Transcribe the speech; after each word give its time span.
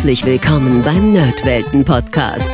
Herzlich 0.00 0.24
willkommen 0.24 0.82
beim 0.82 1.12
Nerdwelten 1.12 1.84
Podcast. 1.84 2.50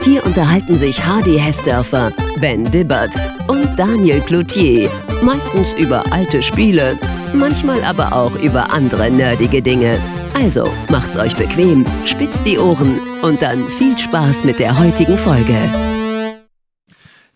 Hier 0.00 0.24
unterhalten 0.24 0.78
sich 0.78 1.04
Hardy 1.04 1.38
Hessdörfer, 1.38 2.14
Ben 2.40 2.64
Dibbert 2.64 3.14
und 3.46 3.78
Daniel 3.78 4.22
Cloutier. 4.22 4.90
Meistens 5.20 5.74
über 5.74 6.10
alte 6.10 6.42
Spiele, 6.42 6.98
manchmal 7.34 7.84
aber 7.84 8.14
auch 8.14 8.34
über 8.36 8.72
andere 8.72 9.10
nerdige 9.10 9.60
Dinge. 9.60 10.00
Also 10.32 10.66
macht's 10.88 11.18
euch 11.18 11.36
bequem, 11.36 11.84
spitzt 12.06 12.46
die 12.46 12.56
Ohren 12.56 12.98
und 13.20 13.42
dann 13.42 13.68
viel 13.68 13.98
Spaß 13.98 14.44
mit 14.44 14.58
der 14.58 14.78
heutigen 14.78 15.18
Folge. 15.18 15.58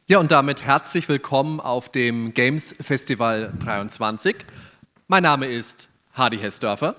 Ja, 0.06 0.18
und 0.18 0.30
damit 0.30 0.62
herzlich 0.62 1.10
willkommen 1.10 1.60
auf 1.60 1.90
dem 1.92 2.32
Games 2.32 2.74
Festival 2.80 3.52
23. 3.62 4.34
Mein 5.08 5.24
Name 5.24 5.44
ist 5.44 5.90
Hardy 6.14 6.38
Hessdörfer. 6.38 6.96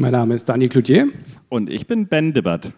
Mein 0.00 0.12
Name 0.12 0.36
ist 0.36 0.48
Daniel 0.48 0.68
Cloutier. 0.68 1.08
Und 1.48 1.68
ich 1.68 1.88
bin 1.88 2.06
Ben 2.06 2.32
Dibbert. 2.32 2.70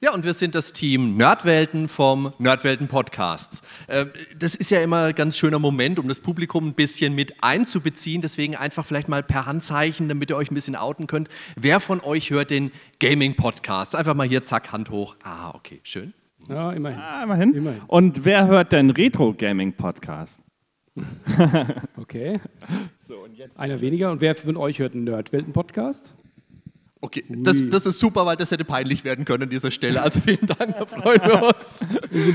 Ja, 0.00 0.14
und 0.14 0.24
wir 0.24 0.34
sind 0.34 0.54
das 0.54 0.72
Team 0.72 1.16
Nerdwelten 1.16 1.88
vom 1.88 2.32
Nerdwelten 2.38 2.86
Podcasts. 2.86 3.62
Äh, 3.88 4.06
das 4.38 4.54
ist 4.54 4.70
ja 4.70 4.80
immer 4.80 5.06
ein 5.06 5.16
ganz 5.16 5.36
schöner 5.36 5.58
Moment, 5.58 5.98
um 5.98 6.06
das 6.06 6.20
Publikum 6.20 6.68
ein 6.68 6.74
bisschen 6.74 7.16
mit 7.16 7.42
einzubeziehen. 7.42 8.22
Deswegen 8.22 8.54
einfach 8.54 8.86
vielleicht 8.86 9.08
mal 9.08 9.24
per 9.24 9.46
Handzeichen, 9.46 10.08
damit 10.08 10.30
ihr 10.30 10.36
euch 10.36 10.52
ein 10.52 10.54
bisschen 10.54 10.76
outen 10.76 11.08
könnt. 11.08 11.28
Wer 11.56 11.80
von 11.80 12.00
euch 12.00 12.30
hört 12.30 12.52
den 12.52 12.70
Gaming 13.00 13.34
Podcast? 13.34 13.96
Einfach 13.96 14.14
mal 14.14 14.28
hier, 14.28 14.44
zack, 14.44 14.70
Hand 14.70 14.90
hoch. 14.90 15.16
Ah, 15.24 15.50
okay, 15.56 15.80
schön. 15.82 16.14
Ja, 16.48 16.70
immerhin. 16.70 17.00
Ah, 17.00 17.24
immerhin. 17.24 17.52
immerhin. 17.52 17.82
Und 17.88 18.24
wer 18.24 18.46
hört 18.46 18.70
den 18.70 18.90
Retro 18.90 19.34
Gaming 19.34 19.72
Podcast? 19.72 20.38
okay. 21.96 22.38
So, 23.08 23.26
Einer 23.56 23.80
weniger. 23.80 24.12
Und 24.12 24.20
wer 24.20 24.36
von 24.36 24.56
euch 24.56 24.78
hört 24.78 24.94
einen 24.94 25.04
Nerdwelten 25.04 25.52
Podcast? 25.52 26.14
Okay, 27.04 27.22
das, 27.28 27.62
das, 27.68 27.84
ist 27.84 27.98
super, 27.98 28.24
weil 28.24 28.38
das 28.38 28.50
hätte 28.50 28.64
peinlich 28.64 29.04
werden 29.04 29.26
können 29.26 29.42
an 29.42 29.50
dieser 29.50 29.70
Stelle. 29.70 30.00
Also 30.00 30.20
vielen 30.20 30.46
Dank, 30.46 30.74
da 30.78 30.86
freuen 30.86 31.20
wir 31.20 31.42
uns. 31.60 31.84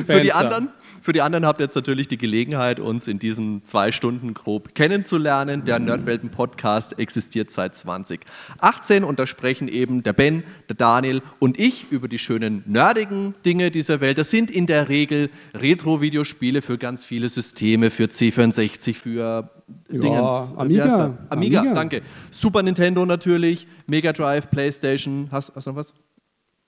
Für 0.06 0.22
die, 0.22 0.32
anderen, 0.32 0.70
für 1.02 1.12
die 1.12 1.24
anderen 1.24 1.44
habt 1.48 1.60
ihr 1.60 1.64
jetzt 1.64 1.74
natürlich 1.74 2.08
die 2.08 2.20
Gelegenheit, 2.20 2.80
uns 2.80 3.08
in 3.08 3.18
diesen 3.18 3.66
zwei 3.66 3.92
Stunden 3.92 4.36
grob 4.36 4.76
kennenzulernen. 4.76 5.66
Der 5.66 5.80
Nerdwelten-Podcast 5.80 7.00
existiert 7.00 7.50
seit 7.50 7.74
2018 7.74 9.04
und 9.04 9.18
da 9.18 9.26
sprechen 9.26 9.70
eben 9.70 10.04
der 10.04 10.14
Ben, 10.14 10.44
der 10.68 10.76
Daniel 10.76 11.24
und 11.40 11.58
ich 11.58 11.92
über 11.92 12.08
die 12.08 12.20
schönen 12.20 12.64
nerdigen 12.68 13.34
Dinge 13.44 13.72
dieser 13.72 14.02
Welt. 14.02 14.20
Das 14.20 14.30
sind 14.30 14.52
in 14.52 14.68
der 14.68 14.88
Regel 14.88 15.32
Retro-Videospiele 15.56 16.62
für 16.62 16.78
ganz 16.78 17.04
viele 17.04 17.28
Systeme, 17.28 17.90
für 17.90 18.04
C64, 18.04 18.94
für 18.94 19.50
Dingens. 19.90 20.54
Amiga. 20.56 20.84
Amiga. 20.86 21.18
Amiga, 21.30 21.74
danke. 21.74 22.02
Super 22.32 22.64
Nintendo 22.64 23.06
natürlich, 23.06 23.68
Mega 23.88 24.12
Drive, 24.14 24.50
PlayStation. 24.50 25.28
Hast, 25.32 25.50
du 25.56 25.70
noch 25.70 25.76
was? 25.76 25.94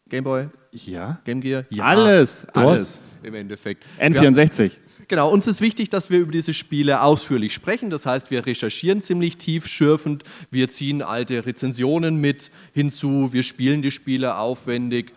Game 0.10 0.24
Boy? 0.24 0.50
Ja. 0.72 1.20
Game 1.24 1.42
Gear? 1.42 1.66
Ja. 1.70 1.86
Alles, 1.86 2.46
alles. 2.54 3.02
Im 3.24 3.36
Endeffekt. 3.36 3.84
N64. 4.00 4.64
Ja. 4.64 4.72
Genau, 5.08 5.30
uns 5.30 5.46
ist 5.46 5.62
wichtig, 5.62 5.90
dass 5.90 6.10
wir 6.10 6.20
über 6.20 6.32
diese 6.32 6.54
Spiele 6.54 7.02
ausführlich 7.02 7.54
sprechen. 7.54 7.90
Das 7.90 8.06
heißt, 8.06 8.32
wir 8.32 8.46
recherchieren 8.46 9.02
ziemlich 9.02 9.38
tiefschürfend, 9.38 10.24
wir 10.52 10.70
ziehen 10.70 11.02
alte 11.02 11.46
Rezensionen 11.46 12.22
mit 12.22 12.50
hinzu, 12.72 13.34
wir 13.34 13.44
spielen 13.44 13.82
die 13.82 13.92
Spiele 13.92 14.38
aufwendig 14.38 15.14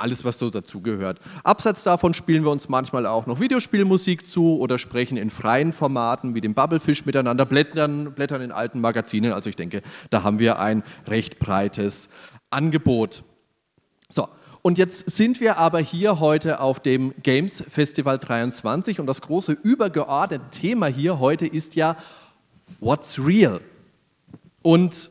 alles, 0.00 0.24
was 0.24 0.38
so 0.38 0.50
dazugehört. 0.50 1.20
Abseits 1.44 1.82
davon 1.82 2.14
spielen 2.14 2.44
wir 2.44 2.50
uns 2.50 2.68
manchmal 2.68 3.06
auch 3.06 3.26
noch 3.26 3.40
Videospielmusik 3.40 4.26
zu 4.26 4.58
oder 4.58 4.78
sprechen 4.78 5.16
in 5.16 5.30
freien 5.30 5.72
Formaten 5.72 6.34
wie 6.34 6.40
dem 6.40 6.54
Bubblefish 6.54 7.06
miteinander, 7.06 7.44
blättern, 7.44 8.12
blättern 8.12 8.42
in 8.42 8.52
alten 8.52 8.80
Magazinen. 8.80 9.32
Also 9.32 9.50
ich 9.50 9.56
denke, 9.56 9.82
da 10.10 10.22
haben 10.22 10.38
wir 10.38 10.58
ein 10.58 10.82
recht 11.06 11.38
breites 11.38 12.08
Angebot. 12.50 13.22
So, 14.08 14.28
und 14.62 14.78
jetzt 14.78 15.10
sind 15.10 15.40
wir 15.40 15.58
aber 15.58 15.78
hier 15.78 16.20
heute 16.20 16.60
auf 16.60 16.80
dem 16.80 17.14
Games 17.22 17.62
Festival 17.68 18.18
23 18.18 19.00
und 19.00 19.06
das 19.06 19.22
große 19.22 19.52
übergeordnete 19.52 20.50
Thema 20.50 20.86
hier 20.86 21.18
heute 21.18 21.46
ist 21.46 21.74
ja 21.74 21.96
What's 22.80 23.18
Real? 23.18 23.60
Und 24.62 25.10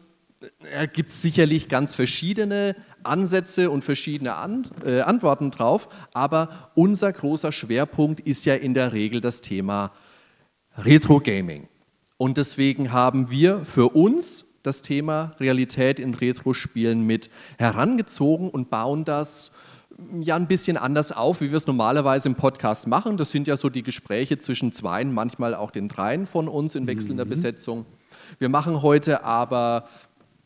da 0.73 0.85
gibt 0.85 1.09
es 1.09 1.21
sicherlich 1.21 1.69
ganz 1.69 1.95
verschiedene 1.95 2.75
Ansätze 3.07 3.69
und 3.69 3.83
verschiedene 3.83 4.35
An 4.35 4.63
äh, 4.85 5.01
Antworten 5.01 5.51
drauf, 5.51 5.89
aber 6.13 6.49
unser 6.75 7.11
großer 7.11 7.51
Schwerpunkt 7.51 8.19
ist 8.19 8.45
ja 8.45 8.55
in 8.55 8.73
der 8.73 8.93
Regel 8.93 9.21
das 9.21 9.41
Thema 9.41 9.91
Retro 10.77 11.19
Gaming. 11.19 11.67
Und 12.17 12.37
deswegen 12.37 12.91
haben 12.91 13.29
wir 13.29 13.65
für 13.65 13.95
uns 13.95 14.45
das 14.63 14.81
Thema 14.81 15.35
Realität 15.39 15.99
in 15.99 16.13
Retro-Spielen 16.13 17.05
mit 17.05 17.29
herangezogen 17.57 18.49
und 18.49 18.69
bauen 18.69 19.05
das 19.05 19.51
ja 20.19 20.35
ein 20.35 20.47
bisschen 20.47 20.77
anders 20.77 21.11
auf, 21.11 21.41
wie 21.41 21.49
wir 21.49 21.57
es 21.57 21.67
normalerweise 21.67 22.27
im 22.27 22.35
Podcast 22.35 22.87
machen. 22.87 23.17
Das 23.17 23.31
sind 23.31 23.47
ja 23.47 23.57
so 23.57 23.69
die 23.69 23.83
Gespräche 23.83 24.37
zwischen 24.37 24.71
zweien, 24.71 25.13
manchmal 25.13 25.55
auch 25.55 25.71
den 25.71 25.87
dreien 25.87 26.27
von 26.27 26.47
uns 26.47 26.75
in 26.75 26.85
wechselnder 26.85 27.25
mhm. 27.25 27.29
Besetzung. 27.29 27.85
Wir 28.39 28.49
machen 28.49 28.81
heute 28.81 29.23
aber 29.23 29.87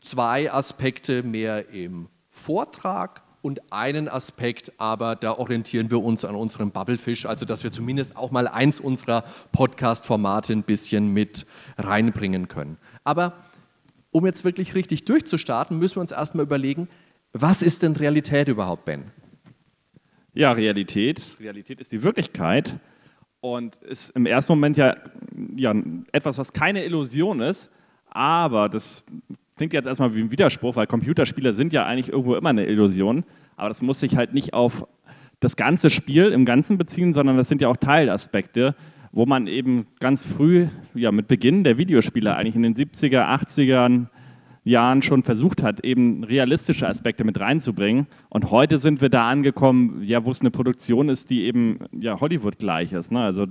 zwei 0.00 0.52
Aspekte 0.52 1.22
mehr 1.22 1.68
im 1.70 2.08
Vortrag 2.32 3.22
und 3.42 3.72
einen 3.72 4.08
Aspekt, 4.08 4.72
aber 4.78 5.16
da 5.16 5.36
orientieren 5.36 5.90
wir 5.90 6.02
uns 6.02 6.24
an 6.24 6.34
unserem 6.34 6.70
Bubblefish, 6.70 7.26
also 7.26 7.44
dass 7.44 7.62
wir 7.62 7.72
zumindest 7.72 8.16
auch 8.16 8.30
mal 8.30 8.48
eins 8.48 8.80
unserer 8.80 9.22
Podcast-Formate 9.52 10.54
ein 10.54 10.62
bisschen 10.62 11.12
mit 11.12 11.46
reinbringen 11.76 12.48
können. 12.48 12.78
Aber 13.04 13.34
um 14.12 14.24
jetzt 14.24 14.44
wirklich 14.44 14.74
richtig 14.74 15.04
durchzustarten, 15.04 15.78
müssen 15.78 15.96
wir 15.96 16.00
uns 16.00 16.12
erstmal 16.12 16.46
überlegen, 16.46 16.88
was 17.32 17.62
ist 17.62 17.82
denn 17.82 17.94
Realität 17.94 18.48
überhaupt, 18.48 18.86
Ben? 18.86 19.10
Ja, 20.32 20.52
Realität. 20.52 21.36
Realität 21.38 21.80
ist 21.80 21.92
die 21.92 22.02
Wirklichkeit 22.02 22.78
und 23.40 23.76
ist 23.76 24.10
im 24.10 24.24
ersten 24.24 24.52
Moment 24.52 24.78
ja, 24.78 24.96
ja 25.56 25.74
etwas, 26.12 26.38
was 26.38 26.52
keine 26.52 26.84
Illusion 26.84 27.40
ist, 27.40 27.70
aber 28.06 28.68
das 28.68 29.04
klingt 29.62 29.74
jetzt 29.74 29.86
erstmal 29.86 30.16
wie 30.16 30.20
ein 30.20 30.32
Widerspruch, 30.32 30.74
weil 30.74 30.88
Computerspiele 30.88 31.52
sind 31.52 31.72
ja 31.72 31.86
eigentlich 31.86 32.08
irgendwo 32.08 32.34
immer 32.34 32.48
eine 32.48 32.66
Illusion, 32.66 33.22
aber 33.56 33.68
das 33.68 33.80
muss 33.80 34.00
sich 34.00 34.16
halt 34.16 34.34
nicht 34.34 34.54
auf 34.54 34.88
das 35.38 35.54
ganze 35.54 35.88
Spiel 35.88 36.32
im 36.32 36.44
Ganzen 36.44 36.78
beziehen, 36.78 37.14
sondern 37.14 37.36
das 37.36 37.48
sind 37.48 37.62
ja 37.62 37.68
auch 37.68 37.76
Teilaspekte, 37.76 38.74
wo 39.12 39.24
man 39.24 39.46
eben 39.46 39.86
ganz 40.00 40.24
früh, 40.24 40.66
ja 40.94 41.12
mit 41.12 41.28
Beginn 41.28 41.62
der 41.62 41.78
Videospiele 41.78 42.34
eigentlich 42.34 42.56
in 42.56 42.64
den 42.64 42.74
70er, 42.74 43.28
80ern, 43.28 44.06
Jahren 44.64 45.02
schon 45.02 45.24
versucht 45.24 45.62
hat, 45.62 45.84
eben 45.84 46.22
realistische 46.22 46.86
Aspekte 46.86 47.24
mit 47.24 47.40
reinzubringen. 47.40 48.06
Und 48.28 48.50
heute 48.50 48.78
sind 48.78 49.00
wir 49.00 49.08
da 49.08 49.28
angekommen, 49.28 50.02
ja, 50.04 50.24
wo 50.24 50.30
es 50.30 50.40
eine 50.40 50.52
Produktion 50.52 51.08
ist, 51.08 51.30
die 51.30 51.42
eben 51.42 51.80
ja, 51.92 52.20
Hollywood 52.20 52.58
gleich 52.58 52.92
ist. 52.92 53.10
Ne? 53.10 53.20
Also 53.20 53.46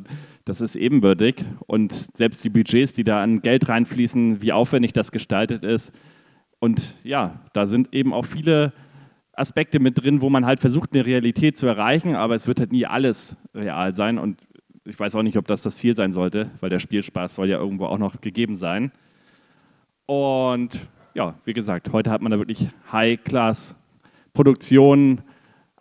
das 0.46 0.62
ist 0.62 0.76
ebenbürtig. 0.76 1.44
Und 1.68 2.08
selbst 2.16 2.44
die 2.44 2.50
Budgets, 2.50 2.94
die 2.94 3.04
da 3.04 3.22
an 3.22 3.42
Geld 3.42 3.68
reinfließen, 3.68 4.42
wie 4.42 4.54
aufwendig 4.54 4.94
das 4.94 5.12
gestaltet 5.12 5.66
ist. 5.66 5.92
Und 6.60 6.96
ja, 7.04 7.42
da 7.54 7.66
sind 7.66 7.94
eben 7.94 8.14
auch 8.14 8.26
viele 8.26 8.72
Aspekte 9.34 9.80
mit 9.80 10.02
drin, 10.02 10.22
wo 10.22 10.30
man 10.30 10.46
halt 10.46 10.60
versucht, 10.60 10.94
eine 10.94 11.06
Realität 11.06 11.58
zu 11.58 11.68
erreichen, 11.68 12.16
aber 12.16 12.36
es 12.36 12.48
wird 12.48 12.60
halt 12.60 12.72
nie 12.72 12.86
alles 12.86 13.36
real 13.54 13.94
sein. 13.94 14.18
Und 14.18 14.42
ich 14.86 14.98
weiß 14.98 15.16
auch 15.16 15.24
nicht, 15.24 15.38
ob 15.38 15.48
das 15.48 15.62
das 15.62 15.78
Ziel 15.78 15.96
sein 15.96 16.14
sollte, 16.14 16.52
weil 16.62 16.70
der 16.70 16.80
Spielspaß 16.80 17.36
soll 17.36 17.50
ja 17.50 17.58
irgendwo 17.58 17.86
auch 17.86 17.98
noch 17.98 18.22
gegeben 18.22 18.56
sein. 18.56 18.92
Und 20.06 20.88
ja, 21.14 21.36
wie 21.46 21.54
gesagt, 21.54 21.92
heute 21.92 22.12
hat 22.12 22.22
man 22.22 22.32
da 22.32 22.38
wirklich 22.38 22.68
High-Class-Produktionen, 22.92 25.22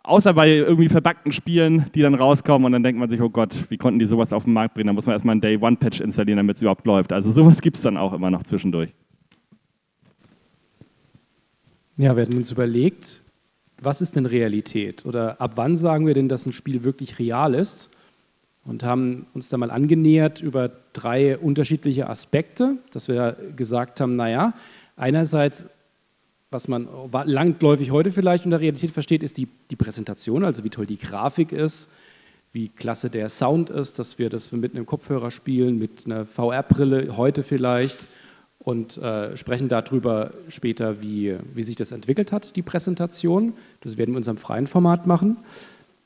außer 0.03 0.33
bei 0.33 0.49
irgendwie 0.49 0.89
verbackten 0.89 1.31
Spielen, 1.31 1.85
die 1.93 2.01
dann 2.01 2.15
rauskommen 2.15 2.65
und 2.65 2.71
dann 2.71 2.81
denkt 2.83 2.99
man 2.99 3.09
sich, 3.09 3.21
oh 3.21 3.29
Gott, 3.29 3.53
wie 3.69 3.77
konnten 3.77 3.99
die 3.99 4.05
sowas 4.05 4.33
auf 4.33 4.45
den 4.45 4.53
Markt 4.53 4.73
bringen? 4.73 4.87
Da 4.87 4.93
muss 4.93 5.05
man 5.05 5.13
erstmal 5.13 5.33
einen 5.33 5.41
Day-One-Patch 5.41 6.01
installieren, 6.01 6.37
damit 6.37 6.55
es 6.57 6.61
überhaupt 6.61 6.85
läuft. 6.85 7.13
Also 7.13 7.31
sowas 7.31 7.61
gibt 7.61 7.77
es 7.77 7.83
dann 7.83 7.97
auch 7.97 8.13
immer 8.13 8.31
noch 8.31 8.43
zwischendurch. 8.43 8.93
Ja, 11.97 12.15
wir 12.15 12.23
hatten 12.23 12.37
uns 12.37 12.51
überlegt, 12.51 13.21
was 13.81 14.01
ist 14.01 14.15
denn 14.15 14.25
Realität? 14.25 15.05
Oder 15.05 15.39
ab 15.39 15.53
wann 15.55 15.77
sagen 15.77 16.07
wir 16.07 16.13
denn, 16.13 16.29
dass 16.29 16.45
ein 16.45 16.53
Spiel 16.53 16.83
wirklich 16.83 17.19
real 17.19 17.53
ist? 17.53 17.89
Und 18.63 18.83
haben 18.83 19.25
uns 19.33 19.49
da 19.49 19.57
mal 19.57 19.71
angenähert 19.71 20.39
über 20.39 20.71
drei 20.93 21.37
unterschiedliche 21.37 22.07
Aspekte, 22.07 22.77
dass 22.91 23.07
wir 23.07 23.35
gesagt 23.55 23.99
haben, 23.99 24.15
naja, 24.15 24.53
Einerseits, 24.95 25.65
was 26.49 26.67
man 26.67 26.87
langläufig 27.25 27.91
heute 27.91 28.11
vielleicht 28.11 28.45
unter 28.45 28.59
Realität 28.59 28.91
versteht, 28.91 29.23
ist 29.23 29.37
die, 29.37 29.47
die 29.69 29.75
Präsentation, 29.75 30.43
also 30.43 30.63
wie 30.63 30.69
toll 30.69 30.85
die 30.85 30.97
Grafik 30.97 31.51
ist, 31.51 31.89
wie 32.53 32.69
klasse 32.69 33.09
der 33.09 33.29
Sound 33.29 33.69
ist, 33.69 33.99
dass 33.99 34.19
wir 34.19 34.29
das 34.29 34.51
mit 34.51 34.75
einem 34.75 34.85
Kopfhörer 34.85 35.31
spielen, 35.31 35.79
mit 35.79 36.05
einer 36.05 36.25
VR-Brille 36.25 37.15
heute 37.15 37.43
vielleicht 37.43 38.07
und 38.59 38.97
äh, 38.97 39.35
sprechen 39.37 39.69
darüber 39.69 40.31
später, 40.49 41.01
wie, 41.01 41.37
wie 41.53 41.63
sich 41.63 41.75
das 41.75 41.91
entwickelt 41.91 42.31
hat, 42.31 42.55
die 42.55 42.61
Präsentation. 42.61 43.53
Das 43.81 43.97
werden 43.97 44.09
wir 44.09 44.15
in 44.15 44.17
unserem 44.17 44.37
freien 44.37 44.67
Format 44.67 45.07
machen. 45.07 45.37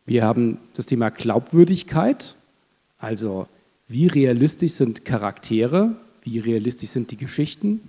Wir 0.06 0.24
haben 0.24 0.60
das 0.76 0.86
Thema 0.86 1.10
Glaubwürdigkeit, 1.10 2.36
also 3.00 3.48
wie 3.88 4.08
realistisch 4.08 4.74
sind 4.74 5.04
Charaktere, 5.04 5.96
wie 6.22 6.40
realistisch 6.40 6.92
sind 6.92 7.12
die 7.12 7.18
Geschichten, 7.18 7.82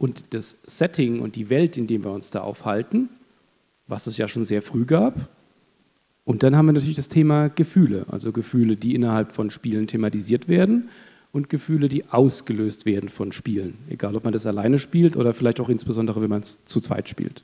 und 0.00 0.32
das 0.32 0.56
Setting 0.64 1.20
und 1.20 1.36
die 1.36 1.50
Welt, 1.50 1.76
in 1.76 1.86
dem 1.86 2.04
wir 2.04 2.10
uns 2.10 2.30
da 2.30 2.40
aufhalten. 2.40 3.10
was 3.86 4.06
es 4.06 4.16
ja 4.16 4.28
schon 4.28 4.44
sehr 4.44 4.62
früh 4.62 4.84
gab. 4.84 5.28
Und 6.24 6.44
dann 6.44 6.56
haben 6.56 6.66
wir 6.66 6.72
natürlich 6.72 6.94
das 6.94 7.08
Thema 7.08 7.48
Gefühle, 7.48 8.06
also 8.08 8.30
Gefühle, 8.30 8.76
die 8.76 8.94
innerhalb 8.94 9.32
von 9.32 9.50
Spielen 9.50 9.88
thematisiert 9.88 10.46
werden 10.46 10.90
und 11.32 11.48
Gefühle, 11.48 11.88
die 11.88 12.06
ausgelöst 12.08 12.86
werden 12.86 13.08
von 13.08 13.32
Spielen. 13.32 13.78
Egal, 13.88 14.14
ob 14.14 14.22
man 14.22 14.32
das 14.32 14.46
alleine 14.46 14.78
spielt 14.78 15.16
oder 15.16 15.34
vielleicht 15.34 15.58
auch 15.58 15.68
insbesondere, 15.68 16.22
wenn 16.22 16.30
man 16.30 16.42
es 16.42 16.64
zu 16.66 16.80
zweit 16.80 17.08
spielt. 17.08 17.42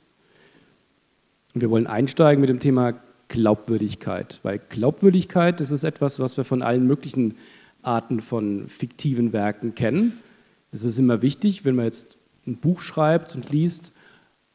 Und 1.53 1.59
wir 1.59 1.69
wollen 1.69 1.85
einsteigen 1.85 2.39
mit 2.39 2.49
dem 2.49 2.59
Thema 2.61 2.93
Glaubwürdigkeit, 3.27 4.39
weil 4.43 4.61
Glaubwürdigkeit, 4.69 5.59
das 5.59 5.71
ist 5.71 5.83
etwas, 5.83 6.17
was 6.21 6.37
wir 6.37 6.45
von 6.45 6.61
allen 6.61 6.87
möglichen 6.87 7.35
Arten 7.81 8.21
von 8.21 8.69
fiktiven 8.69 9.33
Werken 9.33 9.75
kennen. 9.75 10.13
Es 10.71 10.85
ist 10.85 10.97
immer 10.97 11.21
wichtig, 11.21 11.65
wenn 11.65 11.75
man 11.75 11.85
jetzt 11.85 12.16
ein 12.47 12.57
Buch 12.57 12.81
schreibt 12.81 13.35
und 13.35 13.49
liest 13.51 13.93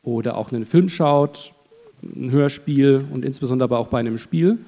oder 0.02 0.36
auch 0.36 0.52
einen 0.52 0.66
Film 0.66 0.88
schaut, 0.88 1.52
ein 2.02 2.30
Hörspiel 2.30 3.04
und 3.10 3.24
insbesondere 3.24 3.64
aber 3.64 3.78
auch 3.78 3.88
bei 3.88 4.00
einem 4.00 4.18
Spiel, 4.18 4.58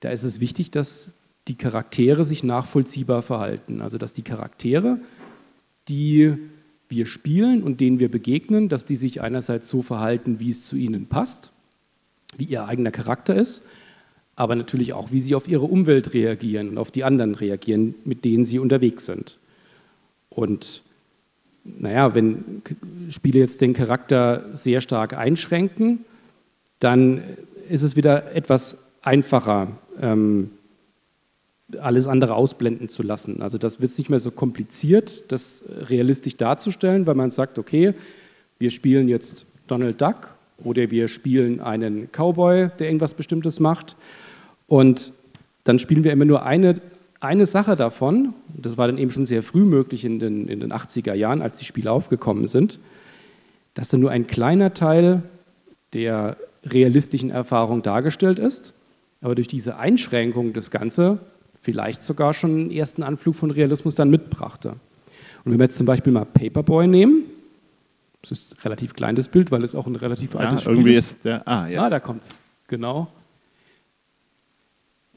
da 0.00 0.10
ist 0.10 0.24
es 0.24 0.40
wichtig, 0.40 0.70
dass 0.70 1.12
die 1.48 1.54
Charaktere 1.54 2.24
sich 2.24 2.44
nachvollziehbar 2.44 3.22
verhalten. 3.22 3.80
Also 3.80 3.98
dass 3.98 4.12
die 4.12 4.22
Charaktere, 4.22 4.98
die 5.88 6.36
wir 6.88 7.06
spielen 7.06 7.62
und 7.62 7.80
denen 7.80 8.00
wir 8.00 8.10
begegnen, 8.10 8.68
dass 8.68 8.84
die 8.84 8.96
sich 8.96 9.22
einerseits 9.22 9.68
so 9.68 9.82
verhalten, 9.82 10.40
wie 10.40 10.50
es 10.50 10.64
zu 10.64 10.76
ihnen 10.76 11.06
passt, 11.06 11.50
wie 12.36 12.44
ihr 12.44 12.66
eigener 12.66 12.90
Charakter 12.90 13.34
ist, 13.34 13.64
aber 14.36 14.56
natürlich 14.56 14.92
auch, 14.92 15.10
wie 15.10 15.20
sie 15.20 15.34
auf 15.34 15.48
ihre 15.48 15.64
Umwelt 15.64 16.14
reagieren 16.14 16.70
und 16.70 16.78
auf 16.78 16.90
die 16.90 17.04
anderen 17.04 17.34
reagieren, 17.34 17.94
mit 18.04 18.24
denen 18.24 18.44
sie 18.44 18.58
unterwegs 18.58 19.06
sind. 19.06 19.38
Und 20.28 20.82
naja, 21.64 22.14
wenn 22.14 22.62
Spiele 23.10 23.38
jetzt 23.38 23.60
den 23.60 23.72
Charakter 23.72 24.44
sehr 24.54 24.80
stark 24.80 25.16
einschränken, 25.16 26.04
dann 26.78 27.22
ist 27.68 27.82
es 27.82 27.96
wieder 27.96 28.34
etwas 28.34 28.78
einfacher, 29.02 29.68
ähm, 30.00 30.50
alles 31.80 32.06
andere 32.06 32.34
ausblenden 32.34 32.88
zu 32.88 33.02
lassen. 33.02 33.40
Also 33.40 33.58
das 33.58 33.80
wird 33.80 33.96
nicht 33.96 34.10
mehr 34.10 34.20
so 34.20 34.30
kompliziert, 34.30 35.30
das 35.32 35.62
realistisch 35.88 36.36
darzustellen, 36.36 37.06
weil 37.06 37.14
man 37.14 37.30
sagt, 37.30 37.58
okay, 37.58 37.94
wir 38.58 38.70
spielen 38.70 39.08
jetzt 39.08 39.46
Donald 39.66 40.00
Duck 40.00 40.34
oder 40.64 40.90
wir 40.90 41.08
spielen 41.08 41.60
einen 41.60 42.08
Cowboy, 42.12 42.68
der 42.78 42.88
irgendwas 42.88 43.14
Bestimmtes 43.14 43.58
macht 43.58 43.96
und 44.66 45.12
dann 45.64 45.78
spielen 45.78 46.04
wir 46.04 46.12
immer 46.12 46.24
nur 46.24 46.44
eine, 46.44 46.80
eine 47.22 47.46
Sache 47.46 47.76
davon. 47.76 48.34
Das 48.48 48.76
war 48.76 48.86
dann 48.86 48.98
eben 48.98 49.10
schon 49.10 49.26
sehr 49.26 49.42
früh 49.42 49.64
möglich 49.64 50.04
in 50.04 50.18
den, 50.18 50.48
in 50.48 50.60
den 50.60 50.72
80er 50.72 51.14
Jahren, 51.14 51.40
als 51.40 51.58
die 51.58 51.64
Spiele 51.64 51.90
aufgekommen 51.90 52.48
sind, 52.48 52.78
dass 53.74 53.88
dann 53.88 54.00
nur 54.00 54.10
ein 54.10 54.26
kleiner 54.26 54.74
Teil 54.74 55.22
der 55.92 56.36
realistischen 56.64 57.30
Erfahrung 57.30 57.82
dargestellt 57.82 58.38
ist. 58.38 58.74
Aber 59.20 59.34
durch 59.34 59.48
diese 59.48 59.76
Einschränkung 59.76 60.52
das 60.52 60.70
Ganze 60.70 61.18
vielleicht 61.60 62.02
sogar 62.02 62.34
schon 62.34 62.50
einen 62.50 62.70
ersten 62.72 63.04
Anflug 63.04 63.36
von 63.36 63.50
Realismus 63.52 63.94
dann 63.94 64.10
mitbrachte. 64.10 64.70
Und 65.44 65.52
wenn 65.52 65.58
wir 65.58 65.64
jetzt 65.64 65.76
zum 65.76 65.86
Beispiel 65.86 66.12
mal 66.12 66.24
Paperboy 66.24 66.88
nehmen, 66.88 67.24
das 68.20 68.32
ist 68.32 68.54
ein 68.54 68.62
relativ 68.62 68.94
kleines 68.94 69.28
Bild, 69.28 69.50
weil 69.50 69.62
es 69.62 69.74
auch 69.74 69.86
ein 69.86 69.96
relativ 69.96 70.34
altes 70.36 70.64
ja, 70.64 70.70
irgendwie 70.70 70.92
ist. 70.92 70.98
ist 70.98 71.24
der, 71.24 71.46
ah, 71.46 71.68
jetzt. 71.68 71.80
Ah, 71.80 71.88
da 71.88 72.00
kommt's. 72.00 72.30
Genau. 72.68 73.08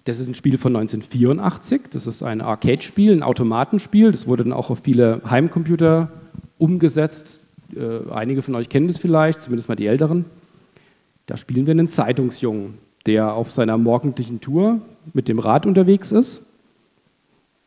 Das 0.06 0.20
ist 0.20 0.28
ein 0.28 0.36
Spiel 0.36 0.58
von 0.60 0.76
1984. 0.76 1.82
Das 1.90 2.06
ist 2.06 2.22
ein 2.22 2.42
Arcade-Spiel, 2.42 3.12
ein 3.12 3.24
Automatenspiel. 3.24 4.12
Das 4.12 4.28
wurde 4.28 4.44
dann 4.44 4.54
auch 4.54 4.70
auf 4.70 4.80
viele 4.84 5.22
Heimcomputer 5.28 6.12
umgesetzt. 6.60 7.44
Äh, 7.76 8.12
einige 8.12 8.44
von 8.44 8.54
euch 8.54 8.70
kennen 8.70 8.88
das 8.88 9.00
vielleicht, 9.00 9.42
zumindest 9.42 9.68
mal 9.68 9.76
die 9.76 9.88
Älteren. 9.88 10.26
Da 11.26 11.38
spielen 11.38 11.66
wir 11.66 11.72
einen 11.72 11.90
Zeitungsjungen, 11.90 12.76
der 13.08 13.34
auf 13.34 13.50
seiner 13.50 13.80
morgendlichen 13.80 14.42
Tour 14.42 14.80
mit 15.14 15.28
dem 15.28 15.40
Rad 15.40 15.66
unterwegs 15.66 16.12
ist. 16.12 16.46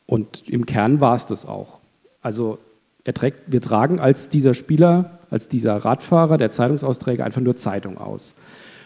Und 0.07 0.49
im 0.49 0.65
Kern 0.65 1.01
war 1.01 1.17
es 1.17 1.27
das 1.27 1.45
auch. 1.45 1.79
Also 2.23 2.59
trägt, 3.05 3.51
wir 3.51 3.61
tragen 3.61 3.99
als 3.99 4.29
dieser 4.29 4.55
Spieler, 4.55 5.19
als 5.29 5.49
dieser 5.49 5.77
Radfahrer, 5.77 6.37
der 6.37 6.53
Zeitungsausträger 6.53 7.25
einfach 7.25 7.41
nur 7.41 7.57
Zeitung 7.57 7.99
aus. 7.99 8.37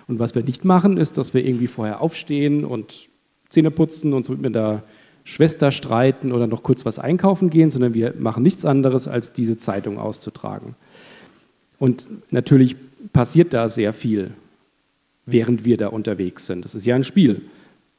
Und 0.08 0.18
was 0.18 0.34
wir 0.34 0.42
nicht 0.42 0.64
machen, 0.64 0.96
ist, 0.96 1.18
dass 1.18 1.34
wir 1.34 1.44
irgendwie 1.44 1.66
vorher 1.66 2.00
aufstehen 2.00 2.64
und 2.64 3.11
Zähne 3.52 3.70
putzen 3.70 4.12
und 4.14 4.28
mit 4.40 4.54
der 4.54 4.82
Schwester 5.24 5.70
streiten 5.70 6.32
oder 6.32 6.46
noch 6.46 6.62
kurz 6.62 6.84
was 6.84 6.98
einkaufen 6.98 7.50
gehen, 7.50 7.70
sondern 7.70 7.94
wir 7.94 8.14
machen 8.18 8.42
nichts 8.42 8.64
anderes, 8.64 9.06
als 9.06 9.32
diese 9.32 9.58
Zeitung 9.58 9.98
auszutragen. 9.98 10.74
Und 11.78 12.08
natürlich 12.30 12.76
passiert 13.12 13.52
da 13.54 13.68
sehr 13.68 13.92
viel, 13.92 14.32
während 15.26 15.64
wir 15.64 15.76
da 15.76 15.88
unterwegs 15.88 16.46
sind. 16.46 16.64
Das 16.64 16.74
ist 16.74 16.86
ja 16.86 16.96
ein 16.96 17.04
Spiel. 17.04 17.42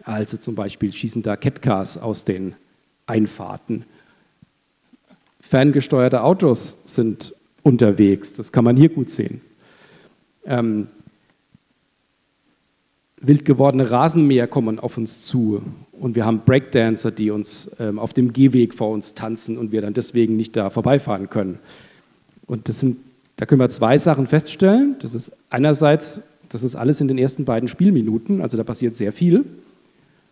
Also 0.03 0.37
zum 0.37 0.55
Beispiel 0.55 0.91
schießen 0.91 1.21
da 1.21 1.37
Catcars 1.37 1.97
aus 1.97 2.25
den 2.25 2.55
Einfahrten. 3.05 3.85
Ferngesteuerte 5.39 6.23
Autos 6.23 6.77
sind 6.85 7.33
unterwegs, 7.61 8.33
das 8.33 8.51
kann 8.51 8.65
man 8.65 8.75
hier 8.75 8.89
gut 8.89 9.09
sehen. 9.09 9.41
Ähm, 10.45 10.87
wild 13.23 13.45
gewordene 13.45 13.89
Rasenmäher 13.89 14.47
kommen 14.47 14.79
auf 14.79 14.97
uns 14.97 15.23
zu 15.23 15.61
und 15.93 16.15
wir 16.15 16.25
haben 16.25 16.41
Breakdancer, 16.45 17.11
die 17.11 17.31
uns 17.31 17.71
ähm, 17.79 17.97
auf 17.97 18.13
dem 18.13 18.33
Gehweg 18.33 18.73
vor 18.73 18.91
uns 18.91 19.13
tanzen 19.13 19.57
und 19.57 19.71
wir 19.71 19.81
dann 19.81 19.93
deswegen 19.93 20.35
nicht 20.35 20.55
da 20.55 20.69
vorbeifahren 20.69 21.29
können. 21.29 21.59
Und 22.45 22.67
das 22.67 22.81
sind, 22.81 22.97
da 23.37 23.45
können 23.45 23.61
wir 23.61 23.69
zwei 23.69 23.97
Sachen 23.97 24.27
feststellen. 24.27 24.97
Das 24.99 25.15
ist 25.15 25.31
einerseits, 25.49 26.23
das 26.49 26.63
ist 26.63 26.75
alles 26.75 26.99
in 26.99 27.07
den 27.07 27.17
ersten 27.17 27.45
beiden 27.45 27.69
Spielminuten, 27.69 28.41
also 28.41 28.57
da 28.57 28.63
passiert 28.63 28.95
sehr 28.95 29.13
viel. 29.13 29.45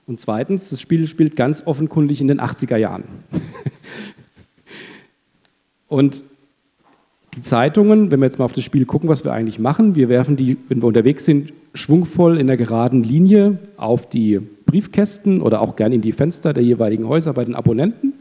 Und 0.06 0.20
zweitens, 0.20 0.70
das 0.70 0.82
Spiel 0.82 1.08
spielt 1.08 1.38
ganz 1.38 1.66
offenkundig 1.66 2.20
in 2.20 2.28
den 2.28 2.42
80er 2.42 2.76
Jahren. 2.76 3.06
und 5.88 6.24
die 7.36 7.42
Zeitungen, 7.42 8.12
wenn 8.12 8.20
wir 8.20 8.26
jetzt 8.26 8.40
mal 8.40 8.46
auf 8.46 8.54
das 8.54 8.64
Spiel 8.64 8.86
gucken, 8.86 9.10
was 9.10 9.24
wir 9.24 9.32
eigentlich 9.32 9.60
machen, 9.60 9.96
wir 9.96 10.10
werfen 10.10 10.36
die, 10.36 10.58
wenn 10.68 10.82
wir 10.82 10.88
unterwegs 10.88 11.26
sind, 11.26 11.54
schwungvoll 11.74 12.38
in 12.38 12.48
der 12.48 12.58
geraden 12.58 13.04
Linie 13.04 13.60
auf 13.78 14.10
die 14.10 14.40
Briefkästen 14.66 15.42
oder 15.42 15.62
auch 15.62 15.76
gern 15.76 15.94
in 15.94 16.02
die 16.02 16.12
Fenster 16.12 16.54
der 16.54 16.64
jeweiligen 16.64 17.08
Häuser 17.08 17.34
bei 17.34 17.46
den 17.46 17.56
Abonnenten 17.56 18.14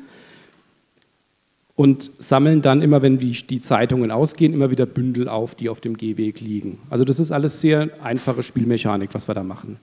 und 1.81 2.11
sammeln 2.19 2.63
dann 2.63 2.83
immer, 2.83 3.03
wenn 3.03 3.19
die, 3.19 3.33
die 3.33 3.61
Zeitungen 3.61 4.11
ausgehen, 4.11 4.53
immer 4.53 4.71
wieder 4.71 4.87
Bündel 4.87 5.29
auf, 5.29 5.55
die 5.55 5.69
auf 5.69 5.81
dem 5.81 5.97
Gehweg 5.97 6.41
liegen. 6.41 6.79
Also 6.91 7.05
das 7.05 7.19
ist 7.19 7.33
alles 7.33 7.61
sehr 7.61 7.89
einfache 8.03 8.43
Spielmechanik, 8.43 9.11
was 9.15 9.29
wir 9.29 9.35
da 9.35 9.43
machen. 9.43 9.79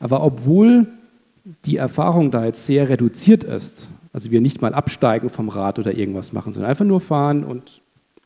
Aber 0.00 0.22
obwohl 0.22 0.86
die 1.66 1.76
Erfahrung 1.76 2.30
da 2.30 2.46
jetzt 2.46 2.64
sehr 2.64 2.88
reduziert 2.88 3.44
ist, 3.44 3.88
also 4.12 4.30
wir 4.30 4.40
nicht 4.40 4.62
mal 4.62 4.72
absteigen 4.72 5.28
vom 5.28 5.50
Rad 5.50 5.78
oder 5.78 5.94
irgendwas 5.94 6.32
machen, 6.32 6.52
sondern 6.52 6.70
einfach 6.70 6.86
nur 6.86 7.00
fahren 7.00 7.44
und 7.44 7.82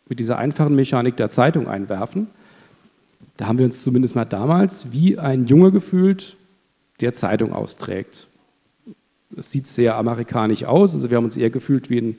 mit 0.09 0.21
dieser 0.21 0.39
einfachen 0.39 0.75
Mechanik 0.75 1.17
der 1.17 1.31
Zeitung 1.31 1.69
einwerfen, 1.69 2.29
da 3.37 3.47
haben 3.47 3.59
wir 3.59 3.67
uns 3.67 3.85
zumindest 3.85 4.17
mal 4.17 4.25
damals 4.25 4.91
wie 4.91 5.19
ein 5.19 5.47
Junge 5.47 5.71
gefühlt, 5.71 6.37
der 7.01 7.15
Zeitung 7.15 7.53
austrägt. 7.53 8.27
Es 9.37 9.51
sieht 9.51 9.69
sehr 9.69 9.97
amerikanisch 9.97 10.65
aus, 10.65 10.95
also 10.95 11.11
wir 11.11 11.17
haben 11.17 11.25
uns 11.25 11.37
eher 11.37 11.51
gefühlt 11.51 11.91
wie 11.91 12.01
ein 12.01 12.17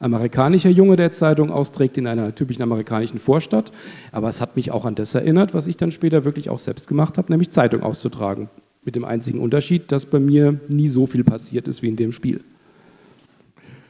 amerikanischer 0.00 0.70
Junge, 0.70 0.96
der 0.96 1.12
Zeitung 1.12 1.50
austrägt 1.50 1.98
in 1.98 2.06
einer 2.06 2.34
typischen 2.34 2.62
amerikanischen 2.62 3.18
Vorstadt. 3.18 3.72
Aber 4.12 4.28
es 4.28 4.40
hat 4.40 4.56
mich 4.56 4.70
auch 4.70 4.84
an 4.84 4.94
das 4.94 5.14
erinnert, 5.14 5.54
was 5.54 5.66
ich 5.66 5.76
dann 5.76 5.90
später 5.90 6.24
wirklich 6.24 6.50
auch 6.50 6.58
selbst 6.58 6.88
gemacht 6.88 7.18
habe, 7.18 7.32
nämlich 7.32 7.50
Zeitung 7.50 7.82
auszutragen. 7.82 8.48
Mit 8.84 8.94
dem 8.94 9.04
einzigen 9.04 9.40
Unterschied, 9.40 9.90
dass 9.90 10.06
bei 10.06 10.20
mir 10.20 10.60
nie 10.68 10.88
so 10.88 11.06
viel 11.06 11.24
passiert 11.24 11.68
ist 11.68 11.82
wie 11.82 11.88
in 11.88 11.96
dem 11.96 12.12
Spiel. 12.12 12.42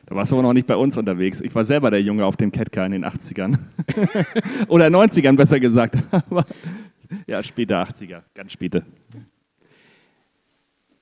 Da 0.08 0.16
warst 0.16 0.32
du 0.32 0.36
aber 0.36 0.42
noch 0.42 0.54
nicht 0.54 0.66
bei 0.66 0.76
uns 0.76 0.96
unterwegs. 0.96 1.42
Ich 1.42 1.54
war 1.54 1.66
selber 1.66 1.90
der 1.90 2.00
Junge 2.00 2.24
auf 2.24 2.34
dem 2.34 2.50
Catcar 2.50 2.86
in 2.86 2.92
den 2.92 3.04
80ern. 3.04 3.58
Oder 4.68 4.86
90ern 4.86 5.36
besser 5.36 5.60
gesagt. 5.60 5.98
ja, 7.26 7.42
später 7.42 7.82
80er, 7.82 8.22
ganz 8.34 8.52
später. 8.52 8.84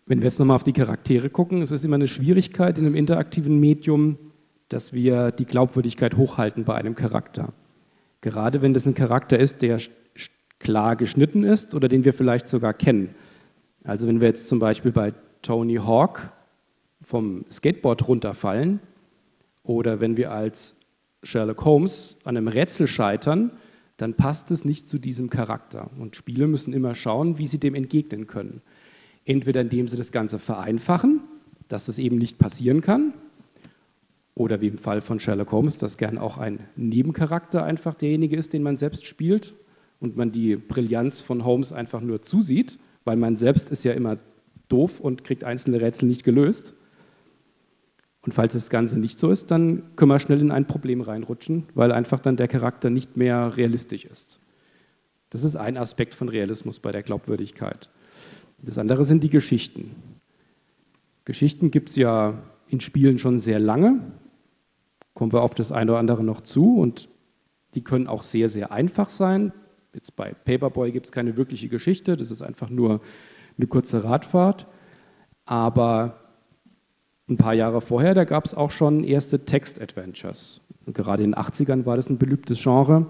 Wenn 0.07 0.19
wir 0.19 0.25
jetzt 0.25 0.41
nochmal 0.41 0.57
auf 0.57 0.65
die 0.65 0.73
Charaktere 0.73 1.31
gucken, 1.31 1.63
es 1.63 1.71
ist 1.71 1.85
immer 1.85 1.95
eine 1.95 2.09
Schwierigkeit 2.09 2.79
in 2.79 2.87
einem 2.87 2.97
interaktiven 2.97 3.61
Medium, 3.61 4.19
dass 4.69 4.93
wir 4.93 5.31
die 5.31 5.45
Glaubwürdigkeit 5.45 6.17
hochhalten 6.17 6.65
bei 6.65 6.75
einem 6.75 6.97
Charakter. 6.97 7.53
Gerade 8.23 8.61
wenn 8.61 8.75
das 8.75 8.87
ein 8.87 8.95
Charakter 8.95 9.39
ist, 9.39 9.63
der 9.63 9.79
klar 10.59 10.97
geschnitten 10.97 11.45
ist 11.45 11.77
oder 11.77 11.87
den 11.87 12.05
wir 12.05 12.13
vielleicht 12.13 12.49
sogar 12.49 12.75
kennen. 12.75 13.15
Also 13.85 14.09
wenn 14.09 14.21
wir 14.21 14.27
jetzt 14.27 14.49
zum 14.49 14.59
Beispiel 14.59 14.91
bei 14.91 15.15
Tony 15.43 15.77
Hawk 15.77 16.33
vom 17.03 17.45
Skateboard 17.49 18.09
runterfallen, 18.09 18.81
oder 19.67 20.01
wenn 20.01 20.17
wir 20.17 20.33
als 20.33 20.77
Sherlock 21.23 21.65
Holmes 21.65 22.19
an 22.25 22.37
einem 22.37 22.49
Rätsel 22.49 22.87
scheitern, 22.87 23.51
dann 23.97 24.15
passt 24.15 24.51
es 24.51 24.65
nicht 24.65 24.89
zu 24.89 24.99
diesem 24.99 25.31
Charakter. 25.31 25.91
Und 25.99 26.17
Spiele 26.17 26.47
müssen 26.47 26.73
immer 26.73 26.95
schauen, 26.95 27.39
wie 27.39 27.47
sie 27.47 27.59
dem 27.59 27.75
entgegnen 27.75 28.27
können. 28.27 28.63
Entweder 29.25 29.63
indem 29.63 29.89
sie 29.89 29.97
das 29.97 30.13
Ganze 30.13 30.39
vereinfachen, 30.39 31.21
dass 31.69 31.89
es 31.89 31.99
eben 31.99 32.19
nicht 32.19 32.39
passieren 32.39 32.81
kann, 32.81 33.15
oder 34.37 34.61
wie 34.61 34.69
im 34.69 34.79
Fall 34.79 35.01
von 35.01 35.19
Sherlock 35.19 35.51
Holmes, 35.51 35.79
dass 35.79 35.97
gern 35.97 36.19
auch 36.19 36.37
ein 36.37 36.61
Nebencharakter 36.77 37.65
einfach 37.65 37.95
derjenige 37.95 38.37
ist, 38.37 38.53
den 38.53 38.63
man 38.63 38.77
selbst 38.77 39.07
spielt 39.07 39.55
und 39.99 40.17
man 40.17 40.31
die 40.31 40.57
Brillanz 40.57 41.23
von 41.23 41.45
Holmes 41.45 41.73
einfach 41.73 42.03
nur 42.03 42.21
zusieht, 42.21 42.79
weil 43.05 43.17
man 43.17 43.37
selbst 43.37 43.71
ist 43.71 43.83
ja 43.83 43.95
immer 43.95 44.19
doof 44.69 45.01
und 45.01 45.25
kriegt 45.25 45.43
einzelne 45.43 45.81
Rätsel 45.81 46.07
nicht 46.07 46.23
gelöst. 46.23 46.75
Und 48.27 48.33
falls 48.33 48.55
das 48.55 48.71
Ganze 48.71 48.99
nicht 48.99 49.21
so 49.21 49.31
ist, 49.31 49.53
dann 49.53 49.85
können 49.95 50.11
wir 50.11 50.19
schnell 50.19 50.41
in 50.41 50.51
ein 50.51 50.67
Problem 50.67 51.01
reinrutschen, 51.01 51.63
weil 51.75 51.93
einfach 51.93 52.19
dann 52.19 52.37
der 52.37 52.49
Charakter 52.49 52.91
nicht 52.91 53.17
mehr 53.17 53.57
realistisch 53.57 54.05
ist. 54.05 54.41
Das 55.31 55.45
ist 55.45 55.55
ein 55.55 55.77
Aspekt 55.77 56.17
von 56.17 56.29
Realismus 56.29 56.81
bei 56.81 56.91
der 56.91 57.05
Glaubwürdigkeit. 57.05 57.89
Das 58.61 58.79
andere 58.79 59.05
sind 59.05 59.23
die 59.23 59.31
Geschichten. 59.31 59.95
Geschichten 61.25 61.71
gibt 61.71 61.91
es 61.91 61.97
ja 61.97 62.43
in 62.69 62.81
Spielen 62.81 63.19
schon 63.19 63.39
sehr 63.39 63.61
lange, 63.61 64.01
kommen 65.15 65.33
wir 65.33 65.43
auf 65.43 65.55
das 65.55 65.71
eine 65.71 65.93
oder 65.93 66.01
andere 66.01 66.25
noch 66.25 66.41
zu 66.41 66.79
und 66.79 67.09
die 67.77 67.85
können 67.85 68.09
auch 68.09 68.25
sehr, 68.25 68.49
sehr 68.49 68.73
einfach 68.73 69.09
sein. 69.09 69.53
Jetzt 69.95 70.17
bei 70.17 70.35
Paperboy 70.35 70.91
gibt 70.91 71.07
es 71.07 71.13
keine 71.13 71.37
wirkliche 71.37 71.69
Geschichte, 71.69 72.17
das 72.17 72.33
ist 72.33 72.43
einfach 72.43 72.71
nur 72.71 73.01
eine 73.57 73.69
kurze 73.69 74.03
Radfahrt. 74.03 74.67
Aber 75.45 76.26
ein 77.29 77.37
paar 77.37 77.55
Jahre 77.55 77.81
vorher, 77.81 78.15
da 78.15 78.25
gab 78.25 78.45
es 78.45 78.55
auch 78.55 78.71
schon 78.71 79.05
erste 79.05 79.45
Text-Adventures. 79.45 80.61
gerade 80.87 81.25
in 81.25 81.33
den 81.33 81.41
80ern 81.41 81.85
war 81.85 81.97
das 81.97 82.09
ein 82.09 82.19
beliebtes 82.19 82.63
Genre. 82.63 83.07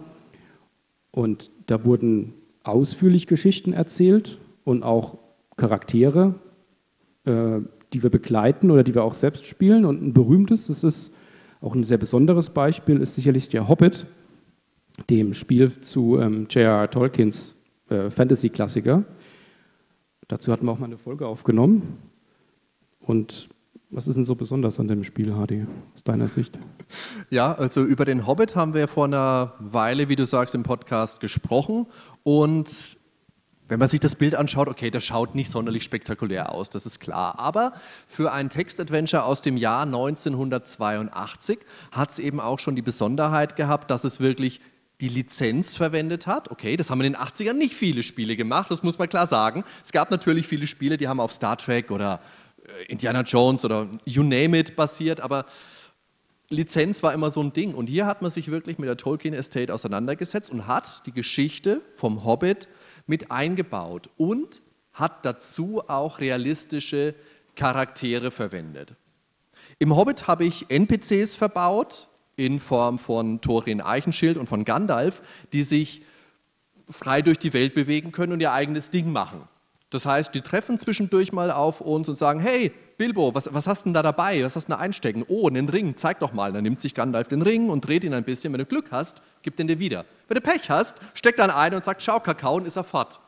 Und 1.11 1.51
da 1.67 1.85
wurden 1.85 2.35
ausführlich 2.63 3.27
Geschichten 3.27 3.73
erzählt 3.73 4.39
und 4.65 4.83
auch 4.83 5.19
Charaktere, 5.57 6.35
äh, 7.25 7.61
die 7.93 8.03
wir 8.03 8.11
begleiten 8.11 8.71
oder 8.71 8.83
die 8.83 8.95
wir 8.95 9.05
auch 9.05 9.15
selbst 9.15 9.47
spielen. 9.47 9.85
Und 9.85 10.03
ein 10.03 10.13
berühmtes, 10.13 10.67
das 10.67 10.85
ist 10.85 11.13
auch 11.61 11.75
ein 11.75 11.85
sehr 11.85 11.99
besonderes 11.99 12.51
Beispiel, 12.51 13.01
ist 13.01 13.15
sicherlich 13.15 13.49
der 13.49 13.69
Hobbit, 13.69 14.07
dem 15.11 15.35
Spiel 15.35 15.81
zu 15.81 16.19
ähm, 16.19 16.47
J.R.R. 16.51 16.91
Tolkiens 16.91 17.55
äh, 17.89 18.11
Fantasy-Klassiker. 18.11 19.05
Dazu 20.29 20.53
hatten 20.53 20.67
wir 20.67 20.73
auch 20.73 20.79
mal 20.79 20.87
eine 20.87 20.99
Folge 20.99 21.27
aufgenommen. 21.27 21.99
Und 23.01 23.49
was 23.91 24.09
ist 24.09 24.17
denn 24.17 24.25
so 24.25 24.35
besonders 24.35 24.81
an 24.81 24.89
dem 24.89 25.05
Spiel, 25.05 25.35
Hardy, 25.35 25.67
aus 25.95 26.03
deiner 26.03 26.29
Sicht? 26.29 26.59
Ja, 27.31 27.55
also 27.55 27.83
über 27.85 28.05
den 28.05 28.27
Hobbit 28.27 28.57
haben 28.57 28.75
wir 28.75 28.89
vor 28.89 29.05
einer 29.05 29.55
Weile, 29.59 30.09
wie 30.09 30.17
du 30.17 30.27
sagst, 30.27 30.55
im 30.55 30.65
Podcast 30.65 31.21
gesprochen. 31.21 31.87
Und 32.23 32.99
wenn 33.69 33.79
man 33.79 33.89
sich 33.89 34.01
das 34.01 34.15
Bild 34.15 34.35
anschaut, 34.35 34.69
okay, 34.69 34.91
das 34.91 35.05
schaut 35.05 35.35
nicht 35.35 35.51
sonderlich 35.51 35.83
spektakulär 35.85 36.53
aus, 36.53 36.69
das 36.69 36.87
ist 36.87 37.01
klar. 37.01 37.39
Aber 37.39 37.73
für 38.07 38.33
ein 38.33 38.49
Textadventure 38.49 39.25
aus 39.25 39.43
dem 39.43 39.57
Jahr 39.57 39.83
1982 39.83 41.59
hat 41.93 42.11
es 42.11 42.19
eben 42.19 42.41
auch 42.41 42.59
schon 42.59 42.77
die 42.77 42.83
Besonderheit 42.83 43.57
gehabt, 43.57 43.91
dass 43.91 44.05
es 44.05 44.21
wirklich 44.21 44.61
die 45.01 45.09
Lizenz 45.09 45.77
verwendet 45.77 46.27
hat. 46.27 46.51
Okay, 46.51 46.77
das 46.77 46.91
haben 46.91 47.01
in 47.03 47.13
den 47.13 47.21
80ern 47.21 47.53
nicht 47.53 47.75
viele 47.75 48.03
Spiele 48.03 48.37
gemacht, 48.37 48.71
das 48.71 48.83
muss 48.83 48.99
man 48.99 49.09
klar 49.09 49.27
sagen. 49.27 49.65
Es 49.85 49.93
gab 49.93 50.11
natürlich 50.11 50.47
viele 50.47 50.67
Spiele, 50.67 50.97
die 50.97 51.09
haben 51.09 51.21
auf 51.21 51.33
Star 51.33 51.59
Trek 51.59 51.91
oder 51.91 52.21
Indiana 52.89 53.23
Jones 53.23 53.65
oder 53.65 53.89
you 54.05 54.23
name 54.23 54.59
it 54.59 54.77
basiert, 54.77 55.21
aber 55.21 55.47
Lizenz 56.49 57.03
war 57.03 57.13
immer 57.13 57.31
so 57.31 57.41
ein 57.41 57.53
Ding. 57.53 57.75
Und 57.75 57.89
hier 57.89 58.07
hat 58.07 58.23
man 58.23 58.31
sich 58.31 58.51
wirklich 58.51 58.79
mit 58.79 58.89
der 58.89 58.97
Tolkien 58.97 59.35
Estate 59.35 59.73
auseinandergesetzt 59.73 60.51
und 60.51 60.67
hat 60.67 61.07
die 61.07 61.13
Geschichte 61.13 61.83
vom 61.95 62.25
Hobbit 62.25 62.69
mit 63.07 63.31
eingebaut 63.31 64.11
und 64.17 64.63
hat 64.93 65.25
dazu 65.25 65.83
auch 65.89 66.21
realistische 66.21 67.15
Charaktere 67.55 68.31
verwendet. 68.31 68.95
Im 69.79 69.97
Hobbit 69.97 70.29
habe 70.29 70.45
ich 70.45 70.71
NPCs 70.71 71.37
verbaut 71.37 72.09
in 72.37 72.61
Form 72.61 72.99
von 72.99 73.41
Thorin 73.41 73.81
Eichenschild 73.81 74.37
und 74.37 74.49
von 74.49 74.65
Gandalf, 74.65 75.23
die 75.53 75.63
sich 75.63 76.03
frei 76.89 77.23
durch 77.23 77.39
die 77.39 77.53
Welt 77.53 77.75
bewegen 77.75 78.13
können 78.13 78.33
und 78.33 78.41
ihr 78.41 78.53
eigenes 78.53 78.91
Ding 78.91 79.11
machen. 79.11 79.49
Das 79.91 80.05
heißt, 80.05 80.35
die 80.35 80.41
treffen 80.41 80.79
zwischendurch 80.79 81.33
mal 81.33 81.51
auf 81.51 81.81
uns 81.81 82.09
und 82.09 82.17
sagen, 82.17 82.41
hey, 82.41 82.73
Bilbo, 82.99 83.35
was, 83.35 83.53
was 83.53 83.67
hast 83.67 83.83
du 83.83 83.85
denn 83.85 83.95
da 83.95 84.03
dabei? 84.03 84.43
Was 84.43 84.57
hast 84.57 84.67
du 84.67 84.73
da 84.73 84.79
einstecken? 84.79 85.25
Oh, 85.29 85.47
einen 85.49 85.69
Ring, 85.69 85.97
zeig 85.97 86.19
doch 86.21 86.33
mal. 86.33 86.53
Dann 86.53 86.63
nimmt 86.63 86.81
sich 86.81 86.95
Gandalf 86.95 87.29
den 87.29 87.43
Ring 87.43 87.69
und 87.69 87.87
dreht 87.87 88.05
ihn 88.05 88.15
ein 88.15 88.25
bisschen. 88.25 88.53
Wenn 88.53 88.59
du 88.59 88.67
Glück 88.67 88.91
hast, 88.91 89.23
gib 89.43 89.55
den 89.57 89.69
dir 89.69 89.79
wieder. 89.79 90.05
Wenn 90.29 90.37
du 90.37 90.41
Pech 90.41 90.71
hast, 90.71 90.97
steckt 91.15 91.39
dann 91.39 91.51
ein 91.51 91.75
und 91.75 91.85
sagt, 91.85 92.03
schau, 92.03 92.19
Kakao, 92.21 92.57
und 92.57 92.67
ist 92.67 92.77
er 92.77 92.85
fort. 92.85 93.21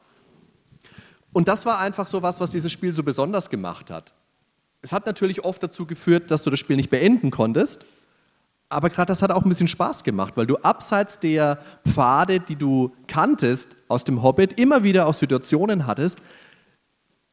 Und 1.32 1.46
das 1.46 1.66
war 1.66 1.78
einfach 1.78 2.06
so 2.06 2.22
was, 2.22 2.40
was 2.40 2.50
dieses 2.50 2.72
Spiel 2.72 2.92
so 2.92 3.02
besonders 3.02 3.50
gemacht 3.50 3.90
hat. 3.90 4.14
Es 4.80 4.92
hat 4.92 5.06
natürlich 5.06 5.44
oft 5.44 5.62
dazu 5.62 5.86
geführt, 5.86 6.30
dass 6.30 6.42
du 6.42 6.50
das 6.50 6.58
Spiel 6.58 6.76
nicht 6.76 6.90
beenden 6.90 7.30
konntest, 7.30 7.84
aber 8.70 8.90
gerade 8.90 9.06
das 9.06 9.22
hat 9.22 9.30
auch 9.30 9.42
ein 9.42 9.48
bisschen 9.48 9.68
Spaß 9.68 10.04
gemacht, 10.04 10.36
weil 10.36 10.46
du 10.46 10.56
abseits 10.58 11.18
der 11.18 11.58
Pfade, 11.88 12.38
die 12.38 12.56
du 12.56 12.94
kanntest 13.06 13.76
aus 13.88 14.04
dem 14.04 14.22
Hobbit, 14.22 14.58
immer 14.58 14.82
wieder 14.82 15.06
auch 15.06 15.14
Situationen 15.14 15.86
hattest, 15.86 16.20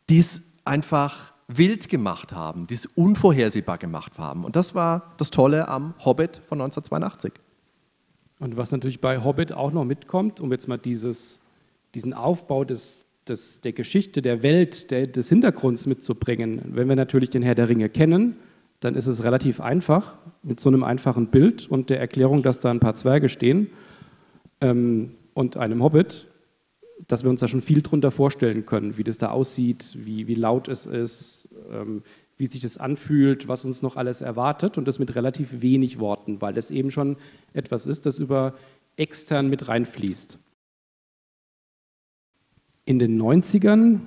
die 0.10 0.20
es 0.20 0.42
einfach 0.64 1.34
wild 1.48 1.90
gemacht 1.90 2.34
haben, 2.34 2.68
die 2.68 2.74
es 2.74 2.86
unvorhersehbar 2.86 3.78
gemacht 3.78 4.18
haben. 4.18 4.46
Und 4.46 4.56
das 4.56 4.74
war 4.74 5.14
das 5.18 5.30
Tolle 5.30 5.68
am 5.68 5.94
Hobbit 6.04 6.38
von 6.48 6.60
1982. 6.60 7.34
Und 8.40 8.58
was 8.58 8.72
natürlich 8.72 9.00
bei 9.00 9.24
Hobbit 9.24 9.54
auch 9.54 9.72
noch 9.72 9.86
mitkommt, 9.86 10.42
um 10.42 10.52
jetzt 10.52 10.68
mal 10.68 10.78
dieses, 10.78 11.40
diesen 11.94 12.14
Aufbau 12.14 12.66
des, 12.66 13.06
des, 13.28 13.62
der 13.62 13.74
Geschichte, 13.74 14.22
der 14.22 14.44
Welt, 14.44 14.92
der, 14.92 15.08
des 15.08 15.30
Hintergrunds 15.30 15.86
mitzubringen. 15.86 16.62
Wenn 16.66 16.90
wir 16.90 16.96
natürlich 16.96 17.30
den 17.30 17.44
Herr 17.44 17.56
der 17.56 17.70
Ringe 17.70 17.90
kennen, 17.90 18.36
dann 18.82 18.96
ist 18.96 19.08
es 19.08 19.24
relativ 19.24 19.62
einfach 19.62 20.16
mit 20.44 20.60
so 20.60 20.70
einem 20.70 20.84
einfachen 20.84 21.28
Bild 21.28 21.68
und 21.68 21.90
der 21.90 22.00
Erklärung, 22.00 22.44
dass 22.44 22.60
da 22.60 22.72
ein 22.72 22.80
paar 22.80 22.96
Zwerge 22.96 23.30
stehen 23.30 23.70
ähm, 24.62 25.12
und 25.34 25.58
einem 25.58 25.82
Hobbit, 25.82 26.28
dass 27.08 27.24
wir 27.24 27.30
uns 27.30 27.42
da 27.42 27.48
schon 27.48 27.62
viel 27.62 27.82
drunter 27.82 28.12
vorstellen 28.12 28.66
können, 28.66 28.98
wie 28.98 29.04
das 29.04 29.18
da 29.18 29.30
aussieht, 29.30 29.98
wie, 29.98 30.28
wie 30.28 30.36
laut 30.36 30.68
es 30.68 30.86
ist, 30.86 31.50
ähm, 31.72 32.04
wie 32.38 32.48
sich 32.48 32.62
das 32.62 32.78
anfühlt, 32.78 33.48
was 33.48 33.66
uns 33.66 33.82
noch 33.82 33.96
alles 33.96 34.22
erwartet 34.22 34.78
und 34.78 34.88
das 34.88 35.00
mit 35.00 35.16
relativ 35.16 35.62
wenig 35.62 36.00
Worten, 36.00 36.42
weil 36.42 36.54
das 36.54 36.72
eben 36.72 36.92
schon 36.92 37.18
etwas 37.54 37.86
ist, 37.86 38.06
das 38.06 38.20
über 38.20 38.54
extern 38.98 39.50
mit 39.50 39.68
reinfließt. 39.68 40.38
In 42.86 43.00
den 43.00 43.22
90ern, 43.22 44.00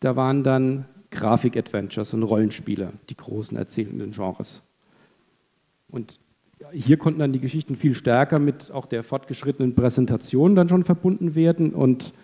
da 0.00 0.16
waren 0.16 0.42
dann 0.42 0.86
Grafik-Adventures 1.10 2.14
und 2.14 2.22
Rollenspiele 2.22 2.92
die 3.08 3.16
großen 3.16 3.56
erzählenden 3.56 4.12
Genres. 4.12 4.62
Und 5.88 6.18
hier 6.72 6.96
konnten 6.96 7.20
dann 7.20 7.32
die 7.32 7.40
Geschichten 7.40 7.76
viel 7.76 7.94
stärker 7.94 8.38
mit 8.38 8.70
auch 8.70 8.86
der 8.86 9.02
fortgeschrittenen 9.02 9.74
Präsentation 9.74 10.54
dann 10.54 10.68
schon 10.68 10.84
verbunden 10.84 11.34
werden 11.34 11.74
und 11.74 12.14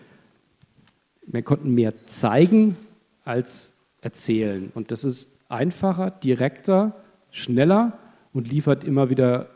wir 1.31 1.43
konnten 1.43 1.75
mehr 1.75 2.07
zeigen 2.07 2.77
als 3.25 3.77
erzählen. 4.01 4.71
Und 4.75 4.91
das 4.91 5.05
ist 5.05 5.39
einfacher, 5.49 6.11
direkter, 6.11 6.97
schneller 7.31 7.99
und 8.33 8.51
liefert 8.51 8.85
immer 8.85 9.11
wieder 9.11 9.49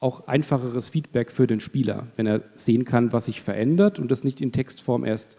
auch 0.00 0.26
einfacheres 0.26 0.88
Feedback 0.88 1.30
für 1.30 1.46
den 1.46 1.60
Spieler, 1.60 2.08
wenn 2.16 2.26
er 2.26 2.42
sehen 2.56 2.84
kann, 2.84 3.12
was 3.12 3.26
sich 3.26 3.40
verändert 3.40 3.98
und 3.98 4.10
das 4.10 4.24
nicht 4.24 4.40
in 4.40 4.52
Textform 4.52 5.04
erst 5.04 5.38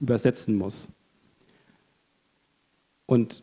übersetzen 0.00 0.56
muss. 0.56 0.88
Und 3.06 3.42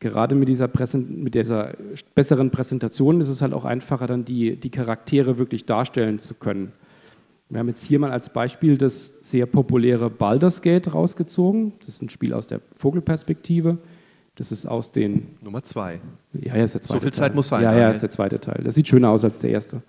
gerade 0.00 0.34
mit 0.34 0.48
dieser, 0.48 0.68
Präsent 0.68 1.22
mit 1.22 1.34
dieser 1.34 1.74
besseren 2.14 2.50
Präsentation 2.50 3.20
ist 3.20 3.28
es 3.28 3.42
halt 3.42 3.52
auch 3.52 3.64
einfacher, 3.64 4.06
dann 4.06 4.24
die, 4.24 4.56
die 4.56 4.70
Charaktere 4.70 5.38
wirklich 5.38 5.66
darstellen 5.66 6.18
zu 6.18 6.34
können. 6.34 6.72
Wir 7.50 7.58
haben 7.58 7.68
jetzt 7.68 7.84
hier 7.84 7.98
mal 7.98 8.12
als 8.12 8.28
Beispiel 8.28 8.78
das 8.78 9.18
sehr 9.22 9.44
populäre 9.44 10.08
Baldur's 10.08 10.62
Gate 10.62 10.94
rausgezogen. 10.94 11.72
Das 11.80 11.96
ist 11.96 12.02
ein 12.02 12.08
Spiel 12.08 12.32
aus 12.32 12.46
der 12.46 12.60
Vogelperspektive. 12.76 13.78
Das 14.36 14.52
ist 14.52 14.66
aus 14.66 14.92
den. 14.92 15.36
Nummer 15.42 15.62
zwei. 15.64 16.00
Ja, 16.32 16.56
ja, 16.56 16.64
ist 16.64 16.74
der 16.74 16.82
zweite 16.82 16.94
So 16.94 17.00
viel 17.00 17.10
Teil. 17.10 17.18
Zeit 17.18 17.34
muss 17.34 17.48
sein. 17.48 17.62
Ja, 17.64 17.76
ja, 17.76 17.90
ist 17.90 18.02
der 18.02 18.08
zweite 18.08 18.40
Teil. 18.40 18.62
Das 18.62 18.76
sieht 18.76 18.86
schöner 18.86 19.10
aus 19.10 19.24
als 19.24 19.40
der 19.40 19.50
erste. 19.50 19.82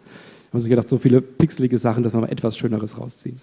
Ich 0.47 0.53
habe 0.53 0.63
mir 0.63 0.69
gedacht, 0.69 0.89
so 0.89 0.97
viele 0.97 1.21
pixelige 1.21 1.77
Sachen, 1.77 2.01
dass 2.01 2.13
wir 2.13 2.19
mal 2.19 2.31
etwas 2.31 2.57
Schöneres 2.57 2.97
rausziehen. 2.97 3.39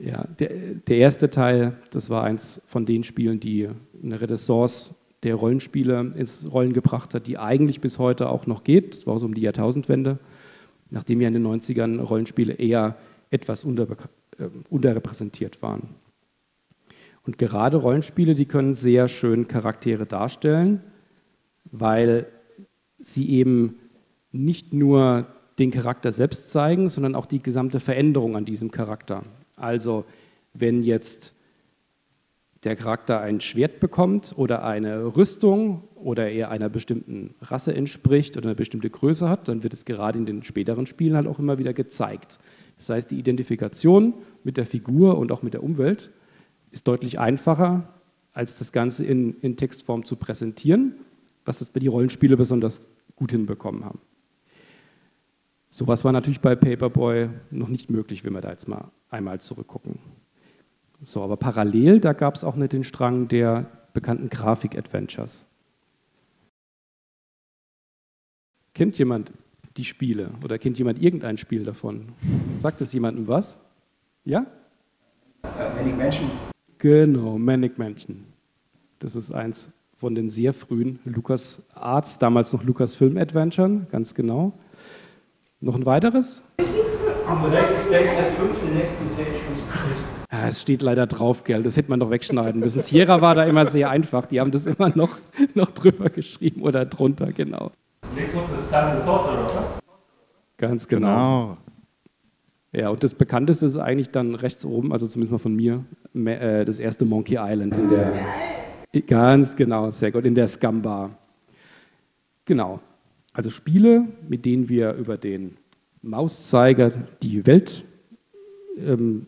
Ja, 0.00 0.24
der, 0.38 0.50
der 0.88 0.96
erste 0.96 1.28
Teil, 1.28 1.76
das 1.90 2.08
war 2.08 2.24
eins 2.24 2.62
von 2.66 2.86
den 2.86 3.04
Spielen, 3.04 3.40
die 3.40 3.68
eine 4.02 4.20
Renaissance 4.20 4.94
der 5.22 5.34
Rollenspiele 5.34 6.12
ins 6.16 6.50
Rollen 6.50 6.72
gebracht 6.72 7.12
hat, 7.12 7.26
die 7.26 7.36
eigentlich 7.36 7.82
bis 7.82 7.98
heute 7.98 8.30
auch 8.30 8.46
noch 8.46 8.64
geht. 8.64 8.94
Das 8.94 9.06
war 9.06 9.18
so 9.18 9.26
um 9.26 9.34
die 9.34 9.42
Jahrtausendwende 9.42 10.18
nachdem 10.90 11.20
ja 11.20 11.28
in 11.28 11.34
den 11.34 11.46
90ern 11.46 12.00
Rollenspiele 12.00 12.54
eher 12.54 12.96
etwas 13.30 13.64
äh, 13.64 14.48
unterrepräsentiert 14.70 15.62
waren. 15.62 15.88
Und 17.24 17.38
gerade 17.38 17.78
Rollenspiele, 17.78 18.34
die 18.34 18.46
können 18.46 18.74
sehr 18.74 19.08
schön 19.08 19.48
Charaktere 19.48 20.06
darstellen, 20.06 20.80
weil 21.64 22.26
sie 23.00 23.28
eben 23.30 23.76
nicht 24.30 24.72
nur 24.72 25.26
den 25.58 25.70
Charakter 25.70 26.12
selbst 26.12 26.52
zeigen, 26.52 26.88
sondern 26.88 27.14
auch 27.14 27.26
die 27.26 27.42
gesamte 27.42 27.80
Veränderung 27.80 28.36
an 28.36 28.44
diesem 28.44 28.70
Charakter. 28.70 29.24
Also 29.56 30.04
wenn 30.54 30.82
jetzt 30.82 31.34
der 32.64 32.76
Charakter 32.76 33.20
ein 33.20 33.40
Schwert 33.40 33.80
bekommt 33.80 34.34
oder 34.36 34.64
eine 34.64 35.16
Rüstung 35.16 35.84
oder 36.06 36.30
er 36.30 36.52
einer 36.52 36.68
bestimmten 36.68 37.34
Rasse 37.40 37.74
entspricht 37.74 38.36
oder 38.36 38.46
eine 38.46 38.54
bestimmte 38.54 38.88
Größe 38.88 39.28
hat, 39.28 39.48
dann 39.48 39.64
wird 39.64 39.74
es 39.74 39.84
gerade 39.84 40.16
in 40.20 40.24
den 40.24 40.44
späteren 40.44 40.86
Spielen 40.86 41.16
halt 41.16 41.26
auch 41.26 41.40
immer 41.40 41.58
wieder 41.58 41.72
gezeigt, 41.72 42.38
Das 42.76 42.88
heißt, 42.90 43.10
die 43.10 43.18
Identifikation 43.18 44.14
mit 44.44 44.56
der 44.56 44.66
Figur 44.66 45.18
und 45.18 45.32
auch 45.32 45.42
mit 45.42 45.52
der 45.52 45.64
Umwelt 45.64 46.10
ist 46.70 46.86
deutlich 46.86 47.18
einfacher, 47.18 47.92
als 48.32 48.56
das 48.56 48.70
Ganze 48.70 49.04
in, 49.04 49.34
in 49.40 49.56
Textform 49.56 50.04
zu 50.04 50.14
präsentieren, 50.14 50.94
was 51.44 51.58
das 51.58 51.70
bei 51.70 51.80
die 51.80 51.88
Rollenspiele 51.88 52.36
besonders 52.36 52.82
gut 53.16 53.32
hinbekommen 53.32 53.84
haben. 53.84 53.98
Sowas 55.70 56.04
war 56.04 56.12
natürlich 56.12 56.40
bei 56.40 56.54
Paperboy 56.54 57.30
noch 57.50 57.68
nicht 57.68 57.90
möglich, 57.90 58.24
wenn 58.24 58.32
wir 58.32 58.42
da 58.42 58.50
jetzt 58.50 58.68
mal 58.68 58.92
einmal 59.10 59.40
zurückgucken. 59.40 59.98
So, 61.02 61.20
aber 61.22 61.36
parallel, 61.36 61.98
da 61.98 62.12
gab 62.12 62.36
es 62.36 62.44
auch 62.44 62.54
nicht 62.54 62.72
den 62.72 62.84
Strang 62.84 63.26
der 63.26 63.66
bekannten 63.92 64.30
Grafik-Adventures. 64.30 65.46
Kennt 68.76 68.98
jemand 68.98 69.32
die 69.78 69.86
Spiele 69.86 70.28
oder 70.44 70.58
kennt 70.58 70.76
jemand 70.76 71.00
irgendein 71.00 71.38
Spiel 71.38 71.64
davon? 71.64 72.08
Sagt 72.52 72.82
es 72.82 72.92
jemandem 72.92 73.26
was? 73.26 73.56
Ja? 74.26 74.44
Manic 75.76 75.96
Mansion. 75.96 76.30
Genau, 76.76 77.38
Manic 77.38 77.78
Mansion. 77.78 78.24
Das 78.98 79.16
ist 79.16 79.34
eins 79.34 79.70
von 79.96 80.14
den 80.14 80.28
sehr 80.28 80.52
frühen 80.52 80.98
Lucas 81.06 81.66
Arts, 81.72 82.18
damals 82.18 82.52
noch 82.52 82.64
Lucas 82.64 82.94
Film 82.94 83.16
Adventure, 83.16 83.86
ganz 83.90 84.12
genau. 84.14 84.52
Noch 85.62 85.76
ein 85.76 85.86
weiteres? 85.86 86.42
Ja, 90.30 90.48
es 90.48 90.60
steht 90.60 90.82
leider 90.82 91.06
drauf, 91.06 91.44
gell? 91.44 91.62
Das 91.62 91.78
hätte 91.78 91.88
man 91.88 92.00
doch 92.00 92.10
wegschneiden 92.10 92.60
müssen. 92.60 92.82
Sierra 92.82 93.22
war 93.22 93.34
da 93.34 93.44
immer 93.44 93.64
sehr 93.64 93.88
einfach. 93.88 94.26
Die 94.26 94.38
haben 94.38 94.50
das 94.50 94.66
immer 94.66 94.90
noch, 94.94 95.16
noch 95.54 95.70
drüber 95.70 96.10
geschrieben 96.10 96.60
oder 96.60 96.84
drunter, 96.84 97.32
genau. 97.32 97.72
Links 98.16 98.34
unten 98.34 98.54
ist 98.54 98.70
Sun 98.70 98.78
and 98.78 99.02
Sorcerer, 99.02 99.44
oder? 99.44 99.78
Ganz 100.56 100.88
genau. 100.88 101.08
genau. 101.08 101.56
Ja, 102.72 102.88
und 102.88 103.04
das 103.04 103.12
bekannteste 103.12 103.66
ist 103.66 103.76
eigentlich 103.76 104.10
dann 104.10 104.34
rechts 104.34 104.64
oben, 104.64 104.90
also 104.92 105.06
zumindest 105.06 105.32
mal 105.32 105.38
von 105.38 105.54
mir, 105.54 105.84
äh, 106.14 106.64
das 106.64 106.78
erste 106.78 107.04
Monkey 107.04 107.36
Island 107.38 107.76
in 107.76 107.90
der. 107.90 108.14
Ganz 109.06 109.54
genau, 109.54 109.90
sehr 109.90 110.12
gut, 110.12 110.24
in 110.24 110.34
der 110.34 110.48
Scum 110.48 110.80
Bar. 110.80 111.18
Genau. 112.46 112.80
Also 113.34 113.50
Spiele, 113.50 114.06
mit 114.26 114.46
denen 114.46 114.70
wir 114.70 114.94
über 114.94 115.18
den 115.18 115.58
Mauszeiger 116.00 116.92
die 117.22 117.46
Welt 117.46 117.84
ähm, 118.78 119.26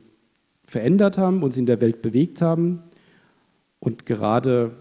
verändert 0.64 1.18
haben, 1.18 1.42
uns 1.42 1.58
in 1.58 1.66
der 1.66 1.82
Welt 1.82 2.00
bewegt 2.00 2.40
haben 2.40 2.82
und 3.80 4.06
gerade 4.06 4.72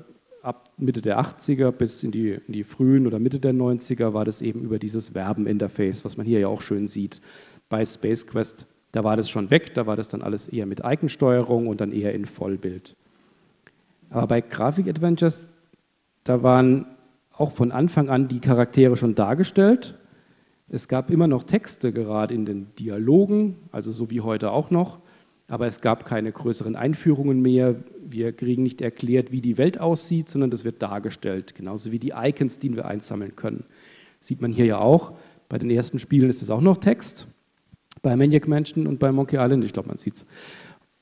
ab 0.48 0.72
Mitte 0.77 1.01
der 1.01 1.20
80er 1.20 1.72
bis 1.72 2.04
in 2.04 2.12
die, 2.12 2.30
in 2.32 2.54
die 2.54 2.63
frühen 2.63 3.06
oder 3.06 3.20
Mitte 3.20 3.39
der 3.39 3.54
90er 3.54 4.13
war 4.13 4.24
das 4.24 4.42
eben 4.42 4.62
über 4.62 4.80
dieses 4.80 5.10
Verben-Interface, 5.10 6.06
was 6.06 6.16
man 6.16 6.25
hier 6.25 6.39
ja 6.39 6.48
auch 6.48 6.62
schön 6.62 6.88
sieht. 6.88 7.22
Bei 7.68 7.86
Space 7.86 8.25
Quest, 8.25 8.66
da 8.94 9.04
war 9.04 9.18
das 9.18 9.30
schon 9.30 9.50
weg, 9.50 9.74
da 9.74 9.86
war 9.86 9.98
das 9.98 10.08
dann 10.08 10.22
alles 10.22 10.48
eher 10.48 10.66
mit 10.66 10.82
Icon-Steuerung 10.86 11.68
und 11.68 11.82
dann 11.82 11.92
eher 11.92 12.16
in 12.16 12.25
Vollbild. 12.25 12.96
Aber 14.10 14.27
bei 14.27 14.39
Grafik-Adventures, 14.39 15.50
da 16.24 16.44
waren 16.44 16.86
auch 17.34 17.51
von 17.51 17.74
Anfang 17.74 18.10
an 18.10 18.30
die 18.30 18.39
Charaktere 18.39 18.96
schon 18.96 19.16
dargestellt. 19.16 19.96
Es 20.70 20.88
gab 20.88 21.12
immer 21.12 21.27
noch 21.27 21.44
Texte, 21.44 21.92
gerade 21.92 22.34
in 22.34 22.46
den 22.46 22.74
Dialogen, 22.75 23.58
also 23.74 23.92
so 23.92 24.10
wie 24.10 24.22
heute 24.22 24.51
auch 24.51 24.72
noch 24.72 25.00
aber 25.48 25.68
es 25.68 25.82
gab 25.82 26.06
keine 26.06 26.32
größeren 26.32 26.75
Einführungen 26.75 27.42
mehr. 27.42 27.75
Wir 28.06 28.34
kriegen 28.34 28.63
nicht 28.63 28.82
erklärt, 28.82 29.32
wie 29.32 29.42
die 29.42 29.58
Welt 29.58 29.80
aussieht, 29.80 30.30
sondern 30.30 30.50
das 30.50 30.66
wird 30.66 30.82
dargestellt, 30.82 31.56
genauso 31.56 31.92
wie 31.92 32.00
die 32.00 32.13
Icons, 32.16 32.60
die 32.60 32.75
wir 32.75 32.86
einsammeln 32.86 33.36
können. 33.36 33.63
Sieht 34.20 34.42
man 34.42 34.51
hier 34.51 34.66
ja 34.66 34.80
auch. 34.80 35.13
Bei 35.50 35.58
den 35.58 35.70
ersten 35.70 36.00
Spielen 36.00 36.30
ist 36.30 36.42
es 36.42 36.50
auch 36.50 36.62
noch 36.62 36.77
Text. 36.77 37.27
Bei 38.01 38.16
Maniac 38.16 38.48
Mansion 38.48 38.88
und 38.88 39.00
bei 39.00 39.12
Monkey 39.12 39.38
Island, 39.38 39.63
ich 39.63 39.74
glaube, 39.74 39.88
man 39.88 39.98
sieht 39.98 40.16
es. 40.16 40.25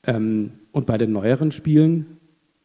Ähm, 0.04 0.52
und 0.70 0.86
bei 0.86 0.96
den 0.96 1.12
neueren 1.12 1.50
Spielen, 1.50 2.18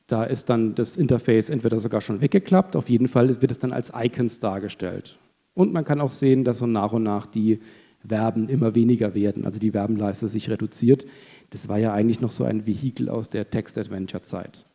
da 0.06 0.24
ist 0.24 0.50
dann 0.50 0.76
das 0.76 0.98
Interface 0.98 1.50
entweder 1.50 1.80
sogar 1.80 2.02
schon 2.02 2.22
weggeklappt, 2.22 2.76
auf 2.76 2.90
jeden 2.90 3.08
Fall 3.08 3.30
wird 3.42 3.52
es 3.52 3.60
dann 3.60 3.72
als 3.72 3.92
Icons 3.96 4.40
dargestellt. 4.40 5.18
Und 5.54 5.74
man 5.74 5.86
kann 5.86 6.02
auch 6.02 6.12
sehen, 6.12 6.44
dass 6.44 6.60
so 6.60 6.68
nach 6.68 6.94
und 6.94 7.04
nach 7.04 7.26
die 7.26 7.60
Verben 8.08 8.50
immer 8.50 8.76
weniger 8.76 9.14
werden, 9.16 9.46
also 9.46 9.60
die 9.60 9.72
Verbenleiste 9.72 10.28
sich 10.28 10.50
reduziert. 10.50 11.06
Das 11.52 11.68
war 11.68 11.78
ja 11.78 11.94
eigentlich 11.94 12.22
noch 12.22 12.32
so 12.32 12.46
ein 12.46 12.66
Vehikel 12.66 13.10
aus 13.10 13.30
der 13.30 13.50
Text-Adventure-Zeit. 13.50 14.66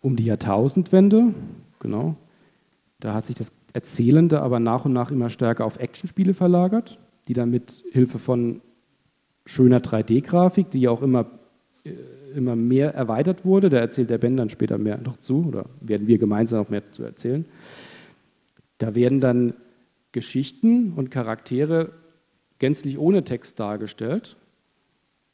Um 0.00 0.16
die 0.16 0.24
Jahrtausendwende, 0.24 1.34
genau, 1.78 2.16
da 2.98 3.12
hat 3.14 3.26
sich 3.26 3.36
das 3.36 3.52
Erzählende 3.74 4.40
aber 4.40 4.58
nach 4.58 4.86
und 4.86 4.94
nach 4.94 5.10
immer 5.10 5.28
stärker 5.28 5.66
auf 5.66 5.78
Actionspiele 5.78 6.32
verlagert, 6.32 6.98
die 7.28 7.34
dann 7.34 7.50
mit 7.50 7.84
Hilfe 7.92 8.18
von 8.18 8.62
schöner 9.44 9.80
3D-Grafik, 9.80 10.70
die 10.70 10.80
ja 10.80 10.90
auch 10.90 11.02
immer, 11.02 11.26
äh, 11.84 11.92
immer 12.34 12.56
mehr 12.56 12.94
erweitert 12.94 13.44
wurde, 13.44 13.68
da 13.68 13.76
erzählt 13.76 14.08
der 14.08 14.18
Ben 14.18 14.38
dann 14.38 14.48
später 14.48 14.78
mehr 14.78 14.98
noch 14.98 15.18
zu, 15.18 15.44
oder 15.46 15.66
werden 15.82 16.06
wir 16.06 16.16
gemeinsam 16.16 16.60
noch 16.60 16.70
mehr 16.70 16.90
zu 16.90 17.02
erzählen, 17.02 17.44
da 18.78 18.94
werden 18.94 19.20
dann 19.20 19.52
Geschichten 20.12 20.92
und 20.94 21.10
Charaktere 21.10 21.92
gänzlich 22.58 22.98
ohne 22.98 23.24
Text 23.24 23.58
dargestellt 23.60 24.36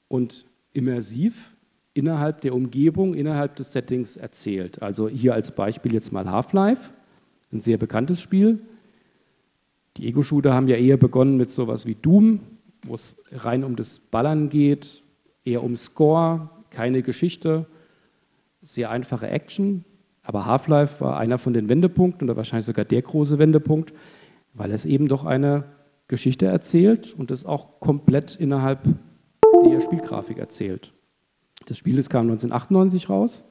und 0.08 0.46
immersiv 0.72 1.56
innerhalb 1.94 2.42
der 2.42 2.54
Umgebung, 2.54 3.14
innerhalb 3.14 3.56
des 3.56 3.72
Settings 3.72 4.16
erzählt. 4.16 4.82
Also 4.82 5.08
hier 5.08 5.34
als 5.34 5.50
Beispiel 5.50 5.94
jetzt 5.94 6.12
mal 6.12 6.30
Half-Life, 6.30 6.90
ein 7.52 7.60
sehr 7.60 7.78
bekanntes 7.78 8.20
Spiel. 8.20 8.60
Die 9.96 10.06
Ego-Shooter 10.08 10.52
haben 10.52 10.68
ja 10.68 10.76
eher 10.76 10.98
begonnen 10.98 11.38
mit 11.38 11.50
sowas 11.50 11.86
wie 11.86 11.94
Doom, 11.94 12.40
wo 12.84 12.94
es 12.94 13.16
rein 13.32 13.64
um 13.64 13.76
das 13.76 13.98
Ballern 13.98 14.50
geht, 14.50 15.02
eher 15.44 15.64
um 15.64 15.74
Score, 15.74 16.50
keine 16.68 17.02
Geschichte, 17.02 17.66
sehr 18.62 18.90
einfache 18.90 19.28
Action. 19.28 19.84
Aber 20.22 20.44
Half-Life 20.44 21.00
war 21.02 21.16
einer 21.16 21.38
von 21.38 21.54
den 21.54 21.68
Wendepunkten 21.68 22.28
oder 22.28 22.36
wahrscheinlich 22.36 22.66
sogar 22.66 22.84
der 22.84 23.00
große 23.00 23.38
Wendepunkt, 23.38 23.94
weil 24.56 24.72
es 24.72 24.84
eben 24.84 25.08
doch 25.08 25.24
eine 25.24 25.64
Geschichte 26.08 26.46
erzählt 26.46 27.14
und 27.16 27.30
es 27.30 27.44
auch 27.44 27.80
komplett 27.80 28.36
innerhalb 28.36 28.80
der 29.64 29.80
Spielgrafik 29.80 30.38
erzählt. 30.38 30.92
Das 31.66 31.78
Spiel 31.78 31.96
das 31.96 32.08
kam 32.08 32.22
1998 32.22 33.08
raus. 33.08 33.44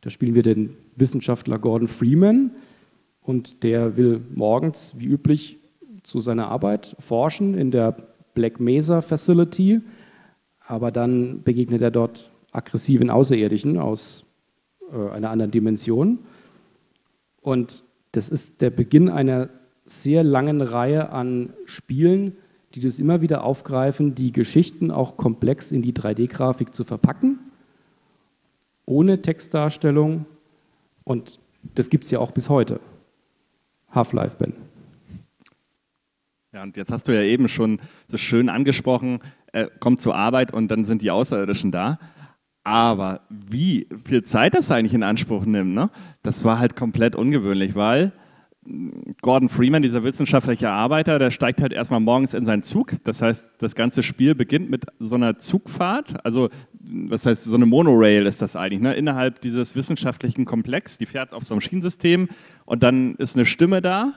Da 0.00 0.10
spielen 0.10 0.34
wir 0.34 0.42
den 0.42 0.76
Wissenschaftler 0.96 1.58
Gordon 1.58 1.88
Freeman 1.88 2.50
und 3.22 3.62
der 3.62 3.96
will 3.96 4.20
morgens, 4.34 4.94
wie 4.98 5.06
üblich, 5.06 5.58
zu 6.02 6.20
seiner 6.20 6.48
Arbeit 6.48 6.94
forschen 7.00 7.54
in 7.56 7.70
der 7.70 7.96
Black 8.34 8.60
Mesa 8.60 9.00
Facility, 9.00 9.80
aber 10.60 10.92
dann 10.92 11.42
begegnet 11.42 11.80
er 11.80 11.90
dort 11.90 12.30
aggressiven 12.52 13.08
Außerirdischen 13.08 13.78
aus 13.78 14.24
äh, 14.92 15.10
einer 15.10 15.30
anderen 15.30 15.50
Dimension. 15.50 16.18
Und 17.40 17.84
das 18.12 18.28
ist 18.28 18.60
der 18.60 18.70
Beginn 18.70 19.08
einer 19.08 19.48
sehr 19.86 20.24
langen 20.24 20.60
Reihe 20.60 21.10
an 21.10 21.52
Spielen, 21.66 22.36
die 22.74 22.80
das 22.80 22.98
immer 22.98 23.20
wieder 23.20 23.44
aufgreifen, 23.44 24.14
die 24.14 24.32
Geschichten 24.32 24.90
auch 24.90 25.16
komplex 25.16 25.70
in 25.70 25.82
die 25.82 25.92
3D-Grafik 25.92 26.74
zu 26.74 26.84
verpacken, 26.84 27.38
ohne 28.86 29.22
Textdarstellung. 29.22 30.26
Und 31.04 31.38
das 31.74 31.90
gibt 31.90 32.04
es 32.04 32.10
ja 32.10 32.18
auch 32.18 32.32
bis 32.32 32.48
heute. 32.48 32.80
Half-Life, 33.90 34.36
Ben. 34.38 34.54
Ja, 36.52 36.62
und 36.62 36.76
jetzt 36.76 36.90
hast 36.90 37.08
du 37.08 37.12
ja 37.12 37.22
eben 37.22 37.48
schon 37.48 37.80
so 38.08 38.16
schön 38.16 38.48
angesprochen, 38.48 39.20
er 39.52 39.68
kommt 39.68 40.00
zur 40.00 40.16
Arbeit 40.16 40.52
und 40.52 40.68
dann 40.68 40.84
sind 40.84 41.02
die 41.02 41.10
Außerirdischen 41.10 41.70
da. 41.70 41.98
Aber 42.64 43.20
wie 43.28 43.88
viel 44.04 44.24
Zeit 44.24 44.54
das 44.54 44.70
eigentlich 44.70 44.94
in 44.94 45.02
Anspruch 45.02 45.44
nimmt, 45.44 45.74
ne? 45.74 45.90
das 46.22 46.44
war 46.44 46.58
halt 46.58 46.76
komplett 46.76 47.14
ungewöhnlich, 47.14 47.74
weil 47.74 48.12
Gordon 49.20 49.48
Freeman, 49.48 49.82
dieser 49.82 50.04
wissenschaftliche 50.04 50.70
Arbeiter, 50.70 51.18
der 51.18 51.30
steigt 51.30 51.60
halt 51.60 51.72
erstmal 51.72 52.00
morgens 52.00 52.34
in 52.34 52.46
seinen 52.46 52.62
Zug. 52.62 52.92
Das 53.04 53.20
heißt, 53.20 53.46
das 53.58 53.74
ganze 53.74 54.02
Spiel 54.02 54.34
beginnt 54.34 54.70
mit 54.70 54.86
so 54.98 55.16
einer 55.16 55.38
Zugfahrt. 55.38 56.24
Also, 56.24 56.48
was 56.80 57.26
heißt, 57.26 57.44
so 57.44 57.54
eine 57.54 57.66
Monorail 57.66 58.26
ist 58.26 58.40
das 58.42 58.56
eigentlich, 58.56 58.80
ne? 58.80 58.94
innerhalb 58.94 59.40
dieses 59.40 59.76
wissenschaftlichen 59.76 60.44
Komplex. 60.44 60.98
Die 60.98 61.06
fährt 61.06 61.34
auf 61.34 61.44
so 61.44 61.54
einem 61.54 61.60
Schienensystem 61.60 62.28
und 62.64 62.82
dann 62.82 63.16
ist 63.16 63.36
eine 63.36 63.46
Stimme 63.46 63.82
da 63.82 64.14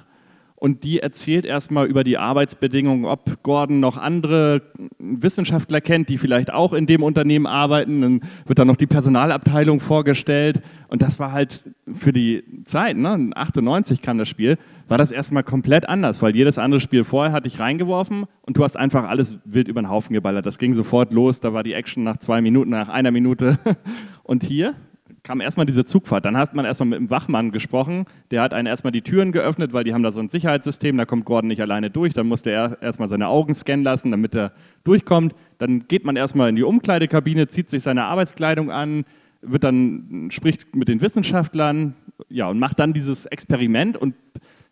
und 0.60 0.84
die 0.84 1.00
erzählt 1.00 1.46
erstmal 1.46 1.86
über 1.86 2.04
die 2.04 2.18
Arbeitsbedingungen, 2.18 3.06
ob 3.06 3.44
Gordon 3.44 3.80
noch 3.80 3.96
andere 3.96 4.64
Wissenschaftler 4.98 5.82
kennt, 5.82 6.10
die 6.10 6.18
vielleicht 6.18 6.52
auch 6.52 6.74
in 6.74 6.88
dem 6.88 7.04
Unternehmen 7.04 7.46
arbeiten. 7.46 8.02
Dann 8.02 8.22
wird 8.48 8.58
dann 8.58 8.68
noch 8.68 8.76
die 8.76 8.88
Personalabteilung 8.88 9.80
vorgestellt. 9.80 10.64
Und 10.88 11.04
das 11.04 11.20
war 11.20 11.32
halt 11.32 11.64
für 11.94 12.12
die 12.12 12.44
Zeit, 12.66 12.98
ne? 12.98 13.30
98 13.36 14.02
kam 14.02 14.18
das 14.18 14.30
Spiel, 14.30 14.58
war 14.88 14.98
das 14.98 15.12
erstmal 15.12 15.44
komplett 15.44 15.88
anders, 15.88 16.24
weil 16.24 16.36
jedes 16.36 16.58
andere 16.58 16.82
Spiel 16.82 17.04
vorher 17.04 17.34
hatte 17.34 17.48
ich 17.48 17.60
reingeworfen 17.60 18.26
und 18.42 18.58
du 18.58 18.64
hast 18.64 18.78
einfach 18.78 19.08
alles 19.08 19.38
wild 19.46 19.68
über 19.68 19.82
den 19.82 19.90
Haufen 19.90 20.14
geballert. 20.14 20.48
Das 20.48 20.58
ging 20.58 20.74
sofort 20.74 21.14
los, 21.14 21.40
da 21.40 21.54
war 21.54 21.62
die 21.62 21.74
Action 21.74 22.04
nach 22.04 22.18
zwei 22.18 22.42
Minuten, 22.42 22.72
nach 22.72 22.90
einer 22.90 23.12
Minute. 23.12 23.60
Und 24.24 24.44
hier 24.44 24.76
kam 25.28 25.42
erstmal 25.42 25.66
diese 25.66 25.84
Zugfahrt. 25.84 26.24
Dann 26.24 26.38
hat 26.38 26.54
man 26.54 26.64
erstmal 26.64 26.88
mit 26.88 27.00
dem 27.00 27.10
Wachmann 27.10 27.52
gesprochen. 27.52 28.06
Der 28.32 28.42
hat 28.42 28.54
einen 28.54 28.66
erstmal 28.66 28.94
die 28.94 29.02
Türen 29.02 29.34
geöffnet, 29.34 29.74
weil 29.74 29.84
die 29.84 29.94
haben 29.94 30.02
da 30.02 30.12
so 30.12 30.22
ein 30.22 30.30
Sicherheitssystem. 30.30 30.96
Da 30.96 31.04
kommt 31.04 31.26
Gordon 31.26 31.50
nicht 31.50 31.62
alleine 31.62 31.90
durch. 31.90 32.14
Dann 32.14 32.28
musste 32.28 32.50
er 32.50 32.82
erstmal 32.82 33.10
seine 33.10 33.28
Augen 33.28 33.54
scannen 33.54 33.84
lassen, 33.84 34.12
damit 34.12 34.34
er 34.34 34.54
durchkommt. 34.86 35.36
Dann 35.58 35.86
geht 35.90 36.06
man 36.06 36.16
erstmal 36.16 36.48
in 36.48 36.56
die 36.56 36.64
Umkleidekabine, 36.64 37.50
zieht 37.50 37.70
sich 37.70 37.84
seine 37.84 38.06
Arbeitskleidung 38.06 38.72
an, 38.72 39.04
wird 39.42 39.66
dann, 39.66 40.30
spricht 40.32 40.74
mit 40.74 40.88
den 40.88 41.02
Wissenschaftlern 41.02 41.96
ja, 42.30 42.48
und 42.48 42.58
macht 42.58 42.80
dann 42.80 42.94
dieses 42.94 43.26
Experiment. 43.26 43.98
Und 43.98 44.16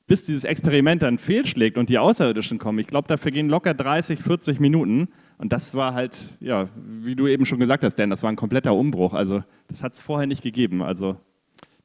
bis 0.08 0.24
dieses 0.24 0.46
Experiment 0.46 1.02
dann 1.02 1.18
fehlschlägt 1.18 1.78
und 1.78 1.90
die 1.90 1.98
Außerirdischen 1.98 2.60
kommen, 2.60 2.80
ich 2.80 2.88
glaube, 2.88 3.10
dafür 3.10 3.32
gehen 3.32 3.50
locker 3.50 3.74
30, 3.74 4.22
40 4.22 4.62
Minuten. 4.62 5.10
Und 5.38 5.52
das 5.52 5.76
war 5.76 5.94
halt, 5.94 6.18
ja, 6.40 6.66
wie 6.76 7.16
du 7.16 7.28
eben 7.28 7.46
schon 7.46 7.60
gesagt 7.60 7.84
hast, 7.84 7.96
Dan, 7.96 8.10
das 8.10 8.24
war 8.24 8.30
ein 8.30 8.36
kompletter 8.36 8.74
Umbruch. 8.74 9.14
Also 9.14 9.44
das 9.68 9.84
hat 9.84 9.96
es 9.96 10.02
vorher 10.02 10.28
nicht 10.28 10.42
gegeben. 10.42 10.82
Also 10.82 11.18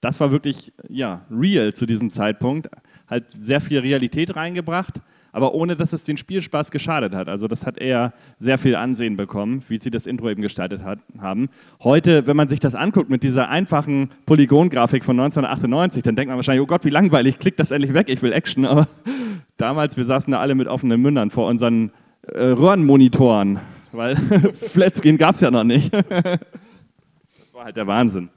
das 0.01 0.21
war 0.21 0.31
wirklich, 0.31 0.73
ja, 0.89 1.27
real 1.31 1.75
zu 1.75 1.87
diesem 1.87 2.11
Zeitpunkt. 2.11 2.69
Halt 3.09 3.25
sehr 3.39 3.61
viel 3.61 3.81
Realität 3.81 4.37
reingebracht, 4.37 5.01
aber 5.33 5.53
ohne, 5.55 5.77
dass 5.77 5.93
es 5.93 6.05
den 6.05 6.17
Spielspaß 6.17 6.71
geschadet 6.71 7.15
hat. 7.15 7.29
Also 7.29 7.49
das 7.49 7.67
hat 7.67 7.77
eher 7.77 8.13
sehr 8.39 8.57
viel 8.57 8.77
Ansehen 8.77 9.17
bekommen, 9.17 9.63
wie 9.69 9.79
sie 9.79 9.91
das 9.91 10.07
Intro 10.07 10.31
eben 10.31 10.43
gestaltet 10.43 10.83
hat, 10.85 11.01
haben. 11.19 11.49
Heute, 11.83 12.27
wenn 12.27 12.37
man 12.37 12.49
sich 12.49 12.61
das 12.61 12.75
anguckt 12.75 13.11
mit 13.11 13.23
dieser 13.23 13.49
einfachen 13.49 14.11
Polygongrafik 14.27 15.05
von 15.05 15.19
1998, 15.19 16.03
dann 16.03 16.17
denkt 16.17 16.29
man 16.29 16.37
wahrscheinlich, 16.37 16.63
oh 16.63 16.67
Gott, 16.67 16.85
wie 16.85 16.91
langweilig, 16.91 17.39
klick 17.39 17.57
das 17.57 17.73
endlich 17.73 17.95
weg, 17.95 18.09
ich 18.09 18.23
will 18.23 18.33
Action. 18.33 18.65
Aber 18.65 18.89
damals, 19.57 19.97
wir 19.97 20.05
saßen 20.05 20.31
da 20.31 20.41
alle 20.41 20.55
mit 20.55 20.69
offenen 20.69 21.01
Mündern 21.01 21.31
vor 21.31 21.49
unseren 21.49 21.91
äh, 22.35 22.45
Röhrenmonitoren, 22.51 23.61
weil 23.93 24.17
Flatscreen 24.73 25.19
gab 25.19 25.35
es 25.35 25.41
ja 25.41 25.51
noch 25.51 25.65
nicht. 25.65 25.93
das 26.09 26.39
war 27.53 27.65
halt 27.65 27.77
der 27.77 27.87
Wahnsinn. 27.87 28.29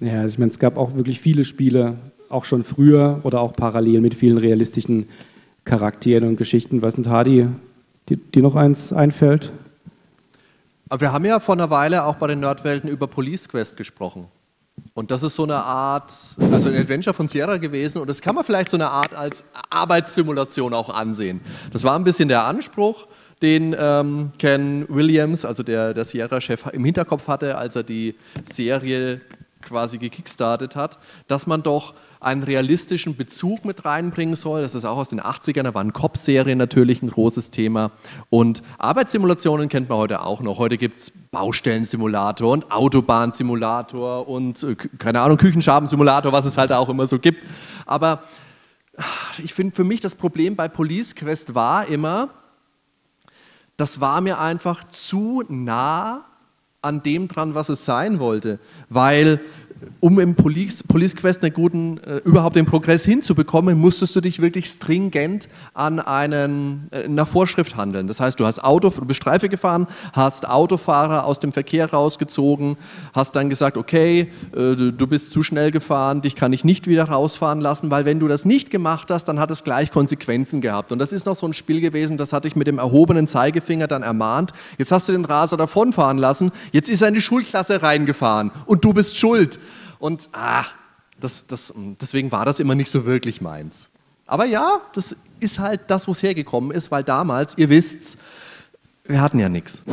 Ja, 0.00 0.20
also 0.20 0.34
ich 0.34 0.38
meine, 0.38 0.50
es 0.50 0.58
gab 0.58 0.76
auch 0.76 0.94
wirklich 0.94 1.20
viele 1.20 1.44
Spiele, 1.44 1.96
auch 2.28 2.44
schon 2.44 2.64
früher 2.64 3.20
oder 3.22 3.40
auch 3.40 3.54
parallel 3.54 4.00
mit 4.00 4.14
vielen 4.14 4.38
realistischen 4.38 5.08
Charakteren 5.64 6.28
und 6.28 6.36
Geschichten. 6.36 6.82
Was 6.82 6.94
sind 6.94 7.08
Hardy, 7.08 7.48
die, 8.08 8.16
die 8.16 8.42
noch 8.42 8.56
eins 8.56 8.92
einfällt? 8.92 9.52
Aber 10.88 11.00
wir 11.00 11.12
haben 11.12 11.24
ja 11.24 11.40
vor 11.40 11.54
einer 11.54 11.70
Weile 11.70 12.04
auch 12.04 12.16
bei 12.16 12.26
den 12.26 12.40
Nerdwelten 12.40 12.90
über 12.90 13.06
Police 13.06 13.48
Quest 13.48 13.76
gesprochen. 13.76 14.26
Und 14.94 15.10
das 15.10 15.22
ist 15.22 15.34
so 15.36 15.44
eine 15.44 15.56
Art, 15.56 16.12
also 16.38 16.68
ein 16.68 16.76
Adventure 16.76 17.14
von 17.14 17.28
Sierra 17.28 17.56
gewesen 17.56 18.00
und 18.00 18.08
das 18.08 18.20
kann 18.20 18.34
man 18.34 18.44
vielleicht 18.44 18.68
so 18.68 18.76
eine 18.76 18.90
Art 18.90 19.14
als 19.14 19.44
Arbeitssimulation 19.70 20.74
auch 20.74 20.90
ansehen. 20.90 21.40
Das 21.72 21.82
war 21.82 21.98
ein 21.98 22.04
bisschen 22.04 22.28
der 22.28 22.44
Anspruch, 22.44 23.06
den 23.40 23.74
ähm, 23.78 24.32
Ken 24.38 24.86
Williams, 24.88 25.44
also 25.44 25.62
der, 25.62 25.94
der 25.94 26.04
Sierra-Chef, 26.04 26.66
im 26.72 26.84
Hinterkopf 26.84 27.26
hatte, 27.26 27.56
als 27.56 27.74
er 27.74 27.82
die 27.82 28.14
Serie 28.50 29.20
quasi 29.62 29.98
gekickstartet 29.98 30.76
hat, 30.76 30.98
dass 31.26 31.46
man 31.46 31.62
doch 31.62 31.94
einen 32.22 32.42
realistischen 32.42 33.16
Bezug 33.16 33.64
mit 33.64 33.84
reinbringen 33.84 34.36
soll. 34.36 34.62
Das 34.62 34.74
ist 34.74 34.84
auch 34.84 34.96
aus 34.96 35.08
den 35.08 35.20
80ern, 35.20 35.64
da 35.64 35.74
waren 35.74 35.92
Cop-Serien 35.92 36.56
natürlich 36.56 37.02
ein 37.02 37.10
großes 37.10 37.50
Thema. 37.50 37.90
Und 38.30 38.62
Arbeitssimulationen 38.78 39.68
kennt 39.68 39.88
man 39.88 39.98
heute 39.98 40.22
auch 40.22 40.40
noch. 40.40 40.58
Heute 40.58 40.78
gibt 40.78 40.98
es 40.98 41.12
Baustellensimulator 41.30 42.52
und 42.52 42.70
Autobahnsimulator 42.70 44.28
und, 44.28 44.62
äh, 44.62 44.76
keine 44.98 45.20
Ahnung, 45.20 45.36
Küchenschabensimulator, 45.36 46.32
was 46.32 46.44
es 46.44 46.56
halt 46.56 46.72
auch 46.72 46.88
immer 46.88 47.06
so 47.06 47.18
gibt. 47.18 47.44
Aber 47.86 48.22
ich 49.42 49.52
finde 49.52 49.74
für 49.74 49.84
mich 49.84 50.00
das 50.00 50.14
Problem 50.14 50.54
bei 50.54 50.68
Police 50.68 51.14
Quest 51.14 51.54
war 51.54 51.86
immer, 51.86 52.28
das 53.76 54.00
war 54.00 54.20
mir 54.20 54.38
einfach 54.38 54.84
zu 54.84 55.42
nah 55.48 56.26
an 56.82 57.02
dem 57.02 57.28
dran, 57.28 57.54
was 57.54 57.68
es 57.68 57.84
sein 57.84 58.18
wollte. 58.18 58.58
Weil 58.88 59.40
um 60.00 60.18
im 60.20 60.34
Police, 60.34 60.82
Police 60.82 61.14
Quest 61.14 61.42
einen 61.42 61.54
guten, 61.54 61.98
äh, 61.98 62.16
überhaupt 62.24 62.56
den 62.56 62.66
Progress 62.66 63.04
hinzubekommen, 63.04 63.78
musstest 63.78 64.16
du 64.16 64.20
dich 64.20 64.40
wirklich 64.40 64.66
stringent 64.66 65.48
an 65.74 66.00
einen, 66.00 66.88
äh, 66.90 67.08
nach 67.08 67.28
Vorschrift 67.28 67.76
handeln. 67.76 68.08
Das 68.08 68.20
heißt, 68.20 68.38
du 68.40 68.46
hast 68.46 68.62
Auto, 68.62 68.90
du 68.90 69.04
bist 69.04 69.18
Streife 69.18 69.48
gefahren, 69.48 69.86
hast 70.12 70.48
Autofahrer 70.48 71.24
aus 71.24 71.40
dem 71.40 71.52
Verkehr 71.52 71.90
rausgezogen, 71.90 72.76
hast 73.12 73.36
dann 73.36 73.48
gesagt, 73.50 73.76
okay, 73.76 74.28
äh, 74.54 74.74
du 74.74 75.06
bist 75.06 75.30
zu 75.30 75.42
schnell 75.42 75.70
gefahren, 75.70 76.22
dich 76.22 76.34
kann 76.34 76.52
ich 76.52 76.64
nicht 76.64 76.86
wieder 76.86 77.04
rausfahren 77.04 77.60
lassen, 77.60 77.90
weil 77.90 78.04
wenn 78.04 78.20
du 78.20 78.28
das 78.28 78.44
nicht 78.44 78.70
gemacht 78.70 79.10
hast, 79.10 79.24
dann 79.24 79.38
hat 79.38 79.50
es 79.50 79.64
gleich 79.64 79.90
Konsequenzen 79.90 80.60
gehabt. 80.60 80.92
Und 80.92 80.98
das 80.98 81.12
ist 81.12 81.26
noch 81.26 81.36
so 81.36 81.46
ein 81.46 81.54
Spiel 81.54 81.80
gewesen, 81.80 82.16
das 82.16 82.32
hatte 82.32 82.48
ich 82.48 82.56
mit 82.56 82.66
dem 82.66 82.78
erhobenen 82.78 83.28
Zeigefinger 83.28 83.86
dann 83.86 84.02
ermahnt. 84.02 84.52
Jetzt 84.78 84.92
hast 84.92 85.08
du 85.08 85.12
den 85.12 85.24
Raser 85.24 85.56
davonfahren 85.56 86.18
lassen, 86.18 86.52
jetzt 86.72 86.88
ist 86.88 87.02
er 87.02 87.08
in 87.08 87.14
die 87.14 87.20
Schulklasse 87.20 87.82
reingefahren 87.82 88.50
und 88.66 88.84
du 88.84 88.92
bist 88.92 89.16
schuld. 89.16 89.58
Und 90.02 90.30
ah, 90.32 90.64
das, 91.20 91.46
das, 91.46 91.72
deswegen 92.00 92.32
war 92.32 92.44
das 92.44 92.58
immer 92.58 92.74
nicht 92.74 92.90
so 92.90 93.06
wirklich 93.06 93.40
meins. 93.40 93.88
Aber 94.26 94.46
ja, 94.46 94.80
das 94.94 95.16
ist 95.38 95.60
halt 95.60 95.82
das, 95.86 96.08
wo 96.08 96.10
es 96.10 96.24
hergekommen 96.24 96.72
ist, 96.72 96.90
weil 96.90 97.04
damals, 97.04 97.56
ihr 97.56 97.68
wisst, 97.68 98.18
wir 99.04 99.20
hatten 99.20 99.38
ja 99.38 99.48
nichts. 99.48 99.84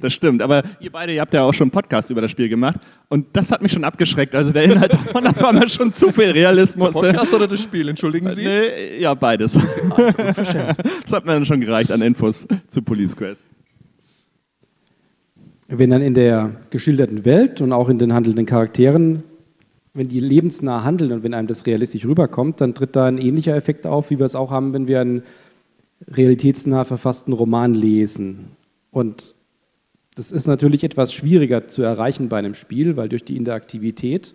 Das 0.00 0.14
stimmt, 0.14 0.40
aber 0.40 0.62
ihr 0.80 0.90
beide, 0.90 1.12
ihr 1.12 1.20
habt 1.20 1.34
ja 1.34 1.42
auch 1.42 1.52
schon 1.52 1.66
einen 1.66 1.72
Podcast 1.72 2.08
über 2.08 2.22
das 2.22 2.30
Spiel 2.30 2.48
gemacht 2.48 2.80
und 3.08 3.26
das 3.34 3.52
hat 3.52 3.60
mich 3.60 3.72
schon 3.72 3.84
abgeschreckt. 3.84 4.34
Also 4.34 4.52
der 4.52 4.62
Inhalt 4.62 4.92
davon, 4.94 5.24
das 5.24 5.42
war 5.42 5.52
mir 5.52 5.68
schon 5.68 5.92
zu 5.92 6.10
viel 6.10 6.30
Realismus. 6.30 6.94
Der 6.94 7.12
Podcast 7.12 7.34
oder 7.34 7.46
das 7.46 7.60
Spiel, 7.60 7.88
entschuldigen 7.88 8.30
Sie? 8.30 8.44
Nee, 8.44 9.00
ja, 9.00 9.12
beides. 9.12 9.52
Das 9.52 11.12
hat 11.12 11.26
mir 11.26 11.32
dann 11.32 11.44
schon 11.44 11.60
gereicht 11.60 11.92
an 11.92 12.00
Infos 12.00 12.46
zu 12.70 12.80
Police 12.80 13.14
Quest. 13.14 13.42
Wenn 15.68 15.90
dann 15.90 16.00
in 16.00 16.14
der 16.14 16.56
geschilderten 16.70 17.26
Welt 17.26 17.60
und 17.60 17.72
auch 17.72 17.90
in 17.90 17.98
den 17.98 18.14
handelnden 18.14 18.46
Charakteren, 18.46 19.22
wenn 19.92 20.08
die 20.08 20.20
lebensnah 20.20 20.82
handeln 20.82 21.12
und 21.12 21.22
wenn 21.22 21.34
einem 21.34 21.46
das 21.46 21.66
realistisch 21.66 22.06
rüberkommt, 22.06 22.60
dann 22.60 22.74
tritt 22.74 22.96
da 22.96 23.06
ein 23.06 23.18
ähnlicher 23.18 23.54
Effekt 23.54 23.86
auf, 23.86 24.10
wie 24.10 24.18
wir 24.18 24.24
es 24.24 24.34
auch 24.34 24.50
haben, 24.50 24.72
wenn 24.72 24.88
wir 24.88 25.00
einen 25.00 25.22
realitätsnah 26.06 26.84
verfassten 26.84 27.34
Roman 27.34 27.74
lesen. 27.74 28.52
Und 28.90 29.34
das 30.14 30.32
ist 30.32 30.46
natürlich 30.46 30.84
etwas 30.84 31.12
schwieriger 31.12 31.68
zu 31.68 31.82
erreichen 31.82 32.28
bei 32.28 32.38
einem 32.38 32.54
Spiel, 32.54 32.96
weil 32.96 33.08
durch 33.08 33.24
die 33.24 33.36
Interaktivität, 33.36 34.34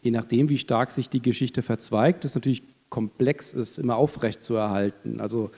je 0.00 0.10
nachdem, 0.10 0.48
wie 0.48 0.58
stark 0.58 0.90
sich 0.90 1.10
die 1.10 1.22
Geschichte 1.22 1.62
verzweigt, 1.62 2.24
es 2.24 2.34
natürlich 2.34 2.62
komplex 2.88 3.52
ist, 3.52 3.78
immer 3.78 3.96
aufrecht 3.96 4.42
zu 4.42 4.54
erhalten. 4.54 5.20
Also 5.20 5.50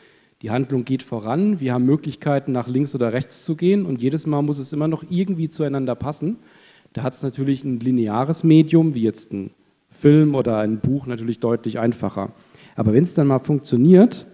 die 0.43 0.51
Handlung 0.51 0.85
geht 0.85 1.03
voran, 1.03 1.59
wir 1.59 1.73
haben 1.73 1.85
Möglichkeiten, 1.85 2.53
nach 2.53 2.69
links 2.69 2.95
oder 2.95 3.13
rechts 3.13 3.45
zu 3.45 3.57
gehen 3.57 3.87
und 3.87 4.01
jedes 4.01 4.27
Mal 4.27 4.43
muss 4.43 4.59
es 4.59 4.73
immer 4.73 4.87
noch 4.87 5.05
irgendwie 5.09 5.49
zueinander 5.49 5.97
passen. 5.97 6.37
Da 6.93 7.03
hat 7.03 7.13
es 7.13 7.23
natürlich 7.23 7.65
ein 7.65 7.81
lineares 7.81 8.45
Medium, 8.45 8.95
wie 8.95 9.03
jetzt 9.03 9.33
ein 9.33 9.51
Film 9.91 10.37
oder 10.37 10.59
ein 10.59 10.79
Buch, 10.79 11.07
natürlich 11.07 11.41
deutlich 11.41 11.79
einfacher. 11.81 12.33
Aber 12.77 12.93
wenn 12.93 13.03
es 13.03 13.15
dann 13.15 13.27
mal 13.27 13.41
funktioniert 13.41 14.27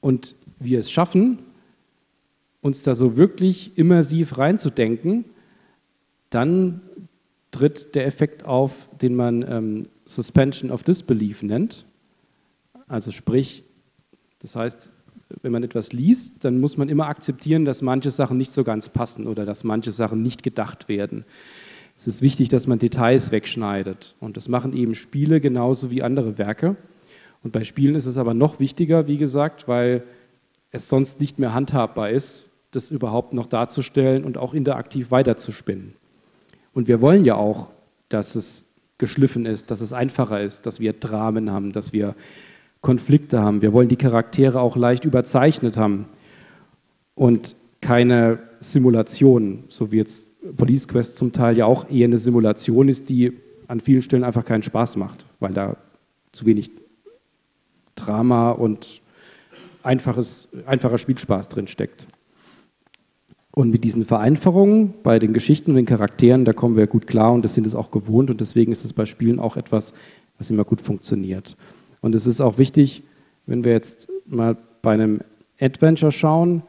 und 0.00 0.34
wir 0.58 0.78
es 0.78 0.90
schaffen, 0.90 1.40
uns 2.62 2.82
da 2.82 2.94
so 2.94 3.18
wirklich 3.18 3.76
immersiv 3.76 4.38
reinzudenken, 4.38 5.26
dann 6.30 6.80
tritt 7.50 7.94
der 7.94 8.06
Effekt 8.06 8.46
auf, 8.46 8.88
den 9.02 9.14
man 9.14 9.44
ähm, 9.46 9.82
Suspension 10.06 10.70
of 10.70 10.82
Disbelief 10.82 11.42
nennt. 11.42 11.84
Also 12.88 13.10
sprich, 13.10 13.63
das 14.44 14.56
heißt, 14.56 14.90
wenn 15.40 15.52
man 15.52 15.62
etwas 15.62 15.94
liest, 15.94 16.44
dann 16.44 16.60
muss 16.60 16.76
man 16.76 16.90
immer 16.90 17.06
akzeptieren, 17.06 17.64
dass 17.64 17.80
manche 17.80 18.10
Sachen 18.10 18.36
nicht 18.36 18.52
so 18.52 18.62
ganz 18.62 18.90
passen 18.90 19.26
oder 19.26 19.46
dass 19.46 19.64
manche 19.64 19.90
Sachen 19.90 20.20
nicht 20.20 20.42
gedacht 20.42 20.86
werden. 20.86 21.24
Es 21.96 22.06
ist 22.06 22.20
wichtig, 22.20 22.50
dass 22.50 22.66
man 22.66 22.78
Details 22.78 23.32
wegschneidet. 23.32 24.16
Und 24.20 24.36
das 24.36 24.48
machen 24.48 24.74
eben 24.74 24.94
Spiele 24.96 25.40
genauso 25.40 25.90
wie 25.90 26.02
andere 26.02 26.36
Werke. 26.36 26.76
Und 27.42 27.52
bei 27.52 27.64
Spielen 27.64 27.94
ist 27.94 28.04
es 28.04 28.18
aber 28.18 28.34
noch 28.34 28.60
wichtiger, 28.60 29.08
wie 29.08 29.16
gesagt, 29.16 29.66
weil 29.66 30.02
es 30.72 30.90
sonst 30.90 31.20
nicht 31.20 31.38
mehr 31.38 31.54
handhabbar 31.54 32.10
ist, 32.10 32.50
das 32.70 32.90
überhaupt 32.90 33.32
noch 33.32 33.46
darzustellen 33.46 34.24
und 34.24 34.36
auch 34.36 34.52
interaktiv 34.52 35.10
weiterzuspinnen. 35.10 35.94
Und 36.74 36.86
wir 36.86 37.00
wollen 37.00 37.24
ja 37.24 37.36
auch, 37.36 37.70
dass 38.10 38.34
es 38.34 38.66
geschliffen 38.98 39.46
ist, 39.46 39.70
dass 39.70 39.80
es 39.80 39.94
einfacher 39.94 40.42
ist, 40.42 40.66
dass 40.66 40.80
wir 40.80 40.92
Dramen 40.92 41.50
haben, 41.50 41.72
dass 41.72 41.94
wir 41.94 42.14
Konflikte 42.84 43.40
haben. 43.40 43.62
Wir 43.62 43.72
wollen 43.72 43.88
die 43.88 43.96
Charaktere 43.96 44.60
auch 44.60 44.76
leicht 44.76 45.04
überzeichnet 45.04 45.76
haben 45.76 46.06
und 47.16 47.56
keine 47.80 48.38
Simulation, 48.60 49.64
so 49.68 49.90
wie 49.90 49.96
jetzt 49.96 50.28
Police 50.56 50.86
Quest 50.86 51.16
zum 51.16 51.32
Teil 51.32 51.56
ja 51.56 51.64
auch 51.64 51.90
eher 51.90 52.04
eine 52.04 52.18
Simulation 52.18 52.88
ist, 52.88 53.08
die 53.08 53.32
an 53.66 53.80
vielen 53.80 54.02
Stellen 54.02 54.22
einfach 54.22 54.44
keinen 54.44 54.62
Spaß 54.62 54.96
macht, 54.96 55.24
weil 55.40 55.54
da 55.54 55.76
zu 56.32 56.44
wenig 56.44 56.70
Drama 57.96 58.50
und 58.50 59.00
einfaches, 59.82 60.48
einfacher 60.66 60.98
Spielspaß 60.98 61.48
drin 61.48 61.66
steckt. 61.66 62.06
Und 63.50 63.70
mit 63.70 63.84
diesen 63.84 64.04
Vereinfachungen 64.04 64.92
bei 65.02 65.18
den 65.18 65.32
Geschichten 65.32 65.70
und 65.70 65.76
den 65.76 65.86
Charakteren, 65.86 66.44
da 66.44 66.52
kommen 66.52 66.76
wir 66.76 66.86
gut 66.86 67.06
klar 67.06 67.32
und 67.32 67.44
das 67.44 67.54
sind 67.54 67.66
es 67.66 67.74
auch 67.74 67.90
gewohnt 67.90 68.28
und 68.28 68.42
deswegen 68.42 68.72
ist 68.72 68.84
es 68.84 68.92
bei 68.92 69.06
Spielen 69.06 69.38
auch 69.38 69.56
etwas, 69.56 69.94
was 70.36 70.50
immer 70.50 70.64
gut 70.64 70.82
funktioniert. 70.82 71.56
Und 72.04 72.14
es 72.14 72.26
ist 72.26 72.42
auch 72.42 72.58
wichtig, 72.58 73.02
wenn 73.46 73.64
wir 73.64 73.72
jetzt 73.72 74.10
mal 74.26 74.58
bei 74.82 74.92
einem 74.92 75.22
Adventure 75.58 76.12
schauen, 76.12 76.62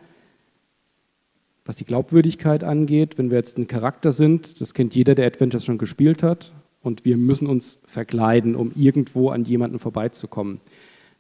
was 1.65 1.76
die 1.76 1.84
Glaubwürdigkeit 1.84 2.63
angeht, 2.63 3.17
wenn 3.17 3.32
wir 3.32 3.38
jetzt 3.38 3.58
ein 3.58 3.67
Charakter 3.67 4.13
sind, 4.13 4.62
das 4.62 4.74
kennt 4.74 4.95
jeder, 4.95 5.13
der 5.13 5.28
Adventures 5.28 5.65
schon 5.65 5.78
gespielt 5.78 6.24
hat, 6.24 6.54
und 6.82 7.04
wir 7.04 7.17
müssen 7.17 7.48
uns 7.48 7.80
verkleiden, 7.86 8.56
um 8.56 8.71
irgendwo 8.76 9.28
an 9.28 9.43
jemanden 9.43 9.78
vorbeizukommen. 9.78 10.62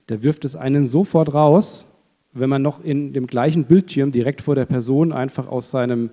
Da 0.07 0.23
wirft 0.23 0.45
es 0.45 0.55
einen 0.55 0.87
sofort 0.87 1.33
raus, 1.33 1.85
wenn 2.31 2.49
man 2.49 2.61
noch 2.61 2.81
in 2.85 3.11
dem 3.11 3.27
gleichen 3.27 3.65
Bildschirm 3.65 4.13
direkt 4.13 4.43
vor 4.43 4.55
der 4.55 4.65
Person 4.65 5.11
einfach 5.11 5.49
aus 5.49 5.71
seinem 5.71 6.09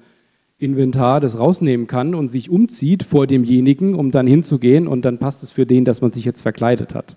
Inventar 0.58 1.20
das 1.20 1.38
rausnehmen 1.38 1.86
kann 1.86 2.16
und 2.16 2.30
sich 2.30 2.50
umzieht 2.50 3.04
vor 3.04 3.28
demjenigen, 3.28 3.94
um 3.94 4.10
dann 4.10 4.26
hinzugehen 4.26 4.88
und 4.88 5.04
dann 5.04 5.18
passt 5.18 5.44
es 5.44 5.52
für 5.52 5.66
den, 5.66 5.84
dass 5.84 6.00
man 6.00 6.10
sich 6.10 6.24
jetzt 6.24 6.42
verkleidet 6.42 6.96
hat. 6.96 7.16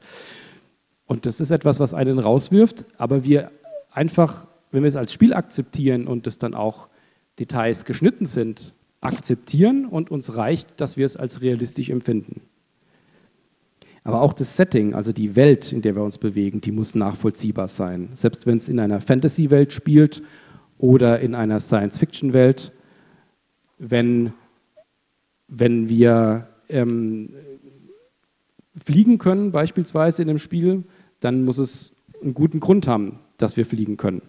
Und 1.07 1.25
das 1.25 1.39
ist 1.39 1.51
etwas, 1.51 1.79
was 1.79 1.93
einen 1.93 2.19
rauswirft, 2.19 2.85
aber 2.97 3.23
wir 3.23 3.51
einfach, 3.91 4.47
wenn 4.71 4.83
wir 4.83 4.89
es 4.89 4.95
als 4.95 5.13
Spiel 5.13 5.33
akzeptieren 5.33 6.07
und 6.07 6.27
es 6.27 6.37
dann 6.37 6.53
auch 6.53 6.87
Details 7.39 7.85
geschnitten 7.85 8.25
sind, 8.25 8.73
akzeptieren 9.01 9.85
und 9.85 10.09
uns 10.09 10.35
reicht, 10.35 10.81
dass 10.81 10.97
wir 10.97 11.05
es 11.05 11.15
als 11.15 11.41
realistisch 11.41 11.89
empfinden. 11.89 12.41
Aber 14.03 14.21
auch 14.21 14.33
das 14.33 14.55
Setting, 14.55 14.93
also 14.93 15.11
die 15.11 15.35
Welt, 15.35 15.71
in 15.71 15.81
der 15.81 15.95
wir 15.95 16.03
uns 16.03 16.17
bewegen, 16.17 16.61
die 16.61 16.71
muss 16.71 16.93
nachvollziehbar 16.93 17.67
sein. 17.67 18.09
Selbst 18.13 18.45
wenn 18.45 18.57
es 18.57 18.69
in 18.69 18.79
einer 18.79 19.01
Fantasy-Welt 19.01 19.73
spielt 19.73 20.21
oder 20.77 21.19
in 21.19 21.33
einer 21.33 21.59
Science-Fiction-Welt, 21.59 22.71
wenn, 23.79 24.33
wenn 25.47 25.89
wir 25.89 26.47
ähm, 26.69 27.31
fliegen 28.83 29.17
können, 29.17 29.51
beispielsweise 29.51 30.21
in 30.21 30.29
einem 30.29 30.37
Spiel, 30.37 30.83
dann 31.25 31.43
muss 31.43 31.57
es 31.57 31.95
einen 32.21 32.35
guten 32.35 32.59
Grund 32.59 32.87
haben, 32.87 33.19
dass 33.37 33.57
wir 33.57 33.65
fliegen 33.65 33.97
können. 33.97 34.21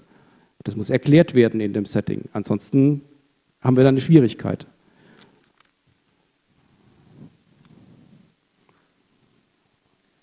Das 0.65 0.77
muss 0.77 0.89
erklärt 0.89 1.35
werden 1.35 1.61
in 1.61 1.75
dem 1.75 1.85
Setting. 1.85 2.23
Ansonsten 2.33 3.03
haben 3.61 3.77
wir 3.77 3.83
da 3.83 3.91
eine 3.91 4.01
Schwierigkeit. 4.01 4.67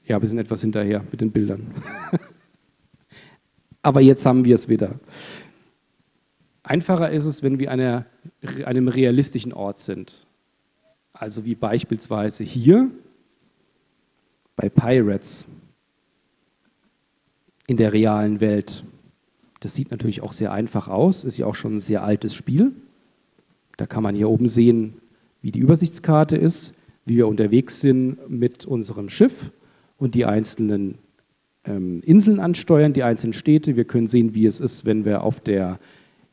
Ja, 0.06 0.20
wir 0.20 0.28
sind 0.28 0.40
etwas 0.40 0.62
hinterher 0.62 1.04
mit 1.12 1.22
den 1.22 1.32
Bildern. 1.32 1.72
Aber 3.84 4.02
jetzt 4.02 4.26
haben 4.26 4.44
wir 4.44 4.56
es 4.56 4.68
wieder. 4.68 5.00
Einfacher 6.64 7.12
ist 7.12 7.26
es, 7.26 7.44
wenn 7.44 7.60
wir 7.60 7.72
an 7.72 8.06
einem 8.66 8.88
realistischen 8.88 9.54
Ort 9.54 9.78
sind. 9.78 10.26
Also 11.14 11.46
wie 11.46 11.56
beispielsweise 11.56 12.44
hier 12.44 12.90
bei 14.56 14.70
Pirates 14.70 15.48
in 17.68 17.78
der 17.78 17.94
realen 17.94 18.42
Welt. 18.42 18.84
Das 19.60 19.74
sieht 19.74 19.92
natürlich 19.92 20.22
auch 20.22 20.34
sehr 20.34 20.52
einfach 20.52 20.88
aus, 20.88 21.24
ist 21.24 21.38
ja 21.38 21.46
auch 21.46 21.56
schon 21.56 21.78
ein 21.78 21.80
sehr 21.80 22.04
altes 22.04 22.36
Spiel. 22.36 22.74
Da 23.78 23.86
kann 23.86 24.04
man 24.04 24.16
hier 24.16 24.30
oben 24.30 24.48
sehen, 24.48 24.96
wie 25.42 25.52
die 25.52 25.60
Übersichtskarte 25.60 26.38
ist, 26.38 26.74
wie 27.06 27.18
wir 27.18 27.28
unterwegs 27.28 27.82
sind 27.82 28.30
mit 28.30 28.66
unserem 28.66 29.10
Schiff 29.10 29.52
und 29.98 30.16
die 30.16 30.26
einzelnen 30.26 30.98
ähm, 31.66 32.02
Inseln 32.06 32.40
ansteuern, 32.40 32.94
die 32.94 33.04
einzelnen 33.04 33.34
Städte. 33.34 33.76
Wir 33.76 33.86
können 33.86 34.08
sehen, 34.08 34.36
wie 34.36 34.46
es 34.46 34.60
ist, 34.60 34.86
wenn 34.86 35.06
wir 35.06 35.24
auf 35.24 35.40
der 35.40 35.80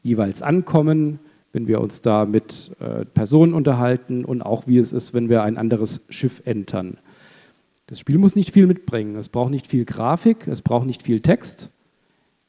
jeweils 0.02 0.42
ankommen, 0.42 1.18
wenn 1.52 1.66
wir 1.66 1.80
uns 1.80 2.00
da 2.00 2.24
mit 2.24 2.72
äh, 2.80 3.04
Personen 3.04 3.54
unterhalten 3.54 4.24
und 4.24 4.42
auch 4.42 4.66
wie 4.66 4.78
es 4.78 4.92
ist, 4.92 5.14
wenn 5.14 5.28
wir 5.28 5.42
ein 5.42 5.56
anderes 5.56 6.02
Schiff 6.08 6.42
entern. 6.44 6.98
Das 7.90 7.98
Spiel 7.98 8.18
muss 8.18 8.37
nicht 8.37 8.53
viel 8.53 8.68
mitbringen. 8.68 9.16
Es 9.16 9.29
braucht 9.29 9.50
nicht 9.50 9.66
viel 9.66 9.85
Grafik, 9.85 10.46
es 10.46 10.62
braucht 10.62 10.87
nicht 10.87 11.03
viel 11.03 11.20
Text. 11.20 11.72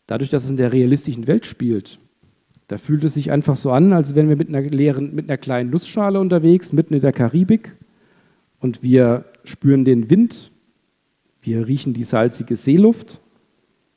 Dadurch, 0.06 0.30
dass 0.30 0.44
es 0.44 0.52
in 0.52 0.56
der 0.56 0.72
realistischen 0.72 1.26
Welt 1.26 1.48
spielt, 1.48 1.98
da 2.68 2.78
fühlt 2.78 3.04
es 3.04 3.16
sich 3.16 3.32
einfach 3.32 3.58
so 3.58 3.72
an, 3.72 3.92
als 3.92 4.14
wären 4.14 4.30
wir 4.30 4.36
mit 4.36 4.50
einer 4.50 4.62
leeren, 4.62 5.16
mit 5.16 5.30
einer 5.30 5.40
kleinen 5.40 5.72
Nussschale 5.72 6.20
unterwegs, 6.20 6.74
mitten 6.74 6.94
in 6.94 7.02
der 7.02 7.12
Karibik. 7.12 7.76
Und 8.60 8.84
wir 8.84 9.26
spüren 9.44 9.84
den 9.84 10.12
Wind, 10.12 10.52
wir 11.42 11.68
riechen 11.68 11.96
die 11.96 12.04
salzige 12.04 12.56
Seeluft 12.56 13.20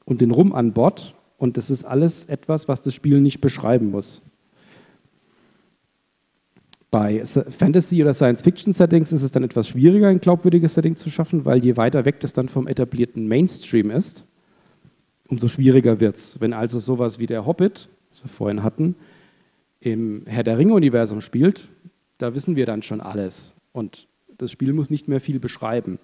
und 0.07 0.23
den 0.23 0.31
Rum 0.31 0.55
an 0.55 0.73
Bord. 0.73 1.15
Und 1.37 1.59
das 1.59 1.69
ist 1.69 1.85
alles 1.85 2.25
etwas, 2.25 2.69
was 2.69 2.81
das 2.81 2.95
Spiel 2.95 3.21
nicht 3.21 3.43
beschreiben 3.43 3.91
muss. 3.91 4.23
Bei 6.95 7.25
Fantasy- 7.25 8.01
oder 8.03 8.15
Science-Fiction-Settings 8.15 9.11
ist 9.11 9.25
es 9.25 9.33
dann 9.33 9.43
etwas 9.43 9.67
schwieriger, 9.67 10.07
ein 10.07 10.21
glaubwürdiges 10.21 10.75
Setting 10.75 10.95
zu 10.95 11.11
schaffen, 11.11 11.45
weil 11.45 11.59
je 11.65 11.77
weiter 11.77 12.05
weg 12.05 12.21
das 12.21 12.35
dann 12.35 12.49
vom 12.49 12.69
etablierten 12.69 13.27
Mainstream 13.27 13.91
ist, 13.91 14.25
umso 15.27 15.49
schwieriger 15.49 15.99
wird 15.99 16.15
es. 16.15 16.41
Wenn 16.41 16.53
also 16.53 16.79
sowas 16.79 17.19
wie 17.19 17.27
der 17.27 17.47
Hobbit 17.47 17.89
wir 18.23 18.29
vorhin 18.29 18.63
hatten, 18.63 18.95
im 19.81 20.23
Herr 20.27 20.45
der 20.45 20.57
Ringe-Universum 20.57 21.21
spielt, 21.21 21.69
da 22.19 22.33
wissen 22.37 22.55
wir 22.55 22.65
dann 22.65 22.85
schon 22.85 23.01
alles. 23.01 23.57
Und 23.73 24.07
das 24.39 24.53
Spiel 24.53 24.73
muss 24.73 24.89
nicht 24.89 25.09
mehr 25.09 25.21
viel 25.21 25.41
beschreiben. 25.41 25.99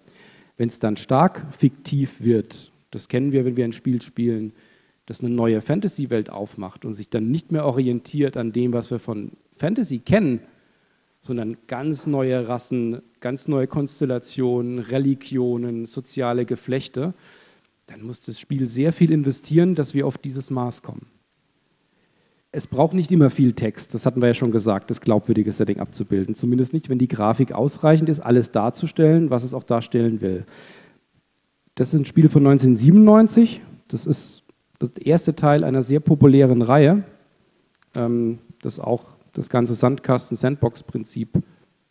Wenn 0.56 0.70
es 0.70 0.80
dann 0.80 0.96
stark 0.96 1.46
fiktiv 1.56 2.16
wird, 2.20 2.72
das 2.90 3.06
kennen 3.06 3.30
wir, 3.30 3.44
wenn 3.44 3.56
wir 3.56 3.64
ein 3.64 3.72
Spiel 3.72 4.02
spielen, 4.02 4.54
das 5.06 5.20
eine 5.20 5.32
neue 5.32 5.60
Fantasy-Welt 5.60 6.30
aufmacht 6.30 6.84
und 6.84 6.94
sich 6.94 7.08
dann 7.08 7.30
nicht 7.30 7.52
mehr 7.52 7.64
orientiert 7.64 8.36
an 8.36 8.50
dem, 8.50 8.72
was 8.72 8.90
wir 8.90 8.98
von 8.98 9.30
Fantasy 9.56 10.00
kennen, 10.00 10.40
sondern 11.22 11.56
ganz 11.66 12.06
neue 12.06 12.48
Rassen, 12.48 13.02
ganz 13.20 13.48
neue 13.48 13.66
Konstellationen, 13.66 14.78
Religionen, 14.78 15.86
soziale 15.86 16.46
Geflechte, 16.46 17.14
dann 17.86 18.02
muss 18.02 18.20
das 18.20 18.38
Spiel 18.38 18.68
sehr 18.68 18.92
viel 18.92 19.10
investieren, 19.10 19.74
dass 19.74 19.94
wir 19.94 20.06
auf 20.06 20.16
dieses 20.16 20.50
Maß 20.50 20.82
kommen 20.82 21.06
es 22.52 22.66
braucht 22.66 22.94
nicht 22.94 23.12
immer 23.12 23.30
viel 23.30 23.52
Text, 23.52 23.94
das 23.94 24.06
hatten 24.06 24.20
wir 24.20 24.28
ja 24.28 24.34
schon 24.34 24.50
gesagt, 24.50 24.90
das 24.90 25.00
glaubwürdige 25.00 25.52
Setting 25.52 25.78
abzubilden. 25.78 26.34
Zumindest 26.34 26.72
nicht, 26.72 26.88
wenn 26.88 26.98
die 26.98 27.08
Grafik 27.08 27.52
ausreichend 27.52 28.08
ist, 28.08 28.20
alles 28.20 28.50
darzustellen, 28.50 29.30
was 29.30 29.44
es 29.44 29.54
auch 29.54 29.62
darstellen 29.62 30.20
will. 30.20 30.44
Das 31.76 31.94
ist 31.94 32.00
ein 32.00 32.06
Spiel 32.06 32.28
von 32.28 32.44
1997. 32.46 33.60
Das 33.86 34.04
ist 34.04 34.42
das 34.80 34.90
erste 34.90 35.36
Teil 35.36 35.62
einer 35.62 35.82
sehr 35.82 36.00
populären 36.00 36.62
Reihe, 36.62 37.04
ähm, 37.94 38.38
das 38.62 38.80
auch 38.80 39.09
das 39.32 39.48
ganze 39.48 39.74
Sandkasten-Sandbox-Prinzip 39.74 41.42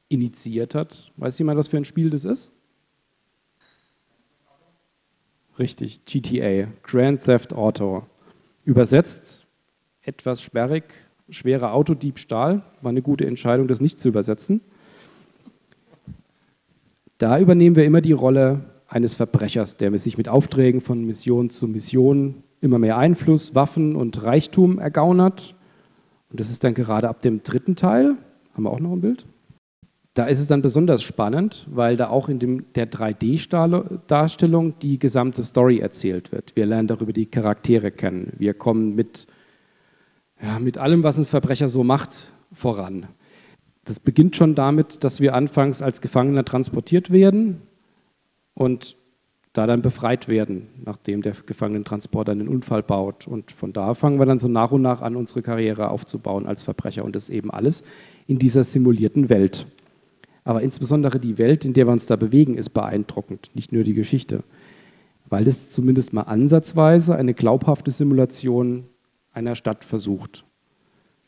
initiiert 0.10 0.76
hat. 0.76 1.12
Weiß 1.18 1.38
jemand, 1.40 1.58
was 1.58 1.68
für 1.68 1.78
ein 1.78 1.86
Spiel 1.86 2.10
das 2.10 2.26
ist? 2.26 2.52
Richtig, 5.58 6.06
GTA, 6.06 6.70
Grand 6.84 7.24
Theft 7.24 7.54
Auto. 7.54 8.04
Übersetzt 8.64 9.46
etwas 10.02 10.42
sperrig, 10.42 10.86
schwerer 11.30 11.74
Autodiebstahl. 11.74 12.64
War 12.82 12.90
eine 12.90 13.02
gute 13.02 13.26
Entscheidung, 13.26 13.68
das 13.68 13.82
nicht 13.82 14.00
zu 14.00 14.08
übersetzen. 14.08 14.62
Da 17.18 17.40
übernehmen 17.40 17.76
wir 17.76 17.84
immer 17.84 18.02
die 18.02 18.14
Rolle 18.14 18.62
eines 18.88 19.16
Verbrechers, 19.16 19.76
der 19.78 19.98
sich 20.00 20.18
mit 20.18 20.30
Aufträgen 20.30 20.82
von 20.82 21.06
Mission 21.06 21.50
zu 21.50 21.68
Mission 21.68 22.44
immer 22.62 22.80
mehr 22.80 22.98
Einfluss, 22.98 23.56
Waffen 23.56 23.96
und 23.96 24.24
Reichtum 24.24 24.80
ergaunert. 24.80 25.56
Und 26.30 26.40
das 26.40 26.50
ist 26.50 26.64
dann 26.64 26.74
gerade 26.74 27.10
ab 27.10 27.22
dem 27.22 27.44
dritten 27.44 27.76
Teil. 27.76 28.16
Haben 28.54 28.64
wir 28.64 28.72
auch 28.72 28.80
noch 28.80 28.92
ein 28.92 29.02
Bild? 29.02 29.26
Da 30.14 30.26
ist 30.26 30.40
es 30.40 30.48
dann 30.48 30.62
besonders 30.62 31.02
spannend, 31.02 31.66
weil 31.70 31.96
da 31.96 32.10
auch 32.10 32.30
in 32.30 32.40
dem, 32.40 32.74
der 32.74 32.90
3D-Darstellung 32.92 34.78
die 34.80 35.00
gesamte 35.00 35.44
Story 35.44 35.80
erzählt 35.80 36.32
wird. 36.32 36.56
Wir 36.56 36.66
lernen 36.66 36.88
darüber 36.88 37.14
die 37.14 37.28
Charaktere 37.28 37.92
kennen. 37.92 38.34
Wir 38.38 38.54
kommen 38.54 38.96
mit 38.96 39.28
ja, 40.42 40.60
mit 40.60 40.78
allem, 40.78 41.04
was 41.04 41.18
ein 41.18 41.26
Verbrecher 41.26 41.70
so 41.70 41.84
macht, 41.84 42.32
voran. 42.54 43.08
Das 43.84 44.00
beginnt 44.00 44.36
schon 44.36 44.56
damit, 44.56 45.04
dass 45.04 45.20
wir 45.20 45.34
anfangs 45.34 45.82
als 45.82 46.02
Gefangener 46.02 46.46
transportiert 46.46 47.12
werden 47.12 47.62
und 48.54 48.96
da 49.54 49.66
dann 49.66 49.82
befreit 49.82 50.28
werden, 50.28 50.68
nachdem 50.86 51.22
der 51.22 51.34
Gefangenentransporter 51.34 52.32
einen 52.32 52.48
Unfall 52.48 52.84
baut. 52.84 53.28
Und 53.28 53.52
von 53.52 53.74
da 53.74 53.96
fangen 53.96 54.20
wir 54.20 54.26
dann 54.26 54.40
so 54.40 54.48
nach 54.48 54.72
und 54.72 54.82
nach 54.82 55.02
an, 55.02 55.16
unsere 55.16 55.42
Karriere 55.42 55.90
aufzubauen 55.90 56.46
als 56.46 56.64
Verbrecher. 56.64 57.04
Und 57.04 57.16
das 57.16 57.30
eben 57.30 57.50
alles 57.50 57.84
in 58.28 58.38
dieser 58.38 58.64
simulierten 58.64 59.30
Welt. 59.30 59.66
Aber 60.44 60.62
insbesondere 60.62 61.20
die 61.20 61.38
Welt, 61.38 61.66
in 61.66 61.74
der 61.74 61.88
wir 61.88 61.92
uns 61.92 62.06
da 62.06 62.16
bewegen, 62.16 62.58
ist 62.58 62.70
beeindruckend, 62.70 63.52
nicht 63.54 63.72
nur 63.72 63.84
die 63.84 63.94
Geschichte. 63.94 64.44
Weil 65.28 65.48
es 65.48 65.72
zumindest 65.72 66.14
mal 66.14 66.24
ansatzweise 66.24 67.16
eine 67.16 67.34
glaubhafte 67.34 67.92
Simulation 67.92 68.86
einer 69.32 69.56
Stadt 69.56 69.84
versucht, 69.84 70.46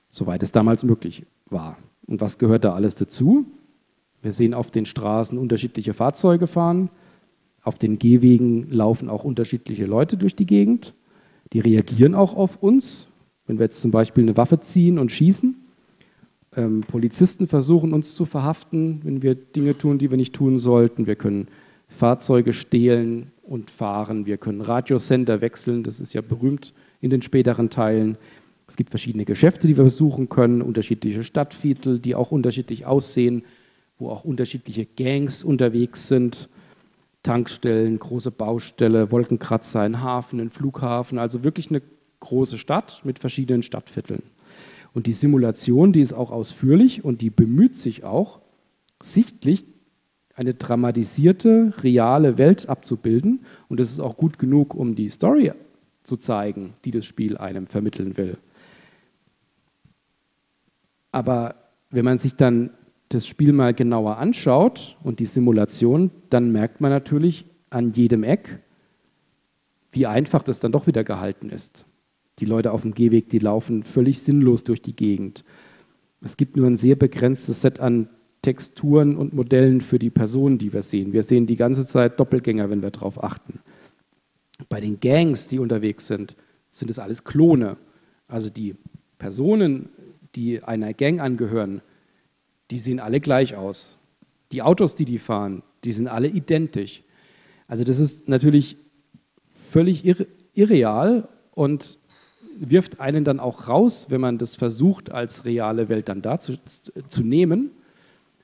soweit 0.09 0.43
es 0.43 0.51
damals 0.51 0.83
möglich 0.83 1.25
war. 1.49 1.77
Und 2.07 2.21
was 2.21 2.37
gehört 2.37 2.65
da 2.65 2.73
alles 2.73 2.95
dazu? 2.95 3.45
Wir 4.21 4.33
sehen 4.33 4.53
auf 4.53 4.71
den 4.71 4.85
Straßen 4.85 5.37
unterschiedliche 5.37 5.93
Fahrzeuge 5.93 6.47
fahren, 6.47 6.89
auf 7.63 7.77
den 7.77 7.99
Gehwegen 7.99 8.71
laufen 8.71 9.09
auch 9.09 9.23
unterschiedliche 9.23 9.85
Leute 9.85 10.17
durch 10.17 10.35
die 10.35 10.45
Gegend. 10.45 10.93
Die 11.53 11.59
reagieren 11.59 12.15
auch 12.15 12.35
auf 12.35 12.61
uns, 12.61 13.07
wenn 13.45 13.59
wir 13.59 13.65
jetzt 13.65 13.81
zum 13.81 13.91
Beispiel 13.91 14.23
eine 14.23 14.37
Waffe 14.37 14.59
ziehen 14.59 14.97
und 14.97 15.11
schießen. 15.11 15.55
Ähm, 16.55 16.81
Polizisten 16.81 17.47
versuchen 17.47 17.93
uns 17.93 18.15
zu 18.15 18.25
verhaften, 18.25 19.01
wenn 19.03 19.21
wir 19.21 19.35
Dinge 19.35 19.77
tun, 19.77 19.97
die 19.97 20.09
wir 20.09 20.17
nicht 20.17 20.33
tun 20.33 20.59
sollten. 20.59 21.07
Wir 21.07 21.15
können 21.15 21.47
Fahrzeuge 21.87 22.53
stehlen 22.53 23.31
und 23.43 23.69
fahren. 23.69 24.25
Wir 24.25 24.37
können 24.37 24.61
Radiosender 24.61 25.41
wechseln, 25.41 25.83
das 25.83 25.99
ist 25.99 26.13
ja 26.13 26.21
berühmt 26.21 26.73
in 26.99 27.09
den 27.09 27.21
späteren 27.21 27.69
Teilen. 27.69 28.17
Es 28.67 28.77
gibt 28.77 28.89
verschiedene 28.89 29.25
Geschäfte, 29.25 29.67
die 29.67 29.75
wir 29.75 29.83
besuchen 29.83 30.29
können, 30.29 30.61
unterschiedliche 30.61 31.23
Stadtviertel, 31.23 31.99
die 31.99 32.15
auch 32.15 32.31
unterschiedlich 32.31 32.85
aussehen, 32.85 33.43
wo 33.99 34.09
auch 34.09 34.23
unterschiedliche 34.23 34.85
Gangs 34.85 35.43
unterwegs 35.43 36.07
sind. 36.07 36.47
Tankstellen, 37.23 37.99
große 37.99 38.31
Baustelle, 38.31 39.11
Wolkenkratzer, 39.11 39.81
ein 39.81 40.01
Hafen, 40.01 40.39
ein 40.39 40.49
Flughafen, 40.49 41.19
also 41.19 41.43
wirklich 41.43 41.69
eine 41.69 41.81
große 42.19 42.57
Stadt 42.57 43.01
mit 43.03 43.19
verschiedenen 43.19 43.63
Stadtvierteln. 43.63 44.23
Und 44.93 45.07
die 45.07 45.13
Simulation, 45.13 45.93
die 45.93 46.01
ist 46.01 46.13
auch 46.13 46.31
ausführlich 46.31 47.03
und 47.03 47.21
die 47.21 47.29
bemüht 47.29 47.77
sich 47.77 48.03
auch, 48.03 48.41
sichtlich 49.01 49.65
eine 50.35 50.53
dramatisierte, 50.53 51.73
reale 51.81 52.37
Welt 52.37 52.67
abzubilden. 52.67 53.45
Und 53.69 53.79
das 53.79 53.91
ist 53.91 53.99
auch 53.99 54.17
gut 54.17 54.39
genug, 54.39 54.73
um 54.73 54.95
die 54.95 55.09
Story 55.09 55.51
zu 56.03 56.17
zeigen, 56.17 56.73
die 56.85 56.91
das 56.91 57.05
Spiel 57.05 57.37
einem 57.37 57.67
vermitteln 57.67 58.17
will. 58.17 58.37
Aber 61.11 61.55
wenn 61.89 62.05
man 62.05 62.17
sich 62.17 62.35
dann 62.35 62.71
das 63.13 63.27
Spiel 63.27 63.53
mal 63.53 63.73
genauer 63.73 64.17
anschaut 64.17 64.97
und 65.03 65.19
die 65.19 65.25
Simulation, 65.25 66.11
dann 66.29 66.51
merkt 66.51 66.81
man 66.81 66.91
natürlich 66.91 67.45
an 67.69 67.93
jedem 67.93 68.23
Eck, 68.23 68.59
wie 69.91 70.07
einfach 70.07 70.43
das 70.43 70.59
dann 70.59 70.71
doch 70.71 70.87
wieder 70.87 71.03
gehalten 71.03 71.49
ist. 71.49 71.85
Die 72.39 72.45
Leute 72.45 72.71
auf 72.71 72.83
dem 72.83 72.93
Gehweg, 72.93 73.29
die 73.29 73.39
laufen 73.39 73.83
völlig 73.83 74.21
sinnlos 74.21 74.63
durch 74.63 74.81
die 74.81 74.95
Gegend. 74.95 75.43
Es 76.21 76.37
gibt 76.37 76.55
nur 76.55 76.67
ein 76.67 76.77
sehr 76.77 76.95
begrenztes 76.95 77.61
Set 77.61 77.79
an 77.79 78.09
Texturen 78.41 79.17
und 79.17 79.33
Modellen 79.33 79.81
für 79.81 79.99
die 79.99 80.09
Personen, 80.09 80.57
die 80.57 80.73
wir 80.73 80.83
sehen. 80.83 81.13
Wir 81.13 81.23
sehen 81.23 81.45
die 81.45 81.55
ganze 81.55 81.85
Zeit 81.85 82.19
Doppelgänger, 82.19 82.69
wenn 82.69 82.81
wir 82.81 82.91
darauf 82.91 83.23
achten. 83.23 83.59
Bei 84.69 84.79
den 84.79 84.99
Gangs, 84.99 85.47
die 85.47 85.59
unterwegs 85.59 86.07
sind, 86.07 86.35
sind 86.69 86.89
es 86.89 86.99
alles 86.99 87.23
Klone. 87.23 87.77
Also 88.27 88.49
die 88.49 88.75
Personen, 89.19 89.89
die 90.35 90.63
einer 90.63 90.93
Gang 90.93 91.19
angehören, 91.19 91.81
die 92.71 92.77
sehen 92.77 92.99
alle 92.99 93.19
gleich 93.19 93.55
aus. 93.55 93.97
Die 94.51 94.61
Autos, 94.61 94.95
die 94.95 95.05
die 95.05 95.19
fahren, 95.19 95.63
die 95.83 95.91
sind 95.91 96.07
alle 96.07 96.27
identisch. 96.27 97.03
Also 97.67 97.83
das 97.83 97.99
ist 97.99 98.27
natürlich 98.27 98.77
völlig 99.69 100.05
irre 100.05 100.27
irreal 100.53 101.29
und 101.51 101.97
wirft 102.57 102.99
einen 102.99 103.23
dann 103.23 103.39
auch 103.39 103.69
raus, 103.69 104.07
wenn 104.09 104.19
man 104.19 104.37
das 104.37 104.57
versucht, 104.57 105.11
als 105.11 105.45
reale 105.45 105.87
Welt 105.87 106.09
dann 106.09 106.21
dazu 106.21 106.55
zu 107.07 107.23
nehmen. 107.23 107.71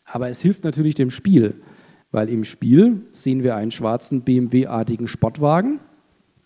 Aber 0.06 0.30
es 0.30 0.42
hilft 0.42 0.63
natürlich 0.63 0.96
dem 0.96 1.10
Spiel, 1.10 1.56
weil 2.12 2.30
im 2.30 2.46
Spiel 2.46 3.02
sehen 3.12 3.44
wir 3.44 3.58
einen 3.58 3.72
schwarzen 3.72 4.22
BMW-artigen 4.22 5.08
Sportwagen 5.08 5.80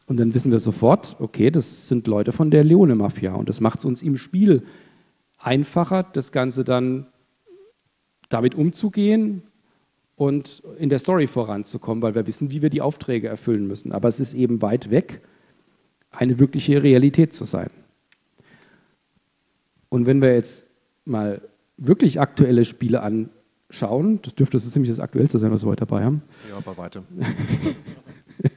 und 0.08 0.18
dann 0.18 0.34
wissen 0.34 0.52
wir 0.52 0.60
sofort, 0.60 1.16
okay, 1.20 1.52
das 1.52 1.88
sind 1.88 2.08
Leute 2.08 2.32
von 2.32 2.50
der 2.50 2.64
Leone-Mafia 2.64 3.34
und 3.36 3.48
das 3.48 3.62
macht 3.62 3.80
es 3.80 3.86
uns 3.86 4.02
im 4.02 4.18
Spiel 4.18 4.64
einfacher, 5.38 6.04
das 6.04 6.32
Ganze 6.32 6.64
dann 6.64 7.06
damit 8.34 8.56
umzugehen 8.56 9.44
und 10.16 10.62
in 10.78 10.90
der 10.90 11.00
Story 11.00 11.28
voranzukommen, 11.28 12.02
weil 12.02 12.16
wir 12.16 12.28
wissen, 12.28 12.52
wie 12.52 12.62
wir 12.62 12.70
die 12.70 12.82
Aufträge 12.82 13.28
erfüllen 13.28 13.68
müssen. 13.68 13.92
Aber 13.92 14.08
es 14.08 14.20
ist 14.20 14.34
eben 14.34 14.62
weit 14.62 14.92
weg, 14.92 15.22
eine 16.12 16.40
wirkliche 16.40 16.84
Realität 16.84 17.34
zu 17.34 17.46
sein. 17.46 17.70
Und 19.90 20.06
wenn 20.06 20.22
wir 20.22 20.34
jetzt 20.34 20.66
mal 21.06 21.42
wirklich 21.78 22.22
aktuelle 22.22 22.66
Spiele 22.66 23.02
anschauen, 23.02 24.20
das 24.22 24.36
dürfte 24.36 24.60
so 24.60 24.70
ziemlich 24.70 24.90
das 24.90 25.00
Aktuellste 25.00 25.40
sein, 25.40 25.52
was 25.52 25.64
wir 25.64 25.70
heute 25.70 25.86
dabei 25.86 26.04
haben. 26.04 26.22
Ja, 26.50 26.60
bei 26.60 26.78
weitem. 26.78 27.04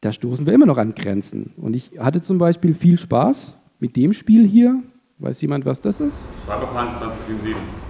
da 0.00 0.12
stoßen 0.12 0.46
wir 0.46 0.52
immer 0.52 0.66
noch 0.66 0.78
an 0.78 0.94
Grenzen. 0.94 1.52
Und 1.56 1.74
ich 1.74 1.98
hatte 1.98 2.20
zum 2.22 2.38
Beispiel 2.38 2.74
viel 2.74 2.96
Spaß 2.96 3.58
mit 3.80 3.96
dem 3.96 4.12
Spiel 4.12 4.46
hier. 4.46 4.82
Weiß 5.18 5.42
jemand, 5.42 5.66
was 5.66 5.80
das 5.80 6.00
ist? 6.00 6.32
Cyberpunk 6.32 6.96
2077. 6.96 7.89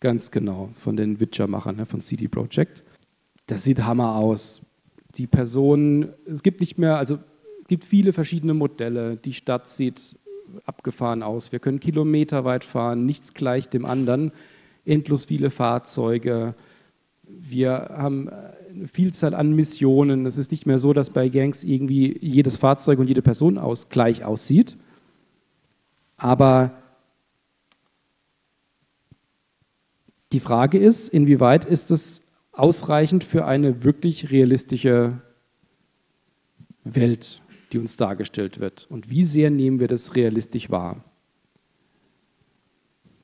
Ganz 0.00 0.30
genau, 0.30 0.70
von 0.78 0.96
den 0.96 1.20
Witcher-Machern, 1.20 1.76
ne, 1.76 1.86
von 1.86 2.00
CD 2.00 2.28
Projekt. 2.28 2.82
Das 3.46 3.64
sieht 3.64 3.82
Hammer 3.82 4.14
aus. 4.14 4.62
Die 5.16 5.26
Personen, 5.26 6.10
es 6.26 6.42
gibt 6.42 6.60
nicht 6.60 6.78
mehr, 6.78 6.96
also 6.96 7.16
es 7.62 7.68
gibt 7.68 7.84
viele 7.84 8.12
verschiedene 8.12 8.54
Modelle. 8.54 9.16
Die 9.16 9.32
Stadt 9.32 9.66
sieht 9.66 10.16
abgefahren 10.64 11.22
aus. 11.22 11.52
Wir 11.52 11.58
können 11.58 11.80
kilometerweit 11.80 12.64
fahren, 12.64 13.06
nichts 13.06 13.34
gleich 13.34 13.68
dem 13.68 13.84
anderen. 13.84 14.32
Endlos 14.84 15.26
viele 15.26 15.50
Fahrzeuge. 15.50 16.54
Wir 17.26 17.90
haben 17.96 18.28
eine 18.28 18.88
Vielzahl 18.88 19.34
an 19.34 19.52
Missionen. 19.52 20.26
Es 20.26 20.38
ist 20.38 20.50
nicht 20.50 20.66
mehr 20.66 20.78
so, 20.78 20.92
dass 20.92 21.10
bei 21.10 21.28
Gangs 21.28 21.64
irgendwie 21.64 22.16
jedes 22.20 22.56
Fahrzeug 22.56 22.98
und 22.98 23.08
jede 23.08 23.22
Person 23.22 23.58
aus, 23.58 23.88
gleich 23.88 24.24
aussieht. 24.24 24.76
Aber 26.16 26.79
Die 30.32 30.40
Frage 30.40 30.78
ist, 30.78 31.08
inwieweit 31.08 31.64
ist 31.64 31.90
es 31.90 32.22
ausreichend 32.52 33.24
für 33.24 33.46
eine 33.46 33.82
wirklich 33.82 34.30
realistische 34.30 35.20
Welt, 36.84 37.42
die 37.72 37.78
uns 37.78 37.96
dargestellt 37.96 38.60
wird? 38.60 38.86
Und 38.90 39.10
wie 39.10 39.24
sehr 39.24 39.50
nehmen 39.50 39.80
wir 39.80 39.88
das 39.88 40.14
realistisch 40.14 40.70
wahr? 40.70 41.04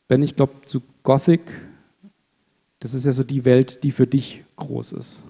Ben, 0.09 0.23
ich 0.23 0.37
glaube, 0.37 0.55
zu 0.65 0.83
Gothic, 1.03 1.43
das 2.81 2.95
ist 2.95 3.07
ja 3.07 3.13
so 3.13 3.25
die 3.25 3.45
Welt, 3.45 3.85
die 3.85 3.93
für 3.93 4.07
dich 4.07 4.45
groß 4.57 4.93
ist. 4.93 5.23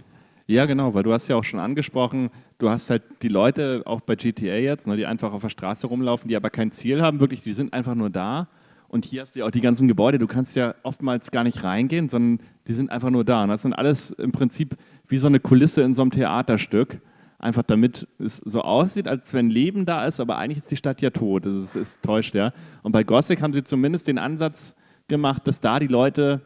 Ja, 0.47 0.65
genau, 0.67 0.95
weil 0.95 1.03
du 1.03 1.13
hast 1.13 1.29
ja 1.29 1.37
auch 1.37 1.45
schon 1.45 1.61
angesprochen, 1.61 2.31
du 2.59 2.71
hast 2.71 2.89
halt 2.89 3.03
die 3.23 3.29
Leute, 3.29 3.83
auch 3.85 4.01
bei 4.01 4.15
GTA 4.15 4.57
jetzt, 4.57 4.87
ne, 4.87 4.97
die 4.97 5.07
einfach 5.07 5.33
auf 5.33 5.43
der 5.43 5.49
Straße 5.49 5.87
rumlaufen, 5.87 6.29
die 6.29 6.37
aber 6.37 6.51
kein 6.51 6.73
Ziel 6.73 7.03
haben, 7.03 7.21
wirklich, 7.21 7.43
die 7.43 7.53
sind 7.53 7.73
einfach 7.73 7.95
nur 7.95 8.11
da 8.11 8.49
und 8.89 9.05
hier 9.05 9.23
hast 9.23 9.35
du 9.35 9.41
ja 9.41 9.47
auch 9.47 9.51
die 9.51 9.61
ganzen 9.61 9.89
Gebäude. 9.89 10.19
Du 10.19 10.27
kannst 10.27 10.57
ja 10.57 10.75
oftmals 10.83 11.31
gar 11.31 11.45
nicht 11.45 11.65
reingehen, 11.65 12.09
sondern 12.09 12.47
die 12.67 12.73
sind 12.73 12.91
einfach 12.91 13.11
nur 13.11 13.25
da. 13.25 13.43
Und 13.43 13.49
das 13.49 13.63
sind 13.63 13.73
alles 13.73 14.11
im 14.11 14.33
Prinzip 14.33 14.77
wie 15.09 15.19
so 15.19 15.27
eine 15.27 15.41
Kulisse 15.41 15.83
in 15.83 15.95
so 15.95 16.03
einem 16.03 16.11
Theaterstück. 16.11 17.01
Einfach 17.39 17.63
damit 17.63 18.09
es 18.19 18.39
so 18.39 18.63
aussieht, 18.63 19.09
als 19.09 19.35
wenn 19.35 19.51
Leben 19.51 19.85
da 19.85 20.07
ist, 20.07 20.21
aber 20.21 20.39
eigentlich 20.39 20.59
ist 20.59 20.71
die 20.71 20.77
Stadt 20.77 21.03
ja 21.03 21.11
tot. 21.11 21.45
Das 21.45 21.55
ist, 21.55 21.77
ist 21.77 22.03
täuscht 22.03 22.35
ja. 22.35 22.53
Und 22.83 22.93
bei 22.93 23.05
Gothic 23.05 23.43
haben 23.43 23.53
sie 23.53 23.63
zumindest 23.63 24.09
den 24.09 24.19
Ansatz 24.19 24.75
gemacht, 25.09 25.47
dass 25.47 25.61
da 25.61 25.79
die 25.79 25.87
Leute 25.87 26.41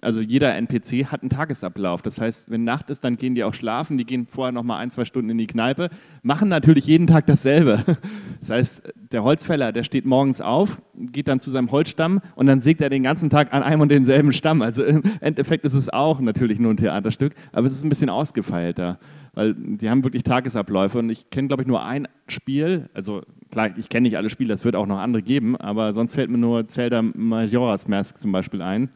also 0.00 0.20
jeder 0.20 0.54
NPC 0.56 1.06
hat 1.06 1.22
einen 1.22 1.30
Tagesablauf. 1.30 2.02
Das 2.02 2.20
heißt, 2.20 2.50
wenn 2.50 2.64
Nacht 2.64 2.90
ist, 2.90 3.04
dann 3.04 3.16
gehen 3.16 3.34
die 3.34 3.44
auch 3.44 3.54
schlafen, 3.54 3.98
die 3.98 4.04
gehen 4.04 4.26
vorher 4.26 4.52
noch 4.52 4.62
mal 4.62 4.78
ein, 4.78 4.90
zwei 4.90 5.04
Stunden 5.04 5.30
in 5.30 5.38
die 5.38 5.46
Kneipe, 5.46 5.90
machen 6.22 6.48
natürlich 6.48 6.86
jeden 6.86 7.06
Tag 7.06 7.26
dasselbe. 7.26 7.84
Das 8.40 8.48
heißt, 8.48 8.92
der 9.12 9.22
Holzfäller, 9.22 9.70
der 9.70 9.84
steht 9.84 10.06
morgens 10.06 10.40
auf, 10.40 10.80
geht 10.94 11.28
dann 11.28 11.40
zu 11.40 11.50
seinem 11.50 11.70
Holzstamm 11.70 12.22
und 12.36 12.46
dann 12.46 12.62
sägt 12.62 12.80
er 12.80 12.88
den 12.88 13.02
ganzen 13.02 13.28
Tag 13.28 13.52
an 13.52 13.62
einem 13.62 13.82
und 13.82 13.90
denselben 13.90 14.32
Stamm. 14.32 14.62
Also 14.62 14.82
im 14.82 15.02
Endeffekt 15.20 15.66
ist 15.66 15.74
es 15.74 15.90
auch 15.90 16.20
natürlich 16.20 16.58
nur 16.58 16.72
ein 16.72 16.78
Theaterstück, 16.78 17.34
aber 17.52 17.66
es 17.66 17.74
ist 17.74 17.84
ein 17.84 17.90
bisschen 17.90 18.08
ausgefeilter, 18.08 18.98
weil 19.34 19.54
die 19.54 19.90
haben 19.90 20.04
wirklich 20.04 20.22
Tagesabläufe 20.22 21.00
und 21.00 21.10
ich 21.10 21.28
kenne, 21.28 21.48
glaube 21.48 21.64
ich, 21.64 21.68
nur 21.68 21.84
ein 21.84 22.08
Spiel, 22.28 22.88
also 22.94 23.20
klar, 23.50 23.76
ich 23.76 23.90
kenne 23.90 24.04
nicht 24.04 24.16
alle 24.16 24.30
Spiele, 24.30 24.54
es 24.54 24.64
wird 24.64 24.74
auch 24.74 24.86
noch 24.86 24.98
andere 24.98 25.22
geben, 25.22 25.54
aber 25.56 25.92
sonst 25.92 26.14
fällt 26.14 26.30
mir 26.30 26.38
nur 26.38 26.66
Zelda 26.66 27.02
Majora's 27.02 27.88
Mask 27.88 28.16
zum 28.16 28.32
Beispiel 28.32 28.62
ein 28.62 28.88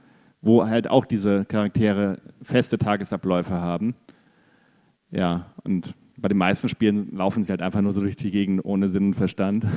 wo 0.45 0.67
halt 0.67 0.89
auch 0.89 1.07
diese 1.07 1.45
Charaktere 1.47 2.19
feste 2.43 2.79
Tagesabläufe 2.79 3.55
haben. 3.55 3.95
Ja, 5.11 5.47
und 5.65 5.95
bei 6.17 6.29
den 6.29 6.39
meisten 6.39 6.69
Spielen 6.69 7.17
laufen 7.17 7.43
sie 7.45 7.51
halt 7.51 7.63
einfach 7.63 7.81
nur 7.81 7.93
so 7.93 8.01
durch 8.01 8.17
die 8.17 8.31
Gegend 8.31 8.65
ohne 8.65 8.89
Sinn 8.91 9.09
und 9.09 9.15
Verstand. 9.15 9.67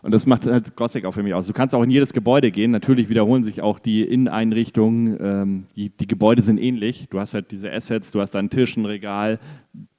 Und 0.00 0.14
das 0.14 0.26
macht 0.26 0.46
halt 0.46 0.76
Gothic 0.76 1.04
auch 1.04 1.12
für 1.12 1.24
mich 1.24 1.34
aus. 1.34 1.48
Du 1.48 1.52
kannst 1.52 1.74
auch 1.74 1.82
in 1.82 1.90
jedes 1.90 2.12
Gebäude 2.12 2.52
gehen. 2.52 2.70
Natürlich 2.70 3.08
wiederholen 3.08 3.42
sich 3.42 3.62
auch 3.62 3.80
die 3.80 4.02
Inneneinrichtungen. 4.02 5.18
Ähm, 5.20 5.66
die, 5.74 5.90
die, 5.90 6.06
Gebäude 6.06 6.40
sind 6.40 6.56
ähnlich. 6.56 7.08
Du 7.10 7.18
hast 7.18 7.34
halt 7.34 7.50
diese 7.50 7.70
Assets, 7.72 8.12
du 8.12 8.20
hast 8.20 8.30
da 8.30 8.38
einen 8.38 8.48
Tisch, 8.48 8.76
ein 8.76 8.84
Regal. 8.84 9.40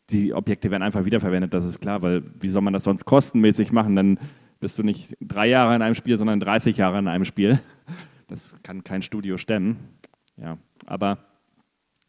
Die 0.09 0.33
Objekte 0.33 0.71
werden 0.71 0.83
einfach 0.83 1.03
wiederverwendet, 1.03 1.53
das 1.53 1.65
ist 1.65 1.81
klar, 1.81 2.01
weil 2.01 2.23
wie 2.39 2.47
soll 2.47 2.61
man 2.61 2.73
das 2.73 2.85
sonst 2.85 3.03
kostenmäßig 3.03 3.73
machen? 3.73 3.97
Dann 3.97 4.19
bist 4.61 4.79
du 4.79 4.83
nicht 4.83 5.17
drei 5.21 5.49
Jahre 5.49 5.75
in 5.75 5.81
einem 5.81 5.95
Spiel, 5.95 6.17
sondern 6.17 6.39
30 6.39 6.77
Jahre 6.77 6.97
in 6.97 7.09
einem 7.09 7.25
Spiel. 7.25 7.59
Das 8.29 8.55
kann 8.63 8.83
kein 8.83 9.01
Studio 9.01 9.37
stemmen. 9.37 9.77
Ja, 10.41 10.57
aber 10.85 11.19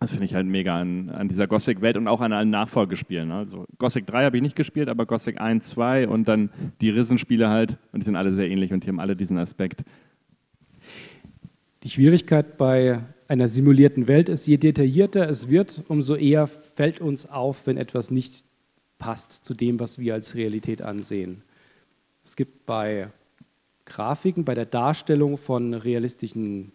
das 0.01 0.13
finde 0.13 0.25
ich 0.25 0.35
halt 0.35 0.47
mega 0.47 0.81
an, 0.81 1.11
an 1.11 1.29
dieser 1.29 1.47
Gothic-Welt 1.47 1.99
und 1.99 2.09
auch 2.09 2.23
an 2.23 2.33
allen 2.33 2.49
Nachfolgespielen. 2.49 3.29
Ne? 3.29 3.35
Also 3.35 3.67
Gothic 3.77 4.07
3 4.07 4.25
habe 4.25 4.37
ich 4.39 4.43
nicht 4.43 4.57
gespielt, 4.57 4.89
aber 4.89 5.05
Gothic 5.05 5.39
1, 5.39 5.69
2 5.69 6.09
und 6.09 6.27
dann 6.27 6.49
die 6.81 6.89
Risen-Spiele 6.89 7.51
halt. 7.51 7.77
Und 7.93 8.01
die 8.01 8.07
sind 8.07 8.17
alle 8.17 8.33
sehr 8.33 8.49
ähnlich 8.49 8.73
und 8.73 8.85
die 8.85 8.89
haben 8.89 8.99
alle 8.99 9.15
diesen 9.15 9.37
Aspekt. 9.37 9.85
Die 11.83 11.91
Schwierigkeit 11.91 12.57
bei 12.57 13.01
einer 13.29 13.47
simulierten 13.47 14.09
Welt 14.09 14.31
ist, 14.31 14.47
je 14.47 14.57
detaillierter 14.57 15.29
es 15.29 15.49
wird, 15.51 15.85
umso 15.89 16.15
eher 16.15 16.47
fällt 16.47 17.03
uns 17.03 17.29
auf, 17.29 17.67
wenn 17.67 17.77
etwas 17.77 18.11
nicht 18.11 18.45
passt 18.99 19.45
zu 19.45 19.53
dem, 19.53 19.81
was 19.81 19.99
wir 19.99 20.15
als 20.15 20.35
Realität 20.35 20.81
ansehen. 20.81 21.43
Es 22.25 22.37
gibt 22.37 22.65
bei 22.65 23.09
Grafiken, 23.85 24.45
bei 24.45 24.55
der 24.55 24.67
Darstellung 24.67 25.37
von 25.37 25.75
realistischen 25.75 26.73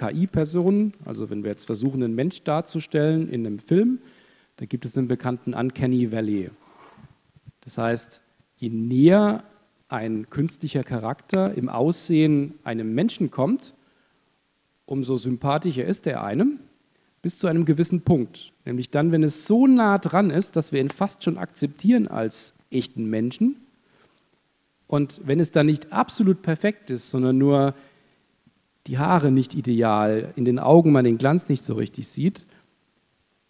KI-Personen, 0.00 0.94
also 1.04 1.28
wenn 1.28 1.44
wir 1.44 1.50
jetzt 1.50 1.66
versuchen, 1.66 2.02
einen 2.02 2.14
Mensch 2.14 2.42
darzustellen 2.42 3.28
in 3.28 3.46
einem 3.46 3.58
Film, 3.58 3.98
da 4.56 4.64
gibt 4.64 4.86
es 4.86 4.94
den 4.94 5.08
bekannten 5.08 5.52
Uncanny 5.52 6.10
Valley. 6.10 6.50
Das 7.60 7.76
heißt, 7.76 8.22
je 8.56 8.70
näher 8.70 9.44
ein 9.88 10.30
künstlicher 10.30 10.84
Charakter 10.84 11.54
im 11.54 11.68
Aussehen 11.68 12.54
einem 12.64 12.94
Menschen 12.94 13.30
kommt, 13.30 13.74
umso 14.86 15.16
sympathischer 15.16 15.84
ist 15.84 16.06
er 16.06 16.24
einem, 16.24 16.60
bis 17.20 17.36
zu 17.36 17.46
einem 17.46 17.66
gewissen 17.66 18.00
Punkt. 18.00 18.52
Nämlich 18.64 18.90
dann, 18.90 19.12
wenn 19.12 19.22
es 19.22 19.46
so 19.46 19.66
nah 19.66 19.98
dran 19.98 20.30
ist, 20.30 20.56
dass 20.56 20.72
wir 20.72 20.80
ihn 20.80 20.88
fast 20.88 21.24
schon 21.24 21.36
akzeptieren 21.36 22.08
als 22.08 22.54
echten 22.70 23.10
Menschen. 23.10 23.56
Und 24.86 25.20
wenn 25.24 25.40
es 25.40 25.50
dann 25.50 25.66
nicht 25.66 25.92
absolut 25.92 26.40
perfekt 26.40 26.90
ist, 26.90 27.10
sondern 27.10 27.36
nur 27.36 27.74
die 28.86 28.98
Haare 28.98 29.30
nicht 29.30 29.54
ideal, 29.54 30.32
in 30.36 30.44
den 30.44 30.58
Augen 30.58 30.92
man 30.92 31.04
den 31.04 31.18
Glanz 31.18 31.48
nicht 31.48 31.64
so 31.64 31.74
richtig 31.74 32.08
sieht, 32.08 32.46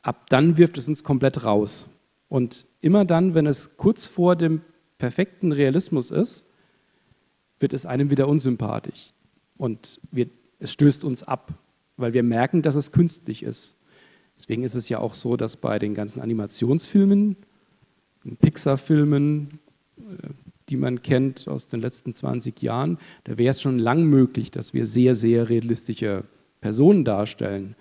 ab 0.02 0.28
dann 0.28 0.56
wirft 0.56 0.78
es 0.78 0.88
uns 0.88 1.04
komplett 1.04 1.44
raus. 1.44 1.88
Und 2.28 2.66
immer 2.80 3.04
dann, 3.04 3.34
wenn 3.34 3.46
es 3.46 3.76
kurz 3.76 4.06
vor 4.06 4.36
dem 4.36 4.62
perfekten 4.98 5.52
Realismus 5.52 6.10
ist, 6.10 6.46
wird 7.58 7.72
es 7.72 7.86
einem 7.86 8.10
wieder 8.10 8.28
unsympathisch. 8.28 9.10
Und 9.56 10.00
wir, 10.10 10.28
es 10.58 10.72
stößt 10.72 11.04
uns 11.04 11.22
ab, 11.22 11.52
weil 11.96 12.14
wir 12.14 12.22
merken, 12.22 12.62
dass 12.62 12.76
es 12.76 12.92
künstlich 12.92 13.42
ist. 13.42 13.76
Deswegen 14.36 14.62
ist 14.62 14.74
es 14.74 14.88
ja 14.88 14.98
auch 14.98 15.14
so, 15.14 15.36
dass 15.36 15.56
bei 15.56 15.78
den 15.78 15.94
ganzen 15.94 16.20
Animationsfilmen, 16.20 17.36
Pixar-Filmen, 18.40 19.58
äh, 19.98 20.28
die 20.70 20.76
man 20.76 21.02
kennt 21.02 21.48
aus 21.48 21.66
den 21.66 21.80
letzten 21.80 22.14
20 22.14 22.62
Jahren, 22.62 22.98
da 23.24 23.36
wäre 23.36 23.50
es 23.50 23.60
schon 23.60 23.78
lang 23.78 24.04
möglich, 24.04 24.50
dass 24.50 24.72
wir 24.72 24.86
sehr, 24.86 25.14
sehr 25.14 25.48
realistische 25.48 26.24
Personen 26.60 27.04
darstellen. 27.04 27.74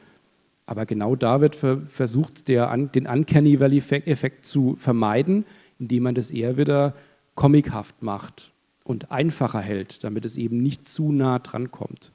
Aber 0.66 0.86
genau 0.86 1.16
da 1.16 1.42
wird 1.42 1.56
versucht, 1.56 2.48
der, 2.48 2.76
den 2.78 3.08
Uncanny 3.08 3.60
Valley-Effekt 3.60 4.46
zu 4.46 4.76
vermeiden, 4.76 5.46
indem 5.80 6.04
man 6.04 6.16
das 6.16 6.32
eher 6.32 6.58
wieder 6.58 6.94
comichaft 7.36 8.02
macht 8.04 8.52
und 8.84 9.12
einfacher 9.12 9.62
hält, 9.62 10.04
damit 10.04 10.26
es 10.26 10.36
eben 10.36 10.58
nicht 10.58 10.88
zu 10.88 11.12
nah 11.12 11.40
dran 11.40 11.72
kommt. 11.72 12.12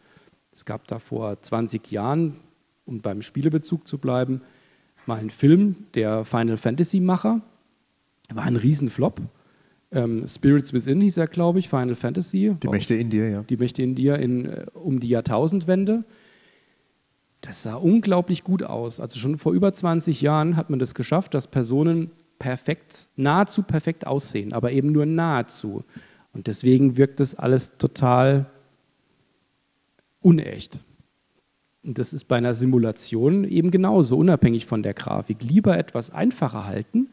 Es 0.53 0.65
gab 0.65 0.87
da 0.87 0.99
vor 0.99 1.41
20 1.41 1.91
Jahren, 1.91 2.37
um 2.85 3.01
beim 3.01 3.23
Spielebezug 3.23 3.89
zu 3.89 3.99
bleiben, 3.99 4.43
mal 5.07 5.19
einen 5.19 5.31
Film, 5.31 5.87
der 5.95 6.25
Final 6.25 6.57
Fantasy 6.57 7.01
Macher, 7.01 7.41
war 8.33 8.45
ein 8.45 8.57
Riesenflop. 8.57 9.21
Ähm, 9.95 10.27
Spirits 10.27 10.73
Within 10.73 11.01
hieß 11.01 11.19
er, 11.19 11.29
glaube 11.29 11.61
ich, 11.61 11.69
Final 11.69 11.95
Fantasy. 11.95 12.57
Die 12.61 12.69
Mächte 12.69 12.95
in 12.95 13.11
dir, 13.11 13.29
ja. 13.31 13.43
Die 13.45 13.57
Mächte 13.57 13.83
in 13.83 13.95
dir 13.95 14.19
in, 14.19 14.47
äh, 14.47 14.67
um 14.75 14.99
die 14.99 15.09
Jahrtausendwende. 15.09 16.05
Das 17.41 17.63
sah 17.63 17.77
unglaublich 17.77 18.43
gut 18.43 18.65
aus. 18.65 18.99
Also 18.99 19.19
schon 19.19 19.39
vor 19.39 19.53
über 19.53 19.73
20 19.73 20.21
Jahren 20.21 20.57
hat 20.57 20.69
man 20.69 20.81
das 20.81 20.95
geschafft, 20.95 21.35
dass 21.35 21.47
Personen 21.47 22.11
perfekt, 22.41 23.09
nahezu 23.15 23.63
perfekt 23.63 24.07
aussehen, 24.07 24.53
aber 24.53 24.73
eben 24.73 24.91
nur 24.91 25.07
nahezu. 25.07 25.85
Und 26.33 26.49
deswegen 26.49 26.97
wirkt 26.97 27.21
das 27.21 27.37
alles 27.37 27.79
total 27.79 28.47
unecht. 30.21 30.83
Und 31.85 31.99
das 31.99 32.13
ist 32.13 32.25
bei 32.25 32.37
einer 32.37 32.55
Simulation 32.55 33.45
eben 33.45 33.71
genauso, 33.71 34.17
unabhängig 34.17 34.67
von 34.67 34.83
der 34.83 34.95
Grafik. 34.95 35.45
Lieber 35.45 35.79
etwas 35.79 36.11
einfacher 36.11 36.67
halten 36.67 37.11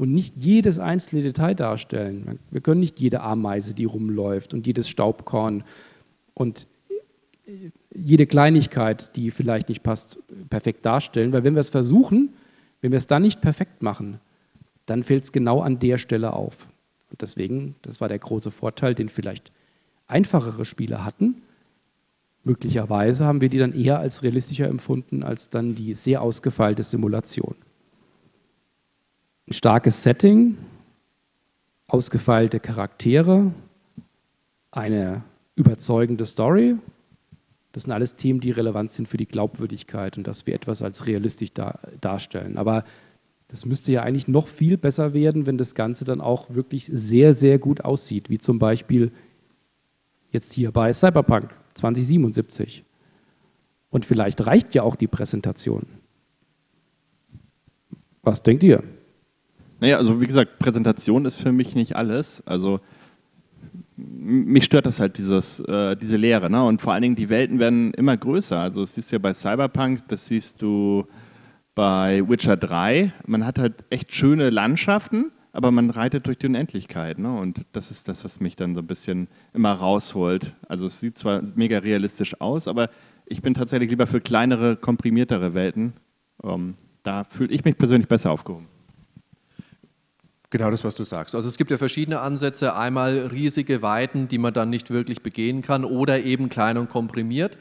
und 0.00 0.14
nicht 0.14 0.34
jedes 0.34 0.78
einzelne 0.78 1.20
Detail 1.20 1.54
darstellen. 1.54 2.38
Wir 2.50 2.62
können 2.62 2.80
nicht 2.80 2.98
jede 2.98 3.20
Ameise, 3.20 3.74
die 3.74 3.84
rumläuft 3.84 4.54
und 4.54 4.66
jedes 4.66 4.88
Staubkorn 4.88 5.62
und 6.32 6.68
jede 7.94 8.26
Kleinigkeit, 8.26 9.14
die 9.16 9.30
vielleicht 9.30 9.68
nicht 9.68 9.82
passt, 9.82 10.18
perfekt 10.48 10.86
darstellen, 10.86 11.34
weil 11.34 11.44
wenn 11.44 11.52
wir 11.54 11.60
es 11.60 11.68
versuchen, 11.68 12.30
wenn 12.80 12.92
wir 12.92 12.96
es 12.96 13.08
dann 13.08 13.20
nicht 13.20 13.42
perfekt 13.42 13.82
machen, 13.82 14.20
dann 14.86 15.04
fällt 15.04 15.24
es 15.24 15.32
genau 15.32 15.60
an 15.60 15.78
der 15.80 15.98
Stelle 15.98 16.32
auf. 16.32 16.66
Und 17.10 17.20
deswegen, 17.20 17.74
das 17.82 18.00
war 18.00 18.08
der 18.08 18.20
große 18.20 18.50
Vorteil, 18.50 18.94
den 18.94 19.10
vielleicht 19.10 19.52
einfachere 20.06 20.64
Spiele 20.64 21.04
hatten. 21.04 21.42
Möglicherweise 22.42 23.26
haben 23.26 23.42
wir 23.42 23.50
die 23.50 23.58
dann 23.58 23.74
eher 23.74 23.98
als 23.98 24.22
realistischer 24.22 24.66
empfunden 24.66 25.22
als 25.22 25.50
dann 25.50 25.74
die 25.74 25.92
sehr 25.92 26.22
ausgefeilte 26.22 26.84
Simulation. 26.84 27.54
Ein 29.50 29.54
starkes 29.54 30.02
Setting, 30.02 30.56
ausgefeilte 31.88 32.60
Charaktere, 32.60 33.52
eine 34.70 35.22
überzeugende 35.56 36.24
Story 36.24 36.76
das 37.72 37.84
sind 37.84 37.92
alles 37.92 38.16
Themen, 38.16 38.40
die 38.40 38.50
relevant 38.50 38.90
sind 38.90 39.08
für 39.08 39.16
die 39.16 39.26
Glaubwürdigkeit 39.26 40.18
und 40.18 40.26
dass 40.26 40.46
wir 40.46 40.54
etwas 40.54 40.82
als 40.82 41.06
realistisch 41.06 41.52
dar 41.52 41.78
darstellen. 42.00 42.56
Aber 42.58 42.84
das 43.48 43.64
müsste 43.64 43.92
ja 43.92 44.02
eigentlich 44.02 44.28
noch 44.28 44.48
viel 44.48 44.76
besser 44.76 45.12
werden, 45.12 45.46
wenn 45.46 45.58
das 45.58 45.74
Ganze 45.74 46.04
dann 46.04 46.20
auch 46.20 46.50
wirklich 46.50 46.86
sehr, 46.86 47.32
sehr 47.32 47.58
gut 47.58 47.82
aussieht, 47.82 48.30
wie 48.30 48.38
zum 48.38 48.58
Beispiel 48.58 49.12
jetzt 50.32 50.52
hier 50.52 50.72
bei 50.72 50.92
Cyberpunk 50.92 51.50
2077. 51.74 52.84
Und 53.90 54.04
vielleicht 54.04 54.46
reicht 54.46 54.74
ja 54.74 54.82
auch 54.82 54.96
die 54.96 55.08
Präsentation. 55.08 55.86
Was 58.22 58.42
denkt 58.42 58.62
ihr? 58.62 58.82
Naja, 59.80 59.96
also 59.96 60.20
wie 60.20 60.26
gesagt, 60.26 60.58
Präsentation 60.58 61.24
ist 61.24 61.36
für 61.36 61.52
mich 61.52 61.74
nicht 61.74 61.96
alles. 61.96 62.46
Also 62.46 62.80
mich 63.96 64.64
stört 64.64 64.86
das 64.86 65.00
halt, 65.00 65.18
dieses, 65.18 65.60
äh, 65.60 65.96
diese 65.96 66.16
Leere. 66.16 66.50
Ne? 66.50 66.62
Und 66.64 66.80
vor 66.80 66.92
allen 66.92 67.02
Dingen, 67.02 67.16
die 67.16 67.28
Welten 67.28 67.58
werden 67.58 67.92
immer 67.94 68.16
größer. 68.16 68.58
Also 68.58 68.82
das 68.82 68.94
siehst 68.94 69.10
du 69.10 69.16
ja 69.16 69.20
bei 69.20 69.32
Cyberpunk, 69.32 70.06
das 70.08 70.26
siehst 70.26 70.62
du 70.62 71.06
bei 71.74 72.22
Witcher 72.28 72.56
3. 72.56 73.12
Man 73.26 73.46
hat 73.46 73.58
halt 73.58 73.84
echt 73.90 74.14
schöne 74.14 74.50
Landschaften, 74.50 75.32
aber 75.52 75.70
man 75.70 75.90
reitet 75.90 76.26
durch 76.26 76.38
die 76.38 76.46
Unendlichkeit. 76.46 77.18
Ne? 77.18 77.34
Und 77.34 77.64
das 77.72 77.90
ist 77.90 78.08
das, 78.08 78.24
was 78.24 78.40
mich 78.40 78.56
dann 78.56 78.74
so 78.74 78.80
ein 78.80 78.86
bisschen 78.86 79.28
immer 79.54 79.72
rausholt. 79.72 80.54
Also 80.68 80.86
es 80.86 81.00
sieht 81.00 81.18
zwar 81.18 81.42
mega 81.54 81.78
realistisch 81.78 82.40
aus, 82.40 82.68
aber 82.68 82.90
ich 83.26 83.42
bin 83.42 83.54
tatsächlich 83.54 83.90
lieber 83.90 84.06
für 84.06 84.20
kleinere, 84.20 84.76
komprimiertere 84.76 85.54
Welten. 85.54 85.94
Ähm, 86.42 86.74
da 87.02 87.24
fühle 87.24 87.52
ich 87.52 87.64
mich 87.64 87.78
persönlich 87.78 88.08
besser 88.08 88.30
aufgehoben. 88.30 88.66
Genau 90.50 90.70
das, 90.70 90.82
was 90.82 90.96
du 90.96 91.04
sagst. 91.04 91.36
Also 91.36 91.48
es 91.48 91.56
gibt 91.56 91.70
ja 91.70 91.78
verschiedene 91.78 92.20
Ansätze. 92.20 92.74
Einmal 92.74 93.28
riesige 93.28 93.82
Weiten, 93.82 94.26
die 94.26 94.38
man 94.38 94.52
dann 94.52 94.68
nicht 94.68 94.90
wirklich 94.90 95.22
begehen 95.22 95.62
kann, 95.62 95.84
oder 95.84 96.24
eben 96.24 96.48
klein 96.48 96.76
und 96.76 96.90
komprimiert. 96.90 97.56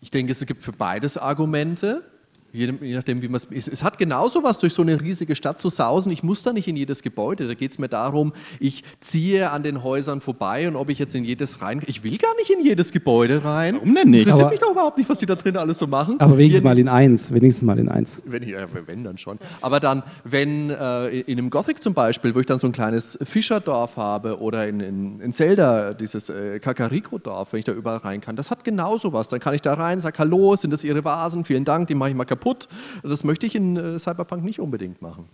Ich 0.00 0.10
denke, 0.10 0.32
es 0.32 0.44
gibt 0.46 0.62
für 0.62 0.72
beides 0.72 1.18
Argumente. 1.18 2.02
Je, 2.50 2.72
nachdem, 2.94 3.20
wie 3.20 3.28
man 3.28 3.38
es. 3.50 3.68
Es 3.68 3.82
hat 3.82 3.98
genauso 3.98 4.42
was, 4.42 4.58
durch 4.58 4.72
so 4.72 4.80
eine 4.80 4.98
riesige 4.98 5.36
Stadt 5.36 5.60
zu 5.60 5.68
sausen. 5.68 6.10
Ich 6.12 6.22
muss 6.22 6.42
da 6.42 6.54
nicht 6.54 6.66
in 6.66 6.76
jedes 6.76 7.02
Gebäude. 7.02 7.46
Da 7.46 7.52
geht 7.52 7.72
es 7.72 7.78
mir 7.78 7.88
darum, 7.88 8.32
ich 8.58 8.84
ziehe 9.00 9.50
an 9.50 9.62
den 9.62 9.82
Häusern 9.82 10.22
vorbei 10.22 10.66
und 10.66 10.74
ob 10.74 10.88
ich 10.88 10.98
jetzt 10.98 11.14
in 11.14 11.26
jedes 11.26 11.60
rein. 11.60 11.82
Ich 11.86 12.02
will 12.04 12.16
gar 12.16 12.34
nicht 12.36 12.48
in 12.48 12.64
jedes 12.64 12.90
Gebäude 12.90 13.44
rein. 13.44 13.74
Warum 13.74 13.94
denn 13.94 14.08
nicht? 14.08 14.20
Interessiert 14.20 14.44
aber, 14.44 14.50
mich 14.52 14.60
doch 14.60 14.70
überhaupt 14.70 14.96
nicht, 14.96 15.10
was 15.10 15.18
die 15.18 15.26
da 15.26 15.34
drin 15.34 15.58
alles 15.58 15.78
so 15.78 15.86
machen. 15.86 16.18
Aber 16.20 16.38
wenigstens 16.38 16.64
mal 16.64 16.78
in 16.78 16.88
eins. 16.88 17.30
Wenigstens 17.32 17.66
mal 17.66 17.78
in 17.78 17.90
eins. 17.90 18.22
Wenn, 18.24 18.48
ja, 18.48 18.66
wenn 18.86 19.04
dann 19.04 19.18
schon. 19.18 19.38
Aber 19.60 19.78
dann, 19.78 20.02
wenn 20.24 20.70
äh, 20.70 21.20
in 21.20 21.38
einem 21.38 21.50
Gothic 21.50 21.82
zum 21.82 21.92
Beispiel, 21.92 22.34
wo 22.34 22.40
ich 22.40 22.46
dann 22.46 22.58
so 22.58 22.66
ein 22.66 22.72
kleines 22.72 23.18
Fischerdorf 23.22 23.98
habe 23.98 24.40
oder 24.40 24.66
in, 24.66 24.80
in, 24.80 25.20
in 25.20 25.32
Zelda 25.34 25.92
dieses 25.92 26.30
äh, 26.30 26.60
Kakariko-Dorf, 26.60 27.52
wenn 27.52 27.58
ich 27.58 27.66
da 27.66 27.72
überall 27.72 27.98
rein 27.98 28.22
kann, 28.22 28.36
das 28.36 28.50
hat 28.50 28.64
genauso 28.64 29.12
was. 29.12 29.28
Dann 29.28 29.38
kann 29.38 29.52
ich 29.52 29.60
da 29.60 29.74
rein, 29.74 30.00
sage 30.00 30.18
Hallo, 30.18 30.56
sind 30.56 30.70
das 30.70 30.82
Ihre 30.82 31.04
Vasen? 31.04 31.44
Vielen 31.44 31.66
Dank, 31.66 31.88
die 31.88 31.94
mache 31.94 32.08
ich 32.08 32.16
mal 32.16 32.24
kaputt 32.24 32.37
kaputt. 32.38 32.68
Das 33.02 33.24
möchte 33.24 33.46
ich 33.46 33.54
in 33.54 33.76
äh, 33.76 33.98
Cyberpunk 33.98 34.44
nicht 34.44 34.60
unbedingt 34.60 35.02
machen. 35.02 35.28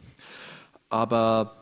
Aber 0.89 1.57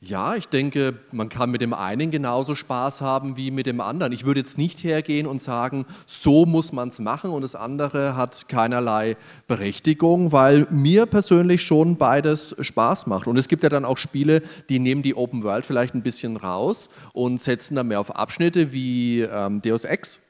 ja, 0.00 0.34
ich 0.36 0.48
denke, 0.48 0.98
man 1.12 1.30
kann 1.30 1.50
mit 1.50 1.62
dem 1.62 1.72
einen 1.72 2.10
genauso 2.10 2.54
Spaß 2.54 3.00
haben 3.00 3.38
wie 3.38 3.50
mit 3.50 3.64
dem 3.64 3.80
anderen. 3.80 4.12
Ich 4.12 4.26
würde 4.26 4.40
jetzt 4.40 4.58
nicht 4.58 4.84
hergehen 4.84 5.26
und 5.26 5.40
sagen, 5.40 5.86
so 6.04 6.44
muss 6.44 6.72
man 6.72 6.90
es 6.90 6.98
machen 6.98 7.30
und 7.30 7.40
das 7.40 7.54
andere 7.54 8.14
hat 8.14 8.48
keinerlei 8.48 9.16
Berechtigung, 9.48 10.30
weil 10.30 10.66
mir 10.70 11.06
persönlich 11.06 11.62
schon 11.62 11.96
beides 11.96 12.54
Spaß 12.60 13.06
macht. 13.06 13.26
Und 13.26 13.38
es 13.38 13.48
gibt 13.48 13.62
ja 13.62 13.70
dann 13.70 13.86
auch 13.86 13.96
Spiele, 13.96 14.42
die 14.68 14.78
nehmen 14.78 15.02
die 15.02 15.14
Open 15.14 15.42
World 15.42 15.64
vielleicht 15.64 15.94
ein 15.94 16.02
bisschen 16.02 16.36
raus 16.36 16.90
und 17.14 17.40
setzen 17.40 17.74
dann 17.74 17.88
mehr 17.88 18.00
auf 18.00 18.14
Abschnitte 18.14 18.72
wie 18.72 19.22
ähm, 19.22 19.62
Deus 19.62 19.84
Ex 19.84 20.20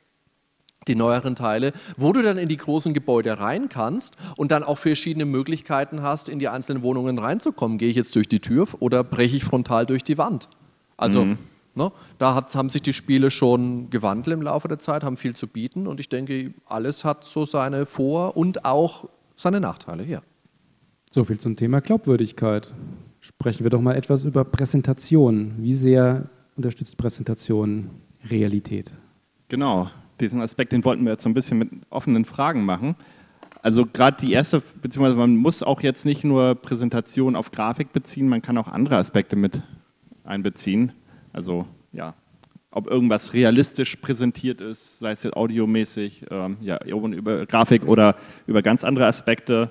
die 0.89 0.95
neueren 0.95 1.35
Teile, 1.35 1.73
wo 1.97 2.13
du 2.13 2.23
dann 2.23 2.39
in 2.39 2.49
die 2.49 2.57
großen 2.57 2.95
Gebäude 2.95 3.39
rein 3.39 3.69
kannst 3.69 4.17
und 4.37 4.51
dann 4.51 4.63
auch 4.63 4.79
verschiedene 4.79 5.25
Möglichkeiten 5.25 6.03
hast, 6.03 6.29
in 6.29 6.39
die 6.39 6.49
einzelnen 6.49 6.83
Wohnungen 6.83 7.19
reinzukommen. 7.19 7.79
Gehe 7.79 7.91
ich 7.91 7.97
jetzt 7.97 8.15
durch 8.17 8.29
die 8.29 8.41
Tür 8.41 8.67
oder 8.81 9.05
breche 9.05 9.37
ich 9.37 9.45
frontal 9.45 9.87
durch 9.87 10.05
die 10.05 10.19
Wand? 10.19 10.49
Also, 10.97 11.25
mhm. 11.25 11.39
ne, 11.75 11.91
da 12.19 12.35
hat, 12.35 12.55
haben 12.55 12.71
sich 12.71 12.83
die 12.83 12.93
Spiele 12.93 13.31
schon 13.31 13.91
gewandelt 13.91 14.35
im 14.35 14.43
Laufe 14.43 14.69
der 14.69 14.79
Zeit, 14.79 15.03
haben 15.03 15.17
viel 15.17 15.35
zu 15.35 15.47
bieten 15.47 15.87
und 15.87 16.01
ich 16.01 16.09
denke, 16.09 16.55
alles 16.67 17.05
hat 17.05 17.25
so 17.25 17.45
seine 17.45 17.87
Vor- 17.87 18.37
und 18.37 18.65
auch 18.65 19.09
seine 19.37 19.61
Nachteile, 19.61 20.05
ja. 20.05 20.23
So 21.11 21.25
viel 21.25 21.39
zum 21.39 21.57
Thema 21.57 21.81
Glaubwürdigkeit. 21.81 22.75
Sprechen 23.21 23.65
wir 23.65 23.71
doch 23.71 23.81
mal 23.81 23.95
etwas 23.95 24.25
über 24.25 24.45
Präsentation. 24.45 25.55
Wie 25.59 25.75
sehr 25.75 26.29
unterstützt 26.57 26.97
Präsentation 26.97 27.91
Realität? 28.29 28.93
Genau 29.49 29.89
diesen 30.21 30.41
Aspekt, 30.41 30.73
den 30.73 30.85
wollten 30.85 31.05
wir 31.05 31.13
jetzt 31.13 31.23
so 31.23 31.29
ein 31.29 31.35
bisschen 31.35 31.59
mit 31.59 31.71
offenen 31.91 32.25
Fragen 32.25 32.65
machen. 32.65 32.97
Also 33.63 33.87
gerade 33.87 34.19
die 34.21 34.33
erste, 34.33 34.63
beziehungsweise 34.83 35.17
man 35.17 35.37
muss 35.37 35.63
auch 35.63 35.81
jetzt 35.81 36.05
nicht 36.05 36.25
nur 36.25 36.55
Präsentation 36.55 37.35
auf 37.37 37.51
Grafik 37.51 37.93
beziehen, 37.93 38.29
man 38.29 38.43
kann 38.43 38.59
auch 38.59 38.69
andere 38.69 38.97
Aspekte 38.97 39.37
mit 39.37 39.63
einbeziehen. 40.25 40.93
Also 41.33 41.67
ja, 41.93 42.15
ob 42.71 42.89
irgendwas 42.89 43.35
realistisch 43.35 43.97
präsentiert 43.97 44.61
ist, 44.61 44.99
sei 44.99 45.13
es 45.13 45.23
jetzt 45.23 45.37
audiomäßig, 45.37 46.27
ähm, 46.31 46.57
ja, 46.61 46.79
über 46.85 47.47
Grafik 47.47 47.87
oder 47.87 48.17
über 48.47 48.63
ganz 48.63 48.85
andere 48.85 49.07
Aspekte. 49.07 49.71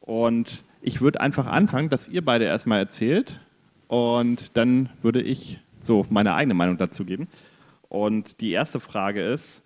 Und 0.00 0.62
ich 0.80 1.00
würde 1.00 1.20
einfach 1.20 1.46
anfangen, 1.46 1.88
dass 1.88 2.08
ihr 2.08 2.24
beide 2.24 2.44
erstmal 2.44 2.78
erzählt 2.78 3.40
und 3.88 4.56
dann 4.56 4.90
würde 5.00 5.22
ich 5.22 5.58
so 5.80 6.06
meine 6.10 6.34
eigene 6.34 6.54
Meinung 6.54 6.76
dazu 6.76 7.04
geben. 7.04 7.28
Und 7.92 8.40
die 8.40 8.52
erste 8.52 8.80
Frage 8.80 9.22
ist, 9.22 9.60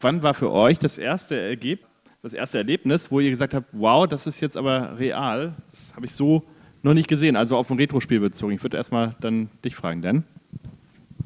wann 0.00 0.24
war 0.24 0.34
für 0.34 0.50
euch 0.50 0.80
das 0.80 0.98
erste 0.98 1.38
Ergebnis, 1.38 1.88
das 2.20 2.32
erste 2.32 2.58
Erlebnis, 2.58 3.12
wo 3.12 3.20
ihr 3.20 3.30
gesagt 3.30 3.54
habt, 3.54 3.68
wow, 3.70 4.08
das 4.08 4.26
ist 4.26 4.40
jetzt 4.40 4.56
aber 4.56 4.98
real, 4.98 5.54
das 5.70 5.94
habe 5.94 6.04
ich 6.04 6.12
so 6.12 6.42
noch 6.82 6.94
nicht 6.94 7.06
gesehen, 7.06 7.36
also 7.36 7.56
auf 7.56 7.70
ein 7.70 7.76
Retro-Spiel 7.76 8.18
bezogen. 8.18 8.54
Ich 8.54 8.62
würde 8.64 8.76
erstmal 8.76 9.14
dann 9.20 9.50
dich 9.64 9.76
fragen, 9.76 10.02
Dan. 10.02 10.24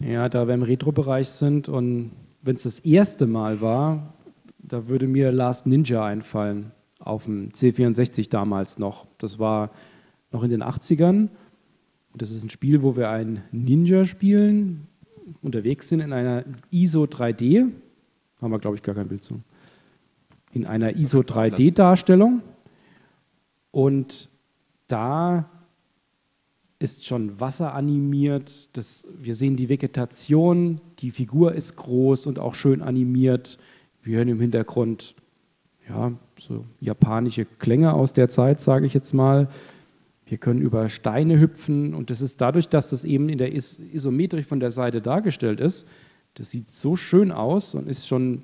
Ja, 0.01 0.29
da 0.29 0.47
wir 0.47 0.53
im 0.53 0.63
Retro-Bereich 0.63 1.31
sind 1.31 1.71
und 1.71 2.11
wenn 2.43 2.57
es 2.57 2.65
das 2.65 2.79
erste 2.81 3.27
Mal 3.27 3.63
war, 3.63 4.13
da 4.59 4.87
würde 4.87 5.07
mir 5.07 5.33
Last 5.33 5.67
Ninja 5.67 6.05
einfallen, 6.05 6.73
auf 6.99 7.25
dem 7.25 7.53
C64 7.53 8.29
damals 8.29 8.79
noch. 8.79 9.07
Das 9.17 9.39
war 9.39 9.71
noch 10.31 10.43
in 10.43 10.51
den 10.51 10.63
80ern. 10.63 11.31
Und 12.13 12.23
das 12.23 12.31
ist 12.31 12.45
ein 12.45 12.51
Spiel, 12.51 12.83
wo 12.83 12.97
wir 12.97 13.09
einen 13.09 13.43
Ninja 13.51 14.05
spielen, 14.05 14.89
unterwegs 15.43 15.89
sind 15.89 16.01
in 16.01 16.13
einer 16.13 16.45
ISO 16.71 17.05
3D. 17.05 17.71
Haben 18.41 18.51
wir, 18.51 18.59
glaube 18.59 18.77
ich, 18.77 18.83
gar 18.83 18.95
kein 18.95 19.09
Bild 19.09 19.23
zu. 19.23 19.41
In 20.53 20.67
einer 20.67 20.97
ISO 20.97 21.21
3D-Darstellung. 21.21 22.43
Und 23.71 24.29
da 24.87 25.49
ist 26.79 27.07
schon 27.07 27.41
Wasser 27.41 27.75
animiert. 27.75 28.77
Das, 28.77 29.07
wir 29.19 29.35
sehen 29.35 29.57
die 29.57 29.69
Vegetation, 29.69 30.81
die 30.99 31.11
Figur 31.11 31.55
ist 31.55 31.77
groß 31.77 32.27
und 32.27 32.39
auch 32.39 32.55
schön 32.55 32.83
animiert. 32.83 33.59
Wir 34.03 34.19
hören 34.19 34.29
im 34.29 34.41
Hintergrund 34.41 35.15
ja, 35.89 36.13
so 36.39 36.65
japanische 36.81 37.45
Klänge 37.45 37.93
aus 37.95 38.13
der 38.13 38.29
Zeit, 38.29 38.61
sage 38.61 38.87
ich 38.87 38.95
jetzt 38.95 39.15
mal. 39.15 39.49
Wir 40.27 40.39
können 40.39 40.61
über 40.61 40.89
Steine 40.89 41.39
hüpfen 41.39 41.95
und 41.95 42.11
das 42.11 42.21
ist 42.21 42.41
dadurch, 42.41 42.69
dass 42.69 42.91
das 42.91 43.05
eben 43.05 43.29
in 43.29 43.39
der 43.39 43.53
Is 43.53 43.79
Isometrik 43.79 44.47
von 44.47 44.61
der 44.61 44.71
Seite 44.71 45.03
dargestellt 45.03 45.61
ist, 45.61 45.87
das 46.35 46.51
sieht 46.51 46.71
so 46.71 46.97
schön 46.97 47.31
aus 47.31 47.75
und 47.75 47.89
ist 47.89 48.09
schon 48.09 48.43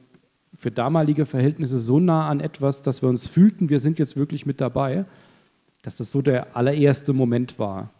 für 0.54 0.70
damalige 0.70 1.26
Verhältnisse 1.26 1.78
so 1.78 1.98
nah 2.00 2.28
an 2.28 2.40
etwas, 2.40 2.82
dass 2.82 3.02
wir 3.02 3.08
uns 3.08 3.26
fühlten, 3.26 3.68
wir 3.68 3.80
sind 3.80 3.98
jetzt 3.98 4.16
wirklich 4.16 4.46
mit 4.46 4.60
dabei, 4.60 5.06
dass 5.82 5.96
das 5.96 6.10
so 6.10 6.22
der 6.22 6.56
allererste 6.56 7.12
Moment 7.12 7.58
war, 7.58 7.90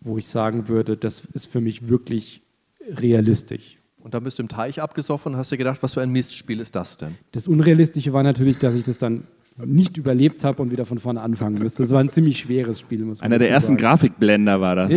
wo 0.00 0.16
ich 0.16 0.26
sagen 0.26 0.68
würde, 0.68 0.96
das 0.96 1.22
ist 1.34 1.46
für 1.46 1.60
mich 1.60 1.88
wirklich 1.88 2.42
realistisch. 2.88 3.76
Und 3.98 4.14
dann 4.14 4.24
bist 4.24 4.38
du 4.38 4.42
im 4.42 4.48
Teich 4.48 4.80
abgesoffen 4.80 5.32
und 5.32 5.38
hast 5.38 5.52
dir 5.52 5.58
gedacht, 5.58 5.82
was 5.82 5.94
für 5.94 6.00
ein 6.00 6.10
Mistspiel 6.10 6.60
ist 6.60 6.74
das 6.74 6.96
denn? 6.96 7.16
Das 7.32 7.46
Unrealistische 7.46 8.12
war 8.14 8.22
natürlich, 8.22 8.58
dass 8.58 8.74
ich 8.74 8.84
das 8.84 8.98
dann 8.98 9.24
nicht 9.66 9.96
überlebt 9.96 10.44
habe 10.44 10.62
und 10.62 10.70
wieder 10.70 10.86
von 10.86 10.98
vorne 10.98 11.20
anfangen 11.20 11.58
müsste. 11.58 11.82
Das 11.82 11.92
war 11.92 12.00
ein 12.00 12.08
ziemlich 12.08 12.38
schweres 12.38 12.80
Spiel. 12.80 13.04
Muss 13.04 13.20
Einer 13.20 13.38
der 13.38 13.50
ersten 13.50 13.72
sagen. 13.72 13.82
Grafikblender 13.82 14.60
war 14.60 14.76
das. 14.76 14.94